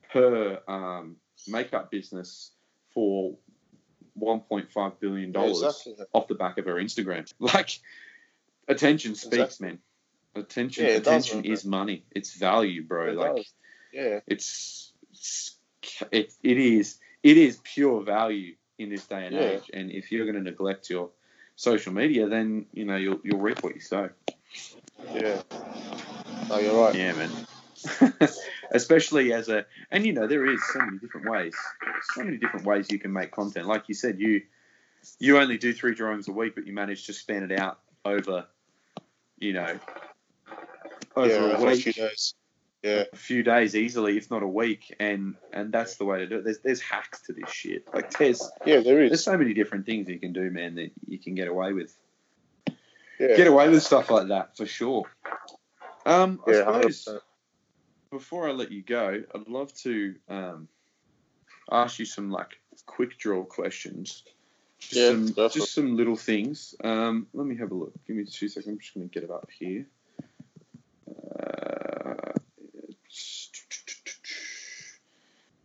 her 0.10 0.60
um, 0.68 1.16
makeup 1.48 1.92
business 1.92 2.52
for 2.94 3.36
1.5 4.20 5.00
billion 5.00 5.32
dollars 5.32 5.62
exactly. 5.64 6.06
off 6.14 6.28
the 6.28 6.36
back 6.36 6.58
of 6.58 6.66
her 6.66 6.76
Instagram. 6.76 7.32
Like, 7.40 7.80
attention 8.68 9.16
speaks, 9.16 9.36
Exactly. 9.36 9.68
man. 9.68 9.80
Attention, 10.36 10.86
Yeah, 10.86 10.90
does, 11.00 11.02
attention 11.02 11.42
man. 11.42 11.52
is 11.52 11.66
money. 11.66 12.06
It's 12.12 12.34
value, 12.36 12.84
bro. 12.84 13.10
It 13.10 13.16
like, 13.16 13.36
does. 13.36 13.54
Yeah, 13.94 14.20
it's, 14.28 14.94
it's 15.12 15.56
it, 16.12 16.32
it 16.44 16.58
is 16.58 17.00
it 17.24 17.38
is 17.38 17.60
pure 17.64 18.04
value 18.04 18.56
in 18.78 18.90
this 18.90 19.06
day 19.08 19.26
and 19.26 19.36
Yeah. 19.36 19.42
age. 19.42 19.70
And 19.74 19.92
if 19.92 20.12
you're 20.12 20.26
going 20.26 20.36
to 20.44 20.50
neglect 20.50 20.90
your 20.90 21.10
social 21.56 21.92
media, 21.94 22.28
then 22.28 22.68
you 22.72 22.86
know 22.86 22.96
you'll 22.96 23.20
you'll 23.24 23.40
reap 23.40 23.64
what 23.64 23.74
you 23.76 23.82
sow. 23.82 24.10
yeah. 25.14 25.42
Oh, 26.52 26.60
you're 26.60 26.80
right. 26.80 26.96
Yeah, 26.96 27.14
man. 27.14 27.30
Especially 28.72 29.34
as 29.34 29.50
a, 29.50 29.66
and 29.92 30.06
you 30.06 30.14
know, 30.14 30.28
there 30.28 30.46
is 30.46 30.60
so 30.74 30.80
many 30.80 30.98
different 30.98 31.30
ways, 31.30 31.54
so 32.14 32.24
many 32.24 32.38
different 32.38 32.66
ways 32.66 32.88
you 32.92 33.00
can 33.00 33.12
make 33.12 33.32
content. 33.32 33.68
Like 33.68 33.88
you 33.88 33.96
said, 33.96 34.20
you 34.20 34.42
you 35.20 35.38
only 35.38 35.58
do 35.58 35.74
three 35.74 35.96
drawings 35.96 36.28
a 36.28 36.32
week, 36.32 36.56
but 36.56 36.68
you 36.68 36.74
manage 36.74 37.06
to 37.08 37.14
span 37.14 37.50
it 37.50 37.58
out 37.58 37.80
over, 38.06 38.46
you 39.38 39.54
know, 39.54 39.80
over 41.16 41.30
yeah, 41.30 41.58
a 41.58 41.66
week, 41.66 41.84
few 41.84 41.94
days. 41.94 42.34
Yeah, 42.84 43.04
a 43.12 43.16
few 43.16 43.44
days 43.44 43.76
easily, 43.76 44.18
if 44.18 44.32
not 44.32 44.42
a 44.42 44.48
week, 44.48 44.96
and 45.00 45.36
and 45.52 45.72
that's 45.72 45.98
the 45.98 46.06
way 46.06 46.20
to 46.20 46.28
do 46.28 46.38
it. 46.38 46.44
There's 46.46 46.60
there's 46.60 46.82
hacks 46.82 47.22
to 47.24 47.34
this 47.34 47.50
shit. 47.50 47.88
Like 47.94 48.18
there's 48.18 48.42
yeah, 48.66 48.80
there 48.80 49.02
is. 49.04 49.10
there's 49.10 49.24
so 49.24 49.38
many 49.38 49.54
different 49.54 49.86
things 49.86 50.08
you 50.08 50.20
can 50.20 50.34
do, 50.34 50.50
man, 50.50 50.76
that 50.76 50.92
you 51.08 51.20
can 51.20 51.36
get 51.36 51.48
away 51.48 51.74
with. 51.74 51.94
Yeah, 53.20 53.36
Get 53.36 53.48
away 53.48 53.68
with 53.68 53.84
stuff 53.84 54.10
like 54.10 54.30
that 54.30 54.56
for 54.56 54.66
sure. 54.66 55.04
Um, 56.06 56.40
I 56.48 56.52
yeah, 56.52 56.58
suppose 56.58 57.06
100%. 57.06 57.20
Before 58.12 58.48
I 58.48 58.52
let 58.52 58.72
you 58.72 58.82
go, 58.82 59.24
I'd 59.34 59.48
love 59.48 59.74
to 59.84 60.16
um, 60.28 60.68
ask 61.72 62.00
you 62.00 62.06
some 62.06 62.32
like 62.32 62.60
quick 62.86 63.18
draw 63.18 63.44
questions. 63.44 64.24
Just 64.80 64.96
Yeah, 64.96 65.10
some, 65.10 65.50
just 65.50 65.74
some 65.74 65.98
little 65.98 66.16
things. 66.16 66.76
Um, 66.84 67.28
let 67.34 67.46
me 67.46 67.58
have 67.58 67.72
a 67.72 67.76
look. 67.76 67.94
Give 68.08 68.16
me 68.16 68.26
two 68.26 68.48
seconds. 68.48 68.68
I'm 68.68 68.80
just 68.80 68.94
going 68.94 69.10
to 69.10 69.14
get 69.14 69.24
it 69.24 69.32
up 69.32 69.50
here. 69.58 69.86
Uh, 71.10 72.34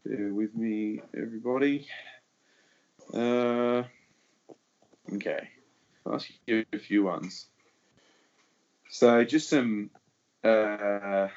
bear 0.05 0.35
with 0.35 0.55
me, 0.55 1.01
everybody. 1.17 1.87
Uh, 3.13 3.85
Okay. 5.13 5.49
I'll 6.07 6.15
ask 6.15 6.29
you 6.47 6.65
a 6.73 6.79
few 6.79 7.05
ones. 7.05 7.47
So 8.91 9.25
just 9.25 9.49
some. 9.49 9.91
Uh, 10.43 11.29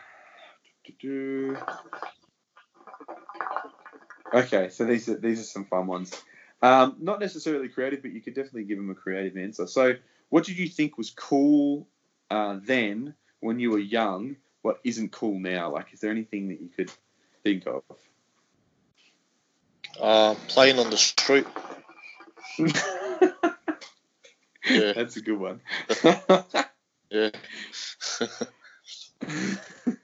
okay, 4.34 4.70
so 4.70 4.86
these 4.86 5.10
are 5.10 5.18
these 5.18 5.40
are 5.40 5.44
some 5.44 5.66
fun 5.66 5.88
ones. 5.88 6.22
Um, 6.62 6.96
not 7.00 7.20
necessarily 7.20 7.70
creative, 7.70 8.02
but 8.02 8.12
you 8.12 8.22
could 8.22 8.34
definitely 8.34 8.64
give 8.64 8.78
them 8.78 8.90
a 8.90 8.96
creative 8.96 9.38
answer. 9.38 9.68
So, 9.68 9.94
what 10.30 10.46
did 10.46 10.58
you 10.58 10.68
think 10.68 10.98
was 10.98 11.12
cool 11.12 11.88
uh, 12.32 12.58
then 12.64 13.14
when 13.40 13.60
you 13.60 13.72
were 13.72 13.80
young? 13.80 14.38
What 14.64 14.80
isn't 14.84 15.12
cool 15.12 15.40
now? 15.40 15.72
Like, 15.72 15.94
is 15.94 16.00
there 16.00 16.12
anything 16.12 16.50
that 16.50 16.60
you 16.60 16.70
could 16.76 16.92
think 17.44 17.68
of? 17.68 17.84
Uh, 20.00 20.36
playing 20.48 20.80
on 20.80 20.90
the 20.90 20.98
street. 20.98 21.46
Yeah. 24.70 24.94
That's 24.94 25.16
a 25.18 25.22
good 25.22 25.40
one. 25.40 25.62
Yeah. 27.10 27.30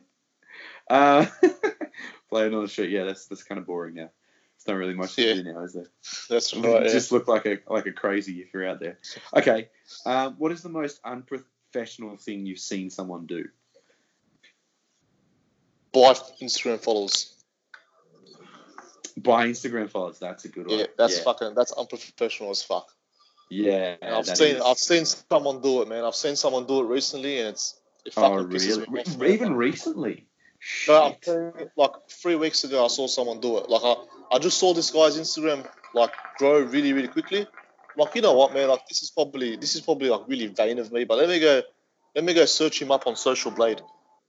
uh, 0.91 1.27
playing 2.31 2.55
on 2.55 2.63
the 2.63 2.69
street, 2.69 2.91
yeah, 2.91 3.05
that's 3.05 3.27
that's 3.27 3.43
kind 3.43 3.59
of 3.59 3.67
boring 3.67 3.95
now. 3.95 4.11
It's 4.57 4.67
not 4.67 4.75
really 4.77 4.95
much 4.95 5.15
to 5.15 5.35
do 5.35 5.43
now, 5.53 5.63
is 5.63 5.73
there? 5.75 5.87
That's 6.29 6.55
right. 6.57 6.83
Yeah. 6.85 6.89
just 6.93 7.13
look 7.13 7.29
like 7.29 7.47
a 7.47 7.59
like 7.69 7.87
a 7.87 7.93
crazy 7.93 8.41
if 8.41 8.53
you're 8.53 8.67
out 8.69 8.81
there. 8.81 8.99
Okay, 9.37 9.69
um, 10.07 10.35
what 10.39 10.53
is 10.53 10.63
the 10.63 10.69
most 10.69 11.01
unprofessional 11.05 12.17
thing 12.17 12.45
you've 12.47 12.59
seen 12.59 12.91
someone 12.91 13.27
do? 13.27 13.45
Buy 15.93 16.13
Instagram 16.43 16.81
followers. 16.81 17.35
Buy 19.17 19.49
Instagram 19.49 19.91
followers. 19.91 20.19
That's 20.19 20.45
a 20.45 20.49
good 20.49 20.67
one. 20.69 20.79
Yeah, 20.79 20.87
that's 20.97 21.19
yeah. 21.19 21.25
fucking. 21.25 21.55
That's 21.55 21.73
unprofessional 21.73 22.51
as 22.51 22.63
fuck. 22.63 22.89
Yeah, 23.51 23.97
And 24.03 24.15
I've 24.15 24.27
seen. 24.27 24.57
is. 24.57 24.63
I've 24.63 24.77
seen 24.79 25.05
someone 25.07 25.63
do 25.63 25.81
it, 25.83 25.89
man. 25.89 26.05
I've 26.05 26.15
seen 26.15 26.37
someone 26.37 26.67
do 26.67 26.81
it 26.81 26.87
recently, 26.89 27.39
and 27.39 27.49
it's. 27.49 27.75
It 28.05 28.13
Oh, 28.17 28.23
fucking 28.43 28.49
pisses 28.57 28.69
really? 28.79 28.91
me 28.91 29.01
off, 29.01 29.07
Re- 29.09 29.27
man. 29.27 29.33
Even 29.35 29.55
recently. 29.57 30.28
Shit. 30.59 31.71
like 31.77 31.93
three 32.11 32.35
weeks 32.35 32.65
ago, 32.65 32.85
I 32.85 32.89
saw 32.89 33.07
someone 33.07 33.41
do 33.41 33.59
it. 33.59 33.69
Like 33.69 33.83
I, 33.85 34.37
I 34.37 34.39
just 34.39 34.59
saw 34.59 34.75
this 34.75 34.91
guy's 34.91 35.19
Instagram 35.19 35.67
like 35.95 36.13
grow 36.37 36.61
really, 36.61 36.93
really 36.93 37.09
quickly. 37.09 37.47
Like 37.97 38.15
you 38.15 38.23
know 38.23 38.35
what, 38.35 38.55
man? 38.55 38.69
Like 38.69 38.87
this 38.89 39.03
is 39.03 39.11
probably 39.11 39.57
this 39.57 39.75
is 39.75 39.81
probably 39.81 40.09
like 40.09 40.23
really 40.29 40.47
vain 40.47 40.79
of 40.79 40.93
me, 40.93 41.05
but 41.05 41.19
let 41.19 41.29
me 41.29 41.41
go, 41.41 41.63
let 42.15 42.25
me 42.25 42.35
go 42.35 42.45
search 42.45 42.81
him 42.81 42.91
up 42.91 43.07
on 43.07 43.17
Social 43.17 43.51
Blade. 43.51 43.81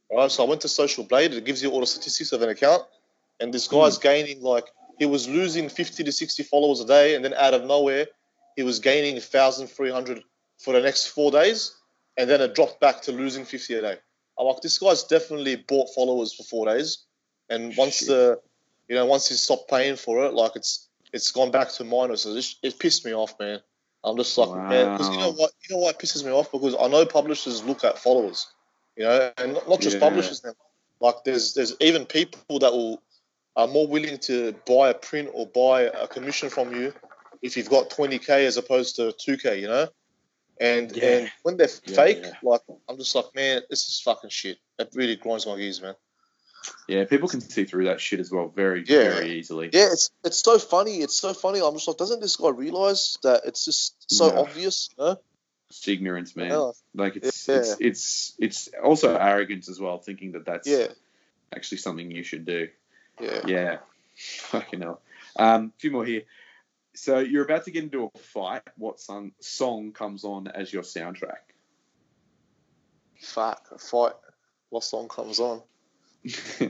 All 0.09 0.17
right, 0.17 0.31
so 0.31 0.43
I 0.43 0.49
went 0.49 0.61
to 0.61 0.69
Social 0.69 1.03
Blade. 1.03 1.33
It 1.33 1.45
gives 1.45 1.61
you 1.61 1.69
all 1.71 1.81
the 1.81 1.85
statistics 1.85 2.31
of 2.31 2.41
an 2.41 2.49
account, 2.49 2.83
and 3.39 3.53
this 3.53 3.67
guy's 3.67 3.97
hmm. 3.97 4.03
gaining 4.03 4.41
like 4.41 4.65
he 4.97 5.05
was 5.05 5.27
losing 5.27 5.69
50 5.69 6.03
to 6.03 6.11
60 6.11 6.43
followers 6.43 6.81
a 6.81 6.85
day, 6.85 7.15
and 7.15 7.23
then 7.23 7.33
out 7.33 7.53
of 7.53 7.63
nowhere, 7.63 8.07
he 8.55 8.63
was 8.63 8.79
gaining 8.79 9.15
1,300 9.15 10.23
for 10.57 10.73
the 10.73 10.81
next 10.81 11.07
four 11.07 11.31
days, 11.31 11.75
and 12.17 12.29
then 12.29 12.41
it 12.41 12.53
dropped 12.53 12.81
back 12.81 13.01
to 13.03 13.11
losing 13.11 13.45
50 13.45 13.73
a 13.75 13.81
day. 13.81 13.97
I'm 14.39 14.45
like, 14.45 14.61
this 14.61 14.79
guy's 14.79 15.03
definitely 15.03 15.57
bought 15.57 15.93
followers 15.93 16.33
for 16.33 16.43
four 16.43 16.65
days, 16.65 17.05
and 17.49 17.75
once 17.75 17.97
Shit. 17.97 18.07
the, 18.07 18.39
you 18.87 18.95
know, 18.95 19.05
once 19.05 19.27
he 19.27 19.35
stopped 19.35 19.69
paying 19.69 19.97
for 19.97 20.25
it, 20.25 20.33
like 20.33 20.55
it's 20.55 20.87
it's 21.11 21.31
gone 21.31 21.51
back 21.51 21.69
to 21.73 21.83
minus. 21.83 22.25
It, 22.25 22.45
it 22.63 22.79
pissed 22.79 23.05
me 23.05 23.13
off, 23.13 23.33
man. 23.39 23.59
I'm 24.03 24.15
just 24.15 24.37
like, 24.37 24.49
man, 24.69 24.91
because 24.93 25.09
you 25.11 25.19
know 25.19 25.33
what, 25.33 25.51
you 25.67 25.75
know 25.75 25.81
what 25.81 25.99
pisses 25.99 26.23
me 26.23 26.31
off 26.31 26.51
because 26.51 26.75
I 26.79 26.87
know 26.87 27.05
publishers 27.05 27.63
look 27.63 27.83
at 27.83 27.99
followers, 27.99 28.47
you 28.95 29.03
know, 29.03 29.31
and 29.37 29.53
not, 29.55 29.67
not 29.67 29.81
just 29.81 29.97
Yeah. 29.97 30.07
publishers 30.07 30.43
now. 30.43 30.53
Like 31.01 31.15
there's 31.25 31.53
there's 31.53 31.75
even 31.81 32.05
people 32.05 32.59
that 32.59 32.71
will 32.71 33.01
are 33.55 33.67
more 33.67 33.87
willing 33.87 34.17
to 34.19 34.53
buy 34.65 34.89
a 34.89 34.93
print 34.93 35.29
or 35.33 35.47
buy 35.47 35.83
a 35.83 36.07
commission 36.07 36.49
from 36.49 36.73
you 36.73 36.93
if 37.41 37.57
you've 37.57 37.69
got 37.69 37.89
20k 37.89 38.45
as 38.45 38.57
opposed 38.57 38.95
to 38.97 39.13
2k, 39.27 39.59
you 39.59 39.67
know. 39.67 39.87
And 40.59 40.95
Yeah. 40.95 41.05
and 41.05 41.31
when 41.43 41.57
they're 41.57 41.69
Yeah, 41.85 41.95
fake, 41.95 42.19
yeah. 42.21 42.33
like 42.43 42.61
I'm 42.87 42.97
just 42.97 43.15
like, 43.15 43.33
man, 43.33 43.61
this 43.69 43.87
is 43.89 44.01
fucking 44.01 44.29
shit. 44.29 44.57
It 44.77 44.89
really 44.93 45.15
grinds 45.15 45.45
my 45.47 45.55
gears, 45.57 45.81
man. 45.81 45.95
Yeah, 46.89 47.05
people 47.05 47.29
can 47.29 47.39
see 47.39 47.63
through 47.63 47.85
that 47.85 48.01
shit 48.01 48.19
as 48.19 48.29
well 48.31 48.49
very, 48.49 48.83
very 48.83 49.31
easily. 49.39 49.69
Yeah, 49.71 49.89
it's 49.93 50.11
it's 50.25 50.39
so 50.39 50.59
funny. 50.59 50.97
It's 50.97 51.15
so 51.15 51.33
funny. 51.33 51.61
I'm 51.61 51.73
just 51.73 51.87
like, 51.87 51.97
doesn't 51.97 52.19
this 52.19 52.35
guy 52.35 52.49
realize 52.49 53.17
that 53.23 53.43
it's 53.45 53.63
just 53.63 53.95
so 54.11 54.27
No. 54.27 54.39
obvious? 54.41 54.89
You 54.97 55.05
know? 55.05 55.17
It's 55.69 55.87
ignorance, 55.87 56.35
man. 56.35 56.73
Like 56.93 57.15
it's 57.15 57.47
it's 57.47 57.75
it's 57.79 58.33
it's 58.39 58.69
also 58.83 59.15
arrogance 59.15 59.69
as 59.69 59.79
well, 59.79 59.99
thinking 59.99 60.33
that 60.33 60.45
that's 60.45 60.67
Yeah, 60.67 60.87
actually 61.55 61.77
something 61.77 62.11
you 62.11 62.23
should 62.23 62.43
do. 62.45 62.67
yeah. 63.21 63.41
Yeah, 63.47 63.77
fucking 64.17 64.81
hell. 64.81 65.01
Um, 65.37 65.71
a 65.77 65.79
few 65.79 65.91
more 65.91 66.03
here. 66.05 66.23
So 66.99 67.19
you're 67.19 67.45
about 67.45 67.63
to 67.63 67.71
get 67.71 67.85
into 67.85 68.11
a 68.13 68.19
fight. 68.19 68.63
What 68.75 68.99
song 68.99 69.31
song 69.39 69.93
comes 69.93 70.25
on 70.25 70.49
as 70.49 70.73
your 70.73 70.83
soundtrack? 70.83 71.47
Fuck, 73.21 73.67
a 73.71 73.77
fight. 73.77 74.13
What 74.69 74.83
song 74.83 75.07
comes 75.07 75.39
on? 75.39 75.61
Say 76.25 76.69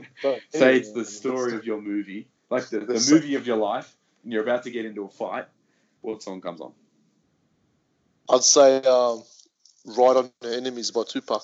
it's 0.52 0.92
the 0.92 1.04
story 1.04 1.54
of 1.56 1.64
your 1.64 1.82
movie, 1.82 2.28
like 2.48 2.68
the, 2.68 2.78
the 2.78 3.04
movie 3.10 3.34
of 3.34 3.44
your 3.44 3.56
life, 3.56 3.92
and 4.22 4.32
you're 4.32 4.44
about 4.44 4.62
to 4.62 4.70
get 4.70 4.84
into 4.84 5.04
a 5.04 5.08
fight. 5.08 5.46
What 6.00 6.22
song 6.22 6.40
comes 6.40 6.60
on? 6.60 6.74
I'd 8.28 8.44
say 8.44 8.76
um, 8.82 9.24
"Ride 9.84 10.16
on 10.16 10.30
Your 10.42 10.54
Enemies" 10.54 10.92
by 10.92 11.02
Tupac. 11.08 11.42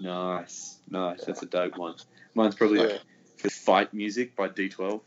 Nice, 0.00 0.80
nice. 0.90 1.24
That's 1.24 1.42
a 1.42 1.46
dope 1.46 1.78
one. 1.78 1.94
Mine's 2.34 2.56
probably 2.56 2.78
like 2.80 3.00
Yeah. 3.44 3.50
Fight 3.50 3.94
Music 3.94 4.34
by 4.34 4.48
D12. 4.48 5.02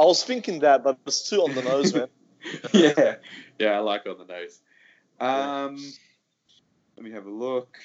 I 0.00 0.04
was 0.04 0.24
thinking 0.24 0.60
that, 0.60 0.82
but 0.82 0.98
it's 1.06 1.28
too 1.28 1.42
on 1.42 1.54
the 1.54 1.60
nose, 1.60 1.92
man. 1.92 2.08
yeah, 2.72 3.16
yeah, 3.58 3.72
I 3.72 3.78
like 3.80 4.06
on 4.06 4.16
the 4.16 4.24
nose. 4.24 4.58
Um, 5.20 5.76
let 6.96 7.04
me 7.04 7.10
have 7.10 7.26
a 7.26 7.30
look. 7.30 7.76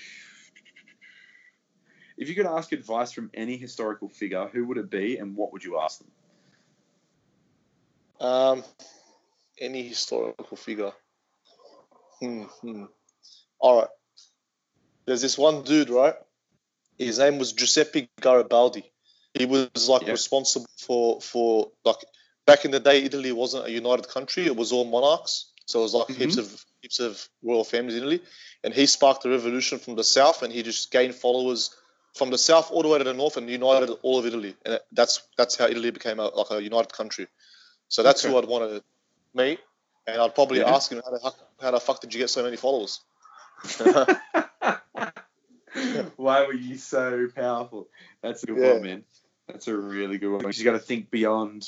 If 2.18 2.30
you 2.30 2.36
could 2.36 2.46
ask 2.46 2.72
advice 2.72 3.12
from 3.12 3.32
any 3.34 3.58
historical 3.58 4.08
figure, 4.08 4.48
who 4.48 4.66
would 4.68 4.78
it 4.78 4.90
be, 4.90 5.18
and 5.18 5.36
what 5.36 5.52
would 5.52 5.66
you 5.66 5.78
ask 5.78 6.00
them? 6.00 6.08
Um, 8.26 8.64
any 9.60 9.86
historical 9.86 10.56
figure. 10.56 10.94
Hmm. 12.22 12.44
hmm. 12.44 12.84
All 13.60 13.82
right. 13.82 13.90
There's 15.06 15.22
this 15.22 15.38
one 15.38 15.64
dude, 15.64 15.90
right? 15.90 16.16
His 16.98 17.20
name 17.20 17.40
was 17.40 17.52
Giuseppe 17.52 18.10
Garibaldi. 18.22 18.90
He 19.38 19.46
was 19.46 19.90
like 19.90 20.04
Yeah. 20.04 20.12
responsible 20.12 20.70
for 20.78 21.22
for 21.22 21.72
like 21.84 22.04
back 22.46 22.66
in 22.66 22.72
the 22.72 22.80
day, 22.80 23.04
Italy 23.04 23.32
wasn't 23.32 23.66
a 23.66 23.72
united 23.72 24.08
country; 24.08 24.46
it 24.46 24.56
was 24.56 24.72
all 24.72 24.86
monarchs. 24.86 25.52
So 25.66 25.80
it 25.80 25.84
was 25.84 25.94
like 25.94 26.08
heaps 26.10 26.36
mm-hmm. 26.38 26.54
of 26.54 26.66
heaps 26.82 27.00
of 27.00 27.30
royal 27.44 27.64
families 27.64 27.96
in 27.96 28.04
Italy, 28.04 28.22
and 28.64 28.74
he 28.74 28.86
sparked 28.86 29.26
a 29.26 29.30
revolution 29.30 29.80
from 29.80 29.96
the 29.96 30.04
south, 30.04 30.44
and 30.44 30.54
he 30.54 30.64
just 30.64 30.92
gained 30.92 31.16
followers 31.16 31.76
from 32.16 32.30
the 32.30 32.38
south 32.38 32.72
all 32.72 32.82
the 32.82 32.88
way 32.88 32.98
to 32.98 33.04
the 33.04 33.14
north, 33.14 33.36
and 33.36 33.50
united 33.50 33.90
all 34.04 34.20
of 34.20 34.26
Italy, 34.26 34.56
and 34.66 34.80
that's 34.92 35.22
that's 35.38 35.56
how 35.58 35.66
Italy 35.66 35.92
became 35.92 36.20
a, 36.20 36.28
like 36.28 36.52
a 36.52 36.62
united 36.64 36.94
country. 36.94 37.28
So 37.90 38.04
that's 38.04 38.24
Okay. 38.24 38.32
who 38.32 38.38
I'd 38.38 38.46
want 38.46 38.70
to 38.70 38.84
meet, 39.34 39.60
and 40.08 40.22
I'd 40.22 40.34
probably 40.34 40.60
Yeah. 40.60 40.74
ask 40.74 40.92
him 40.92 41.02
how 41.04 41.12
the 41.12 41.20
fuck, 41.20 41.36
how 41.62 41.72
the 41.72 41.80
fuck 41.80 42.00
did 42.00 42.14
you 42.14 42.20
get 42.20 42.30
so 42.30 42.44
many 42.44 42.56
followers? 42.56 43.02
Why 46.16 46.46
were 46.46 46.54
you 46.54 46.78
so 46.78 47.28
powerful? 47.36 47.90
That's 48.22 48.44
a 48.44 48.48
good 48.48 48.58
Yeah. 48.58 48.74
one, 48.74 48.82
man. 48.82 49.04
That's 49.48 49.68
a 49.68 49.78
really 49.78 50.18
good 50.18 50.32
one. 50.32 50.52
You 50.54 50.64
got 50.64 50.74
to 50.74 50.80
think 50.80 51.12
beyond. 51.12 51.68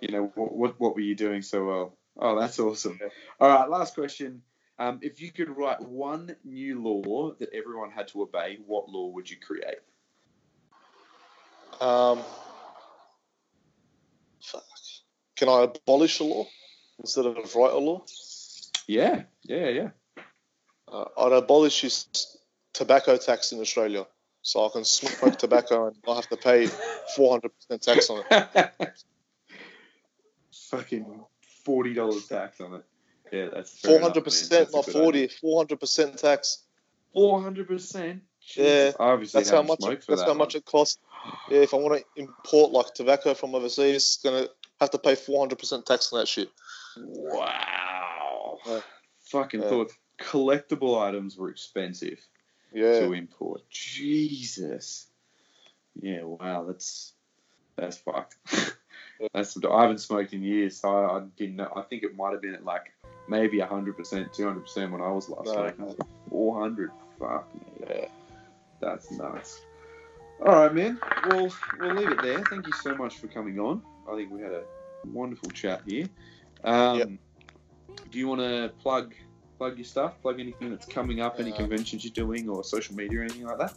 You 0.00 0.08
know 0.08 0.32
what, 0.34 0.52
what? 0.52 0.80
What 0.80 0.94
were 0.94 1.00
you 1.00 1.14
doing 1.14 1.42
so 1.42 1.66
well? 1.66 1.96
Oh, 2.16 2.38
that's 2.38 2.58
awesome. 2.58 3.00
All 3.40 3.48
right, 3.48 3.68
last 3.68 3.94
question. 3.94 4.42
Um, 4.78 4.98
if 5.02 5.20
you 5.20 5.32
could 5.32 5.56
write 5.56 5.80
one 5.80 6.34
new 6.44 6.82
law 6.82 7.32
that 7.34 7.50
everyone 7.52 7.90
had 7.90 8.08
to 8.08 8.22
obey, 8.22 8.58
what 8.66 8.88
law 8.88 9.08
would 9.08 9.30
you 9.30 9.36
create? 9.36 9.78
Um, 11.80 12.20
fuck. 14.42 14.64
Can 15.36 15.48
I 15.48 15.62
abolish 15.62 16.20
a 16.20 16.24
law 16.24 16.46
instead 16.98 17.26
of 17.26 17.54
write 17.54 17.72
a 17.72 17.78
law? 17.78 18.04
Yeah, 18.86 19.22
yeah, 19.42 19.68
yeah. 19.68 19.88
Uh, 20.90 21.04
I'd 21.18 21.32
abolish 21.32 21.82
this 21.82 22.36
tobacco 22.72 23.16
tax 23.16 23.52
in 23.52 23.60
Australia, 23.60 24.06
so 24.42 24.66
I 24.66 24.68
can 24.70 24.84
smoke 24.84 25.38
tobacco 25.38 25.88
and 25.88 25.96
not 26.06 26.16
have 26.16 26.28
to 26.28 26.36
pay 26.36 26.68
400% 27.16 27.50
tax 27.80 28.10
on 28.10 28.24
it. 28.30 28.72
Fucking 30.70 31.24
forty 31.64 31.94
dollars 31.94 32.26
tax 32.26 32.60
on 32.60 32.74
it. 32.74 32.84
Yeah, 33.32 33.48
that's 33.52 33.80
400%, 33.82 34.50
man. 34.50 34.66
Not 34.72 34.84
good 34.84 34.92
40. 34.92 35.28
400% 35.28 36.16
tax. 36.20 36.62
Four 37.12 37.40
hundred 37.42 37.68
percent. 37.68 38.22
Yeah, 38.56 38.90
obviously 38.98 39.38
That's 39.38 39.50
how 39.50 39.62
much. 39.62 39.78
That's 39.80 40.06
that 40.06 40.18
how 40.18 40.28
one. 40.28 40.38
much 40.38 40.54
it 40.56 40.64
costs. 40.64 40.98
Yeah, 41.48 41.60
if 41.60 41.72
I 41.72 41.76
want 41.78 41.98
to 42.00 42.20
import 42.20 42.72
like 42.72 42.92
tobacco 42.92 43.34
from 43.34 43.54
overseas, 43.54 43.96
it's 43.96 44.16
gonna 44.22 44.48
have 44.80 44.90
to 44.90 44.98
pay 44.98 45.14
400% 45.14 45.84
tax 45.86 46.12
on 46.12 46.18
that 46.18 46.26
shit. 46.28 46.50
Wow. 46.96 48.58
Yeah. 48.66 48.80
Fucking 49.30 49.62
Yeah. 49.62 49.68
thought 49.68 49.92
collectible 50.18 51.00
items 51.00 51.36
were 51.36 51.50
expensive 51.50 52.18
Yeah. 52.72 53.00
to 53.00 53.12
import. 53.12 53.62
Jesus. 53.70 55.06
Yeah, 56.00 56.22
wow, 56.24 56.64
that's 56.64 57.12
that's 57.76 57.96
fucked. 57.98 58.36
That's 59.32 59.56
I 59.64 59.82
haven't 59.82 59.98
smoked 59.98 60.32
in 60.32 60.42
years, 60.42 60.80
so 60.80 60.88
I, 60.88 61.18
I 61.18 61.22
didn't 61.36 61.56
know. 61.56 61.72
I 61.74 61.82
think 61.82 62.02
it 62.02 62.16
might 62.16 62.32
have 62.32 62.42
been 62.42 62.54
at 62.54 62.64
like 62.64 62.92
maybe 63.28 63.60
hundred 63.60 63.96
percent, 63.96 64.32
two 64.32 64.44
hundred 64.44 64.62
percent 64.62 64.90
when 64.90 65.00
I 65.00 65.10
was 65.10 65.28
last 65.28 65.46
No. 65.46 65.72
smoking. 65.76 65.96
Four 66.28 66.60
hundred. 66.60 66.90
Fuck 67.18 67.48
me. 67.54 67.86
Yeah. 67.88 68.06
That's 68.80 69.10
nuts. 69.12 69.60
All 70.44 70.52
right, 70.52 70.74
man. 70.74 70.98
Well, 71.28 71.52
we'll 71.78 71.94
leave 71.94 72.10
it 72.10 72.22
there. 72.22 72.42
Thank 72.50 72.66
you 72.66 72.72
so 72.72 72.96
much 72.96 73.18
for 73.18 73.28
coming 73.28 73.58
on. 73.60 73.82
I 74.10 74.16
think 74.16 74.32
we 74.32 74.40
had 74.42 74.50
a 74.52 74.64
wonderful 75.06 75.50
chat 75.50 75.82
here. 75.86 76.08
Um, 76.64 76.98
Yep. 76.98 77.08
Do 78.10 78.18
you 78.18 78.26
want 78.28 78.40
to 78.40 78.72
plug 78.82 79.14
plug 79.58 79.78
your 79.78 79.84
stuff? 79.84 80.20
Plug 80.22 80.40
anything 80.40 80.70
that's 80.70 80.86
coming 80.86 81.20
up? 81.20 81.38
Any 81.38 81.52
Uh, 81.52 81.56
conventions 81.56 82.04
you're 82.04 82.12
doing, 82.12 82.48
or 82.48 82.64
social 82.64 82.96
media, 82.96 83.20
or 83.20 83.22
anything 83.22 83.44
like 83.46 83.58
that? 83.58 83.74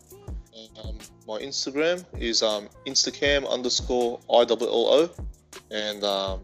Um, 0.84 0.98
my 1.28 1.40
Instagram 1.40 2.04
is 2.20 2.42
um, 2.42 2.68
instacam 2.86 3.50
underscore 3.50 4.20
IOO. 4.34 5.10
And 5.72 6.04
um, 6.04 6.42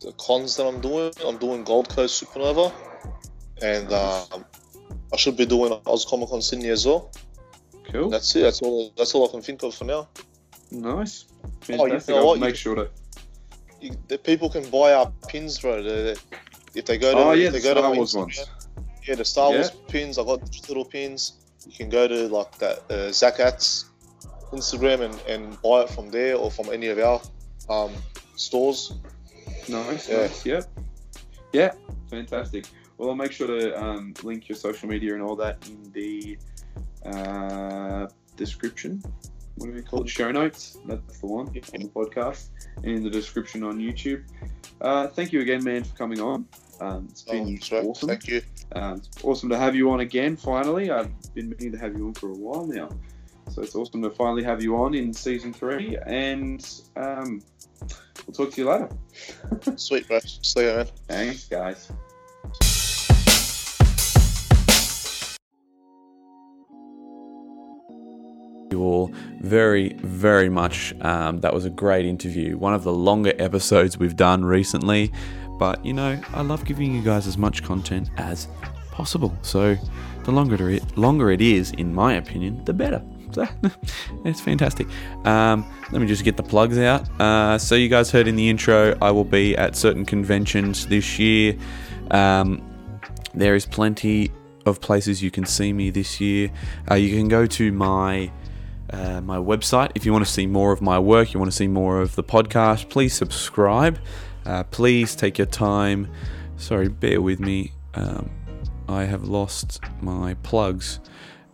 the 0.00 0.12
cons 0.18 0.56
that 0.56 0.66
I'm 0.66 0.80
doing, 0.80 1.12
I'm 1.26 1.36
doing 1.38 1.64
Gold 1.64 1.88
Coast 1.88 2.22
Supanova. 2.22 2.72
And 3.62 3.92
um, 3.92 4.44
I 5.12 5.16
should 5.16 5.36
be 5.36 5.46
doing 5.46 5.78
Oz 5.86 6.04
Comic 6.04 6.30
Con 6.30 6.40
Sydney 6.40 6.68
as 6.70 6.86
well. 6.86 7.10
Cool. 7.92 8.08
That's 8.10 8.34
it. 8.36 8.42
That's 8.42 8.62
all. 8.62 8.92
That's 8.96 9.14
all 9.14 9.28
I 9.28 9.30
can 9.32 9.42
think 9.42 9.62
of 9.62 9.74
for 9.74 9.84
now. 9.84 10.08
nice. 10.70 11.26
you 11.68 11.76
Fantastic. 11.76 12.14
know 12.14 12.20
I'll 12.20 12.26
what? 12.28 12.38
Make 12.40 12.50
can- 12.50 12.56
sure 12.56 12.74
to. 12.76 12.90
You, 13.80 13.96
the 14.08 14.18
people 14.18 14.48
can 14.50 14.68
buy 14.70 14.92
our 14.92 15.10
pins, 15.28 15.58
bro. 15.58 15.82
They- 15.82 16.02
they- 16.14 16.20
if 16.72 16.84
they 16.84 16.98
go 16.98 17.12
to, 17.12 17.18
Oh, 17.18 17.32
yeah, 17.32 17.46
if 17.48 17.52
they 17.54 17.58
the 17.58 17.64
go 17.64 17.72
Star 17.80 17.90
my 17.90 17.96
Wars 17.96 18.14
ones. 18.14 18.46
Yeah, 19.06 19.16
the 19.16 19.24
Star 19.24 19.50
Wars 19.50 19.70
pins. 19.88 20.18
I 20.18 20.24
got 20.24 20.40
little 20.68 20.84
pins. 20.84 21.32
You 21.66 21.72
can 21.72 21.88
go 21.88 22.08
to 22.08 22.28
like 22.28 22.56
that 22.58 22.90
uh, 22.90 23.12
Zach 23.12 23.38
At's 23.40 23.86
Instagram 24.52 25.00
and, 25.02 25.20
and 25.28 25.62
buy 25.62 25.82
it 25.82 25.90
from 25.90 26.10
there 26.10 26.36
or 26.36 26.50
from 26.50 26.70
any 26.70 26.88
of 26.88 26.98
our 26.98 27.20
um, 27.68 27.92
stores. 28.36 28.94
Nice, 29.68 30.08
Yeah. 30.08 30.16
nice, 30.18 30.46
yeah. 30.46 30.60
Yeah, 31.52 31.72
fantastic. 32.08 32.66
Well, 32.96 33.10
I'll 33.10 33.14
make 33.16 33.32
sure 33.32 33.46
to 33.46 33.82
um, 33.82 34.14
link 34.22 34.48
your 34.48 34.56
social 34.56 34.88
media 34.88 35.14
and 35.14 35.22
all 35.22 35.36
that 35.36 35.66
in 35.68 35.90
the 35.92 36.38
uh, 37.06 38.08
description. 38.36 39.02
What 39.60 39.66
do 39.66 39.72
we 39.74 39.82
call 39.82 40.02
it? 40.02 40.08
Show 40.08 40.32
notes. 40.32 40.78
That's 40.86 41.20
the 41.20 41.26
one 41.26 41.48
on 41.48 41.52
the 41.52 41.90
podcast. 41.94 42.48
And 42.78 42.86
in 42.86 43.04
the 43.04 43.10
description 43.10 43.62
on 43.62 43.78
YouTube. 43.78 44.24
Uh, 44.80 45.08
thank 45.08 45.32
you 45.32 45.42
again, 45.42 45.62
man, 45.62 45.84
for 45.84 45.94
coming 45.96 46.18
on. 46.18 46.46
Um, 46.80 47.08
it's 47.10 47.20
been 47.20 47.60
so 47.60 47.82
awesome. 47.82 48.08
Thank 48.08 48.26
you. 48.26 48.40
Um, 48.72 48.94
it's 48.94 49.22
awesome 49.22 49.50
to 49.50 49.58
have 49.58 49.76
you 49.76 49.90
on 49.90 50.00
again, 50.00 50.34
finally. 50.34 50.90
I've 50.90 51.10
been 51.34 51.50
meaning 51.50 51.72
to 51.72 51.78
have 51.78 51.94
you 51.94 52.06
on 52.06 52.14
for 52.14 52.30
a 52.30 52.34
while 52.34 52.64
now. 52.64 52.88
So 53.50 53.60
it's 53.60 53.74
awesome 53.74 54.00
to 54.00 54.08
finally 54.08 54.44
have 54.44 54.62
you 54.62 54.76
on 54.76 54.94
in 54.94 55.12
season 55.12 55.52
three. 55.52 55.98
And 56.06 56.66
um, 56.96 57.42
we'll 58.26 58.32
talk 58.32 58.54
to 58.54 58.60
you 58.62 58.70
later. 58.70 58.88
Sweet, 59.76 60.08
bro. 60.08 60.20
See 60.20 60.62
you, 60.62 60.74
man. 60.74 60.86
Thanks, 61.06 61.48
guys. 61.48 61.92
You 68.70 68.84
all 68.84 69.10
very, 69.40 69.94
very 69.94 70.48
much. 70.48 70.94
Um, 71.00 71.40
that 71.40 71.52
was 71.52 71.64
a 71.64 71.70
great 71.70 72.06
interview. 72.06 72.56
One 72.56 72.72
of 72.72 72.84
the 72.84 72.92
longer 72.92 73.32
episodes 73.36 73.98
we've 73.98 74.14
done 74.14 74.44
recently. 74.44 75.10
But, 75.58 75.84
you 75.84 75.92
know, 75.92 76.20
I 76.32 76.42
love 76.42 76.64
giving 76.64 76.94
you 76.94 77.02
guys 77.02 77.26
as 77.26 77.36
much 77.36 77.64
content 77.64 78.10
as 78.16 78.46
possible. 78.92 79.36
So 79.42 79.76
the 80.22 80.30
longer 80.30 80.70
it, 80.70 80.96
longer 80.96 81.32
it 81.32 81.40
is, 81.40 81.72
in 81.72 81.92
my 81.92 82.14
opinion, 82.14 82.64
the 82.64 82.72
better. 82.72 83.02
So, 83.32 83.46
it's 84.24 84.40
fantastic. 84.40 84.88
Um, 85.24 85.64
let 85.92 86.00
me 86.00 86.08
just 86.08 86.24
get 86.24 86.36
the 86.36 86.42
plugs 86.42 86.78
out. 86.78 87.08
Uh, 87.20 87.58
so 87.58 87.76
you 87.76 87.88
guys 87.88 88.10
heard 88.10 88.26
in 88.26 88.34
the 88.34 88.48
intro, 88.48 88.98
I 89.00 89.12
will 89.12 89.22
be 89.22 89.56
at 89.56 89.76
certain 89.76 90.04
conventions 90.04 90.88
this 90.88 91.16
year. 91.16 91.56
Um, 92.10 92.60
there 93.32 93.54
is 93.54 93.66
plenty 93.66 94.32
of 94.66 94.80
places 94.80 95.22
you 95.22 95.30
can 95.30 95.44
see 95.44 95.72
me 95.72 95.90
this 95.90 96.20
year. 96.20 96.50
Uh, 96.90 96.96
you 96.96 97.16
can 97.16 97.28
go 97.28 97.46
to 97.46 97.70
my 97.70 98.32
uh, 98.92 99.20
my 99.20 99.36
website 99.36 99.92
if 99.94 100.04
you 100.04 100.12
want 100.12 100.24
to 100.24 100.30
see 100.30 100.46
more 100.46 100.72
of 100.72 100.80
my 100.80 100.98
work. 100.98 101.32
You 101.32 101.40
want 101.40 101.50
to 101.50 101.56
see 101.56 101.68
more 101.68 102.00
of 102.00 102.14
the 102.16 102.24
podcast. 102.24 102.88
Please 102.88 103.14
subscribe. 103.14 103.98
Uh, 104.44 104.64
please 104.64 105.14
take 105.14 105.38
your 105.38 105.46
time. 105.46 106.08
Sorry, 106.56 106.88
bear 106.88 107.20
with 107.20 107.40
me. 107.40 107.72
Um, 107.94 108.30
I 108.88 109.04
have 109.04 109.24
lost 109.24 109.80
my 110.00 110.34
plugs. 110.42 111.00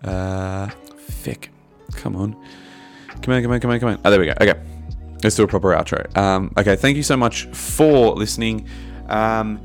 Uh, 0.03 0.69
fick. 0.99 1.51
Come 1.93 2.17
on. 2.17 2.33
Come 3.23 3.35
on, 3.35 3.43
come 3.43 3.53
on, 3.53 3.61
come 3.61 3.71
on, 3.71 3.81
come 3.81 3.89
on. 3.91 4.01
Oh, 4.05 4.11
there 4.11 4.21
we 4.21 4.27
go. 4.27 4.35
Okay. 4.41 4.55
Let's 5.23 5.37
do 5.37 5.45
a 5.45 5.49
proper 5.49 5.73
outro. 5.73 6.15
Um, 6.17 6.53
okay, 6.57 6.77
thank 6.77 6.97
you 6.97 7.03
so 7.03 7.17
much 7.17 7.47
for 7.47 8.15
listening. 8.15 8.69
Um, 9.09 9.61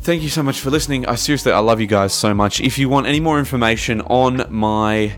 thank 0.00 0.22
you 0.22 0.28
so 0.28 0.42
much 0.42 0.60
for 0.60 0.70
listening. 0.70 1.06
I 1.06 1.14
seriously, 1.14 1.52
I 1.52 1.60
love 1.60 1.80
you 1.80 1.86
guys 1.86 2.12
so 2.12 2.34
much. 2.34 2.60
If 2.60 2.78
you 2.78 2.88
want 2.88 3.06
any 3.06 3.20
more 3.20 3.38
information 3.38 4.00
on 4.02 4.44
my 4.50 5.16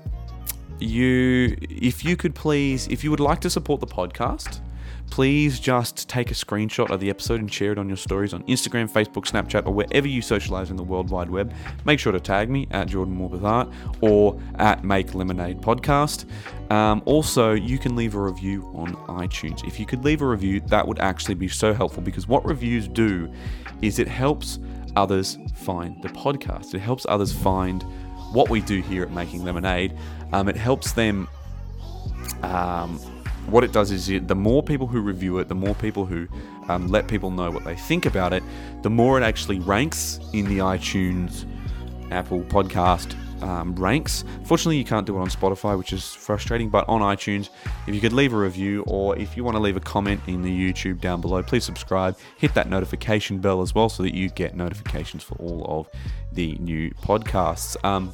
you, 0.83 1.57
if 1.61 2.03
you 2.03 2.15
could 2.15 2.35
please, 2.35 2.87
if 2.87 3.03
you 3.03 3.11
would 3.11 3.19
like 3.19 3.39
to 3.41 3.49
support 3.49 3.79
the 3.79 3.87
podcast, 3.87 4.59
please 5.09 5.59
just 5.59 6.09
take 6.09 6.31
a 6.31 6.33
screenshot 6.33 6.89
of 6.89 6.99
the 6.99 7.09
episode 7.09 7.39
and 7.39 7.53
share 7.53 7.71
it 7.71 7.77
on 7.77 7.87
your 7.87 7.97
stories 7.97 8.33
on 8.33 8.41
Instagram, 8.43 8.89
Facebook, 8.89 9.25
Snapchat, 9.29 9.67
or 9.67 9.71
wherever 9.71 10.07
you 10.07 10.21
socialize 10.21 10.71
in 10.71 10.75
the 10.75 10.83
World 10.83 11.09
Wide 11.11 11.29
Web. 11.29 11.53
Make 11.85 11.99
sure 11.99 12.11
to 12.11 12.19
tag 12.19 12.49
me 12.49 12.67
at 12.71 12.87
Jordan 12.87 13.15
Morpeth 13.15 13.43
Art 13.43 13.69
or 14.01 14.39
at 14.55 14.83
Make 14.83 15.13
Lemonade 15.13 15.61
Podcast. 15.61 16.25
Um, 16.71 17.03
also, 17.05 17.53
you 17.53 17.77
can 17.77 17.95
leave 17.95 18.15
a 18.15 18.19
review 18.19 18.71
on 18.73 18.95
iTunes. 19.07 19.63
If 19.67 19.79
you 19.79 19.85
could 19.85 20.03
leave 20.03 20.21
a 20.21 20.27
review, 20.27 20.61
that 20.61 20.87
would 20.87 20.99
actually 20.99 21.35
be 21.35 21.47
so 21.47 21.73
helpful 21.73 22.01
because 22.01 22.27
what 22.27 22.43
reviews 22.43 22.87
do 22.87 23.31
is 23.81 23.99
it 23.99 24.07
helps 24.07 24.59
others 24.95 25.37
find 25.53 26.01
the 26.01 26.09
podcast. 26.09 26.73
It 26.73 26.79
helps 26.79 27.05
others 27.07 27.31
find 27.31 27.83
what 28.33 28.49
we 28.49 28.61
do 28.61 28.81
here 28.81 29.03
at 29.03 29.11
Making 29.11 29.43
Lemonade. 29.43 29.95
Um, 30.33 30.49
it 30.49 30.57
helps 30.57 30.91
them 30.91 31.29
um, 32.41 32.99
what 33.47 33.63
it 33.63 33.71
does 33.71 33.91
is 33.91 34.09
it, 34.09 34.27
the 34.27 34.35
more 34.35 34.63
people 34.63 34.87
who 34.87 35.01
review 35.01 35.37
it, 35.39 35.47
the 35.47 35.55
more 35.55 35.75
people 35.75 36.05
who 36.05 36.27
um, 36.69 36.87
let 36.87 37.07
people 37.07 37.29
know 37.31 37.51
what 37.51 37.63
they 37.63 37.75
think 37.75 38.05
about 38.05 38.33
it, 38.33 38.43
the 38.81 38.89
more 38.89 39.19
it 39.19 39.23
actually 39.23 39.59
ranks 39.59 40.19
in 40.33 40.45
the 40.45 40.59
iTunes, 40.59 41.45
Apple 42.11 42.41
podcast 42.43 43.15
um, 43.43 43.75
ranks. 43.75 44.23
Fortunately, 44.45 44.77
you 44.77 44.85
can't 44.85 45.05
do 45.05 45.17
it 45.17 45.19
on 45.19 45.27
Spotify, 45.27 45.77
which 45.77 45.91
is 45.91 46.13
frustrating, 46.13 46.69
but 46.69 46.87
on 46.87 47.01
iTunes, 47.01 47.49
if 47.87 47.93
you 47.93 47.99
could 47.99 48.13
leave 48.13 48.33
a 48.33 48.37
review 48.37 48.83
or 48.87 49.17
if 49.17 49.35
you 49.35 49.43
want 49.43 49.55
to 49.55 49.61
leave 49.61 49.75
a 49.75 49.81
comment 49.81 50.21
in 50.27 50.41
the 50.41 50.49
YouTube 50.73 51.01
down 51.01 51.19
below, 51.19 51.43
please 51.43 51.65
subscribe. 51.65 52.17
Hit 52.37 52.53
that 52.53 52.69
notification 52.69 53.39
bell 53.39 53.61
as 53.61 53.75
well 53.75 53.89
so 53.89 54.03
that 54.03 54.13
you 54.15 54.29
get 54.29 54.55
notifications 54.55 55.21
for 55.23 55.35
all 55.35 55.65
of 55.67 55.89
the 56.31 56.55
new 56.55 56.91
podcasts. 57.01 57.75
Um, 57.83 58.13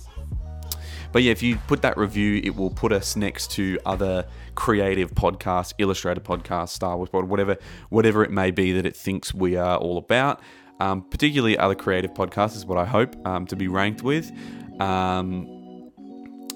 but 1.11 1.23
yeah, 1.23 1.31
if 1.31 1.41
you 1.41 1.57
put 1.67 1.81
that 1.81 1.97
review, 1.97 2.41
it 2.43 2.55
will 2.55 2.69
put 2.69 2.91
us 2.91 3.15
next 3.15 3.51
to 3.51 3.79
other 3.85 4.25
creative 4.55 5.11
podcasts, 5.13 5.73
illustrated 5.77 6.23
podcasts, 6.23 6.69
Star 6.69 6.95
Wars 6.97 7.09
pod, 7.09 7.25
whatever, 7.25 7.57
whatever 7.89 8.23
it 8.23 8.31
may 8.31 8.51
be 8.51 8.71
that 8.73 8.85
it 8.85 8.95
thinks 8.95 9.33
we 9.33 9.55
are 9.55 9.77
all 9.77 9.97
about. 9.97 10.41
Um, 10.79 11.01
particularly 11.01 11.57
other 11.57 11.75
creative 11.75 12.13
podcasts 12.13 12.55
is 12.55 12.65
what 12.65 12.77
I 12.77 12.85
hope 12.85 13.15
um, 13.27 13.45
to 13.47 13.55
be 13.55 13.67
ranked 13.67 14.01
with. 14.01 14.31
Um, 14.79 15.58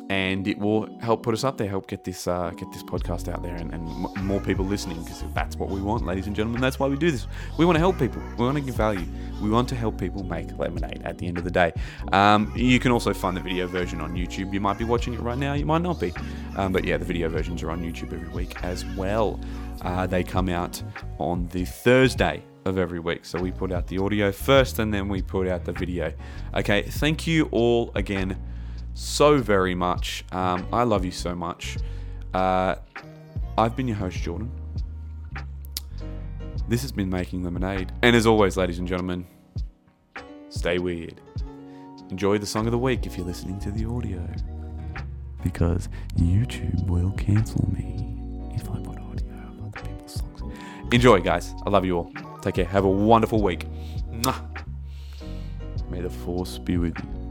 and 0.09 0.47
it 0.47 0.57
will 0.57 0.88
help 0.99 1.23
put 1.23 1.34
us 1.34 1.43
up 1.43 1.57
there, 1.57 1.67
help 1.67 1.88
get 1.88 2.03
this 2.03 2.27
uh, 2.27 2.51
get 2.51 2.71
this 2.71 2.84
podcast 2.84 3.31
out 3.31 3.41
there, 3.41 3.55
and, 3.55 3.73
and 3.73 3.84
more 4.23 4.39
people 4.41 4.65
listening 4.65 5.01
because 5.01 5.23
that's 5.34 5.55
what 5.55 5.69
we 5.69 5.81
want, 5.81 6.05
ladies 6.05 6.27
and 6.27 6.35
gentlemen. 6.35 6.61
That's 6.61 6.80
why 6.80 6.88
we 6.88 6.97
do 6.97 7.11
this. 7.11 7.27
We 7.57 7.65
want 7.65 7.75
to 7.75 7.80
help 7.80 7.97
people. 7.97 8.21
We 8.38 8.45
want 8.45 8.57
to 8.57 8.63
give 8.63 8.75
value. 8.75 9.05
We 9.41 9.49
want 9.49 9.69
to 9.69 9.75
help 9.75 9.97
people 9.97 10.23
make 10.23 10.57
lemonade. 10.57 11.01
At 11.03 11.17
the 11.17 11.27
end 11.27 11.38
of 11.38 11.43
the 11.43 11.51
day, 11.51 11.73
um, 12.11 12.51
you 12.55 12.80
can 12.80 12.91
also 12.91 13.13
find 13.13 13.35
the 13.35 13.41
video 13.41 13.67
version 13.67 14.01
on 14.01 14.13
YouTube. 14.13 14.53
You 14.53 14.59
might 14.59 14.77
be 14.77 14.85
watching 14.85 15.13
it 15.13 15.19
right 15.19 15.38
now. 15.38 15.53
You 15.53 15.65
might 15.65 15.81
not 15.81 15.99
be, 15.99 16.13
um, 16.57 16.73
but 16.73 16.84
yeah, 16.84 16.97
the 16.97 17.05
video 17.05 17.30
versions 17.30 17.63
are 17.63 17.71
on 17.71 17.81
YouTube 17.81 18.13
every 18.13 18.30
week 18.30 18.61
as 18.63 18.85
well. 18.95 19.39
Uh, 19.81 20.07
they 20.07 20.23
come 20.23 20.49
out 20.49 20.81
on 21.17 21.47
the 21.49 21.65
Thursday 21.65 22.43
of 22.65 22.77
every 22.77 22.99
week. 22.99 23.25
So 23.25 23.41
we 23.41 23.51
put 23.51 23.71
out 23.71 23.88
the 23.88 23.97
audio 23.97 24.31
first 24.31 24.80
and 24.80 24.93
then 24.93 25.09
we 25.09 25.21
put 25.21 25.47
out 25.47 25.65
the 25.65 25.73
video. 25.73 26.13
Okay, 26.53 26.84
thank 26.84 27.27
you 27.27 27.49
all 27.51 27.91
again 27.95 28.38
so 28.94 29.38
very 29.38 29.76
much. 29.76 30.24
Um, 30.32 30.68
I 30.72 30.84
love 30.84 31.06
you 31.06 31.11
so 31.11 31.36
much. 31.36 31.78
Uh, 32.34 32.76
I've 33.57 33.76
been 33.76 33.88
your 33.88 33.98
host, 33.98 34.18
Jordan. 34.18 34.52
This 36.68 36.82
has 36.82 36.91
been 36.91 37.10
Making 37.10 37.44
Lemonade. 37.44 37.91
And 38.02 38.15
as 38.15 38.26
always, 38.26 38.57
ladies 38.57 38.80
and 38.80 38.88
gentlemen, 38.88 39.28
stay 40.49 40.80
weird. 40.80 41.20
Enjoy 42.10 42.38
the 42.38 42.45
song 42.45 42.65
of 42.65 42.72
the 42.72 42.78
week 42.78 43.06
if 43.06 43.18
you're 43.18 43.26
listening 43.26 43.60
to 43.60 43.72
the 43.72 43.86
audio. 43.86 44.26
Because 45.44 45.90
YouTube 46.15 46.88
will 46.88 47.11
cancel 47.11 47.70
me 47.72 48.18
if 48.56 48.70
I 48.70 48.78
put 48.78 48.98
audio 48.99 49.28
of 49.28 49.68
other 49.68 49.82
people's 49.82 50.14
songs. 50.14 50.41
Enjoy, 50.91 51.20
guys. 51.20 51.53
I 51.65 51.70
love 51.70 51.86
you 51.86 51.98
all. 51.98 52.11
Take 52.41 52.56
care. 52.56 52.65
Have 52.65 52.86
a 52.86 52.90
wonderful 52.90 53.41
week. 53.41 53.65
Mwah. 54.11 54.64
May 55.90 56.02
the 56.02 56.10
force 56.10 56.57
be 56.57 56.78
with 56.78 56.98
you. 56.98 57.22